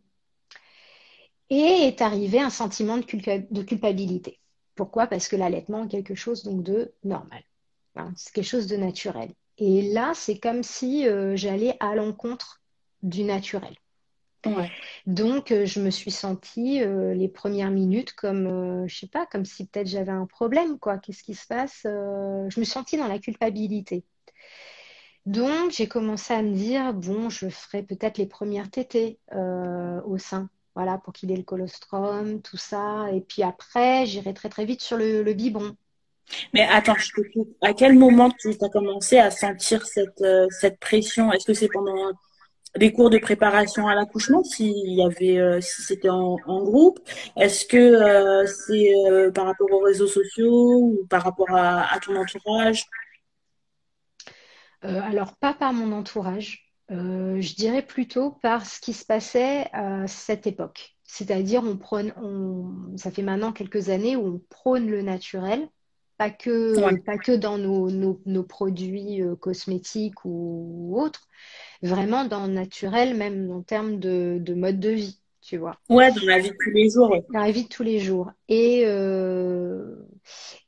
et 1.49 1.87
est 1.87 2.01
arrivé 2.01 2.39
un 2.39 2.49
sentiment 2.49 2.97
de, 2.97 3.03
culpa 3.03 3.39
de 3.39 3.63
culpabilité. 3.63 4.39
Pourquoi? 4.75 5.07
Parce 5.07 5.27
que 5.27 5.35
l'allaitement 5.35 5.83
est 5.83 5.89
quelque 5.89 6.15
chose 6.15 6.43
donc 6.43 6.63
de 6.63 6.93
normal. 7.03 7.43
Hein, 7.97 8.13
c'est 8.15 8.33
quelque 8.33 8.45
chose 8.45 8.67
de 8.67 8.77
naturel. 8.77 9.33
Et 9.57 9.91
là, 9.91 10.13
c'est 10.15 10.39
comme 10.39 10.63
si 10.63 11.05
euh, 11.05 11.35
j'allais 11.35 11.75
à 11.81 11.95
l'encontre 11.95 12.61
du 13.03 13.23
naturel. 13.23 13.75
Ouais. 14.45 14.71
Donc, 15.05 15.51
euh, 15.51 15.65
je 15.65 15.81
me 15.81 15.89
suis 15.89 16.11
sentie 16.11 16.81
euh, 16.81 17.13
les 17.13 17.27
premières 17.27 17.71
minutes 17.71 18.13
comme, 18.13 18.47
euh, 18.47 18.87
je 18.87 18.99
sais 18.99 19.07
pas, 19.07 19.25
comme 19.25 19.45
si 19.45 19.65
peut-être 19.65 19.87
j'avais 19.87 20.11
un 20.11 20.25
problème, 20.25 20.79
quoi. 20.79 20.97
Qu'est-ce 20.97 21.23
qui 21.23 21.33
se 21.33 21.47
passe 21.47 21.81
Je 21.83 22.45
me 22.45 22.49
suis 22.49 22.65
sentie 22.65 22.97
dans 22.97 23.07
la 23.07 23.19
culpabilité. 23.19 24.03
Donc, 25.25 25.71
j'ai 25.71 25.87
commencé 25.87 26.33
à 26.33 26.41
me 26.41 26.53
dire, 26.53 26.93
bon, 26.93 27.29
je 27.29 27.49
ferai 27.49 27.83
peut-être 27.83 28.17
les 28.17 28.27
premières 28.27 28.69
tétées 28.69 29.19
au 29.33 30.17
sein, 30.17 30.49
voilà, 30.75 30.97
pour 30.99 31.11
qu'il 31.11 31.31
ait 31.31 31.37
le 31.37 31.43
colostrum, 31.43 32.41
tout 32.41 32.57
ça. 32.57 33.07
Et 33.11 33.19
puis 33.19 33.43
après, 33.43 34.05
j'irai 34.05 34.33
très 34.33 34.47
très 34.47 34.63
vite 34.63 34.81
sur 34.81 34.95
le, 34.95 35.23
le 35.23 35.33
biberon. 35.33 35.75
Mais 36.53 36.61
attends, 36.61 36.95
je 36.95 37.09
te 37.11 37.33
coupe. 37.33 37.57
À 37.61 37.73
quel 37.73 37.93
moment 37.93 38.31
tu 38.39 38.55
as 38.61 38.69
commencé 38.69 39.17
à 39.17 39.31
sentir 39.31 39.85
cette, 39.85 40.23
cette 40.49 40.79
pression? 40.79 41.33
Est-ce 41.33 41.45
que 41.45 41.53
c'est 41.53 41.69
pendant 41.73 42.13
des 42.75 42.91
cours 42.91 43.09
de 43.09 43.17
préparation 43.17 43.87
à 43.87 43.95
l'accouchement 43.95 44.43
s'il 44.43 44.93
y 44.93 45.01
avait 45.01 45.39
euh, 45.39 45.61
si 45.61 45.81
c'était 45.81 46.09
en, 46.09 46.37
groupe. 46.63 46.99
Est-ce 47.35 47.65
que 47.65 47.77
euh, 47.77 48.45
c'est 48.45 48.93
euh, 49.07 49.31
par 49.31 49.45
rapport 49.45 49.71
aux 49.71 49.79
réseaux 49.79 50.07
sociaux 50.07 50.79
ou 50.79 51.07
par 51.09 51.23
rapport 51.23 51.51
à, 51.51 51.97
ton 52.03 52.15
entourage? 52.15 52.85
Alors 54.81 55.35
pas 55.37 55.53
par 55.53 55.73
mon 55.73 55.91
entourage. 55.91 56.63
Je 56.89 57.55
dirais 57.55 57.81
plutôt 57.81 58.31
par 58.41 58.65
ce 58.65 58.79
qui 58.79 58.93
se 58.93 59.05
passait 59.05 59.67
à 59.73 60.07
cette 60.07 60.47
époque. 60.47 60.95
C'est-à-dire, 61.03 61.63
on 61.63 61.77
prône, 61.77 62.13
ça 62.97 63.11
fait 63.11 63.21
maintenant 63.23 63.51
quelques 63.51 63.89
années 63.89 64.15
où 64.15 64.27
on 64.27 64.41
prône 64.49 64.89
le 64.89 65.01
naturel, 65.01 65.67
pas 66.17 66.29
que, 66.31 66.85
Ouais. 66.85 67.01
pas 67.05 67.17
que 67.17 67.31
dans 67.33 67.57
nos, 67.57 67.89
nos- 67.91 68.21
nos 68.25 68.43
produits 68.43 69.21
euh, 69.21 69.35
cosmétiques 69.35 70.25
ou 70.25 70.93
autres, 70.97 71.27
vraiment 71.83 72.25
dans 72.25 72.47
le 72.47 72.53
naturel, 72.53 73.15
même 73.17 73.51
en 73.51 73.61
termes 73.63 73.99
de, 73.99 74.37
de 74.41 74.53
mode 74.55 74.79
de 74.79 74.89
vie, 74.91 75.21
tu 75.41 75.57
vois 75.57 75.79
Ouais, 75.89 76.11
dans 76.13 76.21
la 76.25 76.39
vie 76.39 76.51
de 76.51 76.55
tous 76.57 76.69
les 76.71 76.89
jours. 76.89 77.11
ouais. 77.11 77.25
dans 77.29 77.39
la 77.41 77.51
vie 77.51 77.63
de 77.63 77.67
tous 77.69 77.83
les 77.83 77.99
jours. 77.99 78.31
Et, 78.47 78.83
euh, 78.85 79.95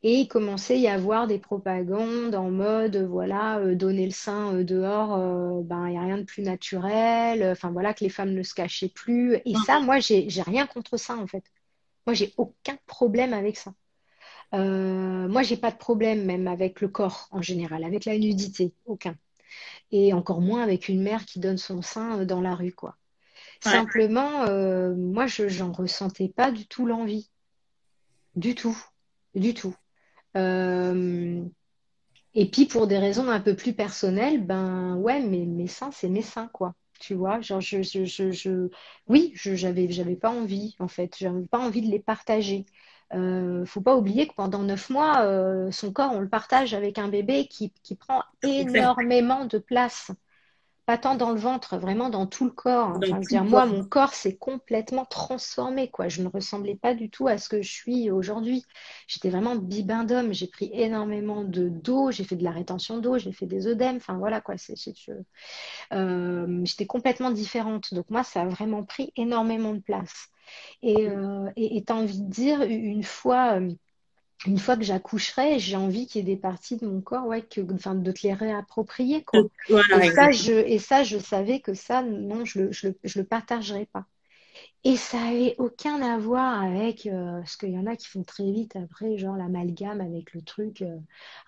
et 0.04 0.16
il 0.22 0.28
commençait 0.28 0.74
à 0.76 0.78
y 0.78 0.88
avoir 0.88 1.28
des 1.28 1.40
propagandes 1.40 2.36
en 2.36 2.52
mode, 2.52 2.98
voilà, 2.98 3.60
euh, 3.60 3.76
donner 3.76 4.06
le 4.06 4.12
sein 4.12 4.54
euh, 4.56 4.64
dehors, 4.64 5.64
ben, 5.64 5.88
il 5.88 5.92
n'y 5.92 5.98
a 5.98 6.02
rien 6.02 6.18
de 6.18 6.24
plus 6.24 6.44
naturel, 6.44 7.44
enfin 7.52 7.72
voilà, 7.72 7.94
que 7.94 8.04
les 8.04 8.10
femmes 8.10 8.34
ne 8.34 8.44
se 8.44 8.54
cachaient 8.54 8.90
plus. 8.90 9.38
Et 9.46 9.56
ça, 9.56 9.80
moi, 9.80 10.00
j'ai 10.00 10.28
rien 10.46 10.68
contre 10.68 10.98
ça, 10.98 11.16
en 11.18 11.28
fait. 11.28 11.44
Moi, 12.08 12.14
j'ai 12.16 12.34
aucun 12.38 12.78
problème 12.88 13.34
avec 13.34 13.58
ça. 13.58 13.74
Euh, 14.54 15.28
moi, 15.28 15.44
j'ai 15.44 15.58
pas 15.58 15.72
de 15.72 15.78
problème 15.78 16.26
même 16.26 16.48
avec 16.48 16.82
le 16.82 16.88
corps 16.88 17.28
en 17.32 17.42
général, 17.42 17.84
avec 17.84 18.06
la 18.06 18.18
nudité, 18.18 18.74
aucun. 18.86 19.16
Et 19.92 20.14
encore 20.14 20.42
moins 20.42 20.64
avec 20.64 20.90
une 20.90 21.02
mère 21.04 21.26
qui 21.26 21.40
donne 21.40 21.58
son 21.58 21.82
sein 21.82 22.22
euh, 22.22 22.26
dans 22.26 22.42
la 22.42 22.56
rue, 22.56 22.74
quoi. 22.74 22.98
Ouais. 23.66 23.72
Simplement, 23.72 24.44
euh, 24.46 24.96
moi, 24.96 25.28
je 25.28 25.50
j'en 25.50 25.72
ressentais 25.74 26.30
pas 26.30 26.52
du 26.52 26.68
tout 26.68 26.86
l'envie. 26.86 27.30
Du 28.36 28.56
tout. 28.56 28.78
Du 29.36 29.54
tout. 29.54 29.76
Euh, 30.38 31.44
et 32.36 32.50
puis, 32.50 32.66
pour 32.66 32.88
des 32.88 32.98
raisons 32.98 33.30
un 33.30 33.40
peu 33.42 33.56
plus 33.56 33.74
personnelles, 33.74 34.46
ben 34.46 34.96
ouais, 34.98 35.22
mais 35.22 35.46
mes 35.46 35.68
seins, 35.68 35.92
c'est 35.92 36.10
mes 36.10 36.22
seins, 36.22 36.50
quoi. 36.54 36.76
Tu 37.00 37.14
vois, 37.16 37.42
genre, 37.42 37.62
je, 37.62 37.82
je, 37.82 38.06
je, 38.06 38.32
je- 38.32 38.70
oui, 39.08 39.32
je, 39.36 39.56
j'avais, 39.56 39.90
j'avais 39.92 40.16
pas 40.18 40.30
envie, 40.32 40.76
en 40.80 40.88
fait. 40.88 41.16
J'avais 41.20 41.46
pas 41.48 41.60
envie 41.60 41.82
de 41.82 41.92
les 41.92 42.00
partager. 42.00 42.66
Euh, 43.14 43.66
faut 43.66 43.82
pas 43.82 43.96
oublier 43.98 44.28
que 44.28 44.34
pendant 44.36 44.62
neuf 44.64 44.90
mois, 44.90 45.22
euh, 45.24 45.72
son 45.72 45.92
corps, 45.92 46.12
on 46.14 46.20
le 46.20 46.30
partage 46.30 46.74
avec 46.74 46.98
un 47.00 47.08
bébé 47.10 47.48
qui, 47.48 47.72
qui 47.84 47.96
prend 47.96 48.24
énormément 48.44 49.46
de 49.46 49.58
place. 49.58 50.12
Pas 50.90 50.98
tant 50.98 51.14
dans 51.14 51.30
le 51.30 51.40
ventre, 51.40 51.78
vraiment 51.78 52.10
dans 52.10 52.26
tout 52.26 52.46
le 52.46 52.50
corps. 52.50 52.98
Enfin, 52.98 53.20
tout 53.20 53.28
dire, 53.28 53.44
moi, 53.44 53.68
mon 53.68 53.84
corps 53.84 54.16
s'est 54.16 54.38
complètement 54.38 55.06
transformé, 55.06 55.88
quoi. 55.92 56.08
Je 56.08 56.24
ne 56.24 56.28
ressemblais 56.28 56.74
pas 56.74 56.96
du 56.96 57.12
tout 57.12 57.28
à 57.28 57.38
ce 57.38 57.48
que 57.48 57.62
je 57.62 57.72
suis 57.72 58.10
aujourd'hui. 58.10 58.66
J'étais 59.06 59.30
vraiment 59.30 59.56
bibendum. 59.56 60.34
J'ai 60.34 60.48
pris 60.48 60.72
énormément 60.74 61.44
de 61.44 61.70
d'eau. 61.70 62.10
J'ai 62.10 62.24
fait 62.24 62.36
de 62.36 62.44
la 62.44 62.50
rétention 62.50 62.98
d'eau. 62.98 63.20
J'ai 63.20 63.32
fait 63.32 63.46
des 63.46 63.68
œdèmes. 63.68 63.98
Enfin, 63.98 64.18
voilà, 64.18 64.42
quoi. 64.42 64.56
C'est, 64.58 64.74
euh, 65.94 66.62
j'étais 66.64 66.88
complètement 66.88 67.30
différente. 67.30 67.94
Donc, 67.94 68.10
moi, 68.10 68.24
ça 68.24 68.42
a 68.42 68.46
vraiment 68.48 68.84
pris 68.84 69.14
énormément 69.16 69.76
de 69.76 69.82
place. 69.82 70.30
Et 70.82 71.08
euh, 71.08 71.52
et 71.56 71.78
et 71.78 71.84
t'as 71.84 71.94
envie 71.94 72.20
de 72.20 72.32
dire, 72.32 72.64
une 72.64 73.04
fois, 73.04 73.60
euh, 73.60 73.70
une 74.46 74.58
fois 74.60 74.78
que 74.78 74.84
j'accoucherai, 74.84 75.60
j'ai 75.60 75.76
envie 75.76 76.08
qu'il 76.08 76.20
y 76.28 76.32
ait 76.32 76.36
des 76.36 76.42
parties 76.42 76.78
de 76.78 76.88
mon 76.88 77.02
corps, 77.02 77.26
ouais, 77.28 77.42
que, 77.44 77.62
enfin, 77.74 77.96
de 77.96 78.12
te 78.12 78.22
les 78.28 78.34
réapproprier, 78.34 79.24
quoi. 79.24 79.48
Voilà, 79.70 79.86
Et 79.94 80.02
ça, 80.02 80.32
je, 80.32 80.52
et 80.54 80.80
ça, 80.80 81.04
je 81.04 81.18
savais 81.18 81.60
que 81.62 81.74
ça, 81.74 82.04
non, 82.04 82.46
je 82.46 82.60
le, 82.62 82.72
je 82.72 82.88
le, 82.90 83.00
je 83.04 83.20
le 83.20 83.26
partagerais 83.26 83.88
pas. 83.92 84.06
Et 84.86 84.96
ça 84.98 85.22
avait 85.22 85.56
aucun 85.58 86.02
à 86.02 86.18
voir 86.18 86.64
avec, 86.64 87.06
euh, 87.06 87.40
parce 87.40 87.58
qu'il 87.58 87.72
y 87.72 87.78
en 87.78 87.86
a 87.86 87.96
qui 87.98 88.08
font 88.08 88.24
très 88.24 88.50
vite 88.52 88.76
après, 88.78 89.18
genre 89.18 89.36
l'amalgame 89.36 90.00
avec 90.02 90.34
le 90.34 90.42
truc 90.42 90.82
euh, 90.82 90.98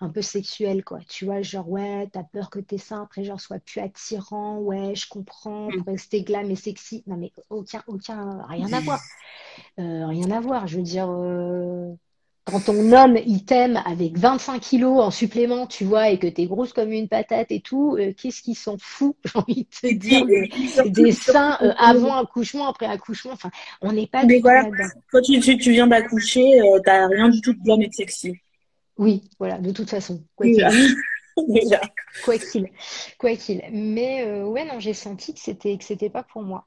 un 0.00 0.10
peu 0.10 0.20
sexuel, 0.22 0.84
quoi. 0.84 1.00
Tu 1.08 1.24
vois, 1.24 1.40
genre, 1.42 1.68
ouais, 1.70 2.08
t'as 2.12 2.24
peur 2.24 2.50
que 2.50 2.58
tes 2.60 2.76
seins 2.78 3.02
après, 3.02 3.24
genre, 3.24 3.40
soient 3.40 3.58
plus 3.60 3.80
attirants, 3.80 4.58
ouais, 4.58 4.94
je 4.94 5.08
comprends, 5.08 5.72
Mm. 5.72 5.72
pour 5.72 5.86
rester 5.86 6.22
glam 6.22 6.50
et 6.50 6.56
sexy. 6.56 7.02
Non, 7.06 7.16
mais 7.16 7.32
aucun, 7.50 7.82
aucun, 7.86 8.42
rien 8.48 8.72
à 8.72 8.80
voir. 8.80 9.06
Euh, 9.78 10.06
rien 10.06 10.30
à 10.30 10.40
voir. 10.40 10.66
Je 10.66 10.76
veux 10.78 10.82
dire, 10.82 11.08
quand 12.44 12.60
ton 12.60 12.92
homme, 12.92 13.16
il 13.24 13.44
t'aime 13.44 13.80
avec 13.86 14.18
25 14.18 14.60
kilos 14.60 15.00
en 15.00 15.10
supplément, 15.10 15.66
tu 15.66 15.84
vois, 15.84 16.08
et 16.08 16.18
que 16.18 16.26
t'es 16.26 16.46
grosse 16.46 16.72
comme 16.72 16.92
une 16.92 17.08
patate 17.08 17.52
et 17.52 17.60
tout, 17.60 17.96
euh, 17.98 18.12
qu'est-ce 18.12 18.42
qu'il 18.42 18.56
s'en 18.56 18.76
fout, 18.78 19.16
j'ai 19.24 19.38
envie 19.38 19.64
de 19.64 19.88
te 19.88 19.94
dire, 19.94 20.26
des, 20.86 21.12
seins 21.12 21.56
euh, 21.62 21.72
avant 21.78 22.16
accouchement, 22.16 22.68
après 22.68 22.86
accouchement, 22.86 23.32
enfin, 23.32 23.50
on 23.80 23.92
n'est 23.92 24.08
pas 24.08 24.24
Mais 24.24 24.36
du 24.36 24.42
tout 24.42 24.48
voilà. 24.48 24.88
Quand 25.12 25.20
tu, 25.20 25.38
viens 25.38 25.86
d'accoucher, 25.86 26.60
euh, 26.60 26.80
t'as 26.84 27.06
rien 27.06 27.28
du 27.28 27.40
tout 27.40 27.52
de 27.52 27.62
glam 27.62 27.80
et 27.80 27.88
de 27.88 27.94
sexy. 27.94 28.34
Oui, 28.98 29.22
voilà, 29.38 29.58
de 29.58 29.70
toute 29.70 29.88
façon, 29.88 30.22
quoi 30.34 30.46
Oui, 30.46 30.56
qu'il, 30.56 30.66
quoi 32.24 32.38
qu'il, 32.38 32.68
quoi 33.18 33.36
qu'il. 33.36 33.62
Mais 33.72 34.42
ouais, 34.42 34.64
non, 34.64 34.80
j'ai 34.80 34.94
senti 34.94 35.32
que 35.32 35.40
c'était 35.40 35.78
que 35.78 35.84
c'était 35.84 36.10
pas 36.10 36.24
pour 36.24 36.42
moi. 36.42 36.66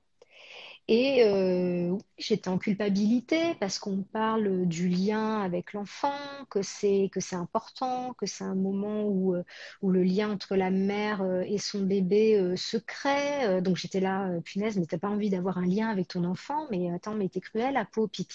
Et 0.87 1.23
euh, 1.25 1.97
j'étais 2.19 2.47
en 2.47 2.59
culpabilité 2.59 3.55
parce 3.59 3.79
qu'on 3.79 4.03
parle 4.03 4.67
du 4.67 4.87
lien 4.87 5.41
avec 5.41 5.73
l'enfant, 5.73 6.13
que 6.51 6.61
c'est 6.61 7.09
que 7.11 7.19
c'est 7.19 7.35
important, 7.35 8.13
que 8.13 8.27
c'est 8.27 8.43
un 8.43 8.53
moment 8.53 9.03
où, 9.07 9.33
euh, 9.33 9.43
où 9.81 9.89
le 9.91 10.03
lien 10.03 10.29
entre 10.31 10.55
la 10.55 10.69
mère 10.69 11.23
euh, 11.23 11.41
et 11.41 11.57
son 11.57 11.81
bébé 11.81 12.37
euh, 12.37 12.55
se 12.55 12.77
crée. 12.77 13.61
Donc 13.61 13.77
j'étais 13.77 13.99
là, 13.99 14.29
punaise, 14.43 14.77
mais 14.77 14.85
t'as 14.85 14.99
pas 14.99 15.09
envie 15.09 15.31
d'avoir 15.31 15.57
un 15.57 15.65
lien 15.65 15.89
avec 15.89 16.09
ton 16.09 16.23
enfant, 16.23 16.67
mais 16.69 16.91
attends, 16.93 17.15
mais 17.15 17.29
t'es 17.29 17.41
cruelle, 17.41 17.73
la 17.73 17.85
peau, 17.85 18.07
puis 18.07 18.25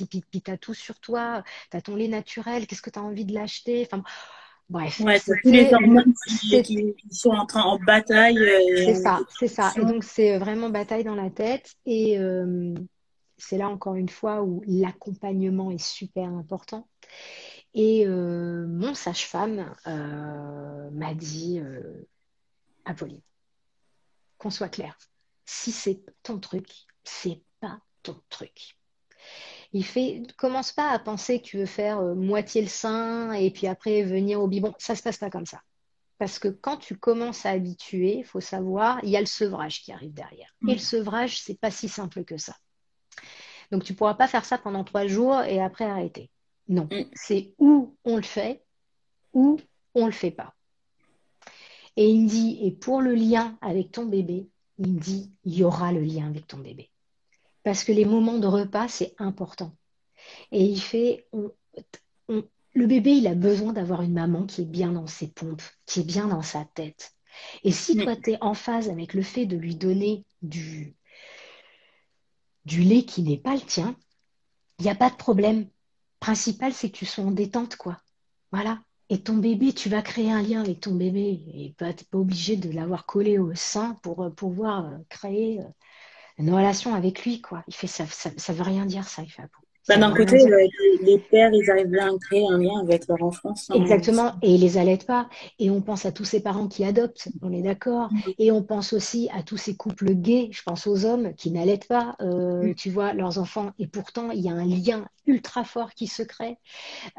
t'as 0.43 0.57
tout 0.57 0.75
sur 0.75 0.99
toi, 0.99 1.45
t'as 1.71 1.81
ton 1.81 1.95
lait 1.95 2.09
naturel, 2.09 2.67
qu'est-ce 2.67 2.83
que 2.83 2.91
t'as 2.91 3.01
envie 3.01 3.25
de 3.25 3.33
l'acheter? 3.35 3.87
Enfin, 3.91 4.03
bref, 4.71 5.01
Ouais, 5.01 5.21
t'as 5.21 5.35
tous 5.43 5.51
les 5.51 5.73
hormones 5.75 6.15
qui, 6.65 6.95
sont 7.11 7.31
en 7.31 7.45
train 7.45 7.63
en 7.63 7.79
bataille. 7.79 8.39
euh, 8.39 8.85
c'est 8.87 8.95
ça, 8.95 9.21
c'est 9.39 9.49
ça. 9.49 9.73
Et 9.77 9.81
donc, 9.81 10.05
c'est 10.05 10.39
vraiment 10.39 10.71
bataille 10.71 11.05
dans 11.05 11.15
la 11.15 11.29
tête. 11.31 11.75
Et 11.85 12.19
euh, 12.19 12.75
c'est 13.37 13.59
là, 13.59 13.69
encore 13.69 13.97
une 13.97 14.09
fois, 14.09 14.43
où 14.43 14.63
l'accompagnement 14.67 15.71
est 15.71 15.83
super 15.83 16.29
important. 16.29 16.89
Et 17.75 18.07
euh, 18.07 18.67
mon 18.67 18.95
sage-femme 18.95 19.75
euh, 19.87 20.91
m'a 20.91 21.15
dit, 21.15 21.61
euh, 21.61 22.09
Apolline, 22.85 23.23
qu'on 24.39 24.51
soit 24.51 24.69
clair, 24.69 24.97
si 25.45 25.71
c'est 25.73 26.01
ton 26.23 26.39
truc, 26.39 26.69
c'est 27.05 27.43
pas 27.61 27.81
ton 28.03 28.21
truc. 28.29 28.77
Il 29.73 29.85
fait, 29.85 30.23
commence 30.37 30.73
pas 30.73 30.91
à 30.91 30.99
penser 30.99 31.41
que 31.41 31.47
tu 31.47 31.59
veux 31.59 31.67
faire 31.67 32.01
euh, 32.01 32.15
moitié 32.15 32.61
le 32.61 32.69
sein 32.69 33.33
et 33.33 33.51
puis 33.51 33.67
après 33.69 34.03
venir 34.03 34.41
au 34.41 34.49
biberon. 34.49 34.75
Ça 34.79 34.97
se 34.97 35.03
passe 35.03 35.19
pas 35.19 35.31
comme 35.31 35.47
ça. 35.47 35.61
Parce 36.19 36.39
que 36.39 36.49
quand 36.49 36.77
tu 36.77 36.97
commences 36.99 37.47
à 37.47 37.51
habituer, 37.51 38.19
il 38.19 38.25
faut 38.25 38.41
savoir, 38.41 38.99
il 39.05 39.11
y 39.11 39.17
a 39.17 39.21
le 39.21 39.27
sevrage 39.27 39.81
qui 39.83 39.93
arrive 39.93 40.13
derrière. 40.13 40.55
Et 40.69 40.73
le 40.75 40.79
sevrage, 40.79 41.41
c'est 41.41 41.59
pas 41.59 41.71
si 41.71 41.89
simple 41.89 42.25
que 42.25 42.37
ça. 42.37 42.55
Donc 43.71 43.85
tu 43.85 43.95
pourras 43.95 44.15
pas 44.15 44.27
faire 44.29 44.45
ça 44.45 44.59
pendant 44.59 44.85
trois 44.85 45.07
jours 45.07 45.41
et 45.43 45.61
après 45.61 45.85
arrêter. 45.85 46.31
Non, 46.69 46.89
Mm. 46.91 47.05
c'est 47.15 47.55
où 47.59 47.97
on 48.05 48.17
le 48.17 48.23
fait, 48.23 48.63
ou 49.33 49.59
on 49.95 50.07
le 50.07 50.13
fait 50.13 50.31
pas. 50.31 50.55
Et 51.97 52.07
il 52.09 52.25
me 52.25 52.29
dit, 52.29 52.59
et 52.63 52.73
pour 52.73 53.01
le 53.01 53.15
lien 53.15 53.57
avec 53.61 53.93
ton 53.93 54.05
bébé, 54.07 54.49
il 54.79 54.93
me 54.93 55.01
dit, 55.01 55.33
il 55.45 55.55
y 55.55 55.65
aura 55.65 55.93
le 55.93 56.01
lien 56.01 56.27
avec 56.27 56.47
ton 56.47 56.59
bébé. 56.59 56.90
Parce 57.63 57.85
que 57.85 57.93
les 57.93 58.05
moments 58.05 58.39
de 58.39 58.47
repas, 58.47 58.89
c'est 58.89 59.15
important. 59.19 59.77
Et 60.53 60.65
il 60.65 60.81
fait, 60.81 61.27
on- 61.33 61.53
on- 62.29 62.45
le 62.75 62.87
bébé, 62.87 63.13
il 63.13 63.27
a 63.27 63.35
besoin 63.35 63.73
d'avoir 63.73 64.03
une 64.03 64.15
maman 64.15 64.47
qui 64.47 64.63
est 64.63 64.67
bien 64.67 64.93
dans 64.93 65.07
ses 65.07 65.29
pompes, 65.29 65.63
qui 65.87 66.01
est 66.01 66.05
bien 66.05 66.29
dans 66.29 66.43
sa 66.43 66.65
tête. 66.75 67.15
Et 67.65 67.73
si 67.73 67.97
toi, 67.97 68.17
tu 68.17 68.33
es 68.33 68.39
en 68.43 68.55
phase 68.55 68.89
avec 68.91 69.15
le 69.15 69.23
fait 69.23 69.47
de 69.47 69.57
lui 69.57 69.77
donner 69.77 70.25
du, 70.43 70.97
du 72.65 72.83
lait 72.83 73.05
qui 73.05 73.23
n'est 73.23 73.39
pas 73.39 73.55
le 73.55 73.61
tien, 73.61 73.97
il 74.79 74.85
n'y 74.85 74.91
a 74.91 74.95
pas 74.95 75.11
de 75.11 75.17
problème. 75.17 75.69
Principal, 76.21 76.73
c'est 76.73 76.91
que 76.91 76.97
tu 76.99 77.07
sois 77.07 77.25
en 77.25 77.31
détente, 77.31 77.77
quoi. 77.77 77.99
Voilà. 78.53 78.83
Et 79.09 79.23
ton 79.23 79.37
bébé, 79.37 79.73
tu 79.73 79.89
vas 79.89 80.03
créer 80.03 80.31
un 80.31 80.43
lien 80.43 80.63
avec 80.63 80.81
ton 80.81 80.95
bébé. 80.95 81.43
Et 81.55 81.75
tu 81.79 81.85
n'es 81.85 81.95
pas 82.11 82.19
obligé 82.19 82.57
de 82.57 82.71
l'avoir 82.71 83.07
collé 83.07 83.39
au 83.39 83.55
sein 83.55 83.95
pour 84.03 84.23
euh, 84.25 84.31
pouvoir 84.31 84.87
euh, 84.87 84.99
créer 85.09 85.61
euh, 85.61 85.65
une 86.41 86.53
relation 86.53 86.95
avec 86.95 87.25
lui, 87.25 87.41
quoi. 87.41 87.63
Il 87.69 87.75
fait 87.75 87.87
ça, 87.87 88.05
ça, 88.07 88.31
ça 88.37 88.53
veut 88.53 88.63
rien 88.63 88.87
dire, 88.87 89.05
ça, 89.09 89.23
il 89.23 89.31
fait 89.31 89.43
Apo. 89.43 89.61
Bah, 89.89 89.97
d'un 89.97 90.15
côté, 90.15 90.37
euh, 90.37 90.69
les, 91.03 91.19
pères, 91.19 91.51
ils 91.53 91.69
arrivent 91.71 91.89
bien 91.89 92.15
à 92.15 92.19
créer 92.19 92.47
un 92.49 92.59
lien 92.59 92.79
avec 92.81 93.09
leur 93.09 93.21
enfant 93.25 93.57
sans- 93.57 93.75
Exactement, 93.75 94.35
et 94.43 94.55
ils 94.55 94.61
les 94.61 94.79
allaitent 94.79 95.07
pas. 95.07 95.29
Et 95.59 95.71
on 95.71 95.81
pense 95.81 96.05
à 96.07 96.13
tous 96.13 96.25
ces 96.25 96.41
parents 96.43 96.69
qui 96.69 96.85
adoptent, 96.85 97.29
on 97.43 97.51
est 97.53 97.63
d'accord. 97.63 98.13
Mm. 98.13 98.19
Et 98.39 98.53
on 98.53 98.63
pense 98.63 98.93
aussi 98.93 99.29
à 99.35 99.43
tous 99.43 99.57
ces 99.57 99.75
couples 99.77 100.13
gays, 100.15 100.49
je 100.53 100.63
pense 100.63 100.87
aux 100.87 101.07
hommes 101.07 101.35
qui 101.35 101.51
n'allaitent 101.51 101.89
pas, 101.89 102.15
euh, 102.21 102.69
Mm. 102.69 102.75
tu 102.75 102.91
vois, 102.91 103.15
leurs 103.15 103.39
enfants. 103.39 103.71
Et 103.79 103.87
pourtant, 103.89 104.31
il 104.31 104.41
y 104.41 104.51
a 104.51 104.53
un 104.53 104.67
lien 104.67 105.07
ultra 105.27 105.65
fort 105.65 105.93
qui 105.95 106.07
se 106.07 106.23
crée. 106.23 106.59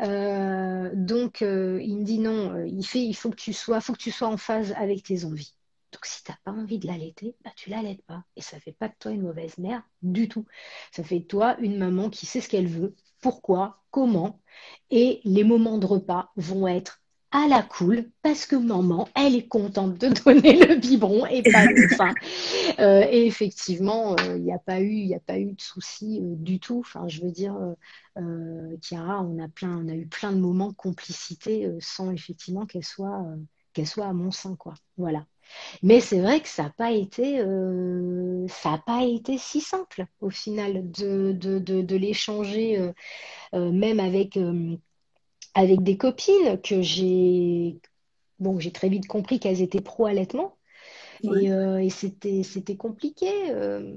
Euh, 0.02 0.90
donc, 0.94 1.42
il 1.42 1.98
me 1.98 2.04
dit 2.04 2.20
non, 2.20 2.64
il 2.66 2.86
fait, 2.86 3.04
il 3.04 3.16
faut 3.16 3.32
que 3.32 3.36
tu 3.36 3.54
sois, 3.54 3.82
faut 3.82 3.94
que 3.94 3.98
tu 3.98 4.12
sois 4.12 4.28
en 4.30 4.38
phase 4.38 4.74
avec 4.78 5.04
tes 5.04 5.26
envies. 5.26 5.54
Donc, 6.02 6.08
si 6.08 6.24
t'as 6.24 6.38
pas 6.44 6.52
envie 6.52 6.80
de 6.80 6.88
l'allaiter, 6.88 7.36
bah, 7.44 7.52
tu 7.56 7.70
l'allaites 7.70 8.02
pas. 8.08 8.24
Et 8.36 8.42
ça 8.42 8.60
fait 8.60 8.72
pas 8.72 8.88
de 8.88 8.96
toi 8.98 9.12
une 9.12 9.22
mauvaise 9.22 9.60
mère 9.60 9.84
du 10.02 10.28
tout. 10.28 10.48
Ça 10.92 11.04
fait 11.04 11.20
de 11.20 11.26
toi 11.26 11.56
une 11.60 11.78
maman 11.78 12.10
qui 12.10 12.26
sait 12.26 12.42
ce 12.42 12.50
qu'elle 12.50 12.68
veut, 12.68 12.96
pourquoi, 13.22 13.84
comment. 13.92 14.42
Et 14.90 15.22
les 15.26 15.44
moments 15.44 15.78
de 15.78 15.86
repas 15.86 16.32
vont 16.38 16.68
être 16.68 17.04
à 17.30 17.48
la 17.48 17.62
cool 17.62 18.10
parce 18.24 18.48
que 18.48 18.56
maman, 18.56 19.10
elle 19.16 19.36
est 19.36 19.48
contente 19.48 20.00
de 20.00 20.08
donner 20.26 20.66
le 20.66 20.76
biberon 20.78 21.28
et 21.28 21.44
pas 21.44 21.66
le 21.68 21.88
sein. 21.96 22.16
Euh, 22.80 23.06
et 23.08 23.28
effectivement, 23.28 24.16
euh, 24.22 24.38
il 24.38 24.44
n'y 24.44 24.54
a 24.54 24.58
pas 24.58 24.82
eu, 24.82 24.92
il 24.92 25.14
a 25.14 25.20
pas 25.20 25.38
eu 25.38 25.54
de 25.54 25.62
soucis 25.62 26.20
euh, 26.20 26.34
du 26.36 26.60
tout. 26.60 26.80
Enfin, 26.80 27.08
je 27.08 27.22
veux 27.22 27.32
dire, 27.32 27.56
Chiara, 28.82 29.22
on 29.22 29.38
a 29.38 29.48
plein, 29.50 29.78
on 29.86 29.88
a 29.88 29.94
eu 29.94 30.08
plein 30.08 30.32
de 30.32 30.40
moments 30.40 30.70
de 30.70 30.76
complicité 30.76 31.70
sans 31.80 32.10
effectivement 32.10 32.66
qu'elle 32.66 32.84
soit, 32.86 33.24
qu'elle 33.74 33.86
soit 33.86 34.08
à 34.08 34.14
mon 34.14 34.32
sein, 34.32 34.56
quoi. 34.56 34.74
Voilà. 34.98 35.28
Mais 35.84 36.00
c'est 36.00 36.22
vrai 36.22 36.42
que 36.42 36.48
ça 36.48 36.64
n'a 36.64 36.70
pas 36.70 36.92
été, 36.92 37.38
ça 38.48 38.74
a 38.74 38.78
pas 38.78 39.04
été 39.04 39.38
si 39.38 39.62
simple 39.62 40.06
au 40.20 40.30
final 40.30 40.90
de, 40.92 41.32
de, 41.32 41.60
de, 41.60 41.82
de 41.82 41.96
l'échanger, 41.96 42.92
même 43.54 44.00
avec 44.00 44.38
avec 45.54 45.84
des 45.84 45.98
copines 45.98 46.60
que 46.62 46.82
j'ai 46.82 47.78
bon, 48.42 48.60
j'ai 48.60 48.72
très 48.72 48.90
vite 48.90 49.08
compris 49.08 49.40
qu'elles 49.40 49.62
étaient 49.62 49.82
pro-allaitement. 49.82 50.58
Et, 51.24 51.52
euh, 51.52 51.88
c'était, 51.90 52.42
c'était 52.44 52.76
compliqué. 52.76 53.30
Euh, 53.50 53.94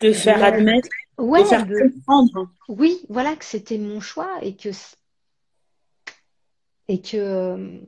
de 0.00 0.12
faire 0.12 0.42
admettre, 0.42 0.88
ouais, 1.18 1.42
de 1.42 1.46
faire 1.46 1.66
comprendre. 1.66 2.48
Oui, 2.68 3.04
voilà, 3.08 3.36
que 3.36 3.44
c'était 3.44 3.78
mon 3.78 4.00
choix 4.00 4.30
et 4.42 4.56
que 4.56 4.70
et 6.88 7.00
que 7.00 7.80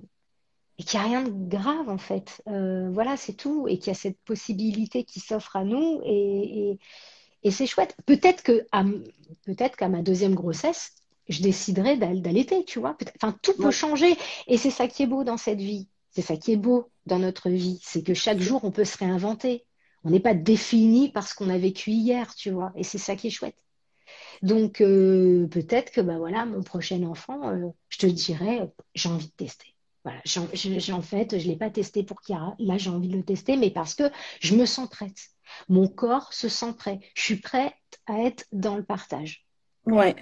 et 0.79 0.85
qu'il 0.85 1.01
n'y 1.01 1.07
a 1.07 1.09
rien 1.09 1.23
de 1.23 1.49
grave 1.49 1.89
en 1.89 1.99
fait. 1.99 2.43
Euh, 2.49 2.91
voilà, 2.91 3.17
c'est 3.17 3.35
tout. 3.35 3.67
Et 3.69 3.79
qu'il 3.79 3.89
y 3.89 3.91
a 3.91 3.99
cette 3.99 4.19
possibilité 4.21 5.05
qui 5.05 5.21
s'offre 5.21 5.57
à 5.57 5.65
nous 5.65 6.01
et, 6.05 6.71
et, 6.71 6.79
et 7.43 7.51
c'est 7.51 7.67
chouette. 7.67 7.97
Peut-être 8.07 8.43
que 8.43 8.67
peut-être 9.45 9.77
qu'à 9.77 9.89
ma 9.89 10.03
deuxième 10.03 10.35
grossesse, 10.35 10.93
je 11.29 11.43
déciderai 11.43 11.97
d'allaiter, 11.97 12.65
tu 12.65 12.79
vois. 12.79 12.97
Enfin, 13.17 13.37
tout 13.43 13.55
peut 13.55 13.71
changer. 13.71 14.17
Et 14.47 14.59
c'est 14.59 14.71
ça 14.71 14.87
qui 14.87 15.03
est 15.03 15.07
beau 15.07 15.25
dans 15.25 15.37
cette 15.37 15.61
vie. 15.61 15.89
C'est 16.11 16.23
ça 16.23 16.37
qui 16.37 16.53
est 16.53 16.57
beau 16.57 16.89
dans 17.07 17.19
notre 17.19 17.51
vie. 17.51 17.79
C'est 17.83 18.03
que 18.03 18.15
chaque 18.15 18.39
jour, 18.39 18.65
on 18.65 18.71
peut 18.71 18.85
se 18.85 18.97
réinventer. 18.97 19.65
On 20.05 20.11
n'est 20.11 20.21
pas 20.21 20.35
défini 20.35 21.11
par 21.11 21.27
ce 21.27 21.35
qu'on 21.35 21.51
a 21.51 21.59
vécu 21.59 21.91
hier, 21.91 22.35
tu 22.35 22.51
vois. 22.51 22.73
Et 22.77 22.85
c'est 22.85 22.99
ça 22.99 23.17
qui 23.17 23.27
est 23.27 23.31
chouette. 23.31 23.57
Donc, 24.43 24.81
euh, 24.81 25.47
peut-être 25.49 25.91
que, 25.91 26.01
bah 26.01 26.19
voilà, 26.19 26.47
mon 26.47 26.63
prochain 26.63 27.03
enfant, 27.03 27.49
euh, 27.51 27.69
je 27.89 27.99
te 27.99 28.07
dirais, 28.07 28.71
j'ai 28.95 29.09
envie 29.09 29.27
de 29.27 29.33
tester. 29.33 29.76
Voilà, 30.07 30.21
j'ai 30.25 30.93
en 30.93 31.03
fait, 31.03 31.37
je 31.37 31.45
ne 31.45 31.51
l'ai 31.51 31.57
pas 31.57 31.69
testé 31.69 32.05
pour 32.05 32.23
Chiara. 32.25 32.55
Là, 32.61 32.79
j'ai 32.79 32.91
envie 32.91 33.09
de 33.09 33.17
le 33.17 33.25
tester, 33.25 33.57
mais 33.57 33.71
parce 33.71 33.97
que 33.97 34.05
je 34.39 34.55
me 34.55 34.65
sens 34.65 34.89
prête. 34.89 35.31
Mon 35.69 35.89
corps 35.89 36.33
se 36.33 36.49
sent 36.49 36.75
prêt. 36.79 37.01
Je 37.17 37.23
suis 37.23 37.41
prête 37.41 37.75
à 38.07 38.21
être 38.21 38.45
dans 38.53 38.77
le 38.77 38.85
partage. 38.85 39.45
Ouais. 39.85 40.15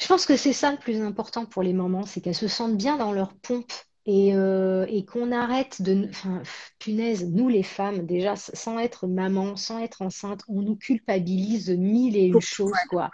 Je 0.00 0.06
pense 0.06 0.24
que 0.24 0.38
c'est 0.38 0.54
ça 0.54 0.72
le 0.72 0.78
plus 0.78 1.02
important 1.02 1.44
pour 1.44 1.62
les 1.62 1.74
mamans, 1.74 2.06
c'est 2.06 2.22
qu'elles 2.22 2.34
se 2.34 2.48
sentent 2.48 2.78
bien 2.78 2.96
dans 2.96 3.12
leur 3.12 3.34
pompe 3.34 3.70
et, 4.06 4.34
euh, 4.34 4.86
et 4.88 5.04
qu'on 5.04 5.30
arrête 5.30 5.82
de... 5.82 6.08
Enfin, 6.08 6.42
punaise, 6.78 7.26
nous 7.30 7.50
les 7.50 7.62
femmes, 7.62 8.06
déjà, 8.06 8.34
sans 8.36 8.78
être 8.78 9.06
maman, 9.06 9.56
sans 9.56 9.78
être 9.78 10.00
enceinte, 10.00 10.40
on 10.48 10.62
nous 10.62 10.76
culpabilise 10.76 11.66
de 11.66 11.76
mille 11.76 12.16
et 12.16 12.28
une 12.28 12.40
choses, 12.40 12.72
quoi. 12.88 13.10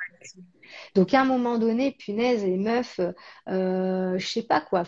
Donc 0.94 1.12
à 1.12 1.22
un 1.22 1.24
moment 1.24 1.58
donné, 1.58 1.90
punaise, 1.90 2.44
les 2.44 2.56
meufs, 2.56 3.00
euh, 3.48 4.16
je 4.16 4.26
sais 4.26 4.44
pas 4.44 4.60
quoi, 4.60 4.84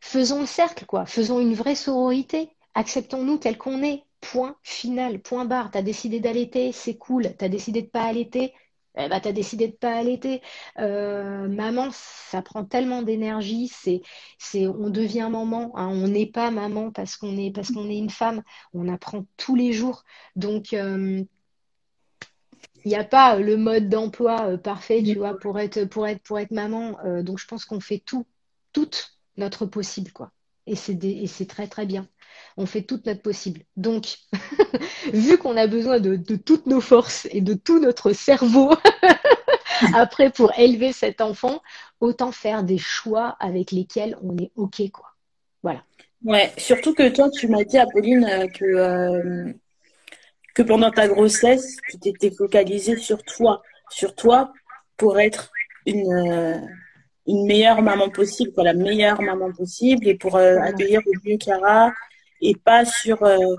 faisons 0.00 0.40
le 0.40 0.46
cercle, 0.46 0.86
quoi. 0.86 1.06
Faisons 1.06 1.40
une 1.40 1.54
vraie 1.54 1.74
sororité. 1.74 2.50
Acceptons-nous 2.74 3.38
tel 3.38 3.58
qu'on 3.58 3.82
est. 3.82 4.04
Point 4.20 4.56
final, 4.62 5.20
point 5.20 5.44
barre. 5.44 5.70
T'as 5.70 5.82
décidé 5.82 6.20
d'allaiter, 6.20 6.72
c'est 6.72 6.96
cool. 6.96 7.34
T'as 7.38 7.48
décidé 7.48 7.82
de 7.82 7.88
pas 7.88 8.02
allaiter, 8.02 8.52
eh 9.00 9.08
ben, 9.08 9.20
tu 9.20 9.28
as 9.28 9.32
décidé 9.32 9.68
de 9.68 9.76
pas 9.76 9.96
allaiter. 9.96 10.42
Euh, 10.78 11.46
maman, 11.48 11.88
ça 11.92 12.42
prend 12.42 12.64
tellement 12.64 13.02
d'énergie, 13.02 13.68
c'est, 13.68 14.66
on 14.66 14.90
devient 14.90 15.28
maman, 15.30 15.72
hein. 15.76 15.86
on 15.86 16.08
n'est 16.08 16.26
pas 16.26 16.50
maman 16.50 16.90
parce 16.90 17.16
qu'on 17.16 17.36
est, 17.36 17.52
une 17.98 18.10
femme, 18.10 18.42
on 18.74 18.88
apprend 18.88 19.24
tous 19.36 19.54
les 19.54 19.72
jours. 19.72 20.04
Donc, 20.36 20.72
euh, 20.72 21.22
il 22.84 22.88
n'y 22.88 22.96
a 22.96 23.04
pas 23.04 23.36
le 23.38 23.56
mode 23.56 23.88
d'emploi 23.88 24.48
euh, 24.48 24.56
parfait, 24.58 25.02
tu 25.02 25.14
vois, 25.14 25.38
pour 25.38 25.58
être, 25.60 25.84
pour 25.84 26.06
être, 26.08 26.22
pour 26.22 26.38
être 26.38 26.50
maman. 26.50 26.96
donc, 27.22 27.38
je 27.38 27.46
pense 27.46 27.64
qu'on 27.64 27.80
fait 27.80 27.98
tout, 28.04 28.26
tout 28.72 28.90
notre 29.38 29.66
possible, 29.66 30.12
quoi. 30.12 30.30
Et 30.66 30.76
c'est, 30.76 31.02
et 31.02 31.26
c'est 31.26 31.46
très, 31.46 31.66
très 31.66 31.86
bien 31.86 32.08
on 32.58 32.66
fait 32.66 32.82
toute 32.82 33.06
notre 33.06 33.22
possible. 33.22 33.60
Donc, 33.76 34.16
vu 35.12 35.38
qu'on 35.38 35.56
a 35.56 35.66
besoin 35.66 36.00
de, 36.00 36.16
toutes 36.36 36.66
nos 36.66 36.80
forces 36.80 37.26
et 37.30 37.40
de 37.40 37.54
tout 37.54 37.78
notre 37.78 38.12
cerveau 38.12 38.74
après 39.94 40.30
pour 40.30 40.52
élever 40.58 40.92
cet 40.92 41.20
enfant, 41.20 41.62
autant 42.00 42.32
faire 42.32 42.64
des 42.64 42.78
choix 42.78 43.36
avec 43.38 43.70
lesquels 43.70 44.18
on 44.22 44.36
est 44.36 44.50
OK, 44.56 44.90
quoi. 44.92 45.06
Voilà. 45.62 45.84
Ouais, 46.24 46.52
surtout 46.56 46.94
que 46.94 47.08
toi, 47.08 47.30
tu 47.30 47.46
m'as 47.46 47.62
dit, 47.62 47.78
Apolline, 47.78 48.24
euh, 48.24 48.46
que, 48.48 48.64
euh, 48.64 49.52
que 50.54 50.62
pendant 50.62 50.90
ta 50.90 51.06
grossesse, 51.06 51.76
tu 51.88 51.98
t'étais 51.98 52.32
focalisée 52.32 52.96
sur 52.96 53.22
toi, 53.22 53.62
sur 53.88 54.16
toi 54.16 54.52
pour 54.96 55.20
être 55.20 55.52
une, 55.86 56.12
euh, 56.12 56.58
une 57.28 57.46
meilleure 57.46 57.82
maman 57.82 58.08
possible, 58.08 58.52
quoi, 58.52 58.64
la 58.64 58.74
meilleure 58.74 59.22
maman 59.22 59.52
possible, 59.52 60.08
et 60.08 60.14
pour 60.14 60.36
accueillir 60.36 61.00
au 61.06 61.12
mieux 61.24 61.36
Clara, 61.36 61.92
et 62.40 62.54
pas 62.54 62.84
sur 62.84 63.22
euh, 63.22 63.56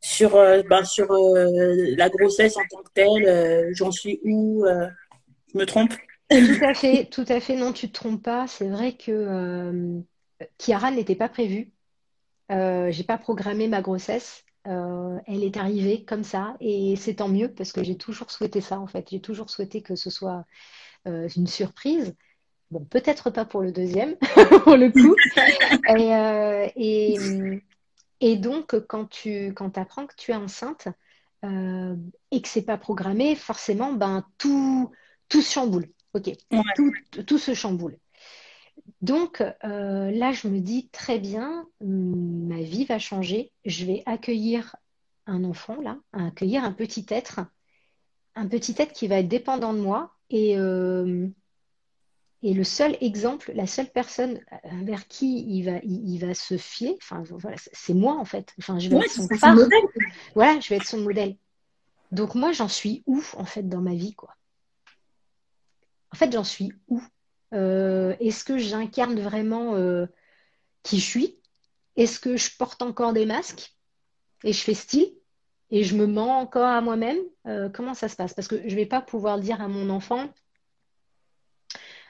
sur 0.00 0.36
euh, 0.36 0.62
ben, 0.68 0.84
sur 0.84 1.10
euh, 1.10 1.94
la 1.96 2.08
grossesse 2.08 2.56
en 2.56 2.62
tant 2.70 2.82
que 2.82 2.90
telle. 2.94 3.74
J'en 3.74 3.90
suis 3.90 4.20
où 4.24 4.64
Je 4.66 5.58
me 5.58 5.64
trompe? 5.64 5.94
Tout 6.28 6.64
à 6.64 6.74
fait, 6.74 7.06
tout 7.06 7.24
à 7.28 7.40
fait. 7.40 7.56
Non, 7.56 7.72
tu 7.72 7.88
te 7.88 7.92
trompes 7.92 8.22
pas. 8.22 8.46
C'est 8.46 8.68
vrai 8.68 8.96
que 8.96 10.00
Kiara 10.58 10.90
n'était 10.90 11.14
pas 11.14 11.28
prévue. 11.28 11.70
Euh, 12.50 12.90
j'ai 12.90 13.04
pas 13.04 13.18
programmé 13.18 13.68
ma 13.68 13.80
grossesse. 13.82 14.44
elle 14.64 15.44
est 15.44 15.56
arrivée 15.56 16.04
comme 16.04 16.24
ça 16.24 16.56
et 16.60 16.96
c'est 16.96 17.14
tant 17.14 17.28
mieux 17.28 17.52
parce 17.52 17.72
que 17.72 17.84
j'ai 17.84 17.96
toujours 17.96 18.30
souhaité 18.30 18.60
ça 18.60 18.80
en 18.80 18.86
fait. 18.86 19.08
J'ai 19.10 19.20
toujours 19.20 19.50
souhaité 19.50 19.82
que 19.82 19.94
ce 19.94 20.10
soit 20.10 20.44
une 21.04 21.46
surprise. 21.46 22.14
Bon, 22.70 22.84
peut-être 22.84 23.30
pas 23.30 23.44
pour 23.44 23.62
le 23.62 23.72
deuxième, 23.72 24.16
pour 24.64 24.76
le 24.76 24.90
coup. 24.90 25.14
et, 26.76 27.14
et, 27.14 27.62
et 28.20 28.36
donc, 28.36 28.78
quand 28.86 29.06
tu 29.06 29.52
quand 29.54 29.78
apprends 29.78 30.06
que 30.06 30.14
tu 30.16 30.32
es 30.32 30.34
enceinte 30.34 30.88
euh, 31.44 31.94
et 32.30 32.42
que 32.42 32.48
c'est 32.48 32.62
pas 32.62 32.78
programmé, 32.78 33.34
forcément, 33.34 33.92
ben 33.92 34.24
tout 34.38 34.90
tout 35.28 35.42
se 35.42 35.52
chamboule. 35.52 35.88
Ok, 36.14 36.30
tout, 36.76 36.92
tout, 37.26 37.38
se 37.38 37.52
chamboule. 37.52 37.98
Donc 39.02 39.42
euh, 39.42 40.10
là, 40.10 40.32
je 40.32 40.48
me 40.48 40.60
dis 40.60 40.88
très 40.88 41.18
bien, 41.18 41.66
ma 41.80 42.62
vie 42.62 42.86
va 42.86 42.98
changer. 42.98 43.52
Je 43.64 43.84
vais 43.84 44.02
accueillir 44.06 44.76
un 45.26 45.44
enfant 45.44 45.80
là, 45.82 45.98
accueillir 46.12 46.64
un 46.64 46.72
petit 46.72 47.04
être, 47.10 47.40
un 48.34 48.46
petit 48.46 48.74
être 48.78 48.92
qui 48.92 49.08
va 49.08 49.18
être 49.18 49.28
dépendant 49.28 49.74
de 49.74 49.80
moi 49.80 50.14
et 50.30 50.56
euh, 50.56 51.28
et 52.42 52.52
le 52.52 52.64
seul 52.64 52.96
exemple, 53.00 53.52
la 53.54 53.66
seule 53.66 53.88
personne 53.90 54.40
euh, 54.52 54.68
vers 54.82 55.08
qui 55.08 55.44
il 55.48 55.64
va, 55.64 55.78
il, 55.82 56.18
va 56.18 56.34
se 56.34 56.56
fier, 56.56 56.94
enfin, 57.02 57.22
voilà, 57.30 57.56
c'est 57.72 57.94
moi 57.94 58.16
en 58.16 58.24
fait. 58.24 58.54
Enfin, 58.58 58.78
je 58.78 58.88
vais 58.88 58.96
être 58.96 59.10
son 59.10 59.28
phare. 59.28 59.56
Voilà, 60.34 60.60
je 60.60 60.68
vais 60.68 60.76
être 60.76 60.86
son 60.86 61.00
modèle. 61.00 61.36
Donc 62.12 62.34
moi, 62.34 62.52
j'en 62.52 62.68
suis 62.68 63.02
où 63.06 63.22
en 63.36 63.44
fait 63.44 63.68
dans 63.68 63.80
ma 63.80 63.94
vie, 63.94 64.14
quoi? 64.14 64.34
En 66.12 66.16
fait, 66.16 66.30
j'en 66.32 66.44
suis 66.44 66.72
où? 66.88 67.02
Euh, 67.54 68.14
Est-ce 68.20 68.44
que 68.44 68.58
j'incarne 68.58 69.18
vraiment 69.20 69.74
euh, 69.74 70.06
qui 70.82 71.00
je 71.00 71.04
suis? 71.04 71.38
Est-ce 71.96 72.20
que 72.20 72.36
je 72.36 72.50
porte 72.56 72.82
encore 72.82 73.12
des 73.12 73.26
masques? 73.26 73.74
Et 74.44 74.52
je 74.52 74.60
fais 74.60 74.74
style? 74.74 75.10
Et 75.70 75.82
je 75.82 75.96
me 75.96 76.06
mens 76.06 76.38
encore 76.38 76.66
à 76.66 76.80
moi-même? 76.80 77.18
Comment 77.72 77.94
ça 77.94 78.08
se 78.08 78.14
passe? 78.14 78.34
Parce 78.34 78.46
que 78.46 78.56
je 78.56 78.74
ne 78.74 78.76
vais 78.76 78.86
pas 78.86 79.00
pouvoir 79.00 79.40
dire 79.40 79.60
à 79.60 79.68
mon 79.68 79.90
enfant 79.90 80.28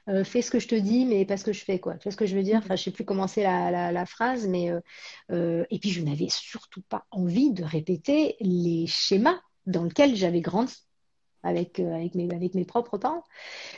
euh, 0.09 0.25
fais 0.25 0.43
ce 0.43 0.51
que 0.51 0.61
je 0.61 0.69
te 0.69 0.75
dis, 0.75 1.05
mais 1.05 1.25
pas 1.25 1.37
ce 1.37 1.45
que 1.45 1.53
je 1.53 1.65
fais, 1.65 1.81
quoi. 1.81 1.95
Tu 1.95 2.05
vois 2.05 2.13
ce 2.13 2.17
que 2.17 2.27
je 2.27 2.37
veux 2.37 2.43
dire? 2.43 2.59
Enfin, 2.59 2.77
je 2.77 2.85
sais 2.85 2.91
plus 2.91 3.05
comment 3.05 3.27
c'est 3.27 3.43
la, 3.43 4.07
phrase, 4.07 4.47
mais 4.47 4.71
euh, 4.71 4.81
euh, 5.33 5.65
et 5.71 5.79
puis 5.79 5.91
je 5.91 6.01
n'avais 6.03 6.29
surtout 6.29 6.83
pas 6.83 7.07
envie 7.11 7.53
de 7.53 7.65
répéter 7.65 8.37
les 8.41 8.87
schémas 8.87 9.41
dans 9.67 9.85
lesquels 9.85 10.15
j'avais 10.15 10.41
grandi 10.41 10.75
avec, 11.43 11.79
mes, 11.79 12.65
propres 12.65 12.99
parents. 12.99 13.25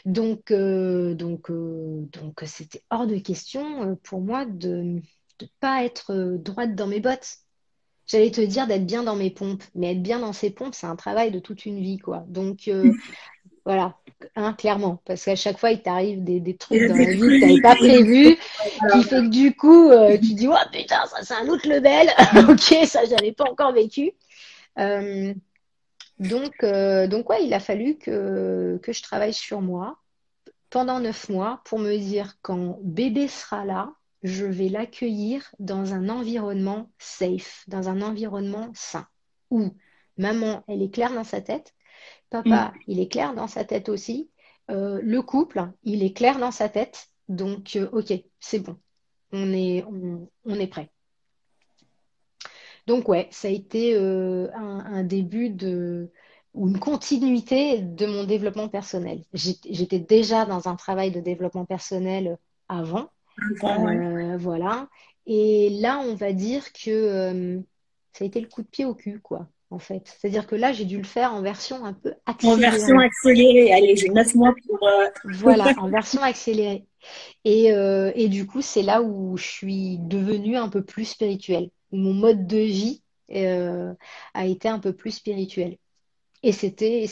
Donc, 0.04 0.52
donc, 0.52 1.50
donc, 1.50 2.42
c'était 2.46 2.82
hors 2.90 3.06
de 3.06 3.16
question 3.18 3.96
pour 4.02 4.20
moi 4.20 4.46
de 4.46 4.82
ne 4.82 5.46
pas 5.60 5.84
être 5.84 6.36
droite 6.38 6.74
dans 6.74 6.86
mes 6.86 7.00
bottes. 7.00 7.38
J'allais 8.06 8.30
te 8.30 8.40
dire 8.40 8.66
d'être 8.66 8.86
bien 8.86 9.02
dans 9.02 9.16
mes 9.16 9.30
pompes, 9.30 9.64
mais 9.74 9.92
être 9.92 10.02
bien 10.02 10.18
dans 10.18 10.32
ces 10.32 10.48
pompes, 10.48 10.74
c'est 10.74 10.86
un 10.86 10.96
travail 10.96 11.30
de 11.30 11.40
toute 11.40 11.66
une 11.66 11.78
vie. 11.78 11.98
Donc, 12.28 12.70
voilà, 13.68 13.98
hein, 14.34 14.54
clairement, 14.54 15.02
parce 15.04 15.26
qu'à 15.26 15.36
chaque 15.36 15.58
fois, 15.58 15.70
il 15.70 15.82
t'arrive 15.82 16.24
des, 16.24 16.56
trucs 16.56 16.88
dans 16.88 16.96
la 16.96 17.04
vie 17.04 17.18
que 17.18 17.34
tu 17.34 17.40
n'avais 17.40 17.60
pas 17.60 17.74
prévu, 17.74 18.38
qui 18.92 19.02
fait 19.02 19.16
que 19.16 19.28
du 19.28 19.54
coup, 19.54 19.90
euh, 19.90 20.16
tu 20.16 20.32
dis, 20.32 20.48
oh 20.48 20.54
putain, 20.72 21.04
ça 21.04 21.22
c'est 21.22 21.34
un 21.34 21.46
autre 21.48 21.68
level, 21.68 22.08
ok, 22.50 22.86
ça 22.86 23.04
je 23.04 23.10
n'avais 23.10 23.32
pas 23.32 23.44
encore 23.44 23.74
vécu. 23.74 24.12
Euh, 24.78 25.34
donc, 26.18 26.54
euh, 26.62 27.06
donc, 27.08 27.28
ouais, 27.28 27.44
il 27.44 27.52
a 27.52 27.60
fallu 27.60 27.98
que, 27.98 28.80
que 28.82 28.94
je 28.94 29.02
travaille 29.02 29.34
sur 29.34 29.60
moi, 29.60 29.98
pendant 30.70 30.98
neuf 30.98 31.28
mois 31.28 31.60
pour 31.66 31.78
me 31.78 31.94
dire 31.98 32.38
quand 32.40 32.78
bébé 32.80 33.28
sera 33.28 33.66
là, 33.66 33.92
je 34.22 34.46
vais 34.46 34.70
l'accueillir 34.70 35.44
dans 35.58 35.92
un 35.92 36.08
environnement 36.08 36.90
safe, 36.98 37.64
dans 37.68 37.90
un 37.90 38.00
environnement 38.00 38.70
sain, 38.72 39.06
où 39.50 39.74
maman, 40.16 40.64
elle 40.68 40.80
est 40.80 40.90
claire 40.90 41.12
dans 41.12 41.22
sa 41.22 41.42
tête, 41.42 41.74
papa, 42.30 42.72
Mm. 42.74 42.78
il 42.88 43.00
est 43.00 43.08
clair 43.10 43.34
dans 43.34 43.48
sa 43.48 43.64
tête 43.64 43.88
aussi, 43.88 44.30
euh, 44.70 45.00
le 45.02 45.22
couple, 45.22 45.68
il 45.84 46.02
est 46.02 46.12
clair 46.16 46.38
dans 46.38 46.50
sa 46.50 46.68
tête, 46.68 47.08
donc 47.28 47.76
euh, 47.76 47.88
ok, 47.92 48.12
c'est 48.40 48.60
bon, 48.60 48.76
on 49.32 49.52
est, 49.52 49.84
on, 49.84 50.28
on 50.44 50.54
est 50.60 50.66
prêt. 50.68 50.90
Donc 52.86 53.08
ouais, 53.08 53.28
ça 53.30 53.48
a 53.48 53.50
été 53.50 53.94
euh, 53.96 54.48
un, 54.54 54.80
un 54.86 55.04
début 55.04 55.50
de 55.50 56.10
ou 56.54 56.68
une 56.68 56.78
continuité 56.80 57.78
de 57.82 58.06
mon 58.06 58.24
développement 58.24 58.68
personnel. 58.68 59.22
J'étais 59.34 59.98
déjà 60.00 60.46
dans 60.46 60.66
un 60.68 60.76
travail 60.76 61.10
de 61.12 61.20
développement 61.20 61.66
personnel 61.66 62.38
avant, 62.68 63.10
Enfin, 63.52 63.78
ouais. 63.84 64.36
voilà. 64.38 64.88
Et 65.26 65.70
là, 65.80 66.00
on 66.00 66.14
va 66.14 66.32
dire 66.32 66.72
que 66.72 67.62
ça 68.12 68.24
a 68.24 68.26
été 68.26 68.40
le 68.40 68.48
coup 68.48 68.62
de 68.62 68.68
pied 68.68 68.84
au 68.84 68.94
cul, 68.94 69.20
quoi, 69.20 69.48
en 69.70 69.78
fait. 69.78 70.02
C'est-à-dire 70.18 70.46
que 70.46 70.56
là, 70.56 70.72
j'ai 70.72 70.84
dû 70.84 70.98
le 70.98 71.04
faire 71.04 71.32
en 71.34 71.42
version 71.42 71.84
un 71.84 71.92
peu 71.92 72.14
En 72.42 72.56
version 72.56 72.98
accélérée. 72.98 73.04
accélérée. 73.04 73.72
Allez, 73.72 73.96
j'ai 73.96 74.08
neuf 74.08 74.34
mois 74.34 74.54
pour. 74.66 74.86
euh, 74.88 75.06
Voilà, 75.24 75.74
en 75.78 75.88
version 75.90 76.22
accélérée. 76.22 76.86
Et, 77.44 77.72
euh, 77.72 78.12
et 78.14 78.28
du 78.28 78.46
coup, 78.46 78.62
c'est 78.62 78.82
là 78.82 79.02
où 79.02 79.36
je 79.36 79.46
suis 79.46 79.98
devenue 79.98 80.56
un 80.56 80.68
peu 80.68 80.84
plus 80.84 81.04
spirituelle. 81.04 81.70
Mon 81.92 82.12
mode 82.14 82.46
de 82.46 82.58
vie 82.58 83.02
euh, 83.32 83.92
a 84.34 84.46
été 84.46 84.68
un 84.68 84.78
peu 84.78 84.92
plus 84.92 85.12
spirituel. 85.12 85.76
Et 86.42 86.52
c'était, 86.52 87.06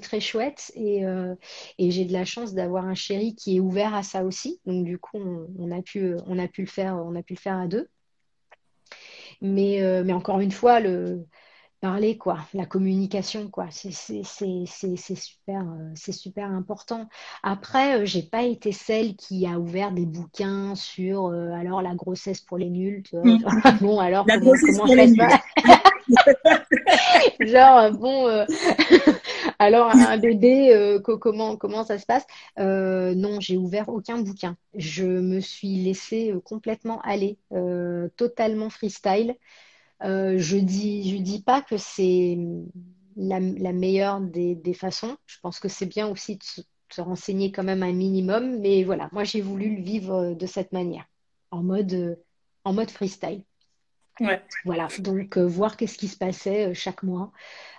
très 0.00 0.20
chouette. 0.20 0.70
Et, 0.76 1.04
euh, 1.04 1.34
et 1.78 1.90
j'ai 1.90 2.04
de 2.04 2.12
la 2.12 2.24
chance 2.24 2.54
d'avoir 2.54 2.84
un 2.86 2.94
chéri 2.94 3.34
qui 3.34 3.56
est 3.56 3.60
ouvert 3.60 3.94
à 3.94 4.02
ça 4.02 4.24
aussi. 4.24 4.60
Donc 4.64 4.84
du 4.84 4.98
coup, 4.98 5.18
on, 5.18 5.46
on 5.58 5.70
a 5.72 5.82
pu, 5.82 6.14
on 6.26 6.38
a 6.38 6.48
pu 6.48 6.62
le 6.62 6.68
faire, 6.68 6.96
on 7.04 7.14
a 7.16 7.22
pu 7.22 7.34
le 7.34 7.40
faire 7.40 7.58
à 7.58 7.66
deux. 7.66 7.88
Mais, 9.40 9.82
euh, 9.82 10.02
mais 10.04 10.12
encore 10.12 10.40
une 10.40 10.52
fois, 10.52 10.80
le 10.80 11.24
parler, 11.80 12.18
quoi, 12.18 12.38
la 12.54 12.66
communication, 12.66 13.48
quoi, 13.50 13.68
c'est, 13.70 13.90
super, 13.92 15.60
euh, 15.62 15.90
c'est 15.94 16.12
super 16.12 16.48
important. 16.50 17.08
Après, 17.42 18.00
euh, 18.02 18.04
j'ai 18.06 18.22
pas 18.22 18.42
été 18.44 18.72
celle 18.72 19.16
qui 19.16 19.46
a 19.46 19.58
ouvert 19.58 19.92
des 19.92 20.06
bouquins 20.06 20.74
sur 20.74 21.26
euh, 21.26 21.50
alors 21.52 21.82
la 21.82 21.94
grossesse 21.94 22.40
pour 22.42 22.58
les 22.58 22.70
nuls, 22.70 23.02
tu 23.04 23.16
vois. 23.18 23.34
Mm. 23.34 23.38
Genre, 23.42 23.56
bon, 23.80 23.98
alors 23.98 24.28
La 24.28 24.38
comment, 24.38 24.58
comment 24.58 24.86
pour 24.86 24.94
ça 24.94 25.06
les 25.06 25.14
passe? 25.14 25.36
Genre, 27.40 27.92
bon, 27.92 28.26
euh, 28.28 28.46
alors 29.58 29.88
un 29.90 30.16
bébé, 30.18 30.74
euh, 30.74 31.00
co- 31.00 31.18
comment, 31.18 31.56
comment 31.56 31.84
ça 31.84 31.98
se 31.98 32.06
passe? 32.06 32.26
Non, 32.56 33.40
j'ai 33.40 33.56
ouvert 33.56 33.88
aucun 33.88 34.18
bouquin. 34.18 34.56
Je 34.74 35.04
me 35.04 35.40
suis 35.40 35.76
laissée 35.84 36.34
complètement 36.44 37.00
aller, 37.02 37.38
totalement 38.16 38.70
freestyle. 38.70 39.36
Euh, 40.02 40.38
je 40.38 40.56
dis, 40.56 41.10
je 41.10 41.22
dis 41.22 41.42
pas 41.42 41.62
que 41.62 41.76
c'est 41.76 42.38
la, 43.16 43.40
la 43.40 43.72
meilleure 43.72 44.20
des, 44.20 44.54
des 44.54 44.74
façons. 44.74 45.16
Je 45.26 45.38
pense 45.42 45.60
que 45.60 45.68
c'est 45.68 45.86
bien 45.86 46.08
aussi 46.08 46.36
de 46.36 46.42
se, 46.42 46.60
de 46.62 46.66
se 46.92 47.00
renseigner 47.00 47.52
quand 47.52 47.64
même 47.64 47.82
un 47.82 47.92
minimum. 47.92 48.60
Mais 48.60 48.84
voilà, 48.84 49.08
moi 49.12 49.24
j'ai 49.24 49.40
voulu 49.40 49.76
le 49.76 49.82
vivre 49.82 50.14
euh, 50.14 50.34
de 50.34 50.46
cette 50.46 50.72
manière, 50.72 51.04
en 51.50 51.62
mode, 51.62 51.92
euh, 51.92 52.16
en 52.64 52.72
mode 52.72 52.90
freestyle. 52.90 53.44
Ouais. 54.20 54.42
Voilà, 54.66 54.88
donc 54.98 55.38
euh, 55.38 55.46
voir 55.46 55.78
qu'est-ce 55.78 55.96
qui 55.96 56.08
se 56.08 56.16
passait 56.18 56.74
chaque 56.74 57.02
mois 57.02 57.32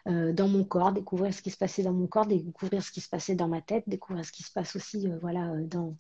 euh, 0.08 0.34
dans 0.34 0.48
mon 0.48 0.64
corps, 0.64 0.92
découvrir 0.92 1.34
ce 1.34 1.42
qui 1.44 1.52
se 1.52 1.58
passait 1.58 1.84
dans 1.84 1.94
mon 1.94 2.08
corps, 2.08 2.26
découvrir 2.26 2.82
ce 2.82 2.92
qui 2.92 3.00
se 3.00 3.10
passait 3.10 3.36
dans 3.36 3.48
ma 3.48 3.62
tête, 3.62 3.84
découvrir 3.86 4.26
ce 4.26 4.32
qui 4.32 4.42
se 4.42 4.52
passe 4.52 4.76
aussi 4.76 5.08
voilà, 5.22 5.56
dans, 5.68 5.96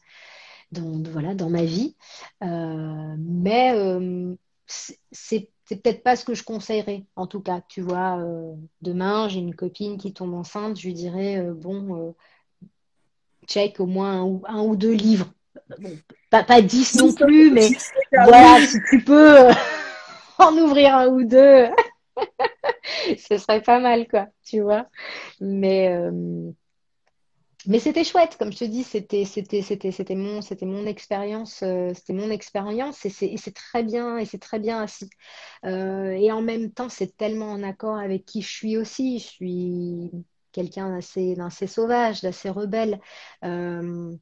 dans, 0.71 1.03
voilà, 1.11 1.35
dans 1.35 1.49
ma 1.51 1.63
vie. 1.63 1.95
Mais 2.41 3.71
c'est 5.11 5.49
peut-être 5.69 6.03
pas 6.03 6.15
ce 6.15 6.25
que 6.25 6.33
je 6.33 6.43
conseillerais, 6.43 7.05
en 7.15 7.27
tout 7.27 7.41
cas. 7.41 7.61
Tu 7.67 7.81
vois, 7.81 8.19
euh, 8.19 8.53
demain, 8.81 9.27
j'ai 9.27 9.39
une 9.39 9.55
copine 9.55 9.97
qui 9.97 10.13
tombe 10.13 10.33
enceinte, 10.33 10.79
je 10.79 10.87
lui 10.87 10.93
dirais, 10.93 11.37
euh, 11.37 11.53
bon, 11.53 12.09
euh, 12.09 12.67
check 13.47 13.79
au 13.79 13.85
moins 13.85 14.19
un 14.19 14.23
ou, 14.23 14.43
un 14.47 14.61
ou 14.61 14.75
deux 14.75 14.93
livres. 14.93 15.31
Bon, 15.79 15.97
pas, 16.29 16.43
pas 16.43 16.61
dix 16.61 16.95
non 16.95 17.13
plus, 17.13 17.51
mais 17.51 17.69
voilà, 18.11 18.65
si 18.65 18.77
tu 18.89 19.03
peux 19.03 19.49
en 20.37 20.57
ouvrir 20.57 20.95
un 20.95 21.07
ou 21.07 21.23
deux, 21.23 21.67
ce 23.17 23.37
serait 23.37 23.61
pas 23.61 23.79
mal, 23.79 24.07
quoi, 24.07 24.27
tu 24.43 24.61
vois. 24.61 24.87
Mais, 25.39 25.93
mais 27.67 27.79
c'était 27.79 28.03
chouette, 28.03 28.37
comme 28.37 28.51
je 28.51 28.59
te 28.59 28.63
dis, 28.65 28.83
c'était 28.83 29.25
c'était 29.25 29.61
c'était 29.61 29.91
c'était 29.91 30.15
mon 30.15 30.41
c'était 30.41 30.65
mon 30.65 30.85
expérience, 30.85 31.61
euh, 31.63 31.93
c'était 31.93 32.13
mon 32.13 32.29
expérience 32.31 33.05
et 33.05 33.09
c'est 33.09 33.53
très 33.53 33.83
bien 33.83 34.17
et 34.17 34.25
c'est 34.25 34.39
très 34.39 34.59
bien 34.59 34.81
assis. 34.81 35.09
Euh, 35.65 36.11
et 36.11 36.31
en 36.31 36.41
même 36.41 36.71
temps, 36.71 36.89
c'est 36.89 37.15
tellement 37.17 37.51
en 37.51 37.63
accord 37.63 37.97
avec 37.97 38.25
qui 38.25 38.41
je 38.41 38.49
suis 38.49 38.77
aussi. 38.77 39.19
Je 39.19 39.25
suis 39.27 40.11
quelqu'un 40.51 40.95
d'assez 40.95 41.35
d'assez 41.35 41.67
sauvage, 41.67 42.21
d'assez 42.21 42.49
rebelle. 42.49 42.99
Euh, 43.43 44.15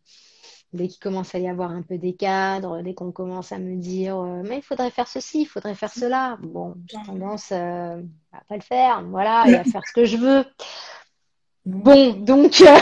dès 0.74 0.88
qu'il 0.88 1.00
commence 1.00 1.34
à 1.36 1.40
y 1.40 1.48
avoir 1.48 1.72
un 1.72 1.82
peu 1.82 1.98
des 1.98 2.16
cadres, 2.16 2.82
dès 2.82 2.94
qu'on 2.94 3.12
commence 3.12 3.52
à 3.52 3.60
me 3.60 3.76
dire 3.78 4.18
euh, 4.20 4.44
mais 4.44 4.58
il 4.58 4.64
faudrait 4.64 4.92
faire 4.92 5.08
ceci, 5.08 5.42
il 5.42 5.46
faudrait 5.46 5.76
faire 5.76 5.92
cela, 5.92 6.38
bon, 6.42 6.76
j'ai 6.88 7.00
tendance 7.06 7.52
euh, 7.52 8.02
à 8.32 8.42
pas 8.48 8.56
le 8.56 8.62
faire, 8.62 9.04
voilà, 9.08 9.50
et 9.50 9.56
à 9.58 9.64
faire 9.64 9.82
ce 9.88 9.94
que 9.94 10.06
je 10.06 10.18
veux. 10.18 10.46
Bon, 11.72 12.14
donc 12.14 12.62
euh, 12.62 12.78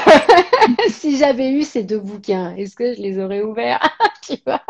si 0.89 1.17
j'avais 1.17 1.51
eu 1.51 1.63
ces 1.63 1.83
deux 1.83 1.99
bouquins, 1.99 2.55
est-ce 2.55 2.75
que 2.75 2.93
je 2.93 3.01
les 3.01 3.19
aurais 3.19 3.41
ouverts? 3.43 3.81
Tu 4.23 4.37
vois? 4.45 4.61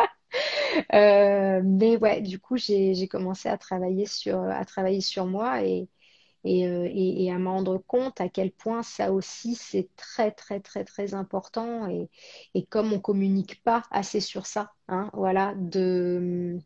Euh, 0.94 1.62
mais 1.64 1.98
ouais, 1.98 2.22
du 2.22 2.40
coup, 2.40 2.58
j'ai 2.58 3.08
commencé 3.08 3.50
à 3.50 3.58
travailler 3.58 4.06
sur 4.06 4.40
à 4.42 4.66
travailler 4.66 5.02
sur 5.02 5.26
moi 5.26 5.62
euh, 5.64 5.86
et, 6.46 7.32
à 7.32 7.38
me 7.40 7.50
rendre 7.50 7.78
compte 7.80 8.22
à 8.22 8.30
quel 8.30 8.52
point 8.52 8.84
ça 8.84 9.12
aussi 9.14 9.56
c'est 9.56 9.90
très 9.98 10.32
très 10.32 10.60
très 10.62 10.84
très 10.84 11.14
important 11.14 11.88
et, 12.54 12.66
comme 12.68 12.94
on 12.94 13.00
communique 13.00 13.64
pas 13.64 13.84
assez 13.92 14.20
sur 14.22 14.46
ça, 14.48 14.72
hein, 14.88 15.10
voilà, 15.14 15.54
de 15.58 16.60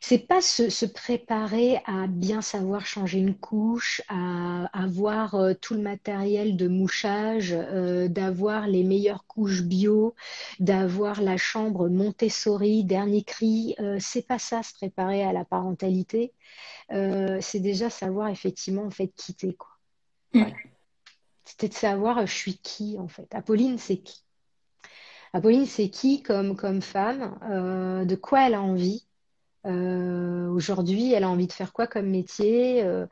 c'est 0.00 0.26
pas 0.26 0.40
se, 0.40 0.70
se 0.70 0.86
préparer 0.86 1.80
à 1.86 2.06
bien 2.06 2.40
savoir 2.40 2.86
changer 2.86 3.18
une 3.18 3.34
couche, 3.34 4.00
à 4.08 4.66
avoir 4.78 5.34
euh, 5.34 5.54
tout 5.54 5.74
le 5.74 5.80
matériel 5.80 6.56
de 6.56 6.68
mouchage, 6.68 7.52
euh, 7.52 8.08
d'avoir 8.08 8.66
les 8.66 8.84
meilleures 8.84 9.26
couches 9.26 9.62
bio, 9.62 10.14
d'avoir 10.60 11.20
la 11.20 11.36
chambre 11.36 11.88
Montessori, 11.88 12.84
dernier 12.84 13.22
cri. 13.24 13.74
Euh, 13.80 13.98
c'est 14.00 14.26
pas 14.26 14.38
ça, 14.38 14.62
se 14.62 14.72
préparer 14.74 15.24
à 15.24 15.32
la 15.32 15.44
parentalité. 15.44 16.32
Euh, 16.92 17.38
c'est 17.40 17.60
déjà 17.60 17.90
savoir 17.90 18.28
effectivement 18.28 18.84
en 18.84 18.90
fait 18.90 19.08
quitter 19.16 19.54
quoi. 19.54 19.70
Mm. 20.32 20.40
Voilà. 20.40 20.56
C'était 21.44 21.68
de 21.68 21.74
savoir 21.74 22.26
je 22.26 22.32
suis 22.32 22.58
qui 22.58 22.98
en 22.98 23.08
fait. 23.08 23.34
Apolline, 23.34 23.78
c'est 23.78 23.98
qui? 23.98 24.22
Apolline, 25.32 25.66
c'est 25.66 25.90
qui 25.90 26.22
comme, 26.22 26.56
comme 26.56 26.82
femme? 26.82 27.38
De 28.06 28.14
quoi 28.14 28.46
elle 28.46 28.54
a 28.54 28.62
envie? 28.62 29.07
Euh, 29.66 30.48
aujourd'hui, 30.48 31.12
elle 31.12 31.24
a 31.24 31.28
envie 31.30 31.46
de 31.46 31.52
faire 31.52 31.72
quoi 31.72 31.86
comme 31.86 32.08
métier? 32.08 32.82
Euh, 32.82 33.06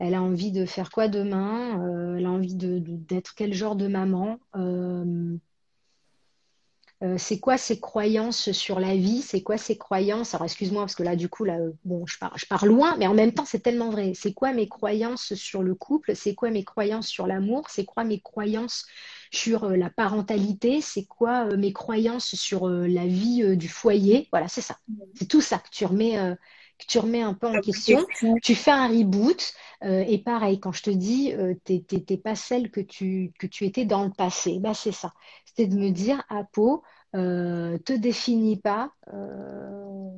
elle 0.00 0.14
a 0.14 0.22
envie 0.22 0.52
de 0.52 0.66
faire 0.66 0.90
quoi 0.90 1.08
demain? 1.08 1.80
Euh, 1.82 2.16
elle 2.16 2.26
a 2.26 2.30
envie 2.30 2.54
d'être 2.54 3.34
quel 3.36 3.54
genre 3.54 3.76
de 3.76 3.88
maman? 3.88 4.38
C'est 7.18 7.38
quoi 7.38 7.58
ses 7.58 7.80
croyances 7.80 8.50
sur 8.52 8.80
la 8.80 8.96
vie? 8.96 9.20
C'est 9.20 9.42
quoi 9.42 9.58
ses 9.58 9.76
croyances? 9.76 10.34
Alors, 10.34 10.46
excuse-moi, 10.46 10.82
parce 10.82 10.94
que 10.94 11.02
là, 11.02 11.16
du 11.16 11.28
coup, 11.28 11.44
je 11.44 12.16
je 12.36 12.46
pars 12.46 12.64
loin, 12.64 12.96
mais 12.96 13.06
en 13.06 13.12
même 13.12 13.34
temps, 13.34 13.44
c'est 13.44 13.60
tellement 13.60 13.90
vrai. 13.90 14.12
C'est 14.14 14.32
quoi 14.32 14.54
mes 14.54 14.68
croyances 14.68 15.34
sur 15.34 15.62
le 15.62 15.74
couple? 15.74 16.16
C'est 16.16 16.34
quoi 16.34 16.50
mes 16.50 16.64
croyances 16.64 17.08
sur 17.08 17.26
l'amour? 17.26 17.68
C'est 17.68 17.84
quoi 17.84 18.04
mes 18.04 18.20
croyances 18.20 18.86
sur 19.34 19.64
euh, 19.64 19.76
la 19.76 19.90
parentalité? 19.90 20.80
C'est 20.80 21.04
quoi 21.04 21.46
euh, 21.46 21.56
mes 21.56 21.72
croyances 21.72 22.34
sur 22.34 22.68
euh, 22.68 22.86
la 22.86 23.06
vie 23.06 23.56
du 23.56 23.68
foyer? 23.68 24.28
Voilà, 24.32 24.48
c'est 24.48 24.60
ça. 24.60 24.78
C'est 25.14 25.28
tout 25.28 25.40
ça 25.40 25.58
que 25.58 25.68
tu 25.70 25.84
remets, 25.84 26.16
que 26.78 26.86
tu 26.86 26.98
remets 26.98 27.22
un 27.22 27.34
peu 27.34 27.46
en 27.46 27.60
question. 27.60 28.04
Tu 28.42 28.54
fais 28.54 28.70
un 28.70 28.88
reboot 28.88 29.54
et 29.82 30.18
pareil, 30.18 30.60
quand 30.60 30.72
je 30.72 30.82
te 30.82 30.90
dis 30.90 31.32
euh, 31.32 31.54
t'es, 31.64 32.16
pas 32.16 32.34
celle 32.34 32.70
que 32.70 32.80
tu, 32.80 33.32
que 33.38 33.46
tu 33.46 33.64
étais 33.64 33.84
dans 33.84 34.04
le 34.04 34.10
passé, 34.10 34.58
bah 34.60 34.74
c'est 34.74 34.92
ça. 34.92 35.12
C'était 35.44 35.66
de 35.66 35.76
me 35.76 35.90
dire, 35.90 36.22
Apo, 36.28 36.82
euh, 37.14 37.78
te 37.78 37.92
définis 37.92 38.58
pas 38.58 38.92
euh, 39.12 40.10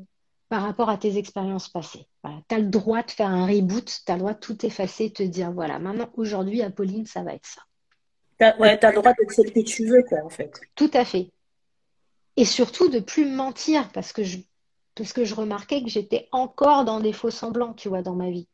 par 0.49 0.63
rapport 0.63 0.89
à 0.89 0.97
tes 0.97 1.19
expériences 1.19 1.69
passées. 1.69 2.07
Voilà. 2.23 2.41
Tu 2.49 2.55
as 2.55 2.59
le 2.59 2.69
droit 2.69 3.03
de 3.03 3.11
faire 3.11 3.29
un 3.29 3.47
reboot, 3.47 4.03
tu 4.05 4.13
as 4.13 4.15
le 4.15 4.21
droit 4.21 4.35
de 4.35 4.39
tout 4.39 4.65
effacer 4.65 5.07
et 5.07 5.13
te 5.13 5.23
dire, 5.23 5.53
voilà, 5.53 5.79
maintenant, 5.79 6.11
aujourd'hui, 6.15 6.63
Apolline, 6.63 7.07
ça 7.07 7.23
va 7.23 7.35
être 7.35 7.47
ça. 7.47 7.63
T'as, 8.39 8.57
ouais, 8.59 8.79
t'as 8.79 8.91
le 8.91 8.97
droit 8.97 9.13
d'être 9.15 9.33
celle 9.33 9.53
que 9.53 9.61
tu 9.61 9.87
veux, 9.87 10.03
quoi, 10.03 10.19
en 10.25 10.29
fait. 10.29 10.61
Tout 10.75 10.91
à 10.93 11.05
fait. 11.05 11.31
Et 12.37 12.45
surtout 12.45 12.89
de 12.89 13.01
plus 13.01 13.25
me 13.25 13.35
mentir 13.35 13.91
parce 13.93 14.13
que 14.13 14.23
je, 14.23 14.39
parce 14.95 15.13
que 15.13 15.25
je 15.25 15.35
remarquais 15.35 15.83
que 15.83 15.89
j'étais 15.89 16.29
encore 16.33 16.85
dans 16.85 17.01
des 17.01 17.13
faux 17.13 17.31
semblants, 17.31 17.75
tu 17.75 17.89
vois, 17.89 18.03
dans 18.03 18.15
ma 18.15 18.31
vie. 18.31 18.49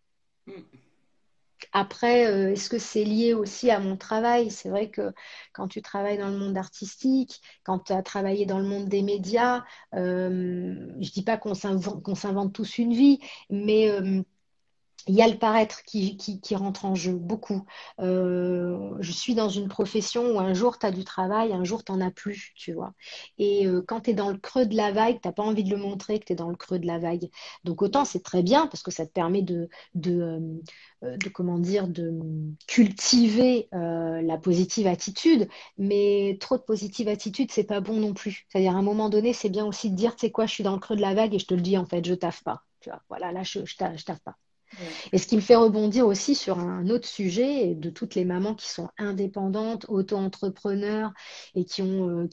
après, 1.72 2.26
euh, 2.26 2.52
est-ce 2.52 2.68
que 2.68 2.78
c'est 2.78 3.04
lié 3.04 3.34
aussi 3.34 3.70
à 3.70 3.80
mon 3.80 3.96
travail? 3.96 4.50
C'est 4.50 4.68
vrai 4.68 4.90
que 4.90 5.12
quand 5.52 5.68
tu 5.68 5.82
travailles 5.82 6.18
dans 6.18 6.28
le 6.28 6.38
monde 6.38 6.56
artistique, 6.58 7.40
quand 7.64 7.80
tu 7.80 7.92
as 7.92 8.02
travaillé 8.02 8.46
dans 8.46 8.58
le 8.58 8.66
monde 8.66 8.88
des 8.88 9.02
médias, 9.02 9.64
euh, 9.94 10.74
je 11.00 11.08
ne 11.08 11.12
dis 11.12 11.22
pas 11.24 11.38
qu'on 11.38 11.54
s'invente 11.54 12.52
tous 12.52 12.78
une 12.78 12.92
vie, 12.92 13.20
mais 13.50 13.88
euh, 13.90 14.22
il 15.08 15.14
y 15.14 15.22
a 15.22 15.28
le 15.28 15.38
paraître 15.38 15.82
qui, 15.84 16.16
rentre 16.54 16.84
en 16.84 16.94
jeu 16.94 17.14
beaucoup. 17.14 17.64
Euh, 18.00 18.94
je 19.00 19.12
suis 19.12 19.34
dans 19.34 19.48
une 19.48 19.68
profession 19.68 20.32
où 20.32 20.38
un 20.40 20.54
jour 20.54 20.78
tu 20.78 20.86
as 20.86 20.90
du 20.90 21.04
travail, 21.04 21.52
un 21.52 21.64
jour 21.64 21.84
tu 21.84 21.92
n'en 21.92 22.00
as 22.00 22.10
plus, 22.10 22.52
tu 22.56 22.72
vois. 22.72 22.92
Et 23.38 23.66
euh, 23.66 23.82
quand 23.86 24.02
tu 24.02 24.10
es 24.10 24.14
dans 24.14 24.30
le 24.30 24.38
creux 24.38 24.66
de 24.66 24.76
la 24.76 24.92
vague, 24.92 25.20
tu 25.20 25.28
n'as 25.28 25.32
pas 25.32 25.42
envie 25.42 25.64
de 25.64 25.70
le 25.70 25.76
montrer 25.76 26.18
que 26.18 26.26
tu 26.26 26.32
es 26.34 26.36
dans 26.36 26.50
le 26.50 26.56
creux 26.56 26.78
de 26.78 26.86
la 26.86 26.98
vague. 26.98 27.28
Donc 27.64 27.82
autant 27.82 28.04
c'est 28.04 28.22
très 28.22 28.42
bien 28.42 28.66
parce 28.66 28.82
que 28.82 28.90
ça 28.90 29.06
te 29.06 29.12
permet 29.12 29.42
de, 29.42 29.68
de, 29.94 30.60
euh, 31.04 31.16
de 31.16 31.28
cultiver 32.66 33.68
la 33.72 34.38
positive 34.38 34.86
attitude, 34.86 35.48
mais 35.78 36.36
trop 36.40 36.56
de 36.56 36.62
positive 36.62 37.08
attitude, 37.08 37.50
c'est 37.52 37.64
pas 37.64 37.80
bon 37.80 37.98
non 37.98 38.14
plus. 38.14 38.46
C'est-à-dire 38.48 38.76
à 38.76 38.78
un 38.78 38.82
moment 38.82 39.08
donné, 39.08 39.32
c'est 39.32 39.48
bien 39.50 39.66
aussi 39.66 39.90
de 39.90 39.96
dire, 39.96 40.14
tu 40.16 40.26
sais 40.26 40.30
quoi, 40.32 40.46
je 40.46 40.52
suis 40.54 40.64
dans 40.64 40.74
le 40.74 40.78
creux 40.80 40.96
de 40.96 41.00
la 41.02 41.14
vague 41.14 41.34
et 41.34 41.38
je 41.38 41.46
te 41.46 41.54
le 41.54 41.60
dis 41.60 41.76
en 41.78 41.86
fait, 41.86 42.04
je 42.06 42.14
taffe 42.14 42.42
pas. 42.44 42.62
Tu 42.80 42.90
vois, 42.90 43.02
voilà, 43.08 43.32
là, 43.32 43.42
je, 43.42 43.60
je, 43.64 43.74
je 43.96 44.04
taffe 44.04 44.20
pas. 44.20 44.36
Et 45.12 45.18
ce 45.18 45.26
qui 45.26 45.36
me 45.36 45.40
fait 45.40 45.56
rebondir 45.56 46.06
aussi 46.06 46.34
sur 46.34 46.58
un 46.58 46.88
autre 46.88 47.06
sujet 47.08 47.74
de 47.74 47.90
toutes 47.90 48.14
les 48.14 48.24
mamans 48.24 48.54
qui 48.54 48.68
sont 48.68 48.88
indépendantes, 48.98 49.86
auto-entrepreneurs 49.88 51.12
et 51.54 51.64
qui 51.64 51.82
ont, 51.82 52.08
euh, 52.24 52.28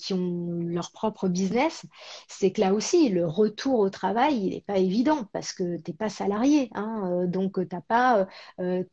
leur 0.70 0.92
propre 0.92 1.28
business, 1.28 1.86
c'est 2.28 2.52
que 2.52 2.62
là 2.62 2.74
aussi, 2.74 3.10
le 3.10 3.26
retour 3.28 3.80
au 3.80 3.90
travail, 3.90 4.38
il 4.38 4.50
n'est 4.52 4.62
pas 4.62 4.78
évident 4.78 5.26
parce 5.34 5.54
que 5.54 5.78
tu 5.78 5.92
n'es 5.92 5.98
pas 5.98 6.10
salarié. 6.10 6.70
Hein, 6.74 7.24
euh, 7.24 7.28
donc, 7.28 7.56
tu 7.68 7.76
n'as 7.76 7.82
pas 7.82 8.28
euh, 8.60 8.84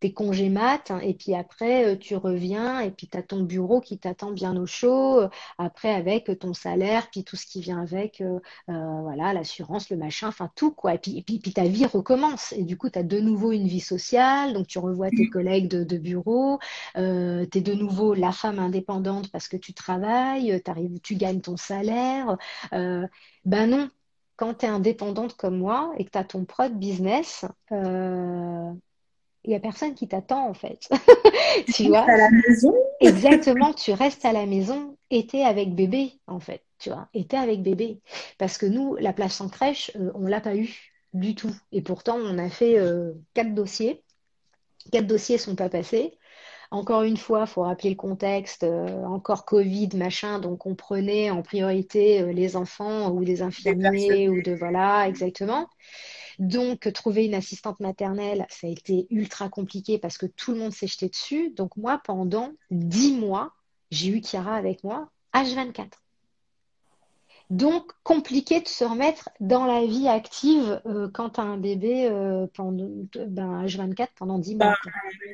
tes 0.00 0.12
congés 0.12 0.48
mat, 0.48 0.92
et 1.02 1.14
puis 1.14 1.34
après, 1.34 1.86
euh, 1.86 1.96
tu 1.96 2.16
reviens, 2.16 2.80
et 2.80 2.90
puis 2.90 3.08
tu 3.08 3.18
as 3.18 3.22
ton 3.22 3.42
bureau 3.42 3.80
qui 3.80 3.98
t'attend 3.98 4.30
bien 4.32 4.56
au 4.56 4.66
chaud, 4.66 5.20
euh, 5.20 5.28
après 5.58 5.90
avec 5.90 6.38
ton 6.38 6.54
salaire, 6.54 7.08
puis 7.10 7.24
tout 7.24 7.36
ce 7.36 7.46
qui 7.46 7.60
vient 7.60 7.80
avec, 7.80 8.20
euh, 8.20 8.38
voilà, 8.66 9.32
l'assurance, 9.32 9.90
le 9.90 9.96
machin, 9.96 10.28
enfin 10.28 10.50
tout, 10.54 10.72
quoi. 10.72 10.94
Et 10.94 10.98
puis, 10.98 11.22
puis, 11.22 11.52
ta 11.52 11.64
vie 11.64 11.86
recommence, 11.86 12.52
et 12.52 12.62
du 12.62 12.76
coup, 12.76 12.90
tu 12.90 12.98
as 12.98 13.02
de 13.02 13.18
nouveau 13.20 13.52
une 13.52 13.66
vie 13.66 13.80
sociale, 13.80 14.52
donc 14.54 14.66
tu 14.66 14.78
revois 14.78 15.10
tes 15.10 15.28
collègues 15.28 15.68
de, 15.68 15.98
bureau, 15.98 16.58
tu 16.94 17.00
es 17.00 17.60
de 17.60 17.74
nouveau 17.74 18.14
la 18.14 18.32
femme 18.32 18.58
indépendante 18.58 19.30
parce 19.32 19.48
que 19.48 19.56
tu 19.56 19.72
travailles, 19.74 20.62
arrives, 20.66 21.00
tu 21.00 21.16
gagnes 21.16 21.40
ton 21.40 21.56
salaire. 21.56 22.36
ben 22.72 23.66
non, 23.66 23.88
quand 24.36 24.54
tu 24.54 24.66
es 24.66 24.68
indépendante 24.68 25.36
comme 25.36 25.58
moi 25.58 25.92
et 25.98 26.04
que 26.04 26.10
tu 26.10 26.18
as 26.18 26.24
ton 26.24 26.44
propre 26.44 26.74
business, 26.76 27.44
il 29.44 29.50
n'y 29.50 29.56
a 29.56 29.60
personne 29.60 29.94
qui 29.94 30.08
t'attend 30.08 30.48
en 30.48 30.54
fait. 30.54 30.88
tu 31.74 31.88
vois 31.88 32.00
à 32.00 32.16
la 32.16 32.30
maison 32.30 32.74
Exactement, 33.00 33.72
tu 33.72 33.92
restes 33.92 34.24
à 34.24 34.32
la 34.32 34.46
maison 34.46 34.96
et 35.10 35.26
tu 35.26 35.38
avec 35.38 35.74
bébé 35.74 36.12
en 36.26 36.40
fait, 36.40 36.62
tu 36.78 36.90
vois, 36.90 37.08
et 37.14 37.26
tu 37.26 37.36
avec 37.36 37.62
bébé. 37.62 38.00
Parce 38.38 38.58
que 38.58 38.66
nous, 38.66 38.96
la 38.96 39.12
place 39.12 39.40
en 39.40 39.48
crèche, 39.48 39.90
euh, 39.96 40.10
on 40.14 40.20
ne 40.20 40.30
l'a 40.30 40.40
pas 40.40 40.56
eu 40.56 40.74
du 41.14 41.34
tout. 41.34 41.54
Et 41.72 41.82
pourtant, 41.82 42.16
on 42.16 42.38
a 42.38 42.48
fait 42.50 42.78
euh, 42.78 43.12
quatre 43.34 43.54
dossiers. 43.54 44.02
Quatre 44.92 45.06
dossiers 45.06 45.36
ne 45.36 45.40
sont 45.40 45.56
pas 45.56 45.68
passés. 45.68 46.18
Encore 46.70 47.02
une 47.02 47.16
fois, 47.16 47.44
il 47.46 47.46
faut 47.46 47.62
rappeler 47.62 47.90
le 47.90 47.96
contexte, 47.96 48.62
euh, 48.62 49.02
encore 49.04 49.46
Covid, 49.46 49.88
machin, 49.94 50.38
donc 50.38 50.66
on 50.66 50.74
prenait 50.74 51.30
en 51.30 51.40
priorité 51.40 52.30
les 52.34 52.56
enfants 52.56 53.10
ou 53.10 53.24
des 53.24 53.40
infirmiers 53.40 54.28
ou 54.28 54.42
de 54.42 54.52
voilà, 54.52 55.08
exactement. 55.08 55.66
Donc, 56.38 56.92
trouver 56.92 57.26
une 57.26 57.34
assistante 57.34 57.80
maternelle, 57.80 58.46
ça 58.48 58.66
a 58.66 58.70
été 58.70 59.06
ultra 59.10 59.48
compliqué 59.48 59.98
parce 59.98 60.18
que 60.18 60.26
tout 60.26 60.52
le 60.52 60.58
monde 60.58 60.72
s'est 60.72 60.86
jeté 60.86 61.08
dessus. 61.08 61.50
Donc, 61.50 61.76
moi, 61.76 62.00
pendant 62.04 62.52
dix 62.70 63.12
mois, 63.12 63.52
j'ai 63.90 64.08
eu 64.08 64.22
Chiara 64.22 64.54
avec 64.54 64.84
moi, 64.84 65.10
H24. 65.34 65.90
Donc, 67.50 67.92
compliqué 68.02 68.60
de 68.60 68.68
se 68.68 68.84
remettre 68.84 69.30
dans 69.40 69.64
la 69.64 69.86
vie 69.86 70.06
active 70.06 70.82
euh, 70.84 71.08
quand 71.10 71.30
tu 71.30 71.40
as 71.40 71.44
un 71.44 71.56
bébé 71.56 72.06
euh, 72.06 72.46
pendant 72.54 72.90
ben, 73.26 73.64
H24 73.64 74.08
pendant 74.16 74.38
10 74.38 74.56
mois. 74.56 74.76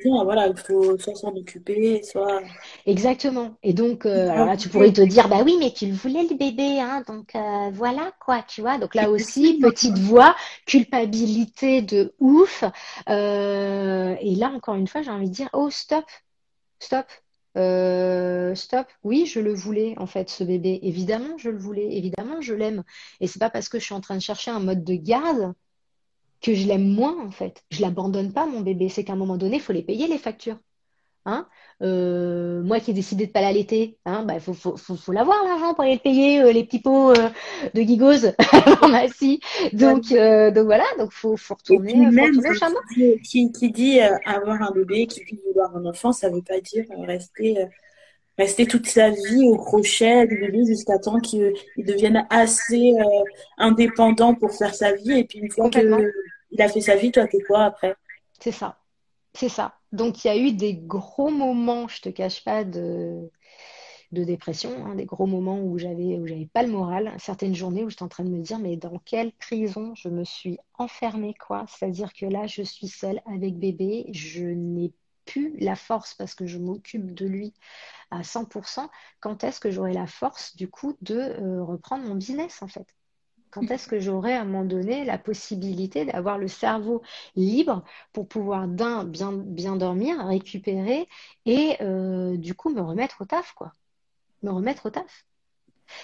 Bah, 0.04 0.22
voilà, 0.22 0.46
il 0.46 0.56
faut 0.56 0.96
soit 0.96 1.16
s'en 1.16 1.34
occuper, 1.34 2.04
soit. 2.04 2.40
Exactement. 2.86 3.56
Et 3.64 3.72
donc, 3.72 4.06
euh, 4.06 4.28
alors 4.28 4.46
là, 4.46 4.56
tu 4.56 4.68
pourrais 4.68 4.92
te 4.92 5.00
dire, 5.00 5.28
bah 5.28 5.42
oui, 5.44 5.56
mais 5.58 5.72
tu 5.72 5.86
le 5.86 5.92
voulais 5.92 6.22
le 6.22 6.36
bébé, 6.36 6.80
hein, 6.80 7.02
donc 7.08 7.32
voilà 7.72 8.12
quoi, 8.20 8.44
tu 8.46 8.60
vois. 8.60 8.78
Donc 8.78 8.94
là 8.94 9.10
aussi, 9.10 9.58
petite 9.58 9.98
voix, 9.98 10.36
culpabilité 10.66 11.82
de 11.82 12.14
ouf. 12.20 12.62
et 13.08 14.34
là, 14.36 14.52
encore 14.54 14.76
une 14.76 14.86
fois, 14.86 15.02
j'ai 15.02 15.10
envie 15.10 15.30
de 15.30 15.34
dire, 15.34 15.48
oh, 15.52 15.68
stop, 15.68 16.04
stop. 16.78 17.06
Euh, 17.56 18.54
stop, 18.54 18.86
oui, 19.04 19.26
je 19.26 19.40
le 19.40 19.54
voulais 19.54 19.94
en 19.98 20.06
fait, 20.06 20.28
ce 20.30 20.44
bébé. 20.44 20.80
Évidemment, 20.82 21.38
je 21.38 21.50
le 21.50 21.58
voulais, 21.58 21.96
évidemment, 21.96 22.40
je 22.40 22.54
l'aime. 22.54 22.82
Et 23.20 23.26
c'est 23.26 23.38
pas 23.38 23.50
parce 23.50 23.68
que 23.68 23.78
je 23.78 23.84
suis 23.84 23.94
en 23.94 24.00
train 24.00 24.16
de 24.16 24.22
chercher 24.22 24.50
un 24.50 24.60
mode 24.60 24.84
de 24.84 24.94
garde 24.94 25.54
que 26.40 26.54
je 26.54 26.66
l'aime 26.68 26.88
moins 26.94 27.24
en 27.26 27.30
fait. 27.30 27.64
Je 27.70 27.82
l'abandonne 27.82 28.32
pas, 28.32 28.46
mon 28.46 28.60
bébé. 28.62 28.88
C'est 28.88 29.04
qu'à 29.04 29.14
un 29.14 29.16
moment 29.16 29.38
donné, 29.38 29.56
il 29.56 29.62
faut 29.62 29.72
les 29.72 29.82
payer 29.82 30.08
les 30.08 30.18
factures. 30.18 30.58
Hein 31.26 31.46
euh, 31.82 32.62
moi 32.62 32.80
qui 32.80 32.92
ai 32.92 32.94
décidé 32.94 33.26
de 33.26 33.32
pas 33.32 33.40
l'allaiter, 33.40 33.98
il 34.06 34.10
hein, 34.10 34.24
bah, 34.24 34.38
faut, 34.38 34.52
faut, 34.52 34.76
faut, 34.76 35.12
l'avoir 35.12 35.42
l'argent 35.44 35.74
pour 35.74 35.84
aller 35.84 35.98
payer 35.98 36.40
euh, 36.40 36.52
les 36.52 36.64
petits 36.64 36.80
pots 36.80 37.10
euh, 37.10 37.28
de 37.74 37.82
gigose 37.82 38.32
en 38.52 38.60
pharmacie. 38.76 39.40
Donc, 39.72 40.08
donc 40.10 40.64
voilà, 40.66 40.84
donc 40.98 41.12
faut, 41.12 41.36
faut 41.36 41.54
retourner, 41.54 41.94
même, 41.94 42.32
Qui, 43.24 43.50
qui, 43.52 43.70
dit 43.70 44.00
avoir 44.00 44.62
un 44.62 44.70
bébé, 44.70 45.06
qui 45.06 45.24
dit 45.24 45.40
vouloir 45.46 45.76
un 45.76 45.84
enfant, 45.86 46.12
ça 46.12 46.30
veut 46.30 46.42
pas 46.42 46.60
dire 46.60 46.84
rester 47.06 47.66
rester 48.36 48.66
toute 48.66 48.86
sa 48.86 49.10
vie 49.10 49.48
au 49.48 49.56
crochet 49.56 50.26
du 50.26 50.38
bébé 50.38 50.64
jusqu'à 50.66 50.98
temps 50.98 51.20
qu'il 51.20 51.54
devienne 51.78 52.26
assez 52.30 52.92
indépendant 53.58 54.34
pour 54.34 54.52
faire 54.52 54.74
sa 54.74 54.92
vie. 54.92 55.18
Et 55.18 55.24
puis 55.24 55.38
une 55.38 55.50
fois 55.50 55.70
qu'il 55.70 56.12
a 56.58 56.68
fait 56.68 56.80
sa 56.80 56.96
vie, 56.96 57.12
toi, 57.12 57.26
t'es 57.26 57.40
quoi 57.40 57.64
après? 57.64 57.94
C'est 58.40 58.52
ça. 58.52 58.78
C'est 59.34 59.48
ça. 59.48 59.74
Donc, 59.92 60.24
il 60.24 60.28
y 60.28 60.30
a 60.30 60.36
eu 60.36 60.52
des 60.52 60.74
gros 60.76 61.30
moments, 61.30 61.88
je 61.88 62.00
te 62.00 62.08
cache 62.08 62.44
pas, 62.44 62.64
de, 62.64 63.30
dépression, 64.12 64.86
hein, 64.86 64.94
des 64.94 65.06
gros 65.06 65.26
moments 65.26 65.60
où 65.60 65.78
j'avais 65.78 66.18
où 66.18 66.26
j'avais 66.26 66.46
pas 66.46 66.62
le 66.62 66.70
moral, 66.70 67.14
certaines 67.18 67.54
journées 67.54 67.84
où 67.84 67.90
j'étais 67.90 68.04
en 68.04 68.08
train 68.08 68.24
de 68.24 68.30
me 68.30 68.40
dire 68.42 68.58
mais 68.60 68.76
dans 68.76 68.98
quelle 69.00 69.32
prison 69.32 69.94
je 69.96 70.08
me 70.08 70.24
suis 70.24 70.58
enfermée 70.78 71.34
quoi? 71.34 71.64
C'est-à-dire 71.68 72.12
que 72.12 72.26
là 72.26 72.46
je 72.46 72.62
suis 72.62 72.88
seule 72.88 73.20
avec 73.26 73.58
bébé, 73.58 74.06
je 74.12 74.44
n'ai 74.44 74.92
plus 75.24 75.56
la 75.58 75.74
force 75.76 76.14
parce 76.14 76.34
que 76.34 76.46
je 76.46 76.58
m'occupe 76.58 77.12
de 77.14 77.26
lui 77.26 77.54
à 78.10 78.22
100%. 78.22 78.90
Quand 79.20 79.42
est-ce 79.44 79.60
que 79.60 79.70
j'aurai 79.70 79.92
la 79.94 80.06
force 80.06 80.54
du 80.56 80.68
coup 80.68 80.96
de 81.02 81.16
euh, 81.16 81.64
reprendre 81.64 82.04
mon 82.04 82.14
business 82.14 82.62
en 82.62 82.68
fait? 82.68 82.86
Quand 83.54 83.70
est-ce 83.70 83.86
que 83.86 84.00
j'aurai 84.00 84.34
à 84.34 84.42
un 84.42 84.44
moment 84.44 84.64
donné 84.64 85.04
la 85.04 85.16
possibilité 85.16 86.04
d'avoir 86.04 86.38
le 86.38 86.48
cerveau 86.48 87.02
libre 87.36 87.84
pour 88.12 88.26
pouvoir 88.26 88.66
d'un 88.66 89.04
bien, 89.04 89.32
bien 89.32 89.76
dormir, 89.76 90.26
récupérer 90.26 91.08
et 91.46 91.76
euh, 91.80 92.36
du 92.36 92.54
coup 92.54 92.70
me 92.70 92.80
remettre 92.80 93.22
au 93.22 93.24
taf 93.26 93.52
quoi, 93.52 93.74
me 94.42 94.50
remettre 94.50 94.86
au 94.86 94.90
taf. 94.90 95.24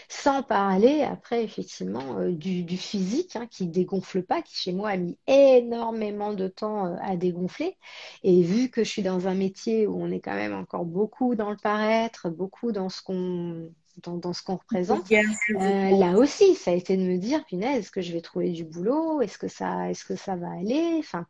Sans 0.08 0.42
parler 0.42 1.02
après 1.02 1.42
effectivement 1.42 2.18
euh, 2.18 2.32
du, 2.32 2.76
physique 2.76 3.34
hein, 3.34 3.46
qui 3.50 3.66
dégonfle 3.66 4.22
pas, 4.22 4.42
qui 4.42 4.54
chez 4.54 4.72
moi 4.72 4.90
a 4.90 4.96
mis 4.96 5.18
énormément 5.26 6.34
de 6.34 6.46
temps 6.48 6.86
euh, 6.86 6.96
à 7.00 7.16
dégonfler. 7.16 7.76
Et 8.22 8.42
vu 8.42 8.70
que 8.70 8.84
je 8.84 8.90
suis 8.90 9.02
dans 9.02 9.26
un 9.26 9.34
métier 9.34 9.86
où 9.86 10.00
on 10.00 10.10
est 10.10 10.20
quand 10.20 10.34
même 10.34 10.54
encore 10.54 10.84
beaucoup 10.84 11.34
dans 11.34 11.50
le 11.50 11.56
paraître, 11.56 12.28
beaucoup 12.28 12.72
dans 12.72 12.90
ce 12.90 13.02
qu'on 13.02 13.72
dans, 13.98 14.32
ce 14.32 14.42
qu'on 14.42 14.56
représente. 14.56 15.10
Euh, 15.12 15.90
là 15.98 16.16
aussi, 16.16 16.54
ça 16.54 16.70
a 16.70 16.74
été 16.74 16.96
de 16.96 17.02
me 17.02 17.18
dire, 17.18 17.44
punaise, 17.44 17.78
est-ce 17.80 17.90
que 17.90 18.00
je 18.00 18.12
vais 18.12 18.20
trouver 18.20 18.50
du 18.50 18.64
boulot? 18.64 19.20
Est-ce 19.20 19.38
que 19.38 19.48
ça, 19.48 19.90
est-ce 19.90 20.04
que 20.04 20.16
ça 20.16 20.36
va 20.36 20.50
aller? 20.50 20.96
Enfin, 20.98 21.26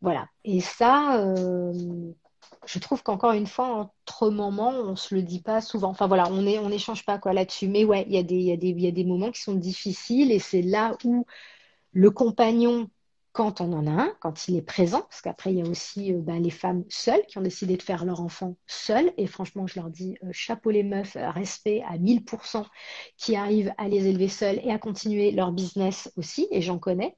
voilà. 0.00 0.28
Et 0.44 0.60
ça, 0.60 1.20
euh, 1.20 1.72
je 2.66 2.78
trouve 2.78 3.02
qu'encore 3.02 3.32
une 3.32 3.46
fois, 3.46 3.92
entre 4.06 4.30
moments, 4.30 4.70
on 4.70 4.96
se 4.96 5.14
le 5.14 5.22
dit 5.22 5.40
pas 5.40 5.60
souvent. 5.60 5.90
Enfin 5.90 6.06
voilà, 6.06 6.28
on 6.30 6.46
est, 6.46 6.58
on 6.58 6.68
n'échange 6.68 7.04
pas 7.04 7.18
quoi 7.18 7.32
là-dessus. 7.32 7.68
Mais 7.68 7.84
ouais, 7.84 8.04
il 8.06 8.14
y 8.14 8.18
a 8.18 8.22
des, 8.22 8.36
il 8.36 8.44
y 8.44 8.52
a 8.52 8.56
des, 8.56 8.68
il 8.68 8.80
y 8.80 8.88
a 8.88 8.92
des 8.92 9.04
moments 9.04 9.30
qui 9.30 9.40
sont 9.40 9.54
difficiles 9.54 10.32
et 10.32 10.38
c'est 10.38 10.62
là 10.62 10.96
où 11.04 11.26
le 11.92 12.10
compagnon 12.10 12.90
quand 13.36 13.60
on 13.60 13.74
en 13.74 13.86
a 13.86 13.90
un, 13.90 14.14
quand 14.18 14.48
il 14.48 14.56
est 14.56 14.62
présent, 14.62 15.02
parce 15.02 15.20
qu'après, 15.20 15.52
il 15.52 15.58
y 15.58 15.62
a 15.62 15.68
aussi 15.68 16.10
euh, 16.10 16.20
bah, 16.22 16.38
les 16.38 16.48
femmes 16.48 16.84
seules 16.88 17.20
qui 17.28 17.36
ont 17.36 17.42
décidé 17.42 17.76
de 17.76 17.82
faire 17.82 18.06
leur 18.06 18.22
enfant 18.22 18.56
seules. 18.66 19.12
Et 19.18 19.26
franchement, 19.26 19.66
je 19.66 19.78
leur 19.78 19.90
dis 19.90 20.16
euh, 20.24 20.28
chapeau 20.32 20.70
les 20.70 20.82
meufs, 20.82 21.16
euh, 21.16 21.28
respect 21.28 21.82
à 21.86 21.98
1000% 21.98 22.64
qui 23.18 23.36
arrivent 23.36 23.74
à 23.76 23.88
les 23.88 24.06
élever 24.06 24.28
seules 24.28 24.58
et 24.64 24.72
à 24.72 24.78
continuer 24.78 25.32
leur 25.32 25.52
business 25.52 26.10
aussi, 26.16 26.48
et 26.50 26.62
j'en 26.62 26.78
connais. 26.78 27.14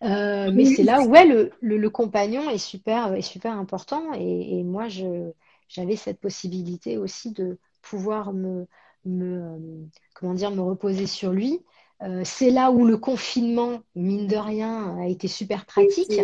mais 0.00 0.64
c'est 0.64 0.84
là 0.84 1.02
où 1.02 1.10
ouais, 1.10 1.26
le, 1.26 1.50
le, 1.60 1.90
compagnon 1.90 2.48
est 2.48 2.56
super, 2.56 3.12
est 3.12 3.20
super 3.20 3.58
important. 3.58 4.14
Et, 4.14 4.62
moi, 4.62 4.86
j'avais 4.88 5.96
cette 5.96 6.18
possibilité 6.18 6.96
aussi 6.96 7.32
de 7.32 7.58
pouvoir 7.82 8.32
me, 8.32 8.66
me, 9.04 9.86
comment 10.14 10.32
dire, 10.32 10.50
me 10.50 10.62
reposer 10.62 11.06
sur 11.06 11.30
lui 11.30 11.60
Euh, 12.02 12.22
c'est 12.24 12.50
là 12.50 12.70
où 12.70 12.86
le 12.86 12.96
confinement, 12.96 13.80
mine 13.94 14.26
de 14.26 14.36
rien, 14.36 14.98
a 14.98 15.06
été 15.06 15.28
super 15.28 15.66
pratique, 15.66 16.20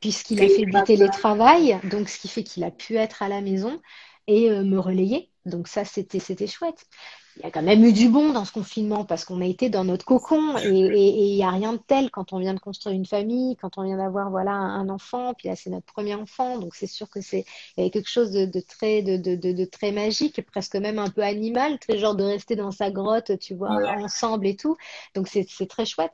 puisqu'il 0.00 0.42
a 0.42 0.48
fait 0.48 0.66
du 0.66 0.82
télétravail, 0.84 1.78
donc 1.84 2.08
ce 2.08 2.18
qui 2.18 2.28
fait 2.28 2.42
qu'il 2.42 2.64
a 2.64 2.70
pu 2.70 2.96
être 2.96 3.22
à 3.22 3.28
la 3.28 3.40
maison 3.40 3.80
et 4.26 4.50
me 4.50 4.78
relayer. 4.78 5.30
Donc 5.46 5.68
ça, 5.68 5.84
c'était 5.84 6.18
c'était 6.18 6.46
chouette 6.46 6.86
il 7.36 7.42
y 7.42 7.46
a 7.46 7.50
quand 7.50 7.62
même 7.62 7.84
eu 7.84 7.92
du 7.92 8.08
bon 8.08 8.32
dans 8.32 8.44
ce 8.44 8.52
confinement 8.52 9.04
parce 9.04 9.24
qu'on 9.24 9.40
a 9.40 9.46
été 9.46 9.70
dans 9.70 9.84
notre 9.84 10.04
cocon 10.04 10.58
et 10.58 10.68
il 10.68 11.34
n'y 11.34 11.44
a 11.44 11.50
rien 11.50 11.72
de 11.74 11.78
tel 11.78 12.10
quand 12.10 12.32
on 12.32 12.38
vient 12.38 12.54
de 12.54 12.60
construire 12.60 12.94
une 12.94 13.06
famille, 13.06 13.56
quand 13.56 13.78
on 13.78 13.84
vient 13.84 13.96
d'avoir 13.96 14.30
voilà 14.30 14.52
un, 14.52 14.88
enfant, 14.88 15.34
puis 15.34 15.48
là 15.48 15.56
c'est 15.56 15.70
notre 15.70 15.86
premier 15.86 16.14
enfant, 16.14 16.58
donc 16.58 16.74
c'est 16.74 16.86
sûr 16.86 17.08
que 17.08 17.20
c'est 17.20 17.44
quelque 17.76 18.08
chose 18.08 18.32
de, 18.32 18.60
très 18.60 19.02
de, 19.02 19.16
de, 19.16 19.52
de, 19.52 19.64
très 19.64 19.92
magique, 19.92 20.44
presque 20.46 20.76
même 20.76 20.98
un 20.98 21.08
peu 21.08 21.22
animal, 21.22 21.78
très 21.78 21.98
genre 21.98 22.16
de 22.16 22.24
rester 22.24 22.56
dans 22.56 22.72
sa 22.72 22.90
grotte, 22.90 23.38
tu 23.38 23.54
vois, 23.54 23.70
ensemble 23.98 24.46
et 24.46 24.56
tout. 24.56 24.76
Donc 25.14 25.28
c'est 25.28 25.46
très 25.68 25.84
chouette. 25.84 26.12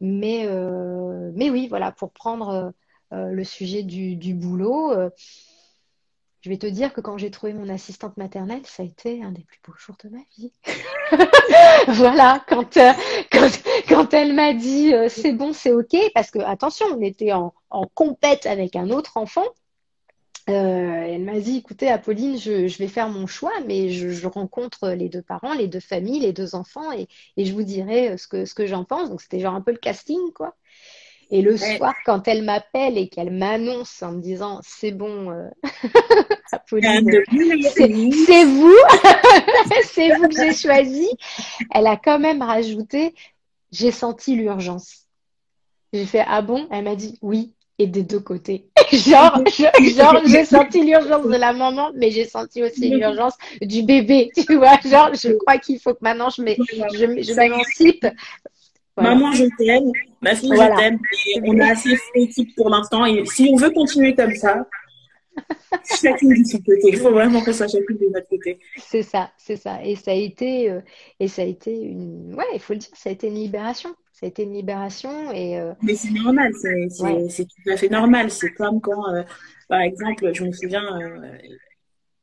Mais 0.00 0.46
euh, 0.46 1.30
mais 1.34 1.50
oui, 1.50 1.68
voilà, 1.68 1.92
pour 1.92 2.12
prendre 2.12 2.72
euh, 3.12 3.30
le 3.30 3.44
sujet 3.44 3.82
du, 3.82 4.16
du 4.16 4.34
boulot. 4.34 4.92
Euh, 4.92 5.10
je 6.40 6.50
vais 6.50 6.56
te 6.56 6.66
dire 6.66 6.92
que 6.92 7.00
quand 7.00 7.18
j'ai 7.18 7.30
trouvé 7.30 7.52
mon 7.52 7.68
assistante 7.68 8.16
maternelle, 8.16 8.62
ça 8.64 8.82
a 8.82 8.86
été 8.86 9.22
un 9.22 9.32
des 9.32 9.42
plus 9.42 9.58
beaux 9.66 9.74
jours 9.76 9.96
de 10.04 10.08
ma 10.08 10.20
vie. 10.36 10.52
voilà, 11.88 12.44
quand, 12.48 12.76
euh, 12.76 12.92
quand, 13.32 13.50
quand, 13.88 14.14
elle 14.14 14.34
m'a 14.34 14.52
dit 14.52 14.94
euh, 14.94 15.08
c'est 15.08 15.32
bon, 15.32 15.52
c'est 15.52 15.72
ok, 15.72 15.96
parce 16.14 16.30
que 16.30 16.38
attention, 16.38 16.86
on 16.96 17.00
était 17.02 17.32
en, 17.32 17.54
en 17.70 17.86
compète 17.86 18.46
avec 18.46 18.76
un 18.76 18.90
autre 18.90 19.16
enfant. 19.16 19.44
Euh, 20.48 21.02
elle 21.06 21.24
m'a 21.24 21.40
dit 21.40 21.58
écoutez, 21.58 21.88
Apolline, 21.88 22.38
je, 22.38 22.68
je, 22.68 22.78
vais 22.78 22.88
faire 22.88 23.10
mon 23.10 23.26
choix, 23.26 23.52
mais 23.66 23.90
je, 23.90 24.08
je, 24.08 24.26
rencontre 24.26 24.90
les 24.90 25.10
deux 25.10 25.20
parents, 25.20 25.52
les 25.52 25.68
deux 25.68 25.80
familles, 25.80 26.20
les 26.20 26.32
deux 26.32 26.54
enfants, 26.54 26.90
et, 26.92 27.06
et 27.36 27.44
je 27.44 27.52
vous 27.52 27.64
dirai 27.64 28.16
ce 28.16 28.26
que, 28.26 28.46
ce 28.46 28.54
que 28.54 28.66
j'en 28.66 28.84
pense. 28.84 29.10
Donc 29.10 29.20
c'était 29.20 29.40
genre 29.40 29.54
un 29.54 29.60
peu 29.60 29.72
le 29.72 29.78
casting, 29.78 30.32
quoi. 30.34 30.54
Et 31.30 31.42
le 31.42 31.56
soir, 31.56 31.94
quand 32.06 32.26
elle 32.26 32.42
m'appelle 32.42 32.96
et 32.96 33.08
qu'elle 33.08 33.30
m'annonce 33.30 34.02
en 34.02 34.12
me 34.12 34.20
disant 34.20 34.60
c'est 34.62 34.92
bon, 34.92 35.30
euh... 35.30 35.48
c'est 36.66 38.44
vous, 38.44 38.76
c'est 39.84 40.14
vous 40.14 40.28
que 40.28 40.34
j'ai 40.34 40.54
choisi, 40.54 41.08
elle 41.74 41.86
a 41.86 41.96
quand 41.96 42.18
même 42.18 42.40
rajouté 42.40 43.14
j'ai 43.70 43.90
senti 43.90 44.34
l'urgence. 44.34 45.06
J'ai 45.92 46.06
fait 46.06 46.24
ah 46.26 46.42
bon? 46.42 46.66
Elle 46.70 46.84
m'a 46.84 46.96
dit 46.96 47.18
oui 47.22 47.52
et 47.78 47.86
des 47.86 48.02
deux 48.02 48.20
côtés. 48.20 48.66
genre, 48.92 49.42
genre 49.46 50.20
j'ai 50.26 50.44
senti 50.44 50.84
l'urgence 50.84 51.26
de 51.26 51.36
la 51.36 51.52
maman, 51.52 51.90
mais 51.94 52.10
j'ai 52.10 52.24
senti 52.24 52.62
aussi 52.62 52.88
l'urgence 52.88 53.34
du 53.62 53.82
bébé. 53.82 54.30
Tu 54.34 54.56
vois, 54.56 54.78
genre 54.84 55.10
je 55.14 55.32
crois 55.32 55.58
qu'il 55.58 55.78
faut 55.78 55.94
que 55.94 56.02
maintenant 56.02 56.30
je 56.30 56.42
m'émancipe 56.42 58.06
Maman, 59.02 59.32
je 59.32 59.44
t'aime. 59.56 59.90
Ma 60.20 60.34
fille, 60.34 60.50
je 60.50 60.76
t'aime. 60.76 60.98
On 61.44 61.58
a 61.60 61.72
assez 61.72 61.96
fait 61.96 62.22
équipe 62.22 62.54
pour 62.56 62.70
l'instant. 62.70 63.04
Et 63.06 63.24
si 63.26 63.50
on 63.52 63.56
veut 63.56 63.70
continuer 63.70 64.14
comme 64.14 64.34
ça, 64.34 64.66
chacune 66.02 66.30
de 66.30 66.44
son 66.44 66.58
côté. 66.58 66.80
Il 66.84 66.96
faut 66.96 67.10
vraiment 67.10 67.40
que 67.42 67.52
ça 67.52 67.66
chacune 67.68 67.96
de 67.96 68.06
notre 68.12 68.28
côté. 68.28 68.58
C'est 68.76 69.02
ça, 69.02 69.30
c'est 69.36 69.56
ça. 69.56 69.84
Et 69.84 69.96
ça 69.96 70.10
a 70.10 70.14
été, 70.14 70.70
euh, 70.70 70.80
et 71.20 71.28
ça 71.28 71.42
a 71.42 71.44
été 71.44 71.72
une, 71.72 72.34
ouais, 72.34 72.44
il 72.54 72.60
faut 72.60 72.72
le 72.72 72.80
dire, 72.80 72.90
ça 72.94 73.10
a 73.10 73.12
été 73.12 73.28
une 73.28 73.34
libération. 73.34 73.94
Ça 74.12 74.26
a 74.26 74.28
été 74.28 74.42
une 74.42 74.54
libération 74.54 75.30
et. 75.32 75.60
Euh, 75.60 75.74
Mais 75.82 75.94
c'est 75.94 76.10
normal, 76.10 76.52
c'est 77.30 77.44
tout 77.44 77.70
à 77.70 77.76
fait 77.76 77.88
normal. 77.88 78.30
C'est 78.30 78.52
comme 78.52 78.80
quand, 78.80 79.14
euh, 79.14 79.22
par 79.68 79.80
exemple, 79.80 80.32
je 80.34 80.44
me 80.44 80.52
souviens 80.52 80.82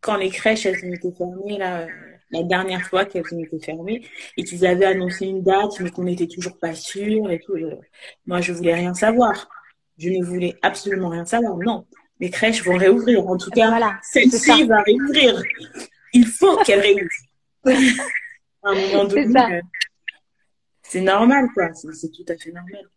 quand 0.02 0.18
les 0.18 0.30
crèches 0.30 0.66
elles 0.66 0.84
ont 0.84 0.94
été 0.94 1.12
fermées 1.14 1.58
là 1.58 1.88
la 2.32 2.44
dernière 2.44 2.82
fois 2.88 3.06
qu'elles 3.06 3.26
ont 3.32 3.40
été 3.40 3.60
fermées 3.60 4.08
et 4.38 4.44
qu'ils 4.44 4.66
avaient 4.66 4.86
annoncé 4.86 5.26
une 5.26 5.44
date, 5.44 5.80
mais 5.80 5.92
qu'on 5.92 6.04
n'était 6.04 6.28
toujours 6.28 6.58
pas 6.58 6.74
sûr 6.74 7.30
et 7.30 7.40
tout. 7.40 7.56
Moi, 8.26 8.42
je 8.42 8.54
voulais 8.54 8.74
rien 8.74 8.94
savoir. 8.94 9.48
Je 9.98 10.10
ne 10.10 10.24
voulais 10.24 10.56
absolument 10.62 11.10
rien 11.10 11.26
savoir. 11.26 11.58
Non, 11.58 11.86
les 12.20 12.30
crèches 12.30 12.64
vont 12.64 12.78
réouvrir. 12.78 13.26
En 13.28 13.38
tout 13.38 13.52
cas, 13.52 13.70
voilà, 13.70 14.00
celle-ci 14.02 14.64
va 14.64 14.82
réouvrir. 14.82 15.42
Il 16.14 16.26
faut 16.26 16.58
qu'elle 16.64 16.80
réouvre. 16.80 17.10
à 18.64 18.70
un 18.70 18.76
moment 18.76 19.06
donné, 19.06 19.56
euh, 19.56 19.62
c'est 20.84 21.02
normal, 21.02 21.48
quoi. 21.54 21.74
C'est 21.74 22.12
tout 22.12 22.26
à 22.28 22.38
fait 22.38 22.52
normal. 22.52 22.90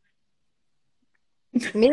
Mais 1.74 1.90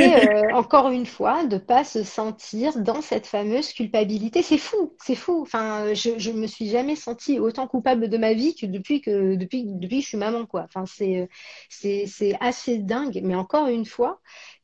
euh, 0.52 0.54
encore 0.56 0.90
une 0.90 1.06
fois, 1.06 1.46
de 1.46 1.58
pas 1.58 1.84
se 1.84 2.04
sentir 2.04 2.78
dans 2.82 3.02
cette 3.02 3.28
fameuse 3.28 3.72
culpabilité, 3.74 4.42
c'est 4.42 4.58
fou, 4.58 4.96
c'est 5.04 5.16
fou. 5.16 5.42
Enfin, 5.42 5.94
je, 5.94 6.18
je 6.18 6.32
me 6.32 6.48
suis 6.48 6.70
jamais 6.70 6.96
sentie 6.96 7.40
autant 7.40 7.68
coupable 7.68 8.10
de 8.10 8.18
ma 8.18 8.34
vie 8.34 8.56
que 8.56 8.66
depuis 8.66 9.02
que 9.02 9.36
depuis 9.36 9.64
depuis 9.66 9.98
que 10.00 10.04
je 10.04 10.08
suis 10.10 10.18
maman, 10.18 10.46
quoi. 10.46 10.64
Enfin, 10.64 10.86
c'est 10.86 11.30
c'est 11.70 12.06
c'est 12.08 12.38
assez 12.42 12.80
dingue. 12.80 13.20
Mais 13.24 13.36
encore 13.36 13.68
une 13.68 13.86
fois, 13.86 14.22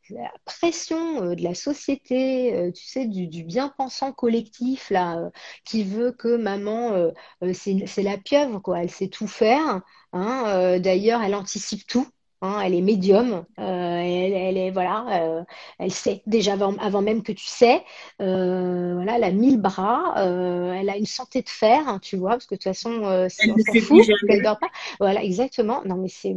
la 0.09 0.31
pression 0.45 1.23
euh, 1.23 1.35
de 1.35 1.43
la 1.43 1.55
société, 1.55 2.53
euh, 2.55 2.71
tu 2.71 2.85
sais, 2.85 3.05
du, 3.07 3.27
du 3.27 3.43
bien-pensant 3.43 4.13
collectif 4.13 4.89
là, 4.89 5.29
qui 5.65 5.83
veut 5.83 6.11
que 6.11 6.35
maman, 6.37 7.11
c'est 7.53 8.03
la 8.03 8.17
pieuvre, 8.17 8.59
quoi. 8.59 8.81
Elle 8.83 8.91
sait 8.91 9.07
tout 9.09 9.27
faire. 9.27 9.81
Hein. 10.13 10.79
D'ailleurs, 10.79 11.21
elle 11.21 11.35
anticipe 11.35 11.87
tout. 11.87 12.07
Hein, 12.43 12.59
elle 12.61 12.73
est 12.73 12.81
médium, 12.81 13.45
euh, 13.59 13.97
elle, 13.99 14.57
est 14.57 14.71
voilà, 14.71 15.21
euh, 15.21 15.43
elle 15.77 15.91
sait 15.91 16.23
déjà 16.25 16.53
avant, 16.53 17.01
même 17.03 17.21
que 17.21 17.31
tu 17.31 17.45
sais. 17.45 17.83
Euh, 18.19 18.95
voilà, 18.95 19.17
elle 19.17 19.23
a 19.25 19.31
mille 19.31 19.61
bras, 19.61 20.15
elle 20.17 20.89
a 20.89 20.97
une 20.97 21.05
santé 21.05 21.43
de 21.43 21.49
fer, 21.49 21.87
hein, 21.87 21.99
tu 21.99 22.17
vois, 22.17 22.31
parce 22.31 22.47
que 22.47 22.55
de 22.55 22.59
toute 22.59 22.63
façon, 22.63 23.27
si 23.29 23.51
on 23.51 23.57
s'en 23.57 23.79
fout, 23.81 24.07
qu'elle 24.27 24.41
dort 24.41 24.57
pas. 24.57 24.71
Voilà, 24.99 25.23
exactement. 25.23 25.83
Non, 25.85 25.97
mais 25.97 26.07
c'est 26.07 26.35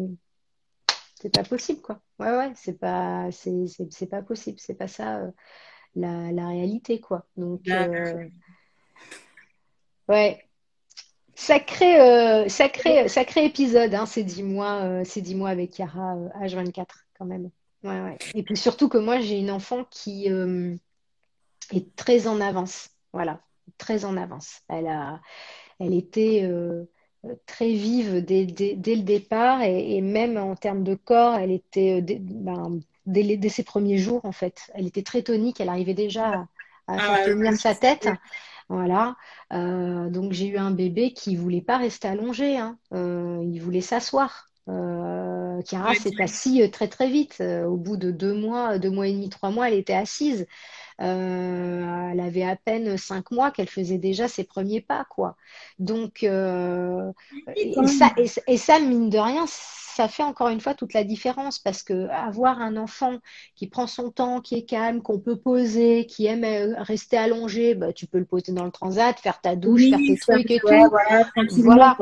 c'est 1.15 1.33
pas 1.33 1.43
possible, 1.43 1.81
quoi. 1.81 2.01
Ouais, 2.19 2.37
ouais, 2.37 2.53
c'est 2.55 2.79
pas 2.79 3.31
c'est 3.31 4.11
pas 4.11 4.21
possible, 4.21 4.59
c'est 4.61 4.75
pas 4.75 4.89
ça 4.89 5.23
la, 5.97 6.33
la 6.33 6.49
réalité, 6.49 7.01
quoi. 7.01 7.25
Donc 7.39 7.63
ouais, 10.09 10.45
Sacré, 11.37 12.01
euh, 12.01 12.49
sacré, 12.49 13.09
sacré 13.09 13.45
épisode, 13.45 13.95
hein, 13.95 14.07
ces 14.07 14.23
dix 14.23 14.43
mois, 14.43 14.83
euh, 14.83 15.05
ces 15.05 15.35
mois 15.35 15.51
avec 15.51 15.79
Yara 15.79 16.17
H24 16.41 16.87
quand 17.19 17.25
même. 17.25 17.51
Ouais, 17.83 18.01
ouais. 18.01 18.19
Et 18.35 18.43
puis 18.43 18.57
surtout 18.57 18.89
que 18.89 18.99
moi 18.99 19.21
j'ai 19.21 19.39
une 19.39 19.51
enfant 19.51 19.85
qui 19.91 20.31
euh, 20.31 20.75
est 21.73 21.95
très 21.97 22.29
en 22.29 22.41
avance, 22.41 22.91
voilà, 23.13 23.41
très 23.79 24.05
en 24.05 24.17
avance. 24.17 24.61
Elle 24.69 24.87
a, 24.87 25.21
elle 25.81 25.93
était 25.93 26.49
très 27.47 27.73
vive 27.73 28.25
dès, 28.25 28.47
dès, 28.47 28.95
le 28.95 29.03
départ 29.03 29.63
et, 29.63 30.01
même 30.01 30.37
en 30.37 30.55
termes 30.55 30.85
de 30.85 30.95
corps, 30.95 31.35
elle 31.35 31.51
était 31.51 32.01
ben, 32.01 32.81
dès, 33.07 33.37
dès, 33.37 33.49
ses 33.49 33.65
premiers 33.65 33.99
jours 33.99 34.25
en 34.25 34.33
fait. 34.33 34.71
Elle 34.75 34.87
était 34.87 35.03
très 35.03 35.23
tonique, 35.23 35.61
elle 35.61 35.69
arrivait 35.69 35.95
déjà 35.95 36.29
à, 36.29 36.47
à 36.87 36.97
ah 36.97 36.99
faire 36.99 37.25
tenir 37.27 37.55
sa 37.55 37.75
tête. 37.75 38.09
Voilà. 38.69 39.17
Euh, 39.53 40.09
donc 40.11 40.33
j'ai 40.33 40.47
eu 40.49 40.57
un 40.57 40.71
bébé 40.71 41.13
qui 41.13 41.37
voulait 41.37 41.61
pas 41.61 41.77
rester 41.79 42.09
allongé. 42.09 42.57
Hein. 42.57 42.79
Euh, 42.93 43.43
il 43.45 43.59
voulait 43.61 43.81
s'asseoir. 43.81 44.49
Euh, 44.69 45.61
Chiara 45.69 45.95
s'est 45.95 46.21
assise 46.21 46.63
euh, 46.63 46.71
très 46.71 46.89
très 46.89 47.11
vite. 47.11 47.43
au 47.43 47.77
bout 47.77 47.97
de 47.97 48.11
deux 48.11 48.35
mois, 48.35 48.79
deux 48.79 48.91
mois 48.91 49.07
et 49.09 49.13
demi, 49.13 49.29
trois 49.29 49.51
mois, 49.51 49.69
elle 49.69 49.79
était 49.79 49.95
assise. 49.95 50.47
Elle 50.99 52.21
avait 52.21 52.45
à 52.45 52.57
peine 52.57 52.97
cinq 52.97 53.31
mois 53.31 53.51
qu'elle 53.51 53.69
faisait 53.69 53.99
déjà 53.99 54.29
ses 54.29 54.45
premiers 54.45 54.81
pas, 54.81 55.05
quoi. 55.09 55.37
Donc, 55.79 56.23
et, 56.23 56.29
ça, 57.87 58.13
et, 58.47 58.57
ça, 58.57 58.79
mine 58.81 59.11
de 59.11 59.19
rien, 59.19 59.45
ça 59.95 60.09
fait 60.09 60.25
encore 60.25 60.49
une 60.49 60.61
fois 60.61 60.75
toute 60.75 60.93
la 60.93 61.05
différence 61.05 61.59
parce 61.61 61.83
que 61.83 62.09
avoir 62.09 62.61
un 62.61 62.77
enfant 62.77 63.19
qui 63.55 63.69
prend 63.69 63.87
son 63.87 64.11
temps, 64.11 64.41
qui 64.41 64.57
est 64.57 64.65
calme, 64.65 65.03
qu'on 65.03 65.21
peut 65.21 65.37
poser, 65.37 66.07
qui 66.07 66.27
aime 66.27 66.45
euh, 66.45 66.75
rester 66.83 67.17
allongé, 67.17 67.75
bah, 67.75 67.93
tu 67.93 68.07
peux 68.07 68.19
le 68.19 68.25
poser 68.25 68.53
dans 68.53 68.65
le 68.65 68.73
transat, 68.73 69.19
faire 69.19 69.41
ta 69.41 69.55
douche, 69.55 69.89
faire 69.89 69.99
tes 69.99 70.17
trucs 70.17 70.51
et 70.51 70.59
tout. 70.59 70.67
Voilà, 71.63 71.97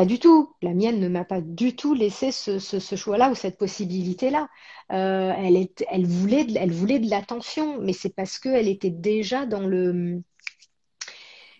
Pas 0.00 0.06
du 0.06 0.18
tout. 0.18 0.54
La 0.62 0.72
mienne 0.72 0.98
ne 0.98 1.08
m'a 1.08 1.26
pas 1.26 1.42
du 1.42 1.76
tout 1.76 1.92
laissé 1.92 2.32
ce, 2.32 2.58
choix-là 2.96 3.30
ou 3.30 3.34
cette 3.34 3.58
possibilité-là. 3.58 4.48
Euh, 4.92 5.34
elle, 5.36 5.68
elle, 5.90 6.06
voulait 6.06 6.44
de, 6.46 6.56
elle 6.56 6.72
voulait 6.72 7.00
de 7.00 7.10
l'attention, 7.10 7.78
mais 7.82 7.92
c'est 7.92 8.08
parce 8.08 8.38
qu'elle 8.38 8.66
était 8.66 8.88
déjà 8.88 9.44
dans 9.44 9.66
le 9.66 10.22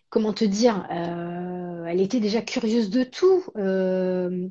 comment 0.09 0.33
te 0.33 0.47
dire, 0.47 0.89
euh, 0.91 1.85
elle 1.85 2.01
était 2.01 2.19
déjà 2.19 2.41
curieuse 2.41 2.89
de 2.89 3.05
tout. 3.05 3.45
Euh, 3.59 4.49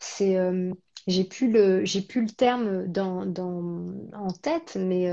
c'est 0.00 0.36
j'ai 1.06 1.24
plus 1.24 1.48
le 1.48 1.84
j'ai 1.84 2.02
plus 2.02 2.22
le 2.22 2.30
terme 2.30 2.88
dans, 2.88 3.32
en 4.14 4.32
tête, 4.32 4.76
mais 4.80 5.06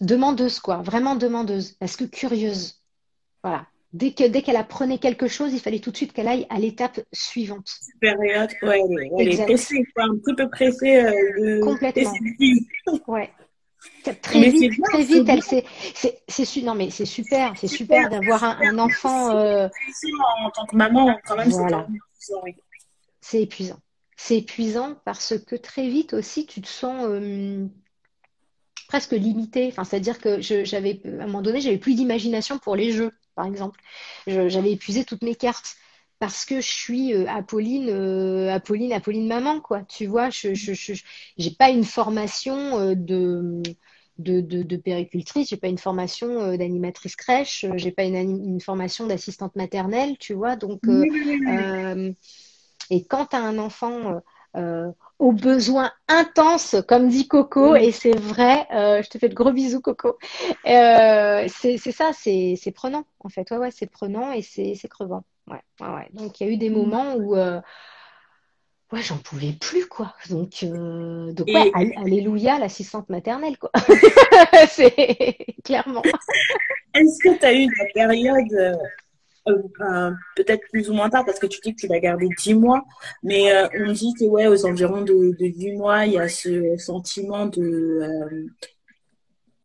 demandeuse 0.00 0.60
quoi, 0.60 0.76
vraiment 0.82 1.16
demandeuse, 1.16 1.72
parce 1.72 1.96
que 1.96 2.04
curieuse. 2.04 2.80
Voilà. 3.42 3.66
Dès 3.92 4.12
que 4.12 4.26
dès 4.26 4.40
qu'elle 4.42 4.56
apprenait 4.56 4.98
quelque 4.98 5.28
chose, 5.28 5.52
il 5.52 5.60
fallait 5.60 5.78
tout 5.80 5.90
de 5.90 5.96
suite 5.96 6.12
qu'elle 6.14 6.28
aille 6.28 6.46
à 6.48 6.58
l'étape 6.58 7.00
suivante. 7.12 7.68
Supérieure, 7.92 8.48
ouais, 8.62 8.80
elle 9.18 9.28
est 9.28 9.44
pressée, 9.44 9.84
quoi, 9.94 10.04
un 10.04 10.16
petit 10.16 10.34
peu 10.34 10.48
pressée. 10.48 11.60
Complètement. 11.62 12.12
ouais. 13.08 13.30
Très 14.22 14.40
Mais 14.40 14.48
vite, 14.50 14.70
bien, 14.70 14.80
très 14.84 15.02
vite, 15.02 15.24
bien. 15.24 15.34
elle 15.34 15.42
s'est, 15.42 15.64
c'est, 15.94 16.22
c'est 16.28 16.60
non 16.62 16.74
mais 16.74 16.90
c'est 16.90 17.04
super, 17.04 17.52
c'est 17.56 17.66
super 17.68 18.08
d'avoir 18.08 18.44
un, 18.44 18.58
un 18.62 18.78
enfant. 18.78 19.30
euh, 19.36 19.68
En 20.44 20.50
tant 20.50 20.66
que 20.66 20.76
maman, 20.76 21.18
quand 21.26 21.36
même, 21.36 21.48
Voilà. 21.50 21.86
c'est 22.18 22.32
oui. 22.44 22.54
c'est 23.20 23.42
épuisant. 23.42 23.78
C'est 24.16 24.38
épuisant 24.38 24.96
parce 25.04 25.34
que 25.46 25.56
très 25.56 25.88
vite 25.88 26.14
aussi, 26.14 26.46
tu 26.46 26.60
te 26.60 26.68
sens 26.68 27.04
euh, 27.08 27.66
presque 28.88 29.12
limité. 29.12 29.66
Enfin, 29.68 29.84
c'est-à-dire 29.84 30.18
que 30.20 30.40
je- 30.40 30.64
j'avais, 30.64 31.00
à 31.04 31.22
un 31.22 31.26
moment 31.26 31.42
donné, 31.42 31.60
j'avais 31.60 31.78
plus 31.78 31.94
d'imagination 31.94 32.58
pour 32.58 32.76
les 32.76 32.92
jeux, 32.92 33.10
par 33.34 33.46
exemple. 33.46 33.80
J'avais 34.26 34.72
épuisé 34.72 35.04
toutes 35.04 35.22
mes 35.22 35.34
cartes 35.34 35.76
parce 36.22 36.44
que 36.44 36.60
je 36.60 36.70
suis 36.70 37.14
euh, 37.14 37.26
Apolline, 37.28 37.88
euh, 37.88 38.48
Apolline, 38.54 38.92
Apolline 38.92 39.26
maman, 39.26 39.60
quoi. 39.60 39.82
Tu 39.82 40.06
vois, 40.06 40.30
je, 40.30 40.54
je, 40.54 40.72
je, 40.72 41.50
pas 41.58 41.70
une 41.70 41.82
formation 41.82 42.78
euh, 42.78 42.94
de, 42.94 43.60
de, 44.18 44.40
de, 44.40 44.62
de 44.62 44.76
péricultrice, 44.76 45.48
j'ai 45.48 45.56
pas 45.56 45.66
une 45.66 45.78
formation 45.78 46.56
d'animatrice 46.56 47.16
crèche, 47.16 47.66
j'ai 47.74 47.90
pas 47.90 48.04
une, 48.04 48.60
formation 48.60 49.08
d'assistante 49.08 49.56
maternelle, 49.56 50.16
tu 50.16 50.34
vois. 50.34 50.54
Donc, 50.54 50.82
et 52.90 53.04
quand 53.04 53.26
tu 53.26 53.36
as 53.36 53.42
un 53.42 53.58
enfant 53.58 54.20
euh, 54.56 54.90
aux 55.18 55.32
besoins 55.32 55.92
intenses, 56.08 56.76
comme 56.88 57.08
dit 57.08 57.28
Coco, 57.28 57.74
et 57.76 57.92
c'est 57.92 58.16
vrai, 58.16 58.66
euh, 58.74 59.02
je 59.02 59.08
te 59.08 59.18
fais 59.18 59.28
de 59.28 59.34
gros 59.34 59.52
bisous, 59.52 59.80
Coco, 59.80 60.18
euh, 60.66 61.46
c'est 61.48 61.78
ça, 61.78 62.10
c'est 62.12 62.72
prenant, 62.74 63.04
en 63.20 63.28
fait. 63.28 63.50
Ouais, 63.50 63.58
ouais, 63.58 63.70
c'est 63.70 63.90
prenant 63.90 64.32
et 64.32 64.42
c'est 64.42 64.88
crevant. 64.88 65.24
Ouais, 65.48 65.60
ouais, 65.80 65.94
ouais. 65.94 66.08
Donc, 66.12 66.40
il 66.40 66.46
y 66.46 66.50
a 66.50 66.52
eu 66.52 66.56
des 66.56 66.70
moments 66.70 67.14
où 67.14 67.34
ouais, 67.34 69.02
j'en 69.02 69.18
pouvais 69.18 69.52
plus, 69.52 69.86
quoi. 69.86 70.14
Donc, 70.28 70.64
donc 70.64 71.46
ouais, 71.48 71.72
Et- 71.80 71.96
alléluia, 71.96 72.58
l'assistante 72.58 73.08
maternelle, 73.08 73.58
quoi. 73.58 73.70
C'est 74.68 75.36
clairement. 75.64 76.02
Est-ce 76.94 77.18
que 77.22 77.38
tu 77.38 77.46
as 77.46 77.54
eu 77.54 77.66
la 77.78 77.86
période, 77.94 78.78
euh, 79.48 79.58
euh, 79.80 80.10
peut-être 80.36 80.62
plus 80.70 80.88
ou 80.88 80.94
moins 80.94 81.10
tard, 81.10 81.24
parce 81.24 81.38
que 81.40 81.46
tu 81.46 81.60
dis 81.60 81.74
que 81.74 81.80
tu 81.80 81.86
l'as 81.88 81.98
gardé 81.98 82.28
10 82.38 82.54
mois, 82.54 82.84
mais 83.22 83.52
euh, 83.52 83.66
on 83.80 83.92
dit 83.92 84.14
que 84.18 84.24
ouais, 84.24 84.46
aux 84.46 84.64
environs 84.66 85.02
de, 85.02 85.12
de 85.36 85.46
8 85.46 85.72
mois, 85.76 86.06
il 86.06 86.12
y 86.12 86.18
a 86.18 86.28
ce 86.28 86.76
sentiment 86.76 87.46
de, 87.46 88.00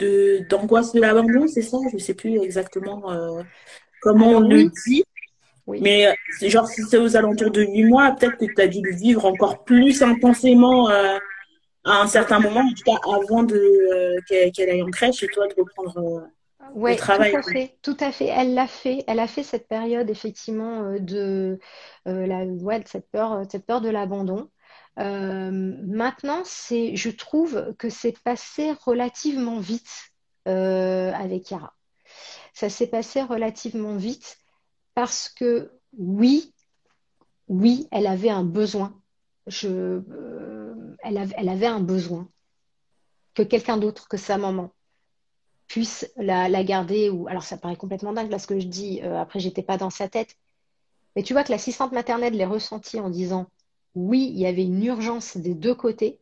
euh, 0.02 0.42
d'angoisse 0.50 0.94
de 0.94 1.02
l'abandon, 1.02 1.48
c'est 1.48 1.62
ça? 1.62 1.78
Je 1.94 1.98
sais 2.00 2.16
plus 2.16 2.40
exactement 2.40 3.12
euh, 3.12 3.44
comment 4.02 4.30
on 4.32 4.40
le 4.40 4.64
dit, 4.88 5.04
Oui. 5.68 5.80
mais 5.82 6.14
c'est 6.40 6.50
genre 6.50 6.68
si 6.68 6.82
c'est 6.84 6.98
aux 6.98 7.16
alentours 7.16 7.52
de 7.52 7.62
8 7.62 7.84
mois, 7.84 8.16
peut-être 8.20 8.38
que 8.38 8.46
tu 8.46 8.62
as 8.62 8.68
dû 8.68 8.82
le 8.82 8.96
vivre 8.96 9.26
encore 9.26 9.64
plus 9.64 10.02
intensément 10.02 10.88
à 10.88 11.20
un 11.86 12.08
certain 12.08 12.40
moment, 12.40 12.62
en 12.62 12.74
tout 12.74 12.84
cas 12.84 12.98
avant 13.06 13.44
de, 13.44 14.20
qu'elle, 14.28 14.52
qu'elle 14.52 14.72
aille 14.72 14.82
en 14.84 14.90
crèche 14.90 15.22
et 15.22 15.28
toi 15.28 15.48
de 15.48 15.54
reprendre 15.56 16.28
travail. 16.98 17.32
tout 17.32 17.38
à 17.38 17.42
fait, 17.42 17.78
tout 17.82 17.98
à 18.00 18.12
fait. 18.12 18.26
Elle 18.26 18.54
l'a 18.54 18.68
fait, 18.68 19.04
elle 19.08 19.20
a 19.20 19.28
fait 19.28 19.44
cette 19.44 19.68
période 19.68 20.10
effectivement 20.10 20.84
euh, 20.84 21.00
de 21.00 21.60
euh, 22.08 22.28
la, 22.28 22.46
ouais, 22.46 22.80
de 22.80 22.88
cette 22.88 23.10
peur, 23.10 23.44
cette 23.50 23.66
peur 23.66 23.82
de 23.82 23.90
l'abandon. 23.90 24.50
Euh, 25.00 25.52
maintenant, 25.52 26.42
c'est, 26.44 26.96
je 26.96 27.10
trouve 27.10 27.76
que 27.78 27.90
c'est 27.90 28.18
passé 28.24 28.74
relativement 28.86 29.60
vite 29.60 30.12
euh, 30.48 31.12
avec 31.14 31.52
Yara. 31.52 31.74
Ça 32.54 32.70
s'est 32.70 32.88
passé 32.88 33.22
relativement 33.22 33.96
vite 33.96 34.38
parce 34.96 35.30
que 35.30 35.72
oui, 35.98 36.54
oui, 37.48 37.88
elle 37.92 38.08
avait 38.08 38.30
un 38.30 38.44
besoin. 38.44 39.00
Je, 39.46 40.02
elle 41.04 41.18
avait, 41.18 41.36
elle 41.38 41.50
avait 41.50 41.68
un 41.68 41.80
besoin 41.80 42.28
que 43.36 43.44
quelqu'un 43.44 43.78
d'autre 43.78 44.08
que 44.08 44.18
sa 44.18 44.38
maman 44.38 44.72
puisse 45.68 46.12
la, 46.18 46.50
la 46.50 46.64
garder 46.64 47.10
ou 47.10 47.28
alors 47.28 47.44
ça 47.44 47.58
paraît 47.58 47.76
complètement 47.76 48.14
dingue 48.14 48.32
là 48.32 48.40
ce 48.40 48.48
que 48.48 48.60
je 48.60 48.68
dis 48.68 49.02
euh, 49.04 49.20
après 49.20 49.40
j'étais 49.40 49.64
pas 49.64 49.78
dans 49.78 49.90
sa 49.90 50.08
tête. 50.10 50.36
Mais 51.16 51.24
tu 51.24 51.34
vois 51.34 51.44
que 51.44 51.52
l'assistante 51.52 51.92
maternelle 51.94 52.34
l'ait 52.34 52.46
ressenti 52.46 53.00
en 53.00 53.10
disant 53.10 53.48
oui 53.96 54.30
il 54.34 54.40
y 54.40 54.46
avait 54.46 54.64
une 54.66 54.84
urgence 54.84 55.38
des 55.38 55.56
deux 55.56 55.76
côtés. 55.76 56.20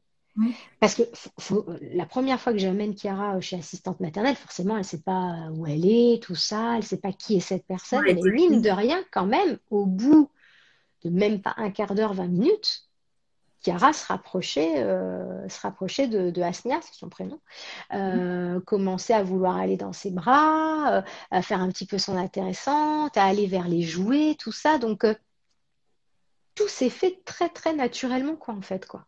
Parce 0.80 0.96
que 0.96 1.04
faut- 1.39 1.66
la 1.82 2.06
première 2.06 2.39
fois 2.39 2.54
que 2.54 2.60
j'amène 2.60 2.96
Chiara 2.98 3.39
chez 3.41 3.58
assistante 3.58 4.00
maternelle 4.00 4.36
forcément 4.36 4.78
elle 4.78 4.86
sait 4.86 5.02
pas 5.02 5.50
où 5.54 5.66
elle 5.68 5.86
est 5.86 6.22
tout 6.22 6.36
ça 6.36 6.76
elle 6.78 6.84
sait 6.84 7.00
pas 7.00 7.14
qui 7.14 7.38
est 7.38 7.39
cette 7.39 7.66
personne. 7.66 8.02
Ouais, 8.02 8.14
mais 8.14 8.22
mine 8.24 8.62
de 8.62 8.70
rien 8.70 9.04
quand 9.12 9.26
même 9.26 9.58
au 9.70 9.86
bout 9.86 10.30
de 11.04 11.10
même 11.10 11.41
pas 11.41 11.54
un 11.58 11.72
quart 11.72 11.96
d'heure 11.96 12.14
20 12.14 12.28
minutes 12.28 12.88
Chiara 13.66 13.93
se 13.93 14.05
rapprochait, 14.05 14.84
euh, 14.84 15.49
se 15.49 15.59
rapprochait 15.59 16.07
de, 16.07 16.30
de 16.30 16.41
Asnia, 16.43 16.80
c'est 16.84 16.93
son 16.93 17.09
prénom, 17.09 17.39
euh, 17.95 18.59
commençait 18.61 19.16
à 19.16 19.24
vouloir 19.24 19.57
aller 19.57 19.76
dans 19.76 19.91
ses 19.91 20.11
bras, 20.11 20.97
euh, 20.97 21.01
à 21.32 21.41
faire 21.41 21.61
un 21.61 21.70
petit 21.70 21.88
peu 21.88 21.97
son 21.97 22.16
intéressante, 22.16 23.18
à 23.18 23.24
aller 23.24 23.47
vers 23.47 23.68
les 23.68 23.82
jouets, 23.82 24.36
tout 24.38 24.51
ça. 24.51 24.78
Donc, 24.78 25.03
euh, 25.03 25.16
tout 26.53 26.68
s'est 26.68 26.91
fait 26.91 27.20
très, 27.26 27.49
très 27.49 27.74
naturellement, 27.74 28.36
quoi, 28.36 28.53
en 28.53 28.61
fait, 28.61 28.86
quoi. 28.86 29.07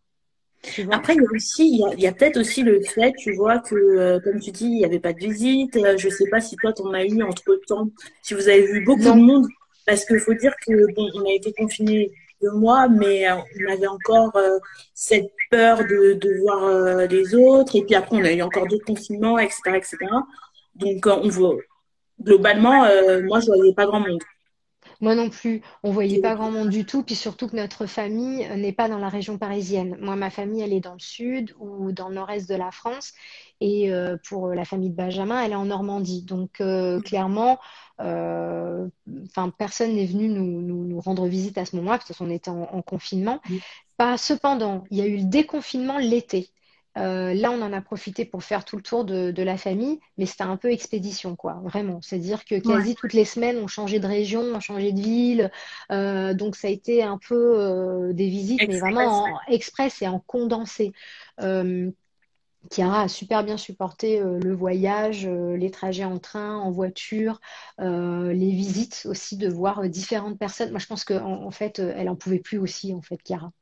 Après, 0.90 1.14
il 1.14 1.22
y 1.22 1.24
a 1.24 1.30
aussi, 1.32 1.80
il 1.96 2.00
y 2.00 2.08
a, 2.08 2.12
peut-être 2.12 2.38
aussi 2.38 2.64
le 2.64 2.80
fait, 2.80 3.12
tu 3.16 3.32
vois, 3.34 3.60
que, 3.60 3.76
euh, 3.76 4.18
comme 4.18 4.40
tu 4.40 4.50
dis, 4.50 4.64
il 4.64 4.78
n'y 4.78 4.84
avait 4.84 4.98
pas 4.98 5.12
de 5.12 5.20
visite. 5.20 5.76
Euh, 5.76 5.96
je 5.96 6.08
sais 6.08 6.28
pas 6.28 6.40
si 6.40 6.56
toi, 6.56 6.72
t'en 6.72 6.92
as 6.92 7.04
eu 7.04 7.22
entre-temps, 7.22 7.90
si 8.22 8.34
vous 8.34 8.48
avez 8.48 8.66
vu 8.66 8.84
beaucoup 8.84 9.02
Non. 9.02 9.14
de 9.14 9.20
monde. 9.20 9.46
Parce 9.86 10.04
qu'il 10.04 10.18
faut 10.18 10.34
dire 10.34 10.52
que, 10.66 10.92
bon, 10.94 11.08
on 11.14 11.24
a 11.24 11.32
été 11.32 11.52
confinés 11.52 12.10
deux 12.40 12.52
mois, 12.52 12.88
mais 12.88 13.28
euh, 13.28 13.36
on 13.36 13.72
avait 13.72 13.86
encore 13.86 14.34
euh, 14.36 14.58
cette 14.94 15.30
peur 15.50 15.78
de, 15.78 16.14
de 16.14 16.40
voir 16.40 16.64
euh, 16.64 17.06
les 17.06 17.34
autres. 17.34 17.76
Et 17.76 17.82
puis 17.84 17.94
après, 17.94 18.16
on 18.16 18.24
a 18.24 18.32
eu 18.32 18.42
encore 18.42 18.66
d'autres 18.66 18.84
confinements, 18.84 19.38
etc., 19.38 19.60
etc. 19.74 19.96
Donc, 20.76 21.06
on 21.06 21.28
voit, 21.28 21.56
globalement, 22.22 22.86
moi, 23.24 23.40
je 23.40 23.46
voyais 23.46 23.74
pas 23.74 23.86
grand 23.86 24.00
monde. 24.00 24.22
Moi 25.00 25.14
non 25.14 25.30
plus, 25.30 25.62
on 25.84 25.92
voyait 25.92 26.20
pas 26.20 26.34
grand 26.34 26.50
monde 26.50 26.70
du 26.70 26.84
tout, 26.84 27.04
puis 27.04 27.14
surtout 27.14 27.46
que 27.48 27.54
notre 27.56 27.86
famille 27.86 28.44
euh, 28.46 28.56
n'est 28.56 28.72
pas 28.72 28.88
dans 28.88 28.98
la 28.98 29.08
région 29.08 29.38
parisienne. 29.38 29.96
Moi, 30.00 30.16
ma 30.16 30.30
famille, 30.30 30.60
elle 30.60 30.72
est 30.72 30.80
dans 30.80 30.94
le 30.94 30.98
sud 31.00 31.54
ou 31.60 31.92
dans 31.92 32.08
le 32.08 32.16
nord-est 32.16 32.48
de 32.48 32.56
la 32.56 32.70
France, 32.72 33.12
et 33.60 33.92
euh, 33.92 34.16
pour 34.28 34.48
la 34.48 34.64
famille 34.64 34.90
de 34.90 34.96
Benjamin, 34.96 35.40
elle 35.42 35.52
est 35.52 35.56
en 35.56 35.66
Normandie. 35.66 36.22
Donc, 36.22 36.60
euh, 36.60 37.00
clairement, 37.00 37.58
euh, 38.00 38.88
personne 39.56 39.94
n'est 39.94 40.06
venu 40.06 40.28
nous, 40.28 40.62
nous, 40.62 40.84
nous 40.84 41.00
rendre 41.00 41.26
visite 41.26 41.58
à 41.58 41.64
ce 41.64 41.76
moment-là, 41.76 41.98
parce 41.98 42.18
qu'on 42.18 42.30
était 42.30 42.50
en, 42.50 42.62
en 42.62 42.82
confinement. 42.82 43.40
Pas, 43.96 44.16
cependant, 44.16 44.84
il 44.90 44.98
y 44.98 45.02
a 45.02 45.06
eu 45.06 45.18
le 45.18 45.24
déconfinement 45.24 45.98
l'été. 45.98 46.50
Euh, 46.98 47.32
là, 47.34 47.50
on 47.52 47.62
en 47.62 47.72
a 47.72 47.80
profité 47.80 48.24
pour 48.24 48.42
faire 48.44 48.64
tout 48.64 48.76
le 48.76 48.82
tour 48.82 49.04
de, 49.04 49.30
de 49.30 49.42
la 49.42 49.56
famille, 49.56 50.00
mais 50.18 50.26
c'était 50.26 50.44
un 50.44 50.56
peu 50.56 50.70
expédition, 50.70 51.36
quoi, 51.36 51.60
vraiment. 51.64 52.00
C'est-à-dire 52.02 52.44
que 52.44 52.56
quasi 52.58 52.96
toutes 52.96 53.14
les 53.14 53.24
semaines, 53.24 53.58
on 53.58 53.66
changeait 53.68 54.00
de 54.00 54.06
région, 54.06 54.42
on 54.42 54.60
changeait 54.60 54.92
de 54.92 55.00
ville. 55.00 55.50
Euh, 55.92 56.34
donc, 56.34 56.56
ça 56.56 56.68
a 56.68 56.70
été 56.70 57.02
un 57.02 57.18
peu 57.18 57.34
euh, 57.60 58.12
des 58.12 58.28
visites, 58.28 58.66
mais 58.66 58.78
vraiment 58.78 59.24
en 59.24 59.38
express 59.48 60.02
et 60.02 60.08
en 60.08 60.20
condensé. 60.20 60.92
Chiara 62.70 63.02
a 63.02 63.08
super 63.08 63.44
bien 63.44 63.56
supporté 63.56 64.20
euh, 64.20 64.38
le 64.40 64.54
voyage, 64.54 65.26
euh, 65.26 65.56
les 65.56 65.70
trajets 65.70 66.04
en 66.04 66.18
train, 66.18 66.56
en 66.56 66.70
voiture, 66.70 67.40
euh, 67.80 68.32
les 68.32 68.50
visites 68.52 69.06
aussi, 69.08 69.36
de 69.36 69.48
voir 69.48 69.88
différentes 69.88 70.38
personnes. 70.38 70.70
Moi, 70.70 70.78
je 70.78 70.86
pense 70.86 71.04
qu'en 71.04 71.44
en 71.44 71.50
fait, 71.50 71.78
elle 71.78 72.08
en 72.08 72.16
pouvait 72.16 72.40
plus 72.40 72.58
aussi, 72.58 72.92
en 72.94 73.02
fait, 73.02 73.18
Chiara. 73.24 73.52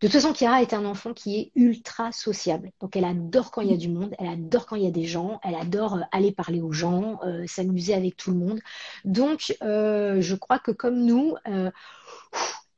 De 0.00 0.06
toute 0.06 0.12
façon, 0.12 0.34
Chiara 0.34 0.62
est 0.62 0.74
un 0.74 0.84
enfant 0.84 1.12
qui 1.12 1.38
est 1.38 1.52
ultra 1.54 2.12
sociable. 2.12 2.70
Donc, 2.80 2.96
elle 2.96 3.04
adore 3.04 3.50
quand 3.50 3.60
il 3.60 3.70
y 3.70 3.74
a 3.74 3.76
du 3.76 3.88
monde, 3.88 4.14
elle 4.18 4.28
adore 4.28 4.66
quand 4.66 4.76
il 4.76 4.84
y 4.84 4.86
a 4.86 4.90
des 4.90 5.04
gens, 5.04 5.40
elle 5.42 5.54
adore 5.54 5.96
euh, 5.96 6.00
aller 6.12 6.32
parler 6.32 6.60
aux 6.60 6.72
gens, 6.72 7.20
euh, 7.24 7.44
s'amuser 7.46 7.94
avec 7.94 8.16
tout 8.16 8.30
le 8.30 8.38
monde. 8.38 8.60
Donc, 9.04 9.56
euh, 9.62 10.20
je 10.20 10.34
crois 10.34 10.58
que 10.58 10.70
comme 10.70 11.04
nous, 11.04 11.34
euh, 11.48 11.70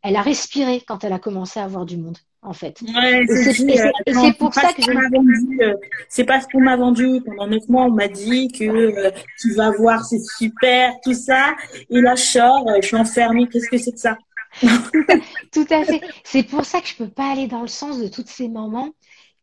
elle 0.02 0.16
a 0.16 0.22
respiré 0.22 0.82
quand 0.86 1.04
elle 1.04 1.12
a 1.12 1.18
commencé 1.18 1.60
à 1.60 1.64
avoir 1.64 1.84
du 1.84 1.98
monde, 1.98 2.16
en 2.40 2.54
fait. 2.54 2.80
Ouais, 2.80 3.26
c'est 3.28 4.38
pour 4.38 4.54
ça 4.54 4.72
que 4.72 4.82
qu'on 4.82 4.92
je... 4.92 4.96
m'a 4.96 5.08
vendu, 5.10 5.60
c'est 6.08 6.24
pas 6.24 6.40
ce 6.40 6.46
qu'on 6.46 6.62
m'a 6.62 6.76
vendu. 6.76 7.20
Pendant 7.26 7.46
neuf 7.46 7.68
mois, 7.68 7.84
on 7.84 7.90
m'a 7.90 8.08
dit 8.08 8.48
que 8.48 9.12
tu 9.38 9.54
vas 9.54 9.70
voir, 9.72 10.04
c'est 10.04 10.22
super, 10.38 10.94
tout 11.04 11.12
ça. 11.12 11.54
Et 11.90 12.00
là, 12.00 12.14
je 12.14 12.22
sors, 12.22 12.66
je 12.80 12.86
suis 12.86 12.96
enfermée. 12.96 13.46
Qu'est-ce 13.48 13.68
que 13.68 13.76
c'est 13.76 13.92
que 13.92 14.00
ça? 14.00 14.16
Tout 15.52 15.66
à 15.70 15.84
fait. 15.84 16.00
C'est 16.24 16.42
pour 16.42 16.64
ça 16.64 16.80
que 16.80 16.88
je 16.88 16.96
peux 16.96 17.08
pas 17.08 17.32
aller 17.32 17.46
dans 17.46 17.62
le 17.62 17.68
sens 17.68 17.98
de 17.98 18.08
toutes 18.08 18.28
ces 18.28 18.48
mamans 18.48 18.90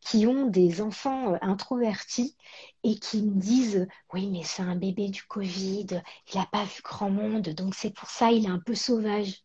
qui 0.00 0.26
ont 0.26 0.46
des 0.46 0.80
enfants 0.80 1.34
euh, 1.34 1.38
introvertis 1.42 2.36
et 2.84 2.94
qui 2.96 3.22
me 3.22 3.34
disent 3.34 3.88
oui 4.14 4.28
mais 4.28 4.42
c'est 4.44 4.62
un 4.62 4.76
bébé 4.76 5.08
du 5.08 5.22
Covid, 5.24 5.86
il 6.32 6.38
n'a 6.38 6.46
pas 6.50 6.64
vu 6.64 6.82
grand 6.82 7.10
monde 7.10 7.48
donc 7.50 7.74
c'est 7.74 7.92
pour 7.92 8.08
ça 8.08 8.30
il 8.30 8.46
est 8.46 8.50
un 8.50 8.60
peu 8.64 8.74
sauvage. 8.74 9.42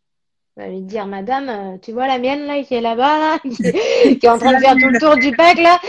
J'allais 0.55 0.81
dire 0.81 1.07
madame, 1.07 1.49
euh, 1.49 1.77
tu 1.79 1.93
vois 1.93 2.05
la 2.05 2.19
mienne 2.19 2.45
là 2.45 2.61
qui 2.63 2.75
est 2.75 2.81
là-bas 2.81 3.17
là, 3.19 3.39
qui, 3.49 3.63
est 3.63 4.29
en 4.29 4.37
train 4.37 4.53
de 4.53 4.59
faire 4.59 4.77
tout 4.77 4.89
le 4.89 4.99
tour 4.99 5.17
du 5.17 5.35
bac 5.35 5.57
là, 5.57 5.79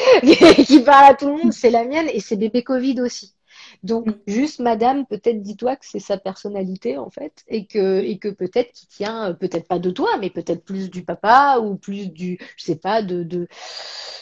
qui 0.64 0.80
parle 0.80 1.10
à 1.10 1.14
tout 1.14 1.26
le 1.26 1.32
monde, 1.34 1.52
c'est 1.52 1.70
la 1.70 1.84
mienne 1.84 2.08
et 2.10 2.20
c'est 2.20 2.36
bébé 2.36 2.62
Covid 2.62 3.02
aussi. 3.02 3.33
Donc, 3.82 4.06
Mm. 4.06 4.14
juste, 4.26 4.60
madame, 4.60 5.06
peut-être 5.06 5.42
dis-toi 5.42 5.76
que 5.76 5.84
c'est 5.86 5.98
sa 5.98 6.16
personnalité, 6.18 6.96
en 6.98 7.10
fait, 7.10 7.44
et 7.48 7.66
que, 7.66 8.00
et 8.00 8.18
que 8.18 8.28
peut-être 8.28 8.72
qu'il 8.72 8.88
tient, 8.88 9.30
euh, 9.30 9.32
peut-être 9.34 9.66
pas 9.68 9.78
de 9.78 9.90
toi, 9.90 10.08
mais 10.20 10.30
peut-être 10.30 10.64
plus 10.64 10.90
du 10.90 11.02
papa 11.04 11.58
ou 11.62 11.76
plus 11.76 12.10
du, 12.10 12.38
je 12.56 12.64
sais 12.64 12.76
pas, 12.76 13.02
de, 13.02 13.22
de, 13.22 13.48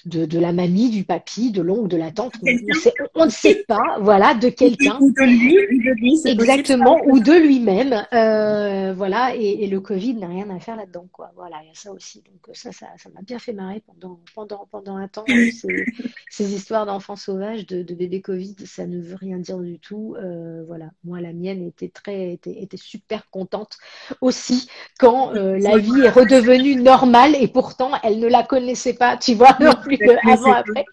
de, 0.07 0.25
de 0.25 0.39
la 0.39 0.53
mamie, 0.53 0.91
du 0.91 1.05
papy, 1.05 1.51
de 1.53 1.63
l'oncle, 1.63 1.89
de 1.89 1.97
la 1.97 2.11
tante. 2.11 2.33
On, 2.43 2.47
on 2.49 2.75
sait- 2.75 2.95
on 3.15 3.25
ne 3.27 3.31
sait 3.31 3.65
pas, 3.69 3.99
voilà, 4.01 4.35
de 4.35 4.49
quelqu'un. 4.49 4.99
Ou 5.01 5.11
de 5.13 5.23
lui, 5.25 5.57
ou 5.59 5.83
de 5.83 5.91
lui, 6.01 6.17
c'est 6.17 6.35
possible. 6.35 6.43
Exactement, 6.51 7.01
ou 7.07 7.21
de 7.21 7.33
lui-même, 7.33 8.05
euh, 8.13 8.93
voilà, 8.95 9.35
et, 9.37 9.65
et 9.65 9.67
le 9.69 9.81
Covid 9.81 10.15
n'a 10.15 10.29
rien 10.29 10.49
à 10.51 10.59
faire 10.59 10.77
là-dedans, 10.77 11.07
quoi. 11.13 11.31
Voilà, 11.37 11.57
il 11.63 11.69
y 11.69 11.71
a 11.71 11.75
ça 11.75 11.93
aussi. 11.93 12.23
Donc 12.23 12.55
ça, 12.57 12.73
ça, 12.73 12.87
ça 12.99 13.11
m'a 13.15 13.23
bien 13.23 13.39
fait 13.39 13.53
marrer 13.53 13.83
pendant, 13.87 14.19
pendant, 14.35 14.67
pendant 14.71 14.97
un 14.97 15.09
temps. 15.09 15.25
Ces, 15.27 15.85
ces 16.31 16.55
histoires 16.55 16.87
d'enfants 16.87 17.17
sauvages, 17.17 17.67
de, 17.67 17.83
de 17.83 17.95
bébés 17.95 18.21
Covid, 18.21 18.57
ça 18.65 18.87
ne 18.87 19.01
veut 19.01 19.17
rien 19.17 19.39
dire 19.43 19.59
du 19.59 19.79
tout. 19.79 20.17
Euh, 20.19 20.65
voilà, 20.67 20.87
moi, 21.05 21.21
la 21.21 21.33
mienne 21.33 21.67
était 21.67 21.89
très, 21.89 22.33
était, 22.33 22.63
était 22.63 22.77
super 22.77 23.29
contente 23.31 23.77
aussi 24.21 24.69
quand 24.99 25.35
euh, 25.35 25.59
la 25.59 25.79
vie 25.79 26.01
est 26.01 26.11
redevenue 26.11 26.77
normale 26.77 27.35
et 27.35 27.49
pourtant 27.49 27.91
elle 28.03 28.19
ne 28.19 28.29
la 28.29 28.43
connaissait 28.43 28.95
pas, 28.95 29.17
tu 29.17 29.35
vois, 29.35 29.57
non 29.61 29.75
plus 29.83 29.99
avant 30.27 30.53
après. 30.53 30.85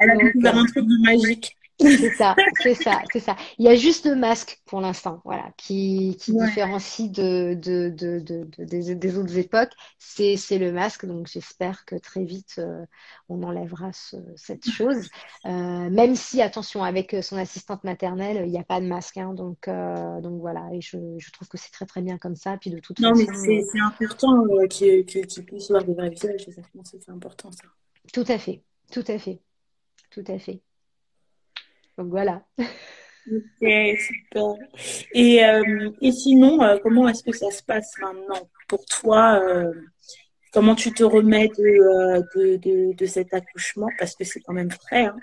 Elle 0.00 0.10
a 0.10 0.16
découvert 0.16 0.56
euh, 0.56 0.60
un 0.60 0.66
truc 0.66 0.86
de 0.86 1.02
magique. 1.02 1.57
C'est 1.80 2.10
ça, 2.10 2.40
c'est 2.58 2.74
ça, 2.74 3.02
c'est 3.12 3.20
ça. 3.20 3.36
Il 3.56 3.64
y 3.64 3.68
a 3.68 3.76
juste 3.76 4.04
le 4.06 4.16
masque 4.16 4.60
pour 4.66 4.80
l'instant, 4.80 5.20
voilà, 5.24 5.52
qui, 5.56 6.16
qui 6.20 6.32
Ouais. 6.32 6.46
différencie 6.46 7.08
de, 7.10 7.54
de, 7.54 7.88
de, 7.88 8.18
de- 8.18 8.44
de- 8.44 8.64
des, 8.64 8.94
des 8.96 9.18
autres 9.18 9.36
époques. 9.38 9.70
C'est, 9.98 10.36
c'est 10.36 10.58
le 10.58 10.72
masque, 10.72 11.06
donc 11.06 11.28
j'espère 11.28 11.84
que 11.84 11.94
très 11.94 12.24
vite 12.24 12.56
euh, 12.58 12.84
on 13.28 13.42
enlèvera 13.44 13.92
ce- 13.92 14.16
cette 14.36 14.66
chose. 14.68 15.08
Euh, 15.46 15.88
même 15.90 16.16
si, 16.16 16.42
attention, 16.42 16.82
avec 16.82 17.14
son 17.22 17.36
assistante 17.36 17.84
maternelle, 17.84 18.42
il 18.44 18.50
n'y 18.50 18.58
a 18.58 18.64
pas 18.64 18.80
de 18.80 18.86
masque, 18.86 19.16
hein, 19.16 19.32
donc, 19.34 19.68
euh, 19.68 20.20
donc 20.20 20.40
voilà. 20.40 20.68
Et 20.72 20.80
je, 20.80 20.98
je 21.18 21.30
trouve 21.30 21.46
que 21.48 21.58
c'est 21.58 21.70
très 21.70 21.86
très 21.86 22.02
bien 22.02 22.18
comme 22.18 22.36
ça. 22.36 22.56
Puis 22.58 22.70
de 22.70 22.80
toute 22.80 22.98
Non, 22.98 23.14
mais 23.14 23.26
façon, 23.26 23.32
c'est 23.34 23.62
euh, 23.62 23.66
c'est 23.72 23.80
important 23.80 24.44
euh, 24.46 24.66
qu'il 24.66 25.06
qu'il- 25.06 25.44
puisse 25.44 25.70
voir 25.70 25.84
des 25.84 25.94
vrais 25.94 26.10
visages. 26.10 26.46
c'est 26.84 27.08
important, 27.08 27.52
ça. 27.52 27.62
tout 28.12 28.24
à 28.28 28.38
fait, 28.38 28.62
tout 28.92 29.04
à 29.08 29.18
fait, 29.18 29.40
tout 30.10 30.24
à 30.28 30.38
fait. 30.38 30.62
Donc 31.98 32.08
voilà. 32.08 32.42
Ok, 33.30 33.68
super. 33.98 34.54
Et, 35.12 35.44
euh, 35.44 35.90
et 36.00 36.12
sinon, 36.12 36.62
euh, 36.62 36.78
comment 36.82 37.08
est-ce 37.08 37.22
que 37.22 37.32
ça 37.32 37.50
se 37.50 37.62
passe 37.62 37.92
maintenant 38.00 38.48
pour 38.68 38.84
toi? 38.86 39.40
euh, 39.42 39.72
comment 40.52 40.74
tu 40.74 40.92
te 40.92 41.04
remets 41.04 41.48
de, 41.48 42.22
de, 42.34 42.56
de, 42.56 42.94
de 42.96 43.06
cet 43.06 43.34
accouchement? 43.34 43.88
Parce 43.98 44.14
que 44.16 44.24
c'est 44.24 44.40
quand 44.40 44.54
même 44.54 44.70
frais, 44.70 45.06
hein. 45.06 45.16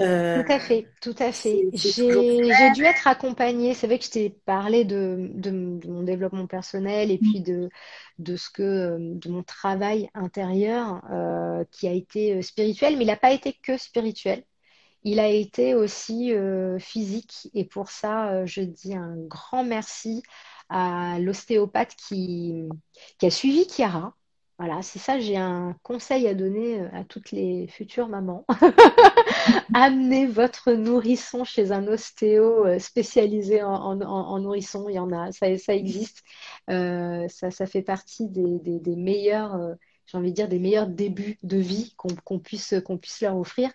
Euh, 0.00 0.44
Tout 0.44 0.52
à 0.52 0.60
fait, 0.60 0.86
tout 1.00 1.14
à 1.18 1.32
fait. 1.32 1.68
J'ai, 1.72 2.70
dû 2.70 2.84
être 2.84 3.08
accompagnée. 3.08 3.74
C'est 3.74 3.88
vrai 3.88 3.98
que 3.98 4.04
je 4.04 4.10
t'ai 4.10 4.30
parlé 4.30 4.84
de, 4.84 5.30
de, 5.34 5.50
de 5.50 5.88
mon 5.88 6.04
développement 6.04 6.46
personnel 6.46 7.10
et 7.10 7.18
puis 7.18 7.40
de, 7.40 7.68
de 8.18 8.36
ce 8.36 8.48
que, 8.48 8.96
de 8.98 9.28
mon 9.28 9.42
travail 9.42 10.08
intérieur 10.14 11.02
euh, 11.10 11.64
qui 11.72 11.88
a 11.88 11.92
été 11.92 12.40
spirituel, 12.42 12.96
mais 12.96 13.04
il 13.04 13.08
n'a 13.08 13.16
pas 13.16 13.32
été 13.32 13.52
que 13.60 13.76
spirituel. 13.76 14.44
Il 15.04 15.20
a 15.20 15.28
été 15.28 15.74
aussi 15.74 16.32
euh, 16.34 16.78
physique 16.78 17.48
et 17.54 17.64
pour 17.64 17.90
ça, 17.90 18.30
euh, 18.32 18.46
je 18.46 18.60
dis 18.62 18.94
un 18.94 19.16
grand 19.16 19.64
merci 19.64 20.22
à 20.68 21.18
l'ostéopathe 21.20 21.94
qui, 21.96 22.68
a 23.22 23.30
suivi 23.30 23.64
Chiara. 23.68 24.14
Voilà, 24.58 24.82
c'est 24.82 24.98
ça, 24.98 25.20
j'ai 25.20 25.36
un 25.36 25.76
conseil 25.84 26.26
à 26.26 26.34
donner 26.34 26.80
euh, 26.80 26.88
à 26.92 27.04
toutes 27.04 27.30
les 27.30 27.68
futures 27.68 28.08
mamans. 28.08 28.44
Amenez 29.74 30.26
votre 30.26 30.72
nourrisson 30.72 31.44
chez 31.44 31.70
un 31.70 31.86
ostéo 31.86 32.66
spécialisé 32.80 33.62
en, 33.62 33.94
nourrisson. 34.40 34.88
Il 34.88 34.96
y 34.96 34.98
en 34.98 35.12
a, 35.12 35.30
ça, 35.30 35.46
existe. 35.74 36.24
Ça, 36.66 37.66
fait 37.66 37.82
partie 37.82 38.26
des, 38.28 38.96
meilleurs, 38.96 39.76
j'ai 40.10 40.16
envie 40.16 40.30
de 40.30 40.34
dire, 40.34 40.48
des 40.48 40.58
meilleurs 40.58 40.86
débuts 40.86 41.38
de 41.42 41.58
vie 41.58 41.94
qu'on 41.96 42.38
puisse, 42.38 42.74
qu'on 42.84 42.96
puisse 42.96 43.20
leur 43.20 43.36
offrir. 43.36 43.70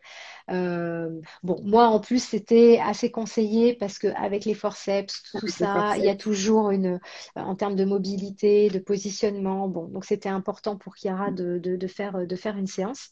Euh, 0.50 1.10
bon, 1.44 1.62
moi 1.64 1.88
en 1.88 2.00
plus, 2.00 2.24
c'était 2.24 2.80
assez 2.84 3.12
conseillé 3.12 3.76
parce 3.76 4.00
qu'avec 4.00 4.46
les 4.46 4.56
forceps, 4.56 5.22
tout 5.32 5.38
Avec 5.38 5.50
ça, 5.52 5.98
il 5.98 6.04
y 6.04 6.10
a 6.10 6.16
toujours 6.16 6.72
une, 6.72 7.00
en 7.36 7.56
termes 7.56 7.76
de 7.76 7.86
mobilité, 7.86 8.70
de 8.70 8.80
positionnement. 8.80 9.68
Bon, 9.68 9.86
donc 9.86 10.06
c'était 10.06 10.30
important 10.30 10.76
pour 10.76 10.96
Chiara 10.96 11.32
de, 11.32 11.60
de, 11.60 11.76
de 11.76 11.88
faire, 11.88 12.26
de 12.26 12.36
faire 12.36 12.58
une 12.58 12.68
séance. 12.68 13.12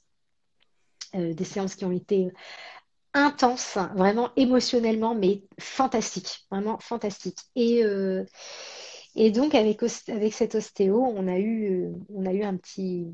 Euh, 1.14 1.34
des 1.34 1.44
séances 1.44 1.76
qui 1.76 1.86
ont 1.86 1.92
été 1.92 2.30
intenses, 3.14 3.78
vraiment 3.96 4.30
émotionnellement, 4.38 5.14
mais 5.14 5.44
fantastiques, 5.60 6.48
vraiment 6.50 6.80
fantastiques. 6.80 7.40
Et, 7.56 7.84
euh, 7.84 8.24
et 9.16 9.32
donc 9.32 9.56
avec, 9.56 9.82
avec 10.10 10.34
cet 10.34 10.56
ostéo, 10.56 11.04
on 11.04 11.28
a 11.28 11.38
eu, 11.40 11.86
euh, 11.88 11.94
on 12.10 12.26
a 12.26 12.34
eu 12.34 12.44
un 12.44 12.56
petit, 12.58 13.08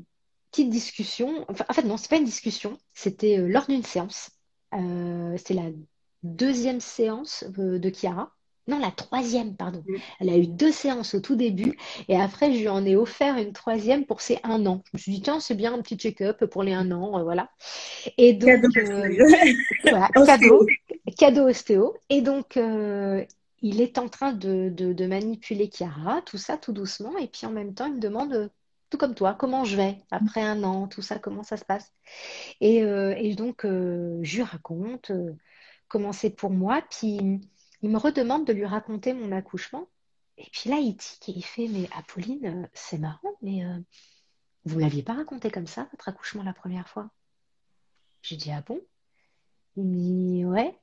petite 0.50 0.70
discussion. 0.70 1.44
Enfin, 1.48 1.64
en 1.68 1.72
fait, 1.74 1.82
non, 1.84 1.96
c'est 1.96 2.10
pas 2.10 2.16
une 2.18 2.24
discussion, 2.24 2.78
c'était 2.94 3.38
euh, 3.38 3.48
lors 3.48 3.66
d'une 3.66 3.82
séance. 3.84 4.30
Euh, 4.74 5.36
c'était 5.36 5.54
la 5.54 5.70
deuxième 6.22 6.80
séance 6.80 7.44
de 7.48 7.90
Chiara. 7.94 8.32
Non, 8.66 8.78
la 8.78 8.90
troisième, 8.90 9.56
pardon. 9.56 9.82
Elle 10.20 10.28
a 10.28 10.36
eu 10.36 10.46
deux 10.46 10.72
séances 10.72 11.14
au 11.14 11.20
tout 11.20 11.36
début 11.36 11.78
et 12.08 12.20
après, 12.20 12.52
je 12.52 12.58
lui 12.60 12.68
en 12.68 12.84
ai 12.84 12.96
offert 12.96 13.36
une 13.38 13.54
troisième 13.54 14.04
pour 14.04 14.20
ses 14.20 14.38
un 14.44 14.66
an. 14.66 14.82
Je 14.84 14.90
me 14.94 14.98
suis 14.98 15.12
dit, 15.12 15.22
tiens, 15.22 15.40
c'est 15.40 15.54
bien 15.54 15.72
un 15.72 15.80
petit 15.80 15.96
check-up 15.96 16.44
pour 16.44 16.62
les 16.62 16.74
un 16.74 16.90
an, 16.92 17.18
euh, 17.18 17.22
voilà. 17.22 17.50
Et 18.18 18.34
donc, 18.34 18.62
Cadeau. 18.62 18.76
euh, 18.76 19.08
voilà, 19.88 20.10
cadeau, 20.26 20.66
cadeau 21.16 21.48
ostéo. 21.48 21.94
Et 22.10 22.20
donc, 22.22 22.56
euh, 22.56 23.24
il 23.62 23.80
est 23.80 23.98
en 23.98 24.08
train 24.08 24.32
de, 24.32 25.06
manipuler 25.06 25.70
Chiara, 25.72 26.22
tout 26.22 26.38
ça, 26.38 26.56
tout 26.58 26.72
doucement. 26.72 27.16
Et 27.18 27.28
puis 27.28 27.46
en 27.46 27.50
même 27.50 27.74
temps, 27.74 27.86
il 27.86 27.94
me 27.94 28.00
demande, 28.00 28.32
euh, 28.32 28.48
tout 28.90 28.98
comme 28.98 29.14
toi, 29.14 29.34
comment 29.34 29.64
je 29.64 29.76
vais 29.76 29.98
après 30.10 30.42
un 30.42 30.62
an, 30.64 30.88
tout 30.88 31.02
ça, 31.02 31.18
comment 31.18 31.42
ça 31.42 31.56
se 31.56 31.64
passe. 31.64 31.92
Et, 32.60 32.82
euh, 32.84 33.34
donc, 33.34 33.64
euh, 33.64 34.18
je 34.22 34.36
lui 34.36 34.42
raconte 34.42 35.12
comment 35.88 36.12
c'est 36.12 36.30
pour 36.30 36.50
moi. 36.50 36.82
Puis 36.90 37.18
il 37.82 37.90
me 37.90 37.98
redemande 37.98 38.46
de 38.46 38.52
lui 38.52 38.66
raconter 38.66 39.12
mon 39.12 39.32
accouchement. 39.32 39.88
Et 40.38 40.48
puis 40.52 40.70
là, 40.70 40.76
il 40.78 40.96
tique 40.96 41.28
et 41.28 41.32
il 41.32 41.42
fait, 41.44 41.68
mais 41.68 41.88
Apolline, 41.96 42.68
c'est 42.72 42.98
marrant, 42.98 43.32
mais 43.42 43.62
vous 44.64 44.76
ne 44.76 44.82
l'aviez 44.82 45.02
pas 45.02 45.14
raconté 45.14 45.50
comme 45.50 45.66
ça, 45.66 45.88
votre 45.92 46.08
accouchement 46.08 46.44
la 46.44 46.52
première 46.52 46.88
fois? 46.88 47.10
J'ai 48.22 48.36
dit, 48.36 48.50
ah 48.52 48.62
bon? 48.66 48.80
Il 49.76 49.84
me 49.84 49.96
dit, 49.96 50.44
ouais. 50.44 50.78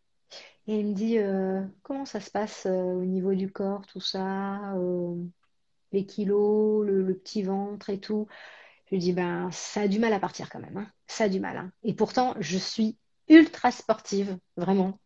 Et 0.68 0.80
il 0.80 0.88
me 0.88 0.94
dit, 0.94 1.20
euh, 1.20 1.62
comment 1.84 2.06
ça 2.06 2.20
se 2.20 2.32
passe 2.32 2.66
euh, 2.66 2.72
au 2.72 3.06
niveau 3.06 3.36
du 3.36 3.52
corps, 3.52 3.86
tout 3.88 4.02
ça, 4.02 4.74
euh, 4.76 5.16
les 5.92 6.06
kilos, 6.06 6.86
le, 6.86 7.16
petit 7.16 7.44
ventre 7.44 7.90
et 7.90 8.00
tout? 8.00 8.28
Je 8.88 8.92
lui 8.96 9.00
dis, 9.00 9.14
ben, 9.14 9.50
ça 9.52 9.82
a 9.82 9.88
du 9.88 10.00
mal 10.00 10.14
à 10.14 10.20
partir 10.20 10.50
quand 10.50 10.60
même, 10.60 10.78
hein. 10.78 10.88
Ça 11.08 11.26
a 11.26 11.30
du 11.30 11.40
mal, 11.40 11.58
hein. 11.58 11.72
Et 11.84 11.94
pourtant, 11.94 12.36
je 12.40 12.58
suis 12.58 12.98
ultra 13.30 13.72
sportive, 13.72 14.38
vraiment. 14.58 15.00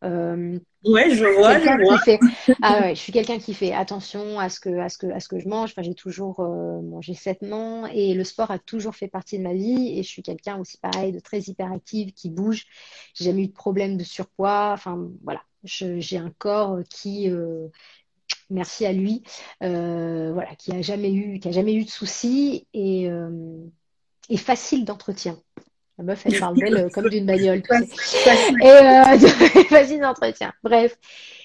Ouais, 0.85 1.13
je 1.13 1.25
vois, 1.25 1.59
je 1.59 1.83
vois. 1.83 1.97
fait. 1.99 2.19
Ah 2.61 2.81
ouais 2.81 2.95
je 2.95 2.99
suis 3.01 3.11
quelqu'un 3.11 3.37
qui 3.37 3.53
fait 3.53 3.73
attention 3.73 4.39
à 4.39 4.49
ce 4.49 4.59
que 4.59 4.79
à 4.79 4.87
ce 4.87 4.97
que 4.97 5.07
à 5.07 5.19
ce 5.19 5.27
que 5.27 5.39
je 5.39 5.47
mange. 5.47 5.71
Enfin 5.71 5.81
j'ai 5.81 5.93
toujours 5.93 6.39
euh, 6.39 6.81
mangé 6.81 7.13
sainement 7.13 7.85
et 7.87 8.13
le 8.13 8.23
sport 8.23 8.49
a 8.51 8.59
toujours 8.59 8.95
fait 8.95 9.09
partie 9.09 9.37
de 9.37 9.43
ma 9.43 9.53
vie 9.53 9.99
et 9.99 10.03
je 10.03 10.07
suis 10.07 10.23
quelqu'un 10.23 10.57
aussi 10.57 10.77
pareil 10.77 11.11
de 11.11 11.19
très 11.19 11.39
hyperactive 11.41 12.13
qui 12.13 12.29
bouge. 12.29 12.65
J'ai 13.13 13.25
jamais 13.25 13.43
eu 13.43 13.47
de 13.47 13.53
problème 13.53 13.97
de 13.97 14.03
surpoids. 14.03 14.71
Enfin 14.73 15.09
voilà. 15.23 15.41
J'ai 15.65 16.17
un 16.17 16.31
corps 16.37 16.79
qui 16.89 17.29
euh, 17.29 17.67
merci 18.49 18.85
à 18.85 18.93
lui 18.93 19.23
euh, 19.63 20.31
voilà 20.33 20.55
qui 20.55 20.71
a 20.71 20.81
jamais 20.81 21.11
eu 21.13 21.39
qui 21.39 21.49
a 21.49 21.51
jamais 21.51 21.73
eu 21.73 21.83
de 21.83 21.89
soucis 21.89 22.67
et 22.73 23.09
euh, 23.09 23.29
et 24.29 24.37
facile 24.37 24.85
d'entretien 24.85 25.41
la 25.99 26.05
meuf 26.05 26.25
elle 26.25 26.39
parle 26.39 26.55
d'elle 26.57 26.77
euh, 26.77 26.89
comme 26.89 27.09
d'une 27.09 27.25
bagnole 27.25 27.61
tu 27.61 27.75
sais. 27.75 27.85
Facile. 28.23 28.57
Et 28.63 28.67
euh, 28.67 29.63
vas-y, 29.69 29.99
d'entretien. 29.99 30.53
Bref. 30.63 30.97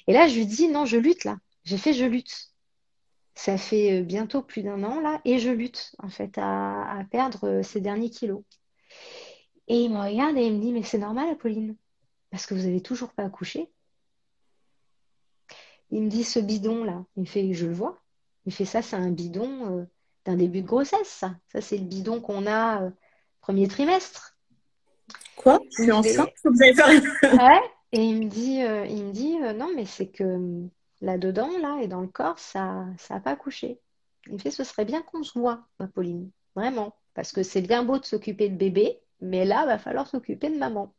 Et 0.06 0.12
là, 0.12 0.28
je 0.28 0.36
lui 0.36 0.46
dis, 0.46 0.68
non, 0.68 0.86
je 0.86 0.96
lutte 0.96 1.24
là. 1.24 1.38
J'ai 1.64 1.76
fait, 1.76 1.92
je 1.92 2.04
lutte. 2.04 2.52
Ça 3.34 3.58
fait 3.58 4.00
euh, 4.00 4.02
bientôt 4.04 4.42
plus 4.42 4.62
d'un 4.62 4.84
an 4.84 5.00
là, 5.00 5.20
et 5.24 5.40
je 5.40 5.50
lutte 5.50 5.96
en 5.98 6.08
fait 6.08 6.38
à, 6.38 6.98
à 6.98 7.04
perdre 7.04 7.62
ces 7.62 7.80
derniers 7.80 8.10
kilos. 8.10 8.42
Et 9.66 9.80
il 9.82 9.92
me 9.92 9.98
regarde 9.98 10.36
et 10.36 10.46
il 10.46 10.54
me 10.54 10.60
dit, 10.60 10.72
mais 10.72 10.84
c'est 10.84 10.98
normal, 10.98 11.28
Apolline, 11.30 11.74
parce 12.30 12.46
que 12.46 12.54
vous 12.54 12.66
avez 12.66 12.80
toujours 12.80 13.12
pas 13.12 13.24
accouché. 13.24 13.68
Il 15.90 16.02
me 16.02 16.08
dit, 16.08 16.22
ce 16.22 16.38
bidon 16.38 16.84
là, 16.84 17.04
il 17.16 17.22
me 17.22 17.26
fait, 17.26 17.52
je 17.54 17.66
le 17.66 17.72
vois. 17.72 18.00
Il 18.46 18.50
me 18.50 18.54
fait, 18.54 18.66
ça, 18.66 18.82
c'est 18.82 18.94
un 18.94 19.10
bidon 19.10 19.80
euh, 19.80 19.84
d'un 20.26 20.36
début 20.36 20.62
de 20.62 20.66
grossesse, 20.66 21.08
ça. 21.08 21.34
Ça, 21.48 21.60
c'est 21.60 21.78
le 21.78 21.84
bidon 21.84 22.20
qu'on 22.20 22.46
a 22.46 22.84
euh, 22.84 22.90
premier 23.40 23.66
trimestre. 23.66 24.33
Quoi? 25.36 25.60
Je 25.70 25.82
suis 25.82 25.92
enceinte? 25.92 26.32
Vous 26.44 26.62
allez 26.62 26.74
faire 26.74 26.88
Ouais, 27.34 27.60
et 27.92 28.02
il 28.02 28.24
me 28.24 28.28
dit, 28.28 28.62
euh, 28.62 28.86
il 28.86 29.04
me 29.04 29.12
dit 29.12 29.38
euh, 29.42 29.52
non, 29.52 29.68
mais 29.74 29.86
c'est 29.86 30.08
que 30.08 30.24
hum, 30.24 30.70
là-dedans, 31.00 31.50
là, 31.60 31.78
et 31.82 31.88
dans 31.88 32.00
le 32.00 32.08
corps, 32.08 32.38
ça 32.38 32.86
ça 32.98 33.16
a 33.16 33.20
pas 33.20 33.36
couché. 33.36 33.80
Il 34.26 34.34
me 34.34 34.38
fait, 34.38 34.50
ce 34.50 34.64
serait 34.64 34.84
bien 34.84 35.02
qu'on 35.02 35.22
se 35.22 35.38
voit, 35.38 35.66
ma 35.78 35.86
Pauline, 35.86 36.30
vraiment, 36.54 36.96
parce 37.14 37.32
que 37.32 37.42
c'est 37.42 37.60
bien 37.62 37.84
beau 37.84 37.98
de 37.98 38.04
s'occuper 38.04 38.48
de 38.48 38.56
bébé, 38.56 39.00
mais 39.20 39.44
là, 39.44 39.66
va 39.66 39.78
falloir 39.78 40.06
s'occuper 40.06 40.50
de 40.50 40.58
maman. 40.58 40.94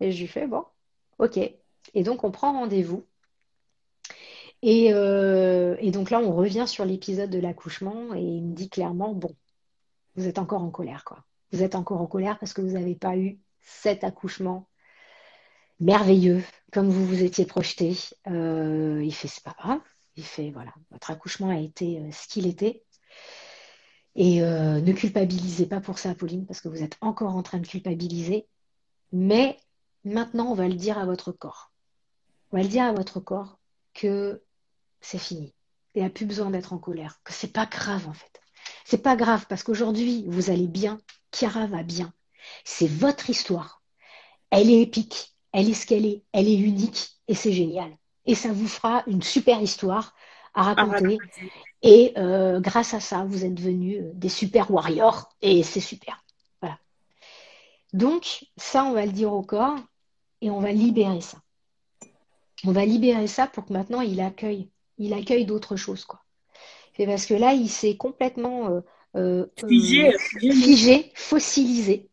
Et 0.00 0.12
je 0.12 0.20
lui 0.20 0.28
fais, 0.28 0.46
bon, 0.46 0.64
ok. 1.18 1.38
Et 1.38 2.02
donc, 2.02 2.24
on 2.24 2.30
prend 2.30 2.52
rendez-vous. 2.52 3.04
Et, 4.62 4.92
euh, 4.92 5.76
et 5.80 5.90
donc 5.90 6.10
là, 6.10 6.20
on 6.20 6.34
revient 6.34 6.64
sur 6.66 6.84
l'épisode 6.84 7.30
de 7.30 7.38
l'accouchement 7.38 8.14
et 8.14 8.20
il 8.20 8.42
me 8.42 8.54
dit 8.54 8.68
clairement, 8.68 9.12
bon, 9.14 9.34
vous 10.16 10.26
êtes 10.26 10.38
encore 10.38 10.62
en 10.62 10.70
colère, 10.70 11.04
quoi. 11.04 11.24
Vous 11.52 11.62
êtes 11.62 11.74
encore 11.74 12.00
en 12.00 12.06
colère 12.06 12.38
parce 12.38 12.52
que 12.52 12.60
vous 12.62 12.72
n'avez 12.72 12.94
pas 12.94 13.16
eu 13.16 13.38
cet 13.66 14.04
accouchement 14.04 14.68
merveilleux 15.80 16.42
comme 16.72 16.88
vous 16.88 17.06
vous 17.06 17.22
étiez 17.22 17.46
projeté. 17.46 17.96
Euh, 18.28 19.02
il 19.04 19.14
fait, 19.14 19.28
c'est 19.28 19.42
pas 19.42 19.54
grave. 19.58 19.80
Il 20.16 20.24
fait, 20.24 20.50
voilà, 20.50 20.72
votre 20.90 21.10
accouchement 21.10 21.50
a 21.50 21.58
été 21.58 21.98
euh, 21.98 22.10
ce 22.12 22.28
qu'il 22.28 22.46
était. 22.46 22.82
Et 24.14 24.42
euh, 24.42 24.80
ne 24.80 24.92
culpabilisez 24.92 25.66
pas 25.66 25.80
pour 25.80 25.98
ça, 25.98 26.14
Pauline, 26.14 26.46
parce 26.46 26.60
que 26.60 26.68
vous 26.68 26.82
êtes 26.82 26.96
encore 27.00 27.36
en 27.36 27.42
train 27.42 27.58
de 27.58 27.66
culpabiliser. 27.66 28.46
Mais 29.12 29.58
maintenant, 30.04 30.50
on 30.50 30.54
va 30.54 30.68
le 30.68 30.74
dire 30.74 30.98
à 30.98 31.04
votre 31.04 31.32
corps. 31.32 31.72
On 32.50 32.56
va 32.56 32.62
le 32.62 32.68
dire 32.68 32.84
à 32.84 32.92
votre 32.92 33.20
corps 33.20 33.58
que 33.92 34.42
c'est 35.00 35.18
fini. 35.18 35.54
Il 35.94 36.02
a 36.02 36.10
plus 36.10 36.26
besoin 36.26 36.50
d'être 36.50 36.72
en 36.72 36.78
colère, 36.78 37.20
que 37.24 37.32
c'est 37.32 37.52
pas 37.52 37.66
grave 37.66 38.06
en 38.08 38.12
fait. 38.12 38.40
C'est 38.84 39.02
pas 39.02 39.16
grave 39.16 39.46
parce 39.48 39.62
qu'aujourd'hui, 39.62 40.24
vous 40.28 40.50
allez 40.50 40.68
bien, 40.68 40.98
Chiara 41.32 41.66
va 41.66 41.82
bien. 41.82 42.12
C'est 42.64 42.88
votre 42.88 43.30
histoire. 43.30 43.82
Elle 44.50 44.70
est 44.70 44.82
épique, 44.82 45.34
elle 45.52 45.70
est 45.70 45.74
ce 45.74 45.86
qu'elle 45.86 46.06
est, 46.06 46.22
elle 46.32 46.48
est 46.48 46.58
unique 46.58 47.10
et 47.28 47.34
c'est 47.34 47.52
génial. 47.52 47.90
Et 48.26 48.34
ça 48.34 48.52
vous 48.52 48.68
fera 48.68 49.02
une 49.06 49.22
super 49.22 49.60
histoire 49.60 50.14
à 50.54 50.74
raconter. 50.74 51.18
Et 51.82 52.12
euh, 52.16 52.60
grâce 52.60 52.94
à 52.94 53.00
ça, 53.00 53.24
vous 53.24 53.44
êtes 53.44 53.54
devenus 53.54 54.00
euh, 54.00 54.10
des 54.14 54.28
super 54.28 54.70
warriors 54.70 55.28
et 55.42 55.62
c'est 55.62 55.80
super. 55.80 56.24
Voilà. 56.60 56.78
Donc, 57.92 58.44
ça, 58.56 58.84
on 58.84 58.92
va 58.92 59.06
le 59.06 59.12
dire 59.12 59.32
au 59.32 59.42
corps 59.42 59.78
et 60.40 60.50
on 60.50 60.60
va 60.60 60.72
libérer 60.72 61.20
ça. 61.20 61.38
On 62.64 62.72
va 62.72 62.84
libérer 62.84 63.26
ça 63.26 63.46
pour 63.46 63.66
que 63.66 63.72
maintenant 63.72 64.00
il 64.00 64.20
accueille, 64.20 64.70
il 64.98 65.12
accueille 65.12 65.44
d'autres 65.44 65.76
choses, 65.76 66.04
quoi. 66.04 66.22
C'est 66.96 67.06
parce 67.06 67.26
que 67.26 67.34
là, 67.34 67.52
il 67.52 67.68
s'est 67.68 67.96
complètement 67.96 68.82
euh, 69.16 69.46
figé, 69.58 71.12
fossilisé, 71.14 72.08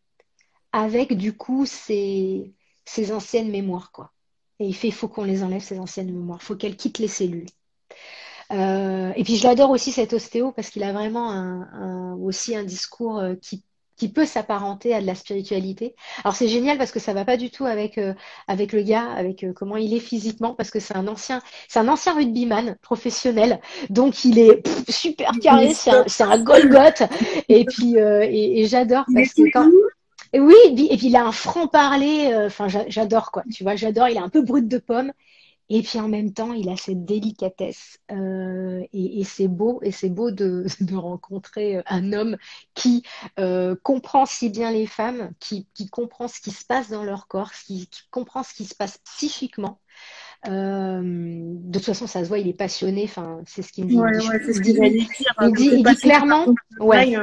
avec 0.73 1.17
du 1.17 1.35
coup 1.37 1.65
ses, 1.65 2.53
ses 2.85 3.11
anciennes 3.13 3.51
mémoires, 3.51 3.91
quoi. 3.93 4.11
Et 4.59 4.67
il 4.67 4.75
fait, 4.75 4.87
il 4.89 4.93
faut 4.93 5.07
qu'on 5.09 5.23
les 5.23 5.43
enlève, 5.43 5.61
ces 5.61 5.79
anciennes 5.79 6.11
mémoires. 6.13 6.39
Il 6.41 6.45
faut 6.45 6.55
qu'elles 6.55 6.77
quittent 6.77 6.99
les 6.99 7.07
cellules. 7.07 7.47
Euh, 8.51 9.11
et 9.15 9.23
puis 9.23 9.37
je 9.37 9.47
l'adore 9.47 9.69
aussi 9.71 9.91
cet 9.91 10.13
ostéo 10.13 10.51
parce 10.51 10.69
qu'il 10.69 10.83
a 10.83 10.91
vraiment 10.93 11.31
un, 11.31 11.61
un- 11.73 12.15
aussi 12.17 12.55
un 12.55 12.63
discours 12.63 13.19
euh, 13.19 13.35
qui, 13.35 13.63
qui 13.95 14.09
peut 14.09 14.25
s'apparenter 14.25 14.93
à 14.93 15.01
de 15.01 15.05
la 15.07 15.15
spiritualité. 15.15 15.95
Alors 16.23 16.35
c'est 16.35 16.47
génial 16.47 16.77
parce 16.77 16.91
que 16.91 16.99
ça 16.99 17.13
va 17.13 17.25
pas 17.25 17.37
du 17.37 17.49
tout 17.51 17.65
avec 17.65 17.97
euh, 17.97 18.13
avec 18.47 18.73
le 18.73 18.81
gars, 18.83 19.09
avec 19.11 19.43
euh, 19.43 19.53
comment 19.53 19.77
il 19.77 19.93
est 19.93 19.99
physiquement 19.99 20.53
parce 20.55 20.71
que 20.71 20.79
c'est 20.79 20.95
un 20.95 21.07
ancien 21.07 21.41
c'est 21.69 21.79
un 21.79 21.87
ancien 21.87 22.13
rugbyman 22.15 22.75
professionnel 22.81 23.59
donc 23.89 24.25
il 24.25 24.37
est 24.39 24.57
pff, 24.57 24.83
super 24.89 25.39
carré, 25.39 25.73
c'est 25.73 25.91
un, 25.91 26.05
un 26.31 26.43
Golgoth 26.43 27.03
et 27.49 27.65
puis 27.65 27.97
euh, 27.97 28.21
et, 28.29 28.61
et 28.61 28.67
j'adore 28.67 29.05
parce 29.13 29.33
que 29.33 29.43
quand 29.43 29.71
et 30.33 30.39
oui, 30.39 30.55
et 30.67 30.73
puis, 30.75 30.87
et 30.91 30.97
puis 30.97 31.07
il 31.07 31.15
a 31.15 31.25
un 31.25 31.31
franc-parler, 31.31 32.31
euh, 32.33 32.47
enfin 32.47 32.67
j'a- 32.67 32.89
j'adore 32.89 33.31
quoi, 33.31 33.43
tu 33.53 33.63
vois, 33.63 33.75
j'adore, 33.75 34.09
il 34.09 34.17
est 34.17 34.19
un 34.19 34.29
peu 34.29 34.41
brut 34.41 34.67
de 34.67 34.77
pomme, 34.79 35.11
et 35.69 35.81
puis 35.83 35.99
en 35.99 36.09
même 36.09 36.33
temps 36.33 36.53
il 36.53 36.69
a 36.69 36.77
cette 36.77 37.05
délicatesse, 37.05 37.99
euh, 38.11 38.81
et, 38.93 39.21
et 39.21 39.23
c'est 39.23 39.47
beau, 39.47 39.79
et 39.83 39.91
c'est 39.91 40.09
beau 40.09 40.31
de, 40.31 40.65
de 40.81 40.95
rencontrer 40.95 41.77
euh, 41.77 41.83
un 41.87 42.13
homme 42.13 42.37
qui 42.75 43.03
euh, 43.39 43.75
comprend 43.83 44.25
si 44.25 44.49
bien 44.49 44.71
les 44.71 44.87
femmes, 44.87 45.31
qui, 45.39 45.67
qui 45.75 45.89
comprend 45.89 46.27
ce 46.27 46.41
qui 46.41 46.51
se 46.51 46.65
passe 46.65 46.89
dans 46.89 47.03
leur 47.03 47.27
corps, 47.27 47.51
qui, 47.53 47.87
qui 47.87 48.01
comprend 48.11 48.43
ce 48.43 48.53
qui 48.53 48.65
se 48.65 48.75
passe 48.75 48.99
psychiquement. 49.05 49.79
Euh, 50.47 51.01
de 51.03 51.79
toute 51.79 51.85
façon, 51.85 52.07
ça 52.07 52.23
se 52.23 52.27
voit, 52.27 52.39
il 52.39 52.47
est 52.49 52.53
passionné, 52.53 53.03
enfin 53.05 53.39
c'est 53.45 53.61
ce 53.61 53.71
qu'il 53.71 53.85
me 53.85 53.89
dit. 53.89 53.97
Ouais, 53.97 54.09
Il 54.13 54.19
dit, 54.19 54.27
ouais, 54.29 54.39
c'est 54.45 54.53
ce 54.53 54.57
il 54.59 54.61
que 54.61 54.63
dit- 54.65 54.75
j'allais 54.75 54.89
dire. 54.91 55.07
il 55.41 55.53
dit- 55.53 55.69
il 55.77 55.83
dit 55.83 55.95
clairement, 55.95 56.45
Ouais. 56.79 57.15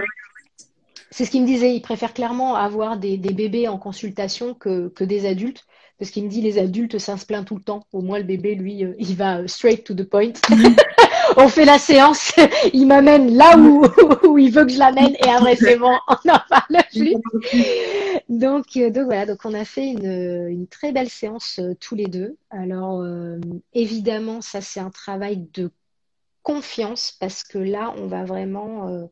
C'est 1.11 1.25
ce 1.25 1.31
qu'il 1.31 1.43
me 1.43 1.47
disait, 1.47 1.75
il 1.75 1.83
préfère 1.83 2.15
clairement 2.15 2.55
avoir 2.55 2.97
des, 2.97 3.17
bébés 3.17 3.67
en 3.67 3.79
consultation 3.79 4.55
que, 4.55 4.93
des 5.01 5.27
adultes. 5.27 5.67
Parce 5.99 6.11
qu'il 6.11 6.25
me 6.25 6.31
dit, 6.31 6.41
les 6.41 6.59
adultes, 6.59 6.99
ça 6.99 7.19
se 7.19 7.27
plaint 7.27 7.47
tout 7.47 7.57
le 7.57 7.63
temps. 7.63 7.85
Au 7.93 8.01
moins, 8.01 8.19
le 8.19 8.25
bébé, 8.25 8.55
lui, 8.55 8.85
euh, 8.85 8.95
il 8.99 9.17
va 9.17 9.47
straight 9.47 9.85
to 9.85 9.93
the 9.93 10.05
point. 10.05 10.33
On 11.37 11.47
fait 11.49 11.67
la 11.67 11.79
séance, 11.79 12.33
il 12.73 12.87
m'amène 12.87 13.37
là 13.37 13.57
où, 13.59 13.85
où 14.27 14.39
il 14.39 14.51
veut 14.51 14.65
que 14.65 14.73
je 14.73 14.79
l'amène 14.79 15.15
et 15.15 15.29
après, 15.29 15.57
c'est 15.57 15.77
bon, 15.77 15.93
on 16.09 16.17
n'en 16.25 16.41
parle 16.49 16.83
plus. 16.91 17.15
Donc, 18.29 18.65
euh, 18.77 18.91
donc 18.91 19.05
voilà, 19.05 19.27
donc 19.27 19.45
on 19.45 19.55
a 19.55 19.65
fait 19.65 19.89
une, 19.89 20.67
très 20.69 20.91
belle 20.91 21.11
séance 21.11 21.61
euh, 21.61 21.75
tous 21.79 21.95
les 21.95 22.07
deux. 22.07 22.37
Alors, 22.51 23.05
évidemment, 23.75 24.41
ça, 24.41 24.61
c'est 24.61 24.81
un 24.81 24.91
travail 24.91 25.47
de 25.55 25.71
confiance 26.43 27.15
parce 27.21 27.45
que 27.45 27.59
là, 27.59 27.95
on 27.99 28.07
va 28.07 28.25
vraiment. 28.25 29.09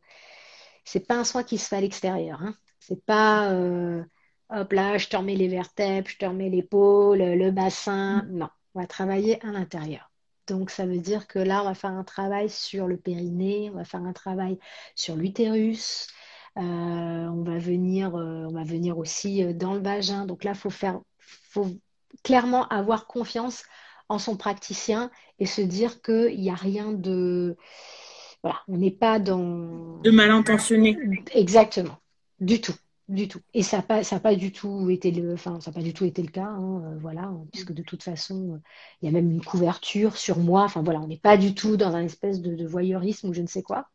C'est 0.89 1.07
pas 1.07 1.17
un 1.17 1.25
soin 1.25 1.43
qui 1.43 1.59
se 1.59 1.69
fait 1.69 1.77
à 1.77 1.81
l'extérieur. 1.81 2.41
Hein. 2.43 2.55
C'est 2.81 3.05
pas 3.05 3.51
euh, 3.53 4.03
hop 4.51 4.73
là, 4.73 4.97
je 4.97 5.09
te 5.09 5.17
remets 5.17 5.35
les 5.35 5.49
vertèbres, 5.49 6.09
je 6.09 6.17
te 6.17 6.25
remets 6.25 6.49
l'épaule, 6.49 7.19
le 7.19 7.51
bassin. 7.51 8.25
Non, 8.31 8.49
on 8.75 8.81
va 8.81 8.87
travailler 8.87 9.45
à 9.45 9.53
l'intérieur. 9.53 10.11
Donc 10.47 10.71
ça 10.71 10.87
veut 10.87 10.99
dire 10.99 11.27
que 11.27 11.39
là, 11.39 11.61
on 11.61 11.67
va 11.67 11.75
faire 11.75 11.91
un 11.91 12.05
travail 12.05 12.49
sur 12.49 12.87
le 12.87 12.97
périnée, 12.97 13.71
on 13.71 13.77
va 13.77 13.85
faire 13.85 14.03
un 14.03 14.15
travail 14.15 14.59
sur 14.95 15.15
l'utérus, 15.15 16.07
euh, 16.57 16.61
on 16.63 17.43
va 17.43 17.59
venir, 17.59 18.17
euh, 18.17 18.47
on 18.49 18.55
va 18.55 18.65
venir 18.65 18.97
aussi 18.97 19.45
dans 19.55 19.75
le 19.75 19.81
vagin. 19.81 20.25
Donc 20.25 20.43
là, 20.43 20.55
faut 20.55 20.71
faire, 20.71 21.01
faut 21.19 21.67
clairement 22.25 22.67
avoir 22.69 23.07
confiance 23.07 23.65
en 24.09 24.19
son 24.19 24.39
praticien 24.39 25.11
et 25.39 25.45
se 25.45 25.61
dire 25.61 26.01
qu'il 26.01 26.41
n'y 26.41 26.49
a 26.49 26.55
rien 26.55 26.93
de, 26.93 27.59
voilà, 28.43 28.61
on 28.69 28.77
n'est 28.77 28.91
pas 28.91 29.19
dans 29.19 30.01
De 30.03 30.11
mal 30.11 30.31
intentionné. 30.31 30.97
Exactement, 31.35 31.99
du 32.41 32.61
tout, 32.61 32.75
du 33.09 33.29
tout. 33.29 33.41
Et 33.55 33.63
ça 33.63 33.79
n'a 33.79 33.83
pas, 33.83 34.05
ça 34.05 34.17
a 34.17 34.21
pas 34.21 34.35
du 34.35 34.53
tout 34.53 34.91
été 34.91 35.11
le, 35.11 35.35
enfin, 35.35 35.61
ça 35.61 35.71
a 35.71 35.75
pas 35.75 35.83
du 35.83 35.93
tout 35.93 36.05
été 36.05 36.23
le 36.23 36.31
cas, 36.31 36.47
hein, 36.47 36.83
euh, 36.85 36.99
voilà, 37.01 37.23
hein, 37.23 37.45
puisque 37.53 37.73
de 37.73 37.83
toute 37.83 38.03
façon, 38.03 38.55
euh, 38.55 38.59
il 39.03 39.07
y 39.07 39.09
a 39.09 39.13
même 39.13 39.31
une 39.31 39.45
couverture 39.45 40.17
sur 40.17 40.39
moi. 40.39 40.63
Enfin 40.65 40.83
voilà, 40.83 41.01
on 41.01 41.09
n'est 41.09 41.19
pas 41.19 41.37
du 41.37 41.55
tout 41.55 41.77
dans 41.77 41.95
un 41.95 42.05
espèce 42.05 42.41
de, 42.41 42.55
de 42.55 42.67
voyeurisme 42.67 43.29
ou 43.29 43.35
je 43.35 43.43
ne 43.43 43.47
sais 43.47 43.63
quoi. 43.63 43.89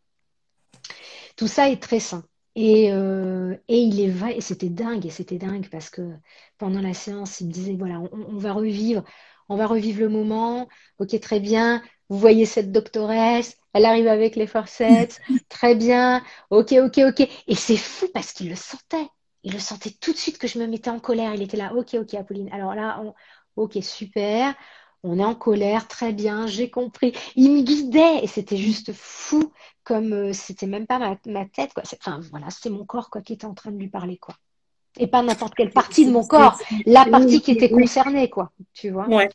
Tout 1.35 1.47
ça 1.47 1.69
est 1.69 1.81
très 1.81 1.99
sain. 1.99 2.23
Et, 2.55 2.91
euh, 2.91 3.55
et 3.67 3.79
il 3.79 3.99
est 3.99 4.09
vrai, 4.09 4.37
et 4.37 4.41
c'était 4.41 4.69
dingue, 4.69 5.05
et 5.07 5.09
c'était 5.09 5.39
dingue 5.39 5.67
parce 5.71 5.89
que 5.89 6.13
pendant 6.59 6.81
la 6.81 6.93
séance, 6.93 7.41
il 7.41 7.47
me 7.47 7.51
disait, 7.51 7.75
voilà, 7.75 7.99
on, 7.99 8.09
on 8.11 8.37
va 8.37 8.53
revivre, 8.53 9.03
on 9.49 9.55
va 9.55 9.65
revivre 9.65 10.01
le 10.01 10.09
moment, 10.09 10.67
ok, 10.99 11.19
très 11.19 11.39
bien, 11.39 11.81
vous 12.09 12.17
voyez 12.19 12.45
cette 12.45 12.71
doctoresse, 12.71 13.57
elle 13.73 13.85
arrive 13.85 14.07
avec 14.07 14.35
les 14.35 14.47
forceps, 14.47 15.19
très 15.49 15.75
bien, 15.75 16.23
ok, 16.49 16.73
ok, 16.83 16.99
ok. 17.09 17.29
Et 17.47 17.55
c'est 17.55 17.77
fou 17.77 18.07
parce 18.13 18.31
qu'il 18.33 18.49
le 18.49 18.55
sentait, 18.55 19.07
il 19.43 19.53
le 19.53 19.59
sentait 19.59 19.91
tout 19.91 20.11
de 20.13 20.17
suite 20.17 20.37
que 20.37 20.47
je 20.47 20.59
me 20.59 20.67
mettais 20.67 20.89
en 20.89 20.99
colère, 20.99 21.33
il 21.35 21.41
était 21.41 21.57
là, 21.57 21.73
ok, 21.75 21.95
ok, 21.95 22.13
Apolline, 22.15 22.49
alors 22.53 22.75
là, 22.75 23.01
on- 23.03 23.13
ok, 23.55 23.77
super, 23.81 24.55
on 25.03 25.19
est 25.19 25.23
en 25.23 25.35
colère, 25.35 25.87
très 25.87 26.13
bien, 26.13 26.47
j'ai 26.47 26.69
compris. 26.69 27.13
Il 27.35 27.51
me 27.51 27.61
guidait 27.61 28.23
et 28.23 28.27
c'était 28.27 28.57
juste 28.57 28.93
fou 28.93 29.51
comme 29.83 30.13
euh, 30.13 30.33
c'était 30.33 30.67
même 30.67 30.87
pas 30.87 30.97
ma, 30.99 31.17
ma 31.25 31.45
tête, 31.45 31.73
quoi. 31.73 31.83
Enfin, 31.99 32.19
voilà, 32.31 32.49
c'était 32.49 32.69
mon 32.69 32.85
corps, 32.85 33.09
quoi, 33.09 33.21
qui 33.21 33.33
était 33.33 33.45
en 33.45 33.53
train 33.53 33.71
de 33.71 33.77
lui 33.77 33.89
parler, 33.89 34.17
quoi. 34.17 34.35
Et 34.99 35.07
pas 35.07 35.23
n'importe 35.23 35.55
quelle 35.55 35.73
partie 35.73 36.05
de 36.05 36.11
mon 36.11 36.25
corps, 36.25 36.57
la 36.85 37.05
partie 37.05 37.41
qui 37.41 37.51
était 37.51 37.71
concernée, 37.71 38.29
quoi. 38.29 38.51
Tu 38.73 38.89
vois, 38.91 39.13
Ouais. 39.13 39.29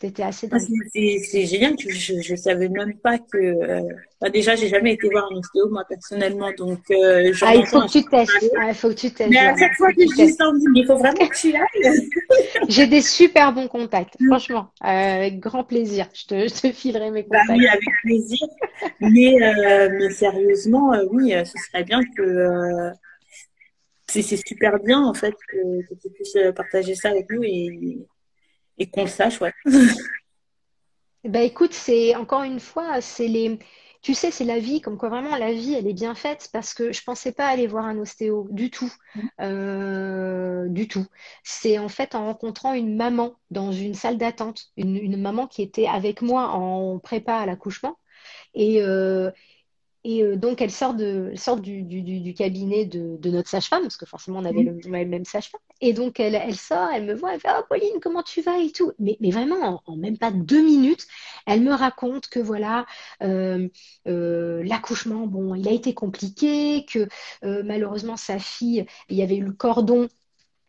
C'était 0.00 0.22
assez 0.22 0.48
Ah, 0.52 0.58
c'est- 0.60 1.46
génial 1.46 1.74
que 1.76 1.90
je, 1.90 2.20
je 2.20 2.36
savais 2.36 2.68
même 2.68 2.94
pas 2.98 3.18
que. 3.18 3.36
euh, 3.36 3.82
bah, 4.20 4.30
déjà, 4.30 4.54
j'ai 4.54 4.68
jamais 4.68 4.92
été 4.92 5.08
voir 5.08 5.28
un 5.32 5.36
ostéo, 5.36 5.68
moi, 5.70 5.84
personnellement. 5.88 6.50
Donc, 6.56 6.78
euh, 6.90 7.32
Ah, 7.42 7.54
il 7.56 7.66
faut 7.66 7.80
que 7.80 7.90
tu 7.90 8.04
testes. 8.04 8.32
Ah, 8.58 8.68
il 8.68 8.74
faut 8.74 8.88
que 8.90 8.94
tu 8.94 9.10
testes. 9.10 9.30
Mais 9.30 9.38
à 9.38 9.56
chaque 9.56 9.74
fois 9.74 9.92
que 9.92 10.02
je 10.02 10.14
dis 10.14 10.32
ça, 10.32 10.44
il 10.74 10.86
faut 10.86 10.96
vraiment 10.96 11.26
que 11.26 11.36
tu 11.36 11.52
ailles. 11.54 12.08
J'ai 12.68 12.86
des 12.86 13.00
super 13.02 13.52
bons 13.52 13.66
contacts, 13.68 14.14
franchement, 14.28 14.68
euh, 14.84 14.86
avec 14.86 15.40
grand 15.40 15.64
plaisir. 15.64 16.08
Je 16.14 16.26
te, 16.26 16.34
je 16.48 16.60
te 16.62 16.72
filerai 16.72 17.10
mes 17.10 17.24
Bah 17.24 17.40
contacts. 17.40 17.58
oui, 17.58 17.66
avec 17.66 17.88
plaisir. 18.04 18.46
Mais, 19.00 19.42
euh, 19.42 19.88
mais 19.98 20.10
sérieusement, 20.10 20.92
oui, 21.10 21.32
ce 21.44 21.52
serait 21.70 21.84
bien 21.84 22.00
que. 22.16 22.90
c'est 24.08 24.22
super 24.22 24.78
bien, 24.82 25.02
en 25.04 25.14
fait, 25.14 25.34
que, 25.48 25.56
que 25.88 25.94
tu 26.00 26.08
puisses 26.10 26.36
partager 26.54 26.94
ça 26.94 27.10
avec 27.10 27.26
nous 27.30 27.42
et, 27.42 27.98
et 28.78 28.88
qu'on 28.90 29.02
le 29.02 29.08
sache, 29.08 29.40
ouais. 29.40 29.52
Ben 31.24 31.42
écoute, 31.42 31.72
c'est 31.74 32.14
encore 32.16 32.42
une 32.44 32.60
fois, 32.60 33.00
c'est 33.00 33.26
les, 33.26 33.58
tu 34.02 34.14
sais, 34.14 34.30
c'est 34.30 34.44
la 34.44 34.60
vie, 34.60 34.80
comme 34.80 34.96
quoi 34.96 35.08
vraiment 35.08 35.36
la 35.36 35.52
vie, 35.52 35.74
elle 35.74 35.88
est 35.88 35.92
bien 35.92 36.14
faite 36.14 36.48
parce 36.52 36.74
que 36.74 36.92
je 36.92 37.02
pensais 37.02 37.32
pas 37.32 37.46
aller 37.48 37.66
voir 37.66 37.84
un 37.86 37.98
ostéo 37.98 38.46
du 38.50 38.70
tout, 38.70 38.92
Euh, 39.40 40.68
du 40.68 40.88
tout. 40.88 41.06
C'est 41.44 41.78
en 41.78 41.88
fait 41.88 42.14
en 42.14 42.26
rencontrant 42.26 42.72
une 42.74 42.96
maman 42.96 43.34
dans 43.50 43.72
une 43.72 43.94
salle 43.94 44.18
d'attente, 44.18 44.66
une, 44.76 44.96
une 44.96 45.20
maman 45.20 45.46
qui 45.48 45.62
était 45.62 45.86
avec 45.88 46.22
moi 46.22 46.48
en 46.50 46.98
prépa 47.00 47.34
à 47.36 47.46
l'accouchement 47.46 47.98
et 48.54 48.82
euh, 48.82 49.30
Et 50.04 50.22
euh, 50.22 50.36
donc, 50.36 50.60
elle 50.62 50.70
sort, 50.70 50.94
de, 50.94 51.28
elle 51.32 51.38
sort 51.38 51.60
du, 51.60 51.82
du, 51.82 52.34
cabinet 52.34 52.86
de, 52.86 53.16
de 53.18 53.30
notre 53.30 53.48
sage-femme, 53.48 53.82
parce 53.82 53.96
que 53.96 54.06
forcément, 54.06 54.38
on 54.38 54.44
avait 54.44 54.62
le, 54.62 54.78
on 54.86 54.92
avait 54.94 55.04
le 55.04 55.10
même 55.10 55.24
sage-femme. 55.24 55.60
Et 55.80 55.92
donc, 55.92 56.20
elle, 56.20 56.34
elle 56.34 56.56
sort, 56.56 56.88
elle 56.94 57.04
me 57.04 57.14
voit, 57.14 57.34
elle 57.34 57.40
fait 57.40 57.48
Oh, 57.50 57.62
Pauline, 57.68 58.00
comment 58.00 58.22
tu 58.22 58.40
vas 58.40 58.58
et 58.58 58.70
tout. 58.72 58.92
Mais, 58.98 59.16
mais 59.20 59.30
vraiment, 59.30 59.82
en, 59.86 59.92
en 59.92 59.96
même 59.96 60.16
pas 60.18 60.30
deux 60.30 60.62
minutes, 60.62 61.06
elle 61.46 61.62
me 61.62 61.72
raconte 61.72 62.28
que 62.28 62.40
voilà, 62.40 62.86
euh, 63.22 63.68
euh, 64.06 64.62
l'accouchement, 64.64 65.26
bon, 65.26 65.54
il 65.54 65.68
a 65.68 65.72
été 65.72 65.94
compliqué, 65.94 66.86
que 66.86 67.08
malheureusement, 67.42 68.16
sa 68.16 68.38
fille, 68.38 68.86
il 69.08 69.16
y 69.16 69.22
avait 69.22 69.36
eu 69.36 69.44
le 69.44 69.52
cordon 69.52 70.08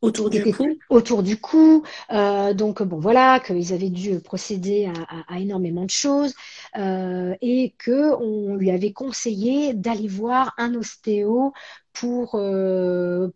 Autour 0.02 0.30
du 0.30 0.48
cou. 0.48 0.80
autour 0.90 1.24
du 1.24 1.38
cou. 1.38 1.84
Euh, 2.12 2.54
donc 2.54 2.82
bon 2.82 3.00
voilà, 3.00 3.40
qu'ils 3.42 3.74
avaient 3.74 3.90
dû 3.90 4.20
procéder 4.22 4.86
à, 4.86 4.94
à- 5.18 5.36
à 5.36 5.40
énormément 5.40 5.84
de 5.86 5.90
choses 5.90 6.34
euh, 6.78 7.36
et 7.42 7.76
que 7.78 8.14
on 8.22 8.56
lui 8.56 8.72
avait 8.72 8.94
conseillé 8.94 9.74
d'aller 9.74 10.08
voir 10.08 10.54
un 10.58 10.74
ostéo 10.76 11.54
pour, 11.92 12.36
euh, 12.36 13.28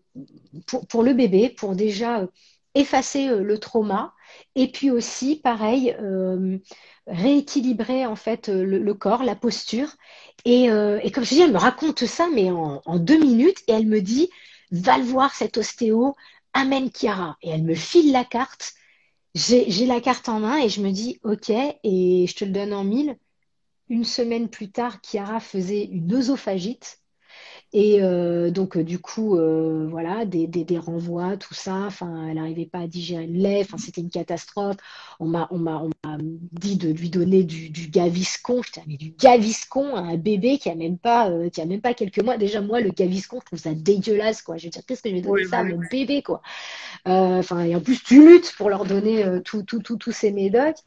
pour 0.68 0.88
pour 0.88 1.04
le 1.04 1.14
bébé, 1.14 1.50
pour 1.50 1.76
déjà 1.76 2.28
effacer 2.76 3.28
le 3.28 3.58
trauma 3.60 4.14
et 4.56 4.72
puis 4.72 4.90
aussi 4.90 5.36
pareil 5.36 5.96
rééquilibrer 7.08 8.06
en 8.06 8.16
fait 8.16 8.48
le, 8.48 8.80
le 8.80 8.94
corps, 8.94 9.24
la 9.24 9.36
posture. 9.36 9.90
Et, 10.46 10.66
et 10.66 11.12
comme 11.12 11.24
je 11.24 11.30
dis, 11.36 11.42
elle 11.42 11.52
me 11.54 11.58
raconte 11.58 12.06
ça 12.06 12.28
mais 12.34 12.50
en, 12.52 12.82
en 12.86 13.00
deux 13.00 13.20
minutes 13.20 13.60
et 13.68 13.74
elle 13.74 13.88
me 13.88 14.02
dit 14.02 14.30
va 14.72 14.98
le 14.98 15.04
voir 15.04 15.36
cet 15.36 15.58
ostéo 15.58 16.16
amène 16.54 16.92
Chiara. 16.92 17.38
Et 17.42 17.50
elle 17.50 17.64
me 17.64 17.76
file 17.76 18.12
la 18.12 18.26
carte. 18.26 18.74
J'ai, 19.36 19.86
la 19.86 20.02
carte 20.02 20.30
en 20.30 20.40
main 20.40 20.60
et 20.60 20.70
je 20.70 20.82
me 20.82 20.92
dis, 20.92 21.20
OK, 21.24 21.50
et 21.50 22.26
je 22.28 22.36
te 22.36 22.46
le 22.46 22.52
donne 22.52 22.74
en 22.74 22.84
mille. 22.84 23.18
Une 23.90 24.06
semaine 24.06 24.50
plus 24.50 24.72
tard, 24.72 25.02
Chiara 25.02 25.40
faisait 25.40 25.86
une 25.86 26.14
œsophagite. 26.14 27.03
Et 27.76 28.04
euh, 28.04 28.52
donc, 28.52 28.78
euh, 28.78 28.84
du 28.84 29.00
coup, 29.00 29.36
euh, 29.36 29.88
voilà, 29.90 30.26
des, 30.26 30.46
des, 30.46 30.64
des 30.64 30.78
renvois, 30.78 31.38
tout 31.38 31.56
ça. 31.56 31.74
Enfin, 31.88 32.28
elle 32.28 32.36
n'arrivait 32.36 32.68
pas 32.68 32.80
à 32.82 32.88
digérer 32.88 33.26
le 33.26 33.34
lait. 33.34 33.62
Enfin, 33.62 33.78
c'était 33.80 34.02
une 34.02 34.12
catastrophe. 34.12 34.78
On 35.20 35.26
m'a, 35.28 35.48
on 35.50 35.58
m'a, 35.58 35.82
on 35.84 35.90
m'a 36.08 36.18
dit 36.22 36.78
de 36.78 36.90
lui 36.92 37.10
donner 37.10 37.44
du, 37.44 37.72
du 37.72 37.88
Gaviscon. 37.88 38.62
Je 38.62 38.72
disais, 38.74 38.86
mais 38.88 38.98
du 38.98 39.12
Gaviscon 39.12 39.96
à 39.96 40.02
un 40.02 40.18
bébé 40.18 40.60
qui 40.60 40.70
a 40.70 40.76
même 40.76 41.00
pas, 41.00 41.32
euh, 41.32 41.50
qui 41.50 41.62
a 41.62 41.66
même 41.66 41.82
pas 41.82 41.96
quelques 41.96 42.20
mois. 42.20 42.38
Déjà, 42.38 42.62
moi, 42.62 42.80
le 42.80 42.92
Gaviscon, 42.92 43.40
je 43.42 43.46
trouve 43.48 43.60
ça 43.60 43.74
dégueulasse, 43.74 44.44
quoi. 44.44 44.58
Je 44.58 44.66
veux 44.66 44.70
dire, 44.70 44.84
qu'est-ce 44.86 45.02
que 45.02 45.10
je 45.10 45.16
vais 45.16 45.22
donner 45.22 45.42
Oui, 45.42 45.44
ça 45.44 45.60
à 45.60 45.64
oui. 45.64 45.74
mon 45.74 45.80
bébé, 45.80 46.22
quoi? 46.22 46.42
Euh, 47.08 47.40
Enfin, 47.40 47.62
et 47.64 47.76
en 47.76 47.82
plus, 47.82 48.04
tu 48.04 48.26
luttes 48.26 48.54
pour 48.58 48.70
leur 48.70 48.86
donner 48.86 49.24
euh, 49.26 49.40
tout, 49.42 49.64
tout, 49.64 49.80
tout, 49.82 49.98
tous 49.98 50.12
ces 50.12 50.32
médocs. 50.32 50.78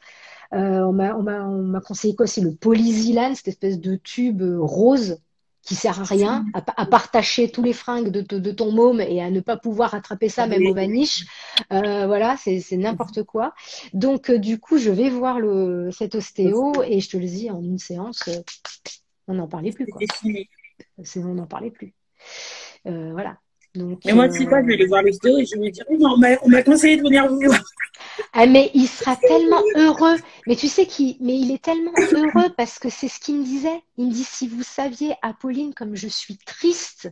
Euh, 0.53 0.81
on 0.85 0.93
m'a, 0.93 1.15
on 1.15 1.23
m'a, 1.23 1.45
on 1.45 1.61
m'a 1.63 1.81
conseillé 1.81 2.15
quoi? 2.15 2.27
C'est 2.27 2.41
le 2.41 2.55
Polysilane, 2.55 3.35
cette 3.35 3.49
espèce 3.49 3.79
de 3.81 3.95
tube 3.97 4.41
rose 4.59 5.19
qui 5.67 5.75
sert 5.75 5.99
à 5.99 6.05
rien, 6.05 6.45
à, 6.53 6.61
pa- 6.61 6.73
à 6.77 6.85
partager 6.85 7.51
tous 7.51 7.61
les 7.61 7.73
fringues 7.73 8.07
de, 8.09 8.21
de, 8.21 8.39
de 8.39 8.51
ton 8.51 8.71
môme 8.71 9.01
et 9.01 9.21
à 9.21 9.29
ne 9.29 9.41
pas 9.41 9.57
pouvoir 9.57 9.93
attraper 9.93 10.29
ça 10.29 10.47
même 10.47 10.61
Oui. 10.61 10.69
au 10.69 10.73
vaniche. 10.73 11.25
Euh, 11.73 12.07
voilà, 12.07 12.37
c'est, 12.37 12.63
n'importe 12.77 13.23
quoi. 13.23 13.53
Donc, 13.93 14.29
euh, 14.29 14.37
du 14.37 14.59
coup, 14.59 14.77
je 14.77 14.89
vais 14.89 15.09
voir 15.09 15.41
le, 15.41 15.89
cet 15.91 16.15
ostéo 16.15 16.71
et 16.83 17.01
je 17.01 17.09
te 17.09 17.17
le 17.17 17.25
dis, 17.25 17.51
en 17.51 17.61
une 17.61 17.79
séance, 17.79 18.23
euh, 18.29 18.41
on 19.27 19.33
n'en 19.33 19.49
parlait 19.49 19.73
plus, 19.73 19.85
quoi. 19.87 19.99
On 21.17 21.33
n'en 21.33 21.47
parlait 21.47 21.71
plus. 21.71 21.93
Euh, 22.85 23.11
voilà. 23.11 23.37
Donc, 23.75 24.01
Mais 24.05 24.13
moi, 24.13 24.27
tu 24.27 24.39
sais 24.39 24.45
quoi, 24.45 24.61
je 24.61 24.67
vais 24.67 24.73
euh, 24.73 24.75
aller 24.75 24.87
voir 24.87 25.03
le 25.03 25.11
stéo 25.11 25.37
et 25.37 25.45
je 25.45 25.59
vais 25.59 25.71
dire, 25.71 25.85
on 25.89 26.17
m'a 26.17 26.29
on 26.41 26.49
m'a 26.49 26.63
conseillé 26.63 26.97
de 26.97 27.03
venir 27.03 27.27
vous 27.27 27.39
voir. 27.39 27.61
Ah, 28.33 28.45
mais 28.47 28.71
il 28.73 28.87
sera 28.87 29.15
tellement 29.15 29.61
heureux. 29.75 30.17
Mais 30.47 30.55
tu 30.55 30.67
sais 30.67 30.85
qu'il, 30.85 31.17
mais 31.19 31.37
il 31.37 31.51
est 31.51 31.63
tellement 31.63 31.93
heureux 32.13 32.49
parce 32.57 32.79
que 32.79 32.89
c'est 32.89 33.07
ce 33.07 33.19
qu'il 33.19 33.35
me 33.39 33.43
disait. 33.43 33.81
Il 33.97 34.07
me 34.07 34.11
dit, 34.11 34.23
si 34.23 34.47
vous 34.47 34.63
saviez, 34.63 35.13
Apolline, 35.21 35.73
comme 35.73 35.95
je 35.95 36.07
suis 36.07 36.37
triste, 36.37 37.11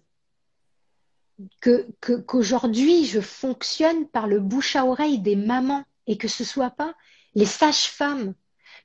que, 1.62 1.88
qu'aujourd'hui 2.26 3.06
je 3.06 3.20
fonctionne 3.20 4.08
par 4.08 4.28
le 4.28 4.40
bouche 4.40 4.76
à 4.76 4.86
oreille 4.86 5.20
des 5.20 5.36
mamans 5.36 5.84
et 6.08 6.18
que 6.18 6.28
ce 6.28 6.44
soit 6.44 6.70
pas 6.70 6.96
les 7.34 7.46
sages-femmes, 7.46 8.34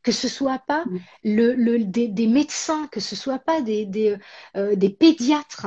que 0.02 0.12
ce 0.12 0.28
soit 0.28 0.58
pas 0.58 0.84
Mm. 0.86 0.98
le, 1.24 1.54
le, 1.54 1.84
des, 1.84 2.08
des 2.08 2.26
médecins, 2.26 2.88
que 2.88 3.00
ce 3.00 3.14
soit 3.14 3.38
pas 3.38 3.60
des, 3.60 3.86
des, 3.86 4.16
euh, 4.56 4.74
des 4.74 4.90
pédiatres. 4.90 5.66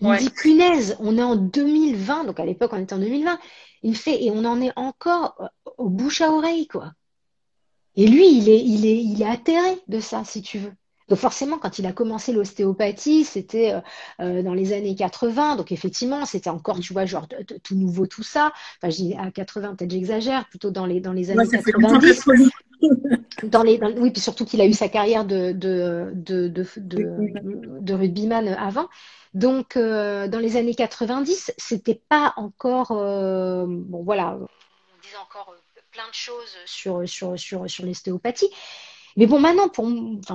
Il 0.00 0.06
me 0.06 0.12
Ouais. 0.12 0.18
dit, 0.18 0.30
punaise, 0.30 0.96
on 1.00 1.16
est 1.18 1.22
en 1.22 1.36
2020, 1.36 2.24
donc 2.24 2.38
à 2.40 2.44
l'époque 2.46 2.72
on 2.72 2.78
était 2.78 2.94
en 2.94 2.98
2020. 2.98 3.38
Il 3.82 3.90
me 3.90 3.94
fait, 3.96 4.22
et 4.22 4.30
on 4.30 4.44
en 4.44 4.60
est 4.60 4.72
encore 4.76 5.36
euh, 5.40 5.70
au 5.78 5.88
bouche 5.88 6.20
à 6.20 6.30
oreille, 6.32 6.66
quoi. 6.68 6.92
Et 7.96 8.06
lui, 8.06 8.28
il 8.38 8.48
est, 8.48 8.60
il 8.64 8.86
est, 8.86 9.02
il 9.02 9.22
est 9.22 9.26
atterré 9.28 9.78
de 9.88 10.00
ça, 10.00 10.22
si 10.24 10.42
tu 10.42 10.58
veux. 10.58 10.72
Donc 11.08 11.18
forcément, 11.18 11.58
quand 11.58 11.78
il 11.78 11.86
a 11.86 11.92
commencé 11.92 12.32
l'ostéopathie, 12.32 13.24
c'était 13.24 13.72
euh, 13.72 13.80
euh, 14.20 14.42
dans 14.42 14.52
les 14.54 14.72
années 14.72 14.94
80. 14.94 15.56
Donc 15.56 15.72
effectivement, 15.72 16.24
c'était 16.26 16.50
encore, 16.50 16.78
tu 16.80 16.92
vois, 16.92 17.06
genre 17.06 17.26
tout 17.64 17.74
nouveau, 17.74 18.06
tout 18.06 18.22
ça. 18.22 18.52
Enfin, 18.76 18.90
je 18.90 18.96
dis 18.96 19.14
à 19.18 19.30
80, 19.30 19.74
peut-être 19.74 19.90
j'exagère, 19.90 20.46
plutôt 20.48 20.70
dans 20.70 20.86
les, 20.86 21.00
dans 21.00 21.12
les 21.14 21.30
Moi, 21.32 21.44
années 21.44 21.48
ça 21.50 21.62
fait 21.62 21.72
longtemps 21.72 21.98
90. 22.00 22.24
que 22.24 22.36
je 22.36 22.42
Dans 23.44 23.62
les, 23.62 23.78
dans- 23.78 23.92
oui, 23.96 24.10
puis 24.10 24.20
surtout 24.20 24.44
qu'il 24.44 24.60
a 24.60 24.66
eu 24.66 24.72
sa 24.72 24.88
carrière 24.88 25.24
de, 25.24 25.52
de, 25.52 26.10
de, 26.14 26.48
de, 26.48 26.66
de, 26.76 27.80
de 27.80 27.94
rugbyman 27.94 28.48
avant. 28.48 28.88
Donc, 29.34 29.76
euh, 29.76 30.28
dans 30.28 30.38
les 30.38 30.56
années 30.56 30.74
90, 30.74 31.52
c'était 31.58 32.00
pas 32.08 32.32
encore. 32.36 32.92
euh, 32.92 33.66
bon, 33.68 34.02
voilà, 34.02 34.38
on 34.40 35.02
disait 35.02 35.16
encore 35.16 35.54
euh, 35.54 35.80
plein 35.92 36.08
de 36.08 36.14
choses 36.14 36.56
sur, 36.66 37.08
sur, 37.08 37.38
l'ostéopathie. 37.84 38.50
Mais 39.16 39.26
bon, 39.26 39.40
maintenant, 39.40 39.68
pour, 39.68 39.88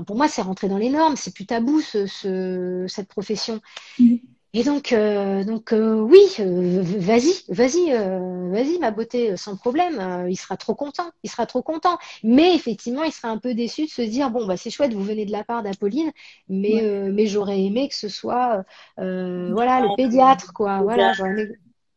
pour 0.06 0.16
moi, 0.18 0.28
c'est 0.28 0.42
rentré 0.42 0.68
dans 0.68 0.78
les 0.78 0.90
normes, 0.90 1.16
c'est 1.16 1.34
plus 1.34 1.46
tabou, 1.46 1.80
ce, 1.82 2.06
ce- 2.06 2.86
cette 2.88 3.08
profession. 3.08 3.62
Mhm. 4.00 4.20
Et 4.56 4.64
donc, 4.64 4.94
euh, 4.94 5.44
donc 5.44 5.74
euh, 5.74 5.96
oui, 6.00 6.20
euh, 6.40 6.84
vas-y, 6.84 7.34
vas-y, 7.50 7.92
euh, 7.92 8.52
vas-y, 8.52 8.78
ma 8.78 8.92
beauté, 8.92 9.32
euh, 9.32 9.36
sans 9.38 9.58
problème. 9.58 10.00
euh, 10.00 10.30
il 10.30 10.36
sera 10.38 10.58
trop 10.58 10.76
content, 10.76 11.10
il 11.24 11.30
sera 11.32 11.48
trop 11.48 11.64
content. 11.64 11.98
Mais 12.24 12.54
effectivement, 12.56 13.04
il 13.04 13.12
sera 13.12 13.30
un 13.30 13.40
peu 13.40 13.56
déçu 13.56 13.86
de 13.86 13.90
se 13.90 14.04
dire, 14.04 14.30
bon, 14.30 14.46
bah, 14.46 14.56
c'est 14.56 14.70
chouette, 14.70 14.94
vous 14.94 15.04
venez 15.04 15.26
de 15.26 15.32
la 15.32 15.44
part 15.44 15.64
d'Apolline, 15.64 16.12
mais, 16.50 16.76
Ouais. 16.76 16.84
euh, 16.84 17.12
mais 17.12 17.26
j'aurais 17.26 17.62
aimé 17.64 17.90
que 17.90 17.96
ce 17.96 18.10
soit, 18.10 18.64
euh, 19.00 19.52
voilà, 19.54 19.82
le 19.82 19.90
pédiatre, 19.90 20.54
quoi. 20.54 20.84
Voilà, 20.84 21.14
aimé 21.20 21.48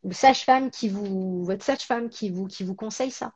le 0.05 0.13
sage-femme 0.15 0.71
qui 0.71 0.89
vous, 0.89 1.45
votre 1.45 1.63
sage-femme 1.65 2.09
qui 2.09 2.31
vous, 2.31 2.47
qui 2.47 2.65
vous 2.65 2.75
conseille 2.75 3.11
ça. 3.11 3.33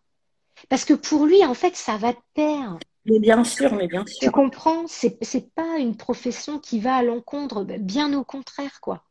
Parce 0.70 0.84
que 0.86 0.94
pour 0.94 1.26
lui, 1.26 1.44
en 1.46 1.54
fait, 1.54 1.76
ça 1.76 1.96
va 1.98 2.12
de 2.14 2.18
pair. 2.34 2.80
Mais 3.04 3.18
bien 3.20 3.44
sûr, 3.44 3.74
mais 3.74 3.88
bien 3.88 4.06
Tu 4.20 4.30
sûr. 4.30 4.30
comprends? 4.30 4.86
C'est, 4.86 5.18
c'est 5.24 5.52
pas 5.52 5.78
une 5.78 5.96
profession 5.96 6.60
qui 6.60 6.78
va 6.78 6.94
à 6.94 7.02
l'encontre, 7.02 7.64
bien 7.64 8.14
au 8.14 8.22
contraire, 8.24 8.80
quoi. 8.80 9.02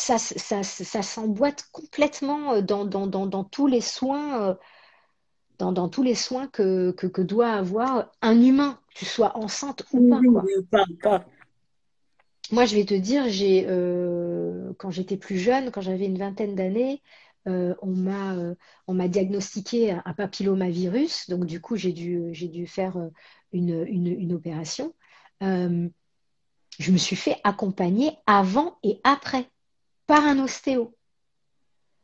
Ça, 0.00 0.16
ça, 0.16 0.62
ça 0.62 1.02
s'emboîte 1.02 1.64
complètement 1.72 2.52
euh, 2.52 2.62
dans, 2.62 2.84
dans, 2.84 3.08
dans, 3.08 3.26
dans 3.26 3.42
tous 3.42 3.66
les 3.66 3.80
soins, 3.80 4.42
euh, 4.42 4.54
dans, 5.58 5.72
dans 5.72 5.88
tous 5.88 6.04
les 6.04 6.14
soins 6.14 6.46
que, 6.46 6.92
que, 6.92 7.08
que 7.08 7.20
doit 7.20 7.50
avoir 7.50 8.12
un 8.22 8.40
humain, 8.40 8.78
que 8.94 9.00
tu 9.00 9.04
sois 9.04 9.36
enceinte 9.36 9.82
ou 9.92 10.08
pas, 10.08 10.20
quoi. 10.22 10.44
Moi, 12.52 12.64
je 12.64 12.76
vais 12.76 12.84
te 12.84 12.94
dire, 12.94 13.28
j'ai, 13.28 13.66
euh, 13.68 14.72
quand 14.78 14.92
j'étais 14.92 15.16
plus 15.16 15.36
jeune, 15.36 15.72
quand 15.72 15.80
j'avais 15.80 16.06
une 16.06 16.16
vingtaine 16.16 16.54
d'années, 16.54 17.02
euh, 17.48 17.74
on 17.82 17.90
m'a, 17.90 18.36
euh, 18.36 18.54
on 18.86 18.94
m'a 18.94 19.08
diagnostiqué 19.08 19.90
un 19.90 20.14
papillomavirus. 20.14 21.28
Donc, 21.28 21.44
du 21.44 21.60
coup, 21.60 21.74
j'ai 21.74 21.92
dû, 21.92 22.28
j'ai 22.32 22.46
dû 22.48 22.68
faire 22.68 22.96
une, 23.50 23.84
une, 23.88 24.06
une 24.06 24.32
opération. 24.32 24.94
Je 25.40 26.92
me 26.92 26.98
suis 26.98 27.16
fait 27.16 27.36
accompagner 27.42 28.12
avant 28.26 28.78
et 28.84 29.00
après 29.02 29.50
par 30.08 30.24
un 30.26 30.40
ostéo. 30.40 30.92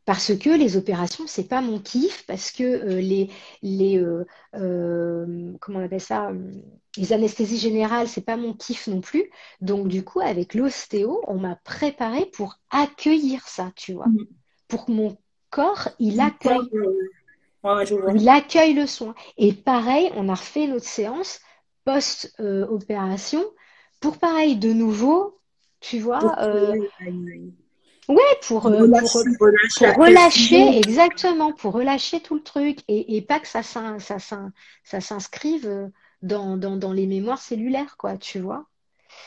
Parce 0.07 0.37
que 0.37 0.51
les 0.51 0.77
opérations, 0.77 1.25
c'est 1.27 1.49
pas 1.49 1.63
mon 1.63 1.79
kiff, 1.81 2.27
parce 2.27 2.53
que 2.53 2.63
euh, 2.63 3.01
les, 3.01 3.31
les 3.63 3.97
euh, 3.99 4.27
euh, 4.55 5.53
comment 5.63 5.79
on 5.79 5.85
appelle 5.85 6.01
ça, 6.01 6.31
les 6.99 7.13
anesthésies 7.15 7.57
générales, 7.59 8.07
c'est 8.07 8.21
pas 8.25 8.37
mon 8.37 8.53
kiff 8.53 8.87
non 8.87 9.01
plus. 9.01 9.31
Donc 9.63 9.89
du 9.89 10.05
coup, 10.05 10.21
avec 10.21 10.53
l'ostéo, 10.53 11.23
on 11.27 11.39
m'a 11.39 11.57
préparé 11.57 12.27
pour 12.27 12.59
accueillir 12.71 13.49
ça, 13.49 13.73
tu 13.77 13.95
vois, 13.95 14.07
Mhm. 14.09 14.27
pour 14.69 14.85
que 14.85 14.93
mon 14.93 15.17
corps, 15.49 15.89
il 15.99 16.21
accueille, 16.21 16.69
Ouais, 17.63 17.87
je 17.87 17.95
vois. 17.95 18.13
il 18.13 18.29
accueille 18.29 18.75
le 18.75 18.87
soin. 18.87 19.15
Et 19.39 19.55
pareil, 19.55 20.11
on 20.17 20.29
a 20.29 20.35
refait 20.35 20.67
notre 20.67 20.85
séance 20.87 21.41
post-opération 21.87 23.43
pour 24.01 24.19
pareil, 24.19 24.57
de 24.59 24.73
nouveau, 24.75 25.41
tu 25.81 25.99
vois, 25.99 26.37
ouais, 28.09 28.39
pour, 28.47 28.67
euh, 28.69 28.87
relâcher, 28.87 29.19
pour, 29.29 29.31
relâcher 29.41 29.75
pour 29.75 29.93
la 29.93 29.95
relâcher, 29.95 30.79
pression. 30.79 30.81
exactement, 30.81 31.53
pour 31.53 31.75
relâcher 31.75 32.21
tout 32.21 32.35
le 32.37 32.43
truc 32.43 32.81
et, 32.89 33.17
et 33.17 33.23
pas 33.23 33.41
que 33.41 33.49
ça, 33.49 33.63
ça, 33.63 33.99
s'in- 34.19 34.53
ça 34.85 35.01
s'inscrive 35.01 35.67
euh, 35.67 35.89
dans, 36.23 36.57
dans, 36.57 36.77
dans 36.77 36.93
les 36.93 37.07
mémoires 37.07 37.41
cellulaires, 37.43 37.97
quoi, 37.99 38.17
tu 38.19 38.41
vois, 38.41 38.67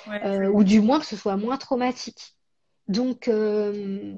Ouais. 0.08 0.24
Euh, 0.26 0.50
ou 0.50 0.64
du 0.64 0.82
moins 0.82 1.00
que 1.00 1.06
ce 1.06 1.18
soit 1.18 1.38
moins 1.38 1.58
traumatique. 1.58 2.36
Donc, 2.90 3.28
euh, 3.30 4.16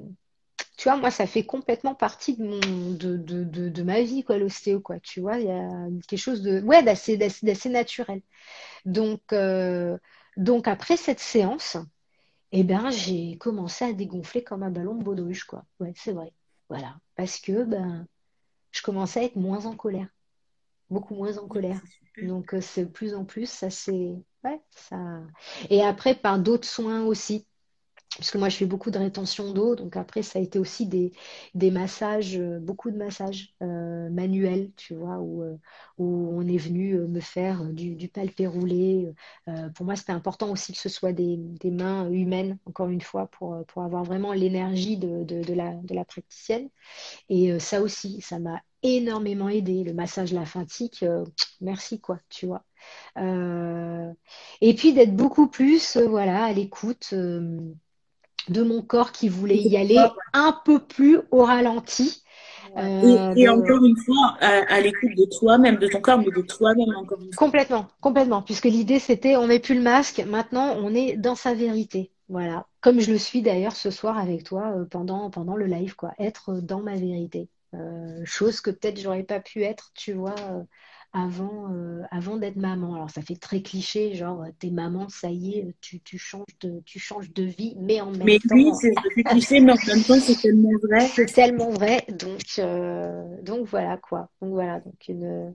tu 0.76 0.84
vois, 0.88 0.96
moi, 0.96 1.10
ça 1.10 1.26
fait 1.26 1.44
complètement 1.44 1.94
partie 1.94 2.36
de 2.36 2.44
mon, 2.44 2.58
de, 2.94 3.16
de, 3.16 3.44
de, 3.44 3.68
de 3.68 3.82
ma 3.82 4.02
vie, 4.02 4.24
quoi, 4.24 4.38
l'ostéo, 4.38 4.80
quoi, 4.80 4.98
tu 5.00 5.20
vois, 5.20 5.38
il 5.38 5.46
y 5.46 5.50
a 5.50 5.68
quelque 6.08 6.18
chose 6.18 6.42
de, 6.42 6.60
ouais, 6.62 6.82
d'assez, 6.82 7.16
d'assez, 7.16 7.68
naturel. 7.68 8.22
Donc, 8.86 9.22
euh, 9.32 9.98
Donc 10.36 10.68
après 10.68 10.96
cette 10.96 11.20
séance, 11.20 11.76
eh 12.52 12.64
ben, 12.64 12.90
j'ai 12.90 13.36
commencé 13.38 13.84
à 13.84 13.92
dégonfler 13.92 14.42
comme 14.42 14.62
un 14.62 14.70
ballon 14.70 14.94
de 14.94 15.04
baudruche, 15.04 15.44
quoi. 15.44 15.64
Ouais, 15.78 15.92
c'est 15.96 16.12
vrai. 16.12 16.32
Voilà. 16.68 16.96
Parce 17.16 17.38
que 17.40 17.64
ben, 17.64 18.06
je 18.72 18.82
commençais 18.82 19.20
à 19.20 19.24
être 19.24 19.36
moins 19.36 19.66
en 19.66 19.76
colère. 19.76 20.08
Beaucoup 20.88 21.14
moins 21.14 21.38
en 21.38 21.46
colère. 21.46 21.80
Donc 22.22 22.54
euh, 22.54 22.60
c'est 22.60 22.86
de 22.86 22.90
plus 22.90 23.14
en 23.14 23.24
plus, 23.24 23.48
ça 23.48 23.70
c'est. 23.70 24.14
Ouais, 24.42 24.60
ça. 24.70 24.98
Et 25.68 25.82
après, 25.82 26.14
par 26.14 26.38
d'autres 26.38 26.66
soins 26.66 27.04
aussi 27.04 27.46
parce 28.16 28.32
que 28.32 28.38
moi 28.38 28.48
je 28.48 28.56
fais 28.56 28.66
beaucoup 28.66 28.90
de 28.90 28.98
rétention 28.98 29.52
d'eau, 29.52 29.76
donc 29.76 29.96
après 29.96 30.22
ça 30.22 30.38
a 30.40 30.42
été 30.42 30.58
aussi 30.58 30.86
des, 30.86 31.12
massages, 31.70 32.36
euh, 32.36 32.58
beaucoup 32.58 32.90
de 32.90 32.96
massages 32.96 33.54
euh, 33.62 34.10
manuels, 34.10 34.70
tu 34.76 34.94
vois, 34.94 35.18
où, 35.18 35.42
euh, 35.42 35.56
on 35.98 36.46
est 36.48 36.56
venu 36.56 36.96
me 36.96 37.20
faire 37.20 37.62
du, 37.64 38.08
palpé 38.08 38.46
roulé. 38.46 39.12
pour 39.74 39.86
moi 39.86 39.96
c'était 39.96 40.12
important 40.12 40.50
aussi 40.50 40.72
que 40.72 40.78
ce 40.78 40.88
soit 40.88 41.12
des, 41.12 41.38
mains 41.64 42.10
humaines, 42.10 42.58
encore 42.66 42.88
une 42.88 43.00
fois, 43.00 43.26
pour, 43.28 43.64
pour 43.66 43.82
avoir 43.82 44.04
vraiment 44.04 44.32
l'énergie 44.32 44.96
de, 44.96 45.24
de 45.24 45.94
la 45.94 46.04
praticienne. 46.04 46.68
Et 47.28 47.58
ça 47.60 47.82
aussi, 47.82 48.20
ça 48.22 48.38
m'a 48.38 48.62
énormément 48.82 49.48
aidé. 49.48 49.84
Le 49.84 49.94
massage 49.94 50.32
lymphatique, 50.32 51.04
merci 51.60 52.00
quoi, 52.00 52.18
tu 52.30 52.46
vois. 52.46 52.64
et 53.16 54.74
puis 54.74 54.92
d'être 54.94 55.14
beaucoup 55.16 55.48
plus, 55.48 55.96
voilà, 55.96 56.44
à 56.44 56.52
l'écoute 56.52 57.14
de 58.48 58.62
mon 58.62 58.82
corps 58.82 59.12
qui 59.12 59.28
voulait 59.28 59.58
y 59.58 59.76
aller 59.76 59.98
un 60.32 60.58
peu 60.64 60.78
plus 60.78 61.20
au 61.30 61.44
ralenti. 61.44 62.22
Euh, 62.76 63.34
et, 63.34 63.48
encore 63.48 63.84
une 63.84 63.96
fois, 63.96 64.36
à, 64.40 64.80
l'écoute 64.80 65.10
de 65.16 65.26
toi-même, 65.38 65.76
de 65.76 65.88
ton 65.88 66.00
corps, 66.00 66.18
mais 66.18 66.26
de 66.26 66.42
toi-même 66.42 66.94
encore 66.96 67.18
une 67.20 67.32
fois. 67.32 67.46
Complètement, 67.46 67.88
complètement. 68.00 68.42
Puisque 68.42 68.66
l'idée, 68.66 68.98
c'était, 68.98 69.36
on 69.36 69.46
met 69.46 69.58
plus 69.58 69.74
le 69.74 69.82
masque, 69.82 70.24
maintenant, 70.26 70.76
on 70.78 70.94
est 70.94 71.16
dans 71.16 71.34
sa 71.34 71.54
vérité. 71.54 72.12
Voilà. 72.28 72.66
Comme 72.80 73.00
je 73.00 73.10
le 73.10 73.18
suis 73.18 73.42
d'ailleurs 73.42 73.74
ce 73.74 73.90
soir 73.90 74.16
avec 74.16 74.44
toi 74.44 74.72
euh, 74.76 74.84
pendant, 74.84 75.30
pendant 75.30 75.56
le 75.56 75.66
live, 75.66 75.96
quoi. 75.96 76.12
Être 76.18 76.54
dans 76.60 76.80
ma 76.80 76.94
vérité. 76.94 77.48
Euh, 77.74 78.22
chose 78.24 78.60
que 78.60 78.70
peut-être 78.70 79.00
j'aurais 79.00 79.24
pas 79.24 79.40
pu 79.40 79.62
être, 79.62 79.90
tu 79.94 80.12
vois, 80.12 80.34
avant, 81.12 81.72
euh, 81.72 82.02
avant 82.10 82.36
d'être 82.36 82.56
maman. 82.56 82.94
Alors 82.94 83.10
ça 83.10 83.22
fait 83.22 83.36
très 83.36 83.62
cliché, 83.62 84.14
genre 84.14 84.44
t'es 84.58 84.70
maman, 84.70 85.08
ça 85.08 85.30
y 85.30 85.58
est, 85.58 85.74
tu, 85.80 86.00
tu, 86.00 86.18
changes, 86.18 86.44
de, 86.60 86.80
tu 86.84 86.98
changes 86.98 87.32
de 87.32 87.42
vie, 87.42 87.74
mais 87.78 88.00
en 88.00 88.10
même 88.12 88.24
mais 88.24 88.38
temps. 88.38 88.54
Mais 88.54 88.64
oui, 88.64 88.72
c'est 88.80 89.24
cliché, 89.24 89.60
mais 89.60 89.72
en 89.72 89.86
même 89.86 90.02
temps 90.04 90.20
c'est 90.20 90.40
tellement 90.40 90.70
vrai. 90.82 91.08
C'est 91.14 91.26
tellement 91.26 91.70
vrai, 91.70 92.04
donc, 92.08 92.42
euh, 92.58 93.42
donc 93.42 93.66
voilà 93.66 93.96
quoi. 93.96 94.30
Donc 94.40 94.52
voilà, 94.52 94.80
donc 94.80 95.08
une, 95.08 95.54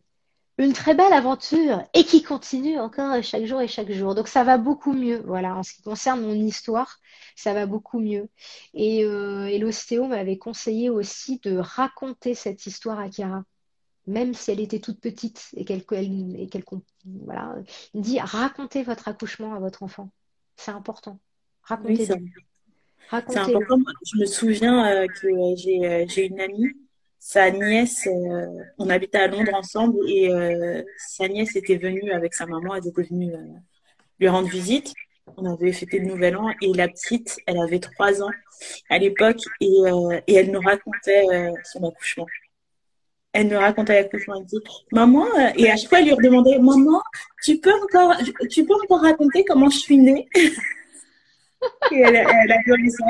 une 0.57 0.73
très 0.73 0.93
belle 0.93 1.13
aventure 1.13 1.83
et 1.93 2.03
qui 2.03 2.21
continue 2.23 2.79
encore 2.79 3.21
chaque 3.23 3.45
jour 3.45 3.61
et 3.61 3.67
chaque 3.67 3.91
jour. 3.91 4.15
Donc 4.15 4.27
ça 4.27 4.43
va 4.43 4.57
beaucoup 4.57 4.93
mieux. 4.93 5.21
Voilà, 5.25 5.55
en 5.55 5.63
ce 5.63 5.73
qui 5.73 5.81
concerne 5.83 6.21
mon 6.21 6.33
histoire, 6.33 6.99
ça 7.35 7.53
va 7.53 7.65
beaucoup 7.65 7.99
mieux. 7.99 8.29
Et, 8.73 9.05
euh, 9.05 9.45
et 9.45 9.57
l'ostéo 9.57 10.07
m'avait 10.07 10.37
conseillé 10.37 10.89
aussi 10.89 11.39
de 11.43 11.57
raconter 11.57 12.35
cette 12.35 12.65
histoire 12.65 12.99
à 12.99 13.09
Chiara 13.09 13.43
même 14.07 14.33
si 14.33 14.51
elle 14.51 14.59
était 14.59 14.79
toute 14.79 14.99
petite 14.99 15.49
et 15.55 15.65
qu'elle 15.65 15.83
et 15.91 16.49
voilà, 17.23 17.55
il 17.93 18.01
dit 18.01 18.19
racontez 18.19 18.83
votre 18.83 19.07
accouchement 19.07 19.53
à 19.53 19.59
votre 19.59 19.83
enfant. 19.83 20.11
C'est 20.55 20.71
important. 20.71 21.19
Racontez. 21.63 22.05
c'est 22.05 23.37
important. 23.37 23.79
Je 24.05 24.19
me 24.19 24.25
souviens 24.25 24.85
euh, 24.85 25.07
que 25.07 25.27
euh, 25.27 25.85
euh, 25.85 26.05
j'ai 26.07 26.27
une 26.27 26.39
amie, 26.39 26.71
sa 27.19 27.49
nièce, 27.49 28.07
on 28.77 28.89
habitait 28.89 29.17
à 29.17 29.27
Londres 29.27 29.55
ensemble 29.55 29.97
et 30.07 30.29
sa 30.95 31.27
nièce 31.27 31.55
était 31.55 31.77
venue 31.77 32.11
avec 32.11 32.35
sa 32.35 32.45
maman, 32.45 32.75
elle 32.75 32.87
était 32.87 33.01
venue 33.01 33.33
lui 34.19 34.27
rendre 34.27 34.47
visite. 34.47 34.93
On 35.35 35.51
avait 35.51 35.71
fêté 35.71 35.97
le 35.97 36.05
nouvel 36.05 36.37
an 36.37 36.51
et 36.61 36.71
la 36.73 36.87
petite, 36.87 37.39
elle 37.47 37.57
avait 37.57 37.79
trois 37.79 38.21
ans 38.21 38.29
à 38.91 38.99
l'époque 38.99 39.41
et, 39.59 39.75
et, 40.27 40.35
elle 40.35 40.51
nous 40.51 40.59
racontait 40.59 41.25
son 41.63 41.83
accouchement 41.89 42.27
elle 43.35 43.47
me 43.47 43.57
racontait 43.57 44.01
l'accouchement. 44.01 44.35
Elle 44.39 44.45
dit, 44.45 44.59
maman, 44.91 45.25
euh, 45.37 45.49
et 45.57 45.69
à 45.69 45.75
chaque 45.75 45.89
fois, 45.89 45.99
elle 45.99 46.05
lui 46.05 46.13
redemandait, 46.13 46.57
maman, 46.57 47.01
tu 47.43 47.57
peux 47.59 47.73
encore, 47.83 48.15
tu 48.49 48.65
peux 48.65 48.73
encore 48.73 49.01
raconter 49.01 49.43
comment 49.43 49.69
je 49.69 49.77
suis 49.77 49.97
née? 49.97 50.27
et 51.91 51.99
elle, 51.99 52.15
elle 52.15 52.51
adorait 52.51 52.89
ça. 52.89 53.05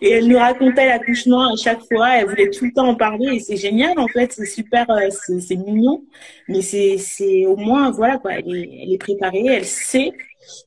Et 0.00 0.10
elle 0.12 0.28
nous 0.28 0.38
racontait 0.38 0.86
l'accouchement 0.86 1.52
à 1.52 1.56
chaque 1.56 1.80
fois. 1.92 2.16
Elle 2.16 2.28
voulait 2.28 2.50
tout 2.50 2.64
le 2.66 2.72
temps 2.72 2.88
en 2.88 2.94
parler. 2.94 3.36
Et 3.36 3.40
c'est 3.40 3.56
génial, 3.56 3.98
en 3.98 4.08
fait. 4.08 4.32
C'est 4.32 4.46
super, 4.46 4.88
euh, 4.90 5.08
c'est 5.10 5.56
mignon. 5.56 6.04
Mais 6.48 6.62
c'est 6.62 7.46
au 7.46 7.56
moins, 7.56 7.90
voilà, 7.90 8.18
quoi. 8.18 8.34
Elle 8.34 8.54
est, 8.54 8.82
elle 8.82 8.92
est 8.92 8.98
préparée. 8.98 9.44
Elle 9.46 9.64
sait 9.64 10.12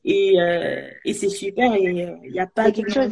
et, 0.04 0.40
euh, 0.40 0.88
et 1.04 1.14
c'est 1.14 1.28
super 1.28 1.74
et 1.74 1.82
il 1.82 2.00
euh, 2.02 2.30
n'y 2.30 2.40
a 2.40 2.46
pas 2.46 2.70
de 2.70 2.88
chose. 2.88 3.10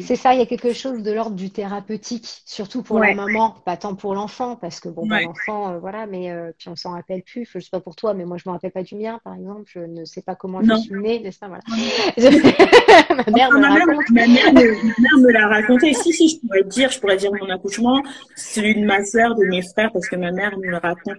C'est 0.00 0.16
ça, 0.16 0.34
il 0.34 0.38
y 0.38 0.42
a 0.42 0.46
quelque 0.46 0.72
chose 0.72 1.02
de 1.02 1.12
l'ordre 1.12 1.36
du 1.36 1.50
thérapeutique, 1.50 2.42
surtout 2.44 2.82
pour 2.82 2.98
la 2.98 3.14
maman, 3.14 3.56
pas 3.64 3.76
tant 3.76 3.94
pour 3.94 4.14
l'enfant, 4.14 4.56
parce 4.56 4.80
que 4.80 4.88
bon, 4.88 5.06
bah, 5.06 5.22
l'enfant, 5.22 5.72
euh, 5.72 5.78
voilà, 5.78 6.06
mais 6.06 6.32
puis 6.58 6.68
on 6.68 6.76
s'en 6.76 6.92
rappelle 6.92 7.22
plus. 7.22 7.48
Je 7.52 7.60
sais 7.60 7.70
pas 7.70 7.80
pour 7.80 7.96
toi, 7.96 8.14
mais 8.14 8.24
moi 8.24 8.36
je 8.36 8.48
me 8.48 8.52
rappelle 8.52 8.72
pas 8.72 8.82
du 8.82 8.96
mien, 8.96 9.20
par 9.24 9.34
exemple. 9.34 9.64
Je 9.66 9.80
ne 9.80 10.04
sais 10.04 10.22
pas 10.22 10.34
comment 10.34 10.62
je 10.62 10.74
suis 10.76 10.94
née, 10.94 11.20
n'est-ce 11.20 11.38
pas 11.38 11.48
voilà. 11.48 11.62
ma 12.18 13.30
mère 13.32 13.50
me 13.52 13.66
raconte. 13.66 14.10
Ma 14.10 14.26
mère, 14.26 14.52
me, 14.52 15.30
l'a 15.30 15.48
raconté. 15.48 15.92
Si, 15.94 16.12
si, 16.12 16.28
je 16.28 16.40
pourrais 16.40 16.64
dire, 16.64 16.90
je 16.90 17.00
pourrais 17.00 17.16
dire 17.16 17.30
mon 17.32 17.48
accouchement, 17.50 18.02
celui 18.36 18.74
de 18.74 18.84
ma 18.84 19.04
soeur, 19.04 19.34
de 19.34 19.44
mes 19.44 19.62
frères, 19.62 19.90
parce 19.92 20.08
que 20.08 20.16
ma 20.16 20.32
mère 20.32 20.56
me 20.58 20.66
le 20.66 20.76
raconte 20.76 21.18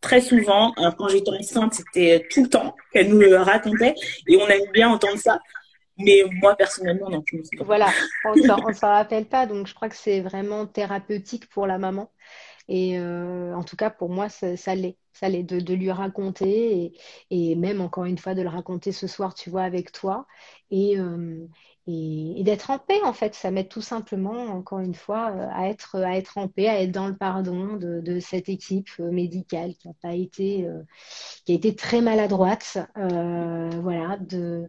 très 0.00 0.20
souvent. 0.20 0.72
Alors, 0.76 0.96
quand 0.96 1.08
j'étais 1.08 1.30
enceinte, 1.30 1.74
c'était 1.74 2.26
tout 2.30 2.42
le 2.42 2.48
temps 2.48 2.74
qu'elle 2.92 3.08
nous 3.08 3.18
le 3.18 3.36
racontait 3.36 3.94
et 4.26 4.36
on 4.36 4.46
aime 4.48 4.70
bien 4.72 4.88
entendre 4.88 5.18
ça. 5.18 5.38
Mais 5.98 6.22
moi, 6.40 6.54
personnellement, 6.54 7.10
non. 7.10 7.24
Voilà, 7.60 7.88
on 8.24 8.36
ne 8.36 8.72
s'en 8.72 8.88
rappelle 8.88 9.26
pas. 9.26 9.46
Donc, 9.46 9.66
je 9.66 9.74
crois 9.74 9.88
que 9.88 9.96
c'est 9.96 10.20
vraiment 10.20 10.66
thérapeutique 10.66 11.48
pour 11.48 11.66
la 11.66 11.78
maman. 11.78 12.12
Et 12.68 12.98
euh, 12.98 13.54
en 13.54 13.64
tout 13.64 13.76
cas, 13.76 13.90
pour 13.90 14.08
moi, 14.08 14.28
ça, 14.28 14.56
ça 14.56 14.74
l'est. 14.74 14.96
Ça 15.18 15.28
l'est 15.28 15.42
de, 15.42 15.60
de, 15.60 15.74
lui 15.74 15.90
raconter 15.90 16.92
et, 17.30 17.50
et, 17.52 17.56
même, 17.56 17.80
encore 17.80 18.04
une 18.04 18.18
fois, 18.18 18.34
de 18.34 18.42
le 18.42 18.48
raconter 18.48 18.92
ce 18.92 19.06
soir, 19.06 19.34
tu 19.34 19.50
vois, 19.50 19.62
avec 19.62 19.92
toi. 19.92 20.26
Et, 20.70 20.98
euh, 20.98 21.46
et, 21.88 22.42
d'être 22.44 22.70
en 22.70 22.78
paix 22.78 23.00
en 23.04 23.12
fait. 23.12 23.34
Ça 23.34 23.50
m'aide 23.50 23.68
tout 23.68 23.80
simplement, 23.80 24.44
encore 24.46 24.80
une 24.80 24.94
fois, 24.94 25.30
euh, 25.30 25.48
à 25.52 25.68
être, 25.68 25.96
à 25.96 26.16
être 26.16 26.38
en 26.38 26.48
paix, 26.48 26.68
à 26.68 26.82
être 26.82 26.92
dans 26.92 27.08
le 27.08 27.16
pardon 27.16 27.76
de, 27.76 28.00
de 28.00 28.20
cette 28.20 28.48
équipe 28.48 28.90
euh, 29.00 29.10
médicale 29.10 29.74
qui 29.74 29.88
a 29.88 29.92
pas 30.02 30.14
été, 30.14 30.66
euh, 30.66 30.82
qui 31.44 31.52
a 31.52 31.54
été 31.54 31.74
très 31.74 32.00
maladroite, 32.00 32.78
euh, 32.98 33.70
voilà, 33.82 34.18
de, 34.18 34.68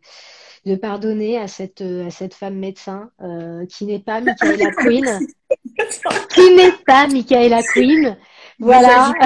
de 0.65 0.75
pardonner 0.75 1.37
à 1.37 1.47
cette, 1.47 1.81
à 1.81 2.09
cette 2.09 2.33
femme 2.33 2.55
médecin 2.55 3.11
euh, 3.21 3.65
qui 3.65 3.85
n'est 3.85 3.99
pas 3.99 4.21
Michaela 4.21 4.71
Queen, 4.71 5.05
qui 6.33 6.55
n'est 6.55 6.71
pas 6.85 7.07
Michaela 7.07 7.61
Queen, 7.73 8.17
voilà. 8.59 9.13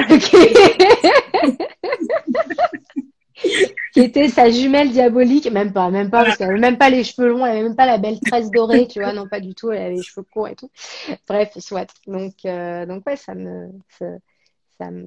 qui 3.94 4.00
était 4.00 4.30
sa 4.30 4.50
jumelle 4.50 4.92
diabolique, 4.92 5.52
même 5.52 5.74
pas, 5.74 5.90
même 5.90 6.10
pas, 6.10 6.24
parce 6.24 6.38
qu'elle 6.38 6.50
avait 6.50 6.60
même 6.60 6.78
pas 6.78 6.90
les 6.90 7.04
cheveux 7.04 7.28
longs, 7.30 7.46
elle 7.46 7.52
avait 7.52 7.64
même 7.64 7.76
pas 7.76 7.86
la 7.86 7.98
belle 7.98 8.20
tresse 8.20 8.50
dorée, 8.52 8.88
tu 8.88 9.00
vois, 9.00 9.14
non 9.14 9.28
pas 9.28 9.40
du 9.40 9.54
tout, 9.54 9.72
elle 9.72 9.82
avait 9.82 9.96
les 9.96 10.02
cheveux 10.02 10.26
courts 10.32 10.48
et 10.48 10.56
tout. 10.56 10.70
Bref, 11.28 11.52
soit. 11.60 11.94
Donc, 12.08 12.34
euh, 12.46 12.86
donc 12.86 13.06
ouais, 13.06 13.16
ça 13.16 13.36
me, 13.36 13.70
ça, 13.90 14.06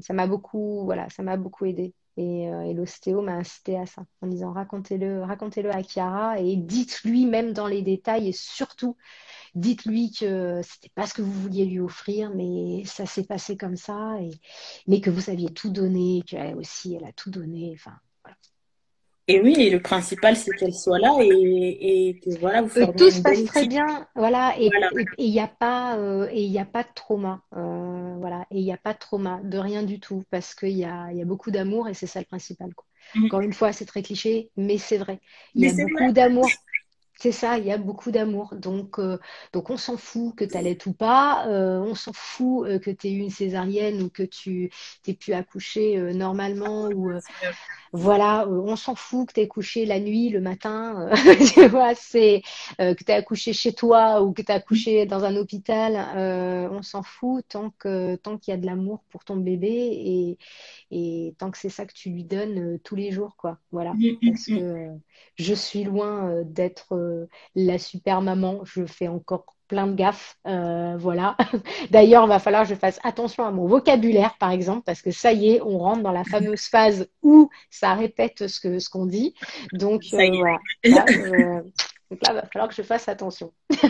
ça 0.00 0.12
m'a 0.12 0.26
beaucoup, 0.26 0.84
voilà, 0.84 1.08
ça 1.10 1.22
m'a 1.22 1.36
beaucoup 1.36 1.64
aidé. 1.64 1.92
Et, 2.16 2.48
euh, 2.50 2.62
et 2.62 2.72
l'ostéo 2.74 3.20
m'a 3.22 3.34
incité 3.34 3.78
à 3.78 3.86
ça, 3.86 4.04
en 4.22 4.26
disant 4.28 4.52
racontez-le, 4.52 5.22
racontez-le 5.22 5.70
à 5.70 5.82
Chiara 5.82 6.40
et 6.40 6.56
dites-lui 6.56 7.26
même 7.26 7.52
dans 7.52 7.66
les 7.66 7.82
détails 7.82 8.28
et 8.28 8.32
surtout 8.32 8.96
dites-lui 9.54 10.12
que 10.12 10.60
c'était 10.62 10.90
pas 10.94 11.06
ce 11.06 11.14
que 11.14 11.22
vous 11.22 11.32
vouliez 11.32 11.66
lui 11.66 11.80
offrir, 11.80 12.30
mais 12.34 12.84
ça 12.86 13.06
s'est 13.06 13.24
passé 13.24 13.56
comme 13.56 13.76
ça, 13.76 14.16
et, 14.20 14.30
mais 14.86 15.00
que 15.00 15.10
vous 15.10 15.30
aviez 15.30 15.50
tout 15.52 15.70
donné, 15.70 16.22
qu'elle 16.26 16.56
aussi, 16.56 16.94
elle 16.94 17.04
a 17.04 17.12
tout 17.12 17.30
donné. 17.30 17.76
Et 19.28 19.40
oui, 19.40 19.54
et 19.58 19.70
le 19.70 19.80
principal, 19.80 20.36
c'est 20.36 20.52
qu'elle 20.52 20.74
soit 20.74 21.00
là 21.00 21.16
et, 21.20 22.08
et 22.08 22.20
que 22.20 22.38
voilà, 22.38 22.62
vous 22.62 22.68
faites 22.68 22.96
Tout 22.96 23.10
se 23.10 23.22
passe 23.22 23.44
très 23.44 23.66
bien, 23.66 24.06
voilà, 24.14 24.54
et 24.58 24.70
il 25.18 25.30
n'y 25.30 25.40
a 25.40 25.48
pas 25.48 25.96
euh, 25.98 26.28
et 26.30 26.42
il 26.42 26.50
n'y 26.50 26.60
a 26.60 26.64
pas 26.64 26.84
de 26.84 26.88
trauma, 26.94 27.42
euh, 27.56 28.14
voilà, 28.20 28.46
et 28.52 28.58
il 28.58 28.64
n'y 28.64 28.72
a 28.72 28.76
pas 28.76 28.92
de 28.94 28.98
trauma 28.98 29.40
de 29.42 29.58
rien 29.58 29.82
du 29.82 29.98
tout 29.98 30.22
parce 30.30 30.54
qu'il 30.54 30.76
y 30.76 30.84
a, 30.84 31.12
y 31.12 31.20
a 31.20 31.24
beaucoup 31.24 31.50
d'amour 31.50 31.88
et 31.88 31.94
c'est 31.94 32.06
ça 32.06 32.20
le 32.20 32.26
principal. 32.26 32.72
Quoi. 32.74 32.86
Mm. 33.14 33.24
Encore 33.24 33.40
une 33.40 33.52
fois, 33.52 33.72
c'est 33.72 33.84
très 33.84 34.02
cliché, 34.02 34.50
mais 34.56 34.78
c'est 34.78 34.98
vrai. 34.98 35.20
Il 35.54 35.62
y 35.64 35.68
a 35.68 35.72
beaucoup 35.72 36.12
d'amour. 36.12 36.48
C'est 37.18 37.32
ça, 37.32 37.56
il 37.56 37.64
y 37.64 37.72
a 37.72 37.78
beaucoup 37.78 38.10
d'amour. 38.10 38.54
Donc, 38.54 38.98
euh, 38.98 39.18
donc 39.54 39.70
on 39.70 39.78
s'en 39.78 39.96
fout 39.96 40.34
que 40.36 40.44
tu 40.44 40.54
allaites 40.56 40.84
ou 40.84 40.92
pas, 40.92 41.46
euh, 41.48 41.78
on 41.80 41.94
s'en 41.94 42.12
fout 42.12 42.68
euh, 42.68 42.78
que 42.78 42.90
tu 42.90 43.08
aies 43.08 43.12
eu 43.12 43.20
une 43.20 43.30
césarienne 43.30 44.02
ou 44.02 44.10
que 44.10 44.22
tu 44.22 44.70
aies 45.06 45.14
pu 45.14 45.32
accoucher 45.32 45.98
normalement 46.12 46.88
ou 46.88 47.12
voilà, 47.92 48.46
on 48.48 48.76
s'en 48.76 48.94
fout 48.94 49.28
que 49.28 49.32
tu 49.34 49.40
aies 49.40 49.48
couché 49.48 49.86
la 49.86 49.98
nuit, 49.98 50.28
le 50.28 50.40
matin, 50.40 51.08
tu 51.54 51.66
vois, 51.68 51.94
c'est 51.94 52.42
que 52.78 53.02
tu 53.02 53.10
aies 53.10 53.14
accouché 53.14 53.54
chez 53.54 53.72
toi 53.72 54.22
ou 54.22 54.32
que 54.32 54.42
tu 54.42 54.52
as 54.52 54.56
accouché 54.56 55.06
dans 55.06 55.24
un 55.24 55.36
hôpital, 55.36 55.94
on 56.70 56.82
s'en 56.82 57.02
fout 57.02 57.44
tant 57.48 57.70
que 57.78 58.16
tant 58.16 58.36
qu'il 58.36 58.52
y 58.52 58.54
a 58.54 58.60
de 58.60 58.66
l'amour 58.66 59.02
pour 59.08 59.24
ton 59.24 59.36
bébé 59.36 59.68
et, 59.70 60.38
et 60.90 61.34
tant 61.38 61.50
que 61.50 61.56
c'est 61.56 61.70
ça 61.70 61.86
que 61.86 61.94
tu 61.94 62.10
lui 62.10 62.24
donnes 62.24 62.78
tous 62.80 62.96
les 62.96 63.12
jours, 63.12 63.36
quoi. 63.36 63.58
Voilà, 63.72 63.94
mm, 63.94 64.18
mm, 64.20 64.30
parce 64.30 64.48
mm. 64.48 64.58
que 64.58 64.88
je 65.36 65.54
suis 65.54 65.84
loin 65.84 66.42
d'être 66.44 66.94
euh, 67.06 67.28
la 67.54 67.78
super 67.78 68.20
maman. 68.22 68.60
Je 68.64 68.84
fais 68.86 69.08
encore 69.08 69.56
plein 69.68 69.86
de 69.86 69.94
gaffes. 69.94 70.36
Euh, 70.46 70.96
voilà. 70.98 71.36
D'ailleurs, 71.90 72.24
il 72.24 72.28
va 72.28 72.38
falloir 72.38 72.62
que 72.62 72.68
je 72.68 72.74
fasse 72.74 72.98
attention 73.02 73.44
à 73.44 73.50
mon 73.50 73.66
vocabulaire, 73.66 74.36
par 74.38 74.50
exemple, 74.50 74.82
parce 74.84 75.02
que 75.02 75.10
ça 75.10 75.32
y 75.32 75.50
est, 75.50 75.60
on 75.62 75.78
rentre 75.78 76.02
dans 76.02 76.12
la 76.12 76.24
fameuse 76.24 76.66
phase 76.70 77.08
où 77.22 77.50
ça 77.70 77.94
répète 77.94 78.46
ce 78.46 78.60
que 78.60 78.78
ce 78.78 78.88
qu'on 78.88 79.06
dit. 79.06 79.34
Donc, 79.72 80.02
euh, 80.12 80.28
voilà. 80.32 80.58
Là, 80.84 81.04
donc 82.08 82.20
là, 82.22 82.32
il 82.32 82.34
va 82.34 82.46
falloir 82.46 82.68
que 82.68 82.74
je 82.74 82.82
fasse 82.82 83.08
attention. 83.08 83.52
tu 83.68 83.80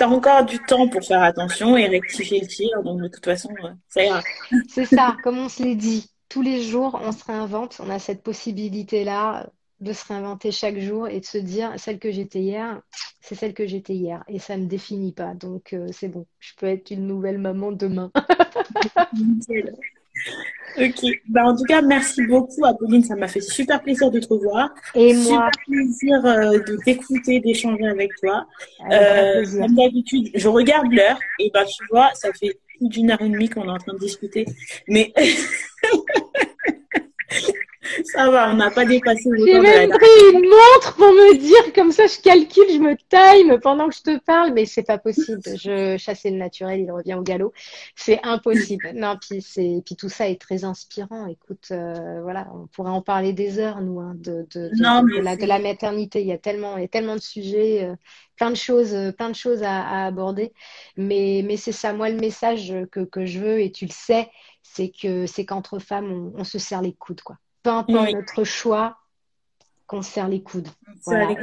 as 0.00 0.08
encore 0.08 0.44
du 0.44 0.58
temps 0.64 0.86
pour 0.88 1.02
faire 1.02 1.22
attention 1.22 1.78
et 1.78 1.86
rectifier 1.86 2.40
le 2.40 2.46
tir, 2.46 2.82
donc 2.82 3.00
de 3.00 3.08
toute 3.08 3.24
façon, 3.24 3.48
ça 3.88 4.04
ira. 4.04 4.20
C'est 4.68 4.84
ça, 4.84 5.16
comme 5.22 5.38
on 5.38 5.48
se 5.48 5.62
l'est 5.62 5.76
dit. 5.76 6.10
Tous 6.28 6.42
les 6.42 6.62
jours, 6.62 7.00
on 7.02 7.10
se 7.10 7.24
réinvente, 7.24 7.80
on 7.82 7.88
a 7.88 7.98
cette 7.98 8.22
possibilité-là 8.22 9.48
de 9.80 9.92
se 9.92 10.06
réinventer 10.06 10.52
chaque 10.52 10.78
jour 10.78 11.08
et 11.08 11.20
de 11.20 11.24
se 11.24 11.38
dire 11.38 11.72
celle 11.78 11.98
que 11.98 12.10
j'étais 12.10 12.40
hier, 12.40 12.82
c'est 13.20 13.34
celle 13.34 13.54
que 13.54 13.66
j'étais 13.66 13.94
hier 13.94 14.22
et 14.28 14.38
ça 14.38 14.56
ne 14.56 14.64
me 14.64 14.68
définit 14.68 15.12
pas. 15.12 15.34
Donc 15.34 15.72
euh, 15.72 15.88
c'est 15.92 16.08
bon, 16.08 16.26
je 16.38 16.52
peux 16.58 16.66
être 16.66 16.90
une 16.90 17.06
nouvelle 17.06 17.38
maman 17.38 17.72
demain. 17.72 18.10
ok, 20.78 21.06
bah, 21.28 21.44
en 21.44 21.56
tout 21.56 21.64
cas, 21.64 21.80
merci 21.80 22.26
beaucoup 22.26 22.64
Apolline, 22.66 23.02
ça 23.02 23.16
m'a 23.16 23.28
fait 23.28 23.40
super 23.40 23.82
plaisir 23.82 24.10
de 24.10 24.20
te 24.20 24.28
revoir. 24.28 24.74
Et 24.94 25.14
super 25.14 25.38
moi. 25.38 25.50
plaisir 25.66 26.26
euh, 26.26 26.58
de 26.58 26.76
t'écouter, 26.84 27.40
d'échanger 27.40 27.86
avec 27.86 28.10
toi. 28.22 28.46
Euh, 28.90 29.44
comme 29.44 29.74
d'habitude, 29.74 30.30
je 30.34 30.48
regarde 30.48 30.92
l'heure 30.92 31.18
et 31.38 31.50
bah 31.54 31.64
tu 31.64 31.84
vois, 31.90 32.10
ça 32.14 32.32
fait 32.32 32.58
plus 32.76 32.88
d'une 32.88 33.10
heure 33.10 33.22
et 33.22 33.28
demie 33.28 33.48
qu'on 33.48 33.64
est 33.64 33.70
en 33.70 33.78
train 33.78 33.94
de 33.94 33.98
discuter. 33.98 34.44
Mais 34.88 35.12
Ça 38.04 38.30
va, 38.30 38.50
on 38.50 38.56
n'a 38.56 38.70
pas 38.70 38.84
dépassé 38.84 39.28
le 39.30 39.44
J'ai 39.44 39.60
même 39.60 39.90
pris 39.90 40.08
une 40.32 40.48
montre 40.48 40.94
pour 40.96 41.12
me 41.12 41.36
dire, 41.36 41.72
comme 41.74 41.92
ça 41.92 42.06
je 42.06 42.20
calcule, 42.20 42.64
je 42.68 42.78
me 42.78 42.96
time 43.08 43.58
pendant 43.60 43.88
que 43.88 43.94
je 43.94 44.02
te 44.02 44.18
parle, 44.18 44.52
mais 44.52 44.66
c'est 44.66 44.82
pas 44.82 44.98
possible. 44.98 45.40
Je 45.44 45.96
chassais 45.98 46.30
le 46.30 46.36
naturel, 46.36 46.80
il 46.80 46.90
revient 46.90 47.14
au 47.14 47.22
galop. 47.22 47.52
C'est 47.96 48.20
impossible. 48.22 48.92
Non, 49.00 49.16
puis 49.18 49.40
c'est, 49.40 49.82
puis 49.86 49.96
tout 49.96 50.08
ça 50.08 50.28
est 50.28 50.40
très 50.40 50.64
inspirant. 50.64 51.26
Écoute, 51.26 51.68
euh, 51.70 52.20
voilà, 52.22 52.48
on 52.54 52.66
pourrait 52.66 52.90
en 52.90 53.00
parler 53.00 53.32
des 53.32 53.58
heures, 53.58 53.80
nous, 53.80 53.98
hein, 54.00 54.14
de, 54.16 54.46
de, 54.54 54.70
la, 55.22 55.36
de, 55.36 55.46
la, 55.46 55.58
maternité. 55.58 56.20
Il 56.20 56.26
y 56.26 56.32
a 56.32 56.38
tellement, 56.38 56.76
il 56.76 56.82
y 56.82 56.84
a 56.84 56.88
tellement 56.88 57.14
de 57.14 57.20
sujets, 57.20 57.84
euh, 57.84 57.94
plein 58.36 58.50
de 58.50 58.56
choses, 58.56 58.94
euh, 58.94 59.12
plein 59.12 59.30
de 59.30 59.34
choses 59.34 59.62
à, 59.62 59.80
à 59.80 60.06
aborder. 60.06 60.52
Mais, 60.96 61.42
mais 61.46 61.56
c'est 61.56 61.72
ça, 61.72 61.92
moi, 61.92 62.10
le 62.10 62.16
message 62.16 62.74
que, 62.90 63.00
que 63.00 63.24
je 63.24 63.38
veux, 63.38 63.60
et 63.60 63.72
tu 63.72 63.86
le 63.86 63.92
sais, 63.92 64.28
c'est 64.62 64.90
que 64.90 65.26
c'est 65.26 65.46
qu'entre 65.46 65.78
femmes, 65.78 66.32
on, 66.34 66.40
on 66.40 66.44
se 66.44 66.58
serre 66.58 66.82
les 66.82 66.92
coudes, 66.92 67.22
quoi 67.22 67.36
peu 67.62 67.70
importe 67.70 68.12
notre 68.12 68.44
choix, 68.44 68.96
qu'on 69.90 70.02
serre 70.02 70.28
les 70.28 70.40
coudes. 70.40 70.68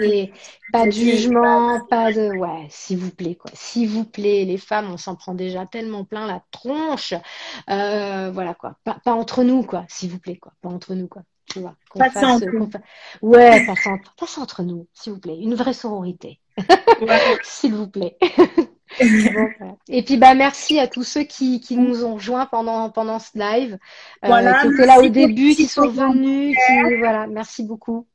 Et 0.02 0.32
pas 0.72 0.86
de 0.86 0.92
jugement, 0.92 1.86
pas 1.90 2.14
de 2.14 2.38
ouais, 2.38 2.68
s'il 2.70 2.98
vous 2.98 3.12
plaît 3.12 3.36
quoi. 3.36 3.52
S'il 3.54 3.90
vous 3.90 4.06
plaît, 4.06 4.46
les 4.46 4.58
femmes, 4.58 4.90
on 4.90 4.96
s'en 4.96 5.16
prend 5.16 5.34
déjà 5.34 5.66
tellement 5.66 6.06
plein 6.06 6.26
la 6.26 6.42
tronche. 6.52 7.14
Euh, 7.70 8.32
voilà 8.32 8.54
quoi. 8.54 8.78
Pas, 8.86 9.02
entre 9.06 9.44
nous 9.44 9.64
quoi, 9.64 9.84
s'il 9.90 10.12
vous 10.12 10.20
plaît 10.20 10.38
quoi. 10.38 10.54
Pas 10.62 10.70
entre 10.70 10.94
nous 10.94 11.10
quoi. 11.10 11.24
Tu 11.52 11.60
vois. 11.60 11.76
Pas 11.94 12.10
fasse, 12.10 12.44
Ouais, 13.22 13.66
pas, 13.66 13.72
entre... 13.72 14.40
entre 14.40 14.64
nous, 14.64 14.88
s'il 14.94 15.14
vous 15.14 15.20
plaît. 15.20 15.38
Une 15.40 15.56
vraie 15.56 15.74
sororité. 15.74 16.40
s'il 17.44 17.74
vous 17.74 17.88
plaît. 17.88 18.18
Et 19.90 20.04
puis 20.04 20.18
bah 20.18 20.34
merci 20.34 20.80
à 20.80 20.88
tous 20.88 21.04
ceux 21.04 21.24
qui, 21.24 21.60
qui 21.60 21.78
nous 21.78 22.06
ont 22.06 22.16
rejoints 22.16 22.46
pendant 22.46 22.90
pendant 22.90 23.20
ce 23.20 23.38
live, 23.38 23.78
euh, 24.26 24.54
qui 24.62 24.68
étaient 24.68 24.86
là 24.86 25.00
au 25.00 25.10
début, 25.10 25.56
qui 25.56 25.68
sont 25.68 25.90
venus, 25.90 26.56
qui, 26.56 26.96
voilà, 26.98 27.28
merci 27.28 27.64
beaucoup. 27.64 28.08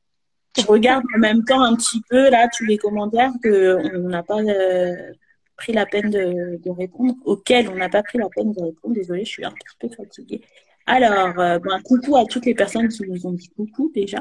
Je 0.57 0.65
regarde 0.65 1.03
en 1.15 1.19
même 1.19 1.43
temps 1.43 1.61
un 1.61 1.75
petit 1.75 2.01
peu 2.09 2.29
là 2.29 2.47
tous 2.55 2.65
les 2.65 2.77
commentaires 2.77 3.31
que 3.41 3.77
on 3.95 4.09
n'a 4.09 4.23
pas 4.23 4.39
euh, 4.39 5.11
pris 5.55 5.73
la 5.73 5.85
peine 5.85 6.09
de, 6.09 6.59
de, 6.63 6.69
répondre, 6.69 7.15
auxquels 7.25 7.69
on 7.69 7.75
n'a 7.75 7.89
pas 7.89 8.03
pris 8.03 8.17
la 8.17 8.29
peine 8.29 8.51
de 8.51 8.61
répondre. 8.61 8.93
Désolée, 8.93 9.25
je 9.25 9.29
suis 9.29 9.45
un 9.45 9.51
petit 9.51 9.77
peu 9.79 9.89
fatiguée. 9.89 10.41
Alors, 10.85 11.39
euh, 11.39 11.59
ben, 11.59 11.81
coucou 11.81 12.17
à 12.17 12.25
toutes 12.25 12.45
les 12.45 12.55
personnes 12.55 12.87
qui 12.87 13.03
nous 13.07 13.25
ont 13.25 13.33
dit 13.33 13.49
coucou 13.49 13.91
déjà. 13.93 14.19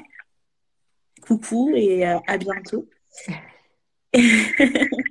Coucou 1.23 1.73
et 1.75 2.05
à 2.05 2.39
bientôt. 2.39 2.89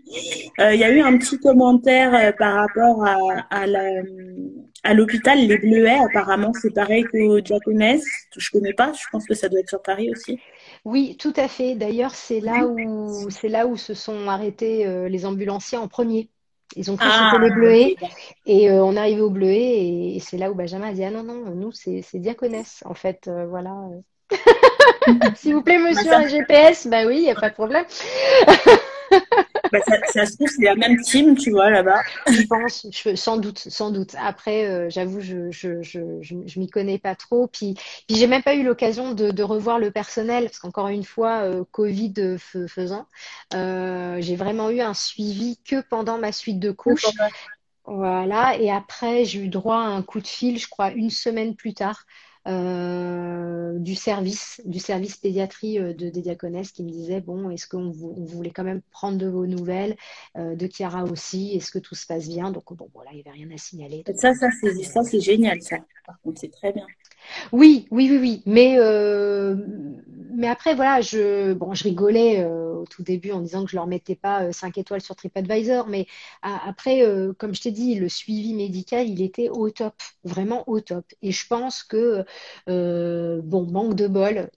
Euh, 0.60 0.74
il 0.74 0.80
y 0.80 0.84
a 0.84 0.92
eu 0.92 1.02
un 1.02 1.18
petit 1.18 1.40
commentaire 1.40 2.14
euh, 2.14 2.32
par 2.32 2.56
rapport 2.56 3.06
à, 3.06 3.18
à 4.84 4.94
l'hôpital 4.94 5.40
Les 5.40 5.58
Bleuets. 5.58 6.00
Apparemment, 6.10 6.52
c'est 6.54 6.74
pareil 6.74 7.04
qu'au 7.04 7.40
Diaconès. 7.40 8.04
Je 8.36 8.50
connais 8.52 8.74
pas. 8.74 8.92
Je 8.94 9.06
pense 9.12 9.26
que 9.26 9.34
ça 9.34 9.50
doit 9.50 9.60
être 9.60 9.70
sur 9.70 9.82
Paris 9.82 10.12
aussi. 10.12 10.40
Oui, 10.86 11.18
tout 11.18 11.34
à 11.36 11.48
fait. 11.48 11.76
D'ailleurs, 11.76 12.16
c'est 12.16 12.40
là 12.40 12.66
où 12.66 13.30
c'est 13.30 13.50
là 13.50 13.68
où 13.68 13.78
se 13.78 13.94
sont 13.94 14.28
arrêtés 14.28 14.86
euh, 14.86 15.08
les 15.08 15.26
ambulanciers 15.26 15.78
en 15.78 15.88
premier. 15.88 16.30
Ils 16.78 16.90
ont 16.90 16.96
cru 16.96 17.10
ah, 17.12 17.38
les 17.42 17.52
Bleuets 17.52 17.96
et 18.46 18.72
on 18.72 18.94
est 18.94 19.00
arrivé 19.00 19.20
au 19.20 19.30
Bleuet 19.30 20.16
et, 20.16 20.20
c'est 20.22 20.38
là 20.38 20.50
où 20.50 20.56
Benjamin 20.56 20.88
a 20.88 20.94
dit 20.94 21.04
ah 21.04 21.12
non 21.12 21.22
non 21.22 21.54
nous 21.54 21.74
c'est 21.74 22.02
Diaconès 22.14 22.82
en 22.86 22.94
fait 22.94 23.30
voilà. 23.50 23.76
S'il 25.36 25.56
vous 25.56 25.62
plaît, 25.64 25.80
monsieur, 25.80 26.14
un 26.14 26.28
GPS, 26.28 26.88
bah 26.88 27.06
oui, 27.06 27.18
il 27.18 27.24
n'y 27.24 27.32
a 27.32 27.36
pas 27.36 27.50
de 27.50 27.56
problème. 27.56 27.86
bah, 29.72 29.80
ça, 30.14 30.26
se 30.26 30.36
trouve, 30.36 30.48
c'est 30.48 30.64
la 30.64 30.76
même 30.76 31.00
team, 31.02 31.38
tu 31.38 31.52
vois, 31.52 31.70
là-bas. 31.70 32.02
Je 32.28 32.46
pense, 32.48 32.88
sans 33.16 33.38
doute, 33.38 33.60
sans 33.60 33.92
doute. 33.92 34.16
Après, 34.20 34.68
euh, 34.68 34.90
j'avoue, 34.90 35.22
je 35.22 35.52
je, 35.52 35.82
je, 35.82 36.00
je, 36.22 36.60
m'y 36.60 36.70
connais 36.70 36.98
pas 36.98 37.16
trop. 37.16 37.48
Puis, 37.48 37.76
puis 38.08 38.18
j'ai 38.18 38.28
même 38.28 38.44
pas 38.44 38.56
eu 38.56 38.64
l'occasion 38.64 39.14
de, 39.14 39.32
de, 39.32 39.44
revoir 39.44 39.80
le 39.80 39.92
personnel, 39.92 40.46
parce 40.46 40.60
qu'encore 40.60 40.90
une 40.90 41.04
fois, 41.04 41.44
euh, 41.44 41.64
Covid 41.72 42.14
faisant, 42.68 43.06
euh, 43.54 44.18
j'ai 44.20 44.36
vraiment 44.36 44.70
eu 44.70 44.82
un 44.82 44.94
suivi 44.94 45.58
que 45.66 45.82
pendant 45.82 46.18
ma 46.18 46.32
suite 46.32 46.60
de 46.60 46.72
couches. 46.72 47.06
Voilà, 47.86 48.58
et 48.58 48.70
après, 48.70 49.26
j'ai 49.26 49.40
eu 49.40 49.48
droit 49.48 49.78
à 49.78 49.88
un 49.88 50.04
coup 50.04 50.22
de 50.22 50.28
fil, 50.28 50.60
je 50.60 50.68
crois, 50.70 50.92
une 50.92 51.10
semaine 51.10 51.56
plus 51.56 51.74
tard. 51.74 52.06
Euh, 52.48 53.78
du 53.78 53.94
service, 53.94 54.62
du 54.66 54.80
service 54.80 55.16
pédiatrie 55.16 55.78
euh, 55.78 55.94
de, 55.94 56.10
des 56.10 56.22
diaconesses 56.22 56.72
qui 56.72 56.84
me 56.84 56.90
disait 56.90 57.22
bon, 57.22 57.52
est-ce 57.52 57.68
qu'on 57.68 57.92
voulait 57.92 58.50
quand 58.50 58.64
même 58.64 58.82
prendre 58.92 59.20
de 59.20 59.28
vos 59.28 59.46
nouvelles, 59.46 59.96
euh, 60.38 60.56
de 60.56 60.68
Chiara 60.68 61.04
aussi, 61.04 61.56
est-ce 61.56 61.70
que 61.70 61.78
tout 61.78 61.94
se 61.94 62.08
passe 62.08 62.28
bien? 62.28 62.50
Donc 62.50 62.74
bon, 62.74 62.90
voilà, 62.96 63.12
il 63.12 63.18
n'y 63.18 63.22
avait 63.22 63.38
rien 63.38 63.50
à 63.54 63.58
signaler. 63.58 64.04
Ça, 64.16 64.34
ça 64.34 64.48
c'est 64.60 64.74
ça, 64.84 65.04
c'est 65.04 65.20
génial, 65.20 65.62
ça. 65.62 65.78
Par 66.08 66.20
contre, 66.22 66.42
c'est 66.42 66.52
très 66.52 66.74
bien. 66.74 66.88
Oui, 67.52 67.88
oui, 67.92 68.08
oui, 68.10 68.18
oui. 68.20 68.44
Mais, 68.48 68.78
mais 70.34 70.48
après, 70.48 70.74
voilà, 70.74 71.02
je, 71.02 71.54
bon, 71.54 71.74
je 71.76 71.84
rigolais 71.84 72.44
euh, 72.44 72.71
au 72.82 72.86
tout 72.86 73.04
début 73.04 73.32
en 73.32 73.42
disant 73.42 73.64
que 73.66 73.72
je 73.72 73.76
leur 73.76 73.88
mettais 73.88 74.16
pas 74.16 74.52
5 74.52 74.78
euh, 74.78 74.82
étoiles 74.82 75.02
sur 75.02 75.16
TripAdvisor. 75.16 75.88
Mais 75.88 76.08
après, 76.42 77.04
comme 77.38 77.56
je 77.56 77.62
t'ai 77.62 77.72
dit, 77.72 77.96
le 77.96 78.10
suivi 78.10 78.54
médical, 78.54 79.08
il 79.10 79.22
était 79.22 79.50
au 79.50 79.70
top, 79.70 79.96
vraiment 80.24 80.68
au 80.68 80.82
top. 80.82 81.06
Et 81.22 81.32
je 81.32 81.48
pense 81.48 81.84
que, 81.84 82.26
bon, 82.68 83.66
manque 83.72 83.96
de 83.96 84.08
bol, 84.08 84.50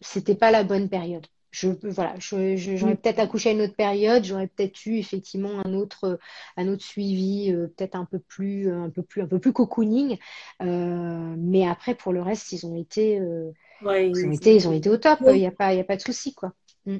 c'était 0.00 0.34
pas 0.34 0.50
la 0.50 0.64
bonne 0.64 0.88
période 0.88 1.26
je 1.50 1.68
voilà, 1.82 2.14
j'aurais 2.18 2.96
peut-être 2.96 3.18
accouché 3.18 3.50
à 3.50 3.52
une 3.52 3.62
autre 3.62 3.74
période, 3.74 4.24
j'aurais 4.24 4.48
peut-être 4.48 4.84
eu 4.86 4.98
effectivement 4.98 5.62
un 5.64 5.72
autre 5.74 6.18
un 6.56 6.68
autre 6.68 6.84
suivi, 6.84 7.52
euh, 7.52 7.68
peut-être 7.68 7.94
un 7.94 8.04
peu 8.04 8.18
plus 8.18 8.70
un 8.70 8.90
peu 8.90 9.02
plus 9.02 9.22
un 9.22 9.26
peu 9.26 9.38
plus 9.38 9.52
cocooning. 9.52 10.18
Euh, 10.62 11.34
mais 11.38 11.66
après 11.66 11.94
pour 11.94 12.12
le 12.12 12.20
reste, 12.22 12.52
ils 12.52 12.66
ont 12.66 12.76
été 12.76 13.18
euh, 13.18 13.50
ils, 13.82 14.26
ont 14.26 14.32
été, 14.32 14.54
ils 14.56 14.68
ont 14.68 14.72
été 14.72 14.90
au 14.90 14.98
top. 14.98 15.20
Il 15.26 15.34
n'y 15.34 15.46
a 15.46 15.50
pas 15.50 15.72
il 15.72 15.80
a 15.80 15.84
pas 15.84 15.96
de 15.96 16.02
souci 16.02 16.34
quoi. 16.34 16.52
Mm. 16.86 16.98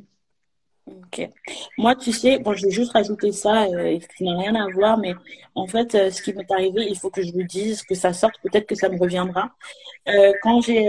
Ok. 0.90 1.28
Moi, 1.76 1.94
tu 1.96 2.12
sais, 2.12 2.38
bon, 2.38 2.54
je 2.54 2.66
vais 2.66 2.70
juste 2.70 2.92
rajouter 2.92 3.32
ça, 3.32 3.64
euh, 3.64 3.98
qui 4.16 4.24
n'a 4.24 4.38
rien 4.38 4.54
à 4.54 4.68
voir, 4.68 4.98
mais 4.98 5.14
en 5.54 5.66
fait, 5.66 5.92
ce 6.10 6.22
qui 6.22 6.32
m'est 6.32 6.50
arrivé, 6.50 6.86
il 6.88 6.98
faut 6.98 7.10
que 7.10 7.22
je 7.22 7.32
le 7.32 7.44
dise, 7.44 7.82
que 7.82 7.94
ça 7.94 8.12
sorte, 8.12 8.34
peut-être 8.42 8.66
que 8.66 8.74
ça 8.74 8.88
me 8.88 8.98
reviendra. 8.98 9.50
quand 10.42 10.60
j'ai 10.62 10.88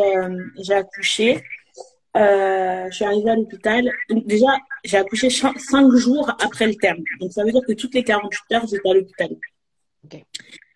j'ai 0.58 0.74
accouché, 0.74 1.44
euh, 2.18 2.88
je 2.90 2.96
suis 2.96 3.06
arrivée 3.06 3.30
à 3.32 3.36
l'hôpital. 3.36 3.92
Donc 4.10 4.26
déjà, 4.26 4.58
j'ai 4.84 4.98
accouché 4.98 5.30
cinq 5.30 5.92
jours 5.96 6.30
après 6.44 6.68
le 6.68 6.76
terme. 6.76 7.04
Donc 7.20 7.32
ça 7.32 7.44
veut 7.44 7.52
dire 7.52 7.62
que 7.68 7.74
toutes 7.74 7.94
les 7.94 8.04
48 8.04 8.56
heures, 8.56 8.68
j'étais 8.68 8.90
à 8.90 8.94
l'hôpital. 8.94 9.30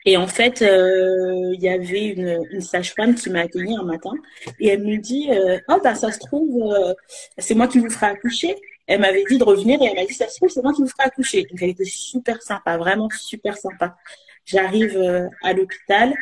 Et 0.06 0.18
en 0.18 0.28
fait, 0.28 0.62
euh, 0.62 1.54
il 1.54 1.62
y 1.62 1.70
avait 1.70 2.08
une, 2.08 2.46
une 2.52 2.62
sage-femme 2.62 3.16
qui 3.16 3.30
m'a 3.30 3.42
accueillie 3.42 3.76
un 3.76 3.84
matin 3.84 4.12
et 4.60 4.68
elle 4.68 4.84
me 4.84 4.98
dit 4.98 5.30
euh, 5.32 5.60
Oh, 5.70 5.80
bah, 5.82 5.96
ça 5.96 6.12
se 6.12 6.20
trouve, 6.20 6.74
euh, 6.74 6.94
c'est 7.38 7.56
moi 7.56 7.68
qui 7.68 7.80
vous 7.80 7.90
ferai 7.90 8.08
accoucher. 8.08 8.56
Elle 8.88 9.02
m'avait 9.02 9.24
dit 9.30 9.38
de 9.38 9.44
revenir 9.44 9.82
et 9.82 9.86
elle 9.86 9.96
m'a 9.96 10.06
dit 10.06 10.14
Ça 10.14 10.28
se 10.28 10.38
trouve, 10.38 10.50
c'est 10.50 10.62
moi 10.62 10.74
qui 10.74 10.82
vous 10.82 10.88
ferai 10.88 11.08
accoucher. 11.08 11.44
Donc, 11.44 11.62
elle 11.62 11.70
était 11.70 11.86
super 11.86 12.42
sympa, 12.42 12.78
vraiment 12.78 13.10
super 13.10 13.58
sympa. 13.58 13.96
J'arrive 14.46 14.98
euh, 14.98 15.28
à 15.42 15.54
l'hôpital. 15.54 16.14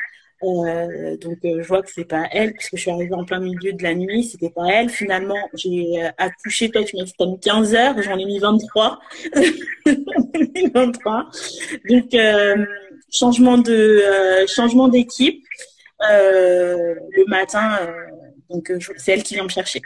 Euh, 0.43 1.17
donc 1.17 1.37
je 1.43 1.67
vois 1.67 1.83
que 1.83 1.91
c'est 1.91 2.05
pas 2.05 2.23
elle 2.31 2.53
puisque 2.53 2.75
je 2.75 2.81
suis 2.81 2.89
arrivée 2.89 3.13
en 3.13 3.23
plein 3.25 3.39
milieu 3.39 3.73
de 3.73 3.83
la 3.83 3.93
nuit, 3.93 4.23
c'était 4.23 4.49
pas 4.49 4.65
elle. 4.69 4.89
Finalement, 4.89 5.37
j'ai 5.53 6.09
accouché, 6.17 6.69
toi 6.71 6.83
tu 6.83 6.97
m'as 6.97 7.03
dit 7.03 7.13
que 7.13 7.39
15 7.39 7.75
heures, 7.75 8.01
j'en 8.01 8.17
ai 8.17 8.25
mis 8.25 8.39
23. 8.39 8.99
23. 10.73 11.29
Donc 11.89 12.15
changement 13.11 13.57
de 13.57 13.73
euh, 13.73 14.47
changement 14.47 14.87
d'équipe 14.87 15.43
euh, 16.09 16.95
le 17.11 17.25
matin. 17.27 17.77
Euh, 17.81 17.91
donc 18.49 18.71
c'est 18.97 19.13
elle 19.13 19.23
qui 19.23 19.35
vient 19.35 19.43
me 19.43 19.49
chercher. 19.49 19.81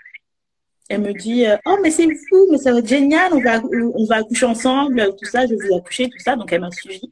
Elle 0.90 1.02
me 1.02 1.14
dit 1.14 1.46
oh 1.66 1.78
mais 1.82 1.92
c'est 1.92 2.04
fou 2.04 2.48
mais 2.52 2.58
ça 2.58 2.72
va 2.72 2.80
être 2.80 2.88
génial 2.88 3.34
on 3.34 3.42
va 3.42 3.60
on 3.64 4.06
va 4.06 4.18
accoucher 4.18 4.46
ensemble 4.46 5.16
tout 5.16 5.26
ça 5.26 5.48
je 5.48 5.56
vais 5.56 5.68
vous 5.68 5.76
accoucher 5.76 6.10
tout 6.10 6.20
ça 6.20 6.36
donc 6.36 6.52
elle 6.54 6.62
m'a 6.62 6.72
suivi. 6.72 7.12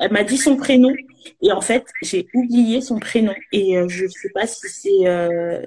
Elle 0.00 0.12
m'a 0.12 0.24
dit 0.24 0.36
son 0.36 0.56
prénom. 0.56 0.92
Et 1.40 1.52
en 1.52 1.60
fait 1.60 1.84
j'ai 2.02 2.26
oublié 2.34 2.80
son 2.80 2.98
prénom. 2.98 3.34
Et 3.52 3.76
je 3.88 4.06
sais 4.08 4.30
pas 4.34 4.46
si 4.46 4.68
c'est 4.68 5.66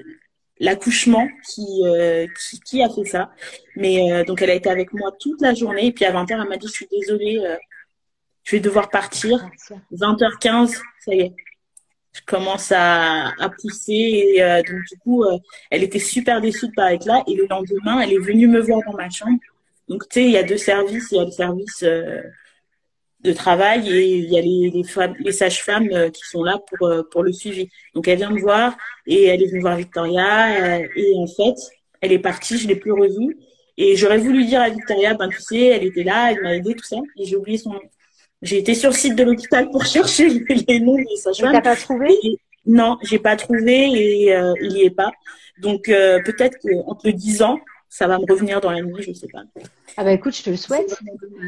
l'accouchement 0.60 1.28
qui, 1.50 1.84
qui, 2.40 2.60
qui 2.60 2.84
a 2.84 2.90
fait 2.90 3.06
ça. 3.06 3.32
Mais 3.78 4.26
donc 4.26 4.42
elle 4.42 4.50
a 4.50 4.56
été 4.56 4.70
avec 4.70 4.94
moi 4.94 5.12
toute 5.20 5.42
la 5.42 5.54
journée. 5.54 5.88
Et 5.88 5.92
puis 5.94 6.06
à 6.06 6.12
20h 6.12 6.42
elle 6.42 6.50
m'a 6.50 6.58
dit 6.58 6.68
je 6.68 6.74
suis 6.74 6.88
désolée 6.92 7.42
je 8.46 8.56
vais 8.56 8.60
devoir 8.60 8.90
partir. 8.90 9.50
20h15, 9.92 10.80
ça 11.00 11.14
y 11.14 11.22
est. 11.22 11.36
Je 12.16 12.22
commence 12.26 12.72
à, 12.72 13.34
à 13.40 13.50
pousser 13.50 13.92
et 13.94 14.42
euh, 14.42 14.62
donc 14.64 14.80
du 14.90 14.98
coup, 15.00 15.24
euh, 15.26 15.38
elle 15.70 15.84
était 15.84 16.00
super 16.00 16.40
déçue 16.40 16.68
de 16.68 16.74
pas 16.74 16.94
être 16.94 17.06
là. 17.06 17.24
Et 17.28 17.36
le 17.36 17.46
lendemain, 17.50 18.00
elle 18.00 18.14
est 18.14 18.20
venue 18.20 18.48
me 18.48 18.62
voir 18.62 18.80
dans 18.88 18.96
ma 18.96 19.10
chambre. 19.10 19.38
Donc 19.90 20.08
tu 20.10 20.22
sais, 20.22 20.26
il 20.26 20.32
y 20.32 20.38
a 20.38 20.44
deux 20.44 20.58
services. 20.58 21.10
Il 21.12 21.18
y 21.18 21.20
a 21.20 21.26
le 21.26 21.32
service 21.32 21.84
euh, 21.84 22.22
de 23.22 23.34
travail 23.34 23.90
et 23.90 24.18
il 24.18 24.32
y 24.32 24.38
a 24.38 24.42
les, 24.42 24.72
les, 24.74 24.84
femmes, 24.86 25.16
les 25.20 25.34
sages-femmes 25.34 25.90
qui 26.12 26.22
sont 26.24 26.44
là 26.44 26.58
pour 26.70 26.90
pour 27.12 27.24
le 27.24 27.34
suivi. 27.34 27.70
Donc 27.94 28.08
elle 28.08 28.18
vient 28.18 28.32
me 28.32 28.40
voir 28.40 28.78
et 29.06 29.26
elle 29.26 29.44
est 29.44 29.48
venue 29.48 29.62
voir 29.62 29.76
Victoria 29.76 30.80
et 30.96 31.14
en 31.18 31.28
fait, 31.28 31.56
elle 32.02 32.14
est 32.14 32.20
partie. 32.20 32.58
Je 32.58 32.68
l'ai 32.68 32.78
plus 32.78 32.94
revue. 32.94 33.38
Et 33.78 33.98
j'aurais 33.98 34.20
voulu 34.20 34.46
dire 34.46 34.62
à 34.62 34.70
Victoria, 34.70 35.16
ben 35.16 35.28
tu 35.28 35.42
sais, 35.42 35.66
elle 35.66 35.84
était 35.84 36.04
là, 36.04 36.32
elle 36.32 36.42
m'a 36.42 36.56
aidé, 36.56 36.76
tout 36.76 36.86
ça. 36.86 36.98
Et 37.18 37.26
j'ai 37.26 37.36
oublié 37.36 37.58
son 37.58 37.74
nom. 37.74 37.82
J'ai 38.46 38.60
été 38.60 38.76
sur 38.76 38.92
le 38.92 38.96
site 38.96 39.16
de 39.16 39.24
l'hôpital 39.24 39.70
pour 39.72 39.84
chercher 39.86 40.30
les 40.68 40.80
noms 40.80 40.96
des 40.96 41.16
sages-femmes. 41.18 41.62
Pas 41.62 41.76
trouvé? 41.76 42.10
Non, 42.68 42.98
j'ai 43.02 43.20
pas 43.20 43.36
trouvé 43.36 43.90
et 43.92 44.36
euh, 44.36 44.54
il 44.62 44.72
y 44.74 44.86
est 44.86 44.92
pas. 44.92 45.12
Donc 45.60 45.90
euh, 45.90 46.20
peut-être 46.24 46.58
qu'en 46.60 46.94
te 46.96 47.08
le 47.08 47.14
disant, 47.14 47.60
ça 47.96 48.08
va 48.08 48.20
me 48.20 48.30
revenir 48.30 48.60
dans 48.60 48.72
la 48.72 48.82
nuit, 48.82 49.02
je 49.02 49.14
sais 49.14 49.30
pas. 49.32 49.44
Ah 49.96 50.04
bah 50.04 50.12
écoute, 50.12 50.36
je 50.36 50.44
te 50.44 50.50
le 50.50 50.58
souhaite. 50.58 51.00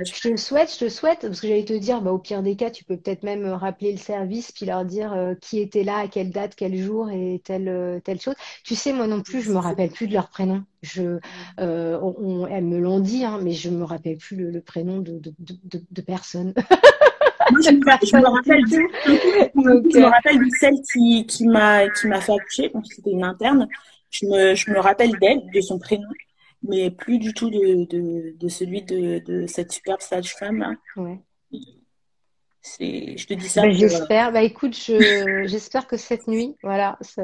Je 0.06 0.22
te 0.22 0.30
le 0.30 0.38
souhaite, 0.38 0.72
je 0.72 0.80
te 0.80 0.86
le 0.86 0.90
souhaite, 0.90 1.20
parce 1.20 1.42
que 1.42 1.48
j'allais 1.48 1.66
te 1.66 1.74
dire, 1.74 2.02
bah, 2.02 2.14
au 2.14 2.20
pire 2.20 2.42
des 2.42 2.56
cas, 2.56 2.72
tu 2.72 2.86
peux 2.86 2.96
peut-être 2.96 3.24
même 3.24 3.46
rappeler 3.48 3.92
le 3.92 3.98
service 3.98 4.54
puis 4.54 4.66
leur 4.66 4.86
dire 4.86 5.12
euh, 5.12 5.34
qui 5.36 5.60
était 5.60 5.84
là, 5.84 5.98
à 5.98 6.08
quelle 6.08 6.30
date, 6.30 6.54
quel 6.56 6.78
jour 6.78 7.10
et 7.12 7.42
telle 7.44 8.02
telle 8.06 8.22
chose. 8.22 8.36
Tu 8.64 8.76
sais, 8.76 8.94
moi 8.94 9.08
non 9.08 9.22
plus, 9.22 9.42
je 9.42 9.52
me 9.52 9.58
rappelle 9.58 9.90
plus 9.90 10.08
de 10.08 10.14
leur 10.14 10.30
prénom. 10.30 10.64
Je, 10.84 11.20
euh, 11.60 12.48
elles 12.50 12.64
me 12.64 12.80
l'ont 12.80 13.02
dit, 13.02 13.26
hein, 13.26 13.42
mais 13.44 13.52
je 13.52 13.70
me 13.70 13.84
rappelle 13.84 14.16
plus 14.16 14.38
le, 14.38 14.62
prénom 14.62 15.00
de, 15.00 15.20
de, 15.20 15.34
de, 15.40 15.82
de 15.92 16.02
personne. 16.02 16.54
je, 17.62 17.72
me, 17.72 17.86
rappelle 18.26 18.64
de, 18.64 19.92
je 19.92 20.00
me 20.00 20.06
rappelle 20.06 20.40
de 20.40 20.50
celle 20.62 20.82
qui, 20.94 21.26
qui 21.26 21.46
m'a 21.46 21.90
qui 21.90 22.08
m'a 22.08 22.22
fait 22.22 22.32
accoucher, 22.32 22.70
donc 22.70 22.86
c'était 22.88 23.12
une 23.12 23.26
interne. 23.26 23.68
Je 24.12 24.26
me, 24.28 24.56
je 24.56 24.72
me 24.72 24.80
rappelle 24.80 25.12
d'elle, 25.20 25.42
de 25.54 25.60
son 25.60 25.78
prénom 25.78 26.08
mais 26.64 26.92
plus 26.92 27.20
du 27.20 27.34
tout 27.34 27.50
de, 27.50 27.86
de, 27.86 28.36
de 28.38 28.48
celui 28.48 28.82
de, 28.84 29.20
de, 29.20 29.48
cette 29.48 29.72
superbe 29.72 30.02
sage-femme. 30.02 30.78
Ouais. 30.96 31.20
C'est, 32.62 33.18
je 33.18 33.28
te 33.28 33.34
dis 33.34 33.48
ça. 33.48 33.62
Bah, 33.62 33.72
j'espère. 33.72 34.32
Bah, 34.32 34.42
écoute, 34.42 34.76
je, 34.76 35.44
j'espère 35.48 35.88
que 35.88 35.98
cette 35.98 36.28
nuit, 36.28 36.56
voilà, 36.64 36.98
ça, 37.02 37.24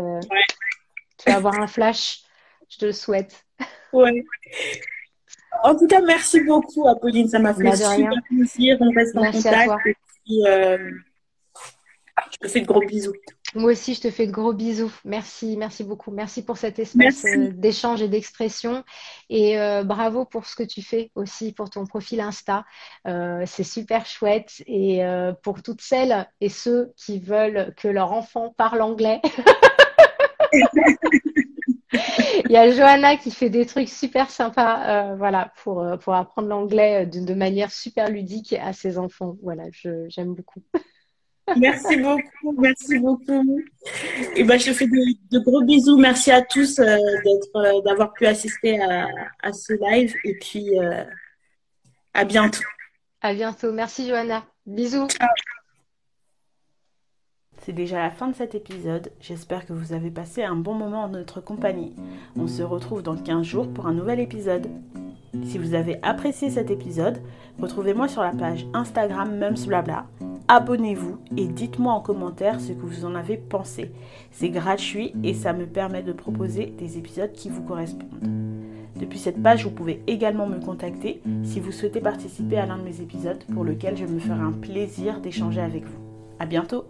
tu 1.18 1.30
vas 1.30 1.36
avoir 1.36 1.60
un 1.60 1.68
flash. 1.68 2.22
Je 2.70 2.78
te 2.78 2.86
le 2.86 2.92
souhaite. 2.92 3.46
Ouais. 3.92 4.24
En 5.64 5.76
tout 5.78 5.88
cas, 5.88 6.02
merci 6.02 6.42
beaucoup, 6.42 6.88
Apolline. 6.88 7.28
Ça 7.28 7.40
m'a 7.40 7.54
fait 7.54 7.64
bah, 7.64 7.76
super 7.76 8.10
plaisir. 8.30 8.78
On 8.80 8.90
reste 8.92 9.16
en 9.16 9.32
contact. 9.32 9.88
Et 9.88 9.96
puis, 10.26 10.48
euh, 10.48 10.92
je 12.32 12.38
te 12.38 12.48
fais 12.48 12.62
de 12.62 12.66
gros 12.66 12.82
bisous. 12.82 13.14
Moi 13.56 13.72
aussi, 13.74 13.94
je 13.94 14.02
te 14.02 14.10
fais 14.10 14.26
de 14.26 14.32
gros 14.32 14.54
bisous. 14.54 14.92
Merci, 15.06 15.58
merci 15.58 15.84
beaucoup. 15.84 16.12
Merci 16.12 16.44
pour 16.44 16.58
cet 16.58 16.80
espace 16.80 17.24
euh, 17.26 17.52
d'échange 17.52 18.02
et 18.02 18.08
d'expression. 18.08 18.84
Et 19.30 19.60
euh, 19.60 19.84
bravo 19.84 20.26
pour 20.26 20.46
ce 20.46 20.56
que 20.56 20.64
tu 20.64 20.82
fais 20.82 21.12
aussi 21.14 21.54
pour 21.54 21.70
ton 21.70 21.86
profil 21.86 22.20
Insta. 22.20 22.66
Euh, 23.08 23.44
c'est 23.46 23.64
super 23.64 24.06
chouette. 24.06 24.64
Et 24.66 25.02
pour 25.44 25.62
toutes 25.62 25.82
celles 25.82 26.28
et 26.42 26.50
ceux 26.50 26.94
qui 26.96 27.20
veulent 27.20 27.74
que 27.78 27.88
leur 27.88 28.12
enfant 28.12 28.54
parle 28.58 28.82
anglais. 28.82 29.22
Il 32.46 32.52
y 32.52 32.58
a 32.58 32.72
Johanna 32.72 33.18
qui 33.18 33.30
fait 33.32 33.50
des 33.50 33.66
trucs 33.66 33.90
super 33.90 34.30
sympas, 34.30 35.16
voilà, 35.16 35.52
pour, 35.64 35.86
pour 36.00 36.14
apprendre 36.14 36.48
l'anglais 36.48 37.06
de, 37.06 37.20
de, 37.24 37.34
manière 37.34 37.72
super 37.72 38.10
ludique 38.10 38.54
à 38.54 38.74
ses 38.74 38.98
enfants. 38.98 39.38
Voilà, 39.42 39.66
j'aime 40.10 40.34
beaucoup. 40.34 40.62
Merci 41.58 41.98
beaucoup, 41.98 42.56
merci 42.58 43.00
beaucoup. 43.00 43.60
Et 44.36 44.44
ben, 44.44 44.58
je 44.60 44.68
te 44.68 44.74
fais 44.74 44.88
de, 44.88 45.40
gros 45.40 45.62
bisous. 45.64 45.98
Merci 45.98 46.32
à 46.32 46.42
tous 46.42 46.80
euh, 46.80 46.86
d'être, 46.86 47.56
euh, 47.56 47.82
d'avoir 47.82 48.14
pu 48.14 48.26
assister 48.26 48.80
à, 48.82 49.54
ce 49.54 49.74
live. 49.74 50.14
Et 50.24 50.36
puis, 50.36 50.80
euh, 50.80 51.04
à 52.14 52.24
bientôt. 52.24 52.64
À 53.22 53.34
bientôt. 53.34 53.72
Merci, 53.74 54.08
Johanna. 54.08 54.44
Bisous. 54.66 55.08
C'est 57.66 57.74
déjà 57.74 58.00
la 58.00 58.12
fin 58.12 58.28
de 58.28 58.36
cet 58.36 58.56
épisode. 58.56 59.12
J'espère 59.22 59.66
que 59.66 59.74
vous 59.74 59.94
avez 59.94 60.12
passé 60.12 60.44
un 60.44 60.56
bon 60.56 60.74
moment 60.74 61.04
en 61.04 61.10
notre 61.10 61.42
compagnie. 61.42 61.94
On 62.38 62.48
se 62.48 62.62
retrouve 62.62 63.04
dans 63.04 63.16
15 63.16 63.46
jours 63.46 63.74
pour 63.74 63.88
un 63.88 63.94
nouvel 63.94 64.20
épisode. 64.20 64.70
Si 65.46 65.58
vous 65.58 65.74
avez 65.74 65.98
apprécié 66.04 66.50
cet 66.50 66.72
épisode, 66.72 67.22
retrouvez-moi 67.60 68.08
sur 68.08 68.22
la 68.22 68.32
page 68.32 68.66
Instagram 68.74 69.38
Mumsblabla 69.38 70.06
abonnez-vous 70.48 71.18
et 71.38 71.48
dites-moi 71.48 71.94
en 71.94 72.02
commentaire 72.02 72.60
ce 72.60 72.72
que 72.72 72.86
vous 72.86 73.06
en 73.06 73.16
avez 73.16 73.38
pensé. 73.38 73.92
C'est 74.32 74.50
gratuit 74.50 75.14
et 75.24 75.34
ça 75.34 75.54
me 75.54 75.66
permet 75.66 76.04
de 76.04 76.14
proposer 76.14 76.74
des 76.78 76.98
épisodes 76.98 77.32
qui 77.32 77.50
vous 77.50 77.64
correspondent. 77.64 78.30
Depuis 78.96 79.20
cette 79.20 79.42
page, 79.42 79.64
vous 79.64 79.72
pouvez 79.72 80.02
également 80.08 80.48
me 80.48 80.60
contacter 80.60 81.22
si 81.44 81.60
vous 81.60 81.72
souhaitez 81.72 82.00
participer 82.00 82.58
à 82.58 82.66
l'un 82.66 82.78
de 82.78 82.84
mes 82.84 83.02
épisodes 83.02 83.44
pour 83.54 83.64
lequel 83.64 83.98
je 83.98 84.06
me 84.06 84.20
ferai 84.20 84.40
un 84.40 84.52
plaisir 84.52 85.20
d'échanger 85.20 85.62
avec 85.62 85.84
vous. 85.86 86.00
À 86.40 86.46
bientôt! 86.46 86.86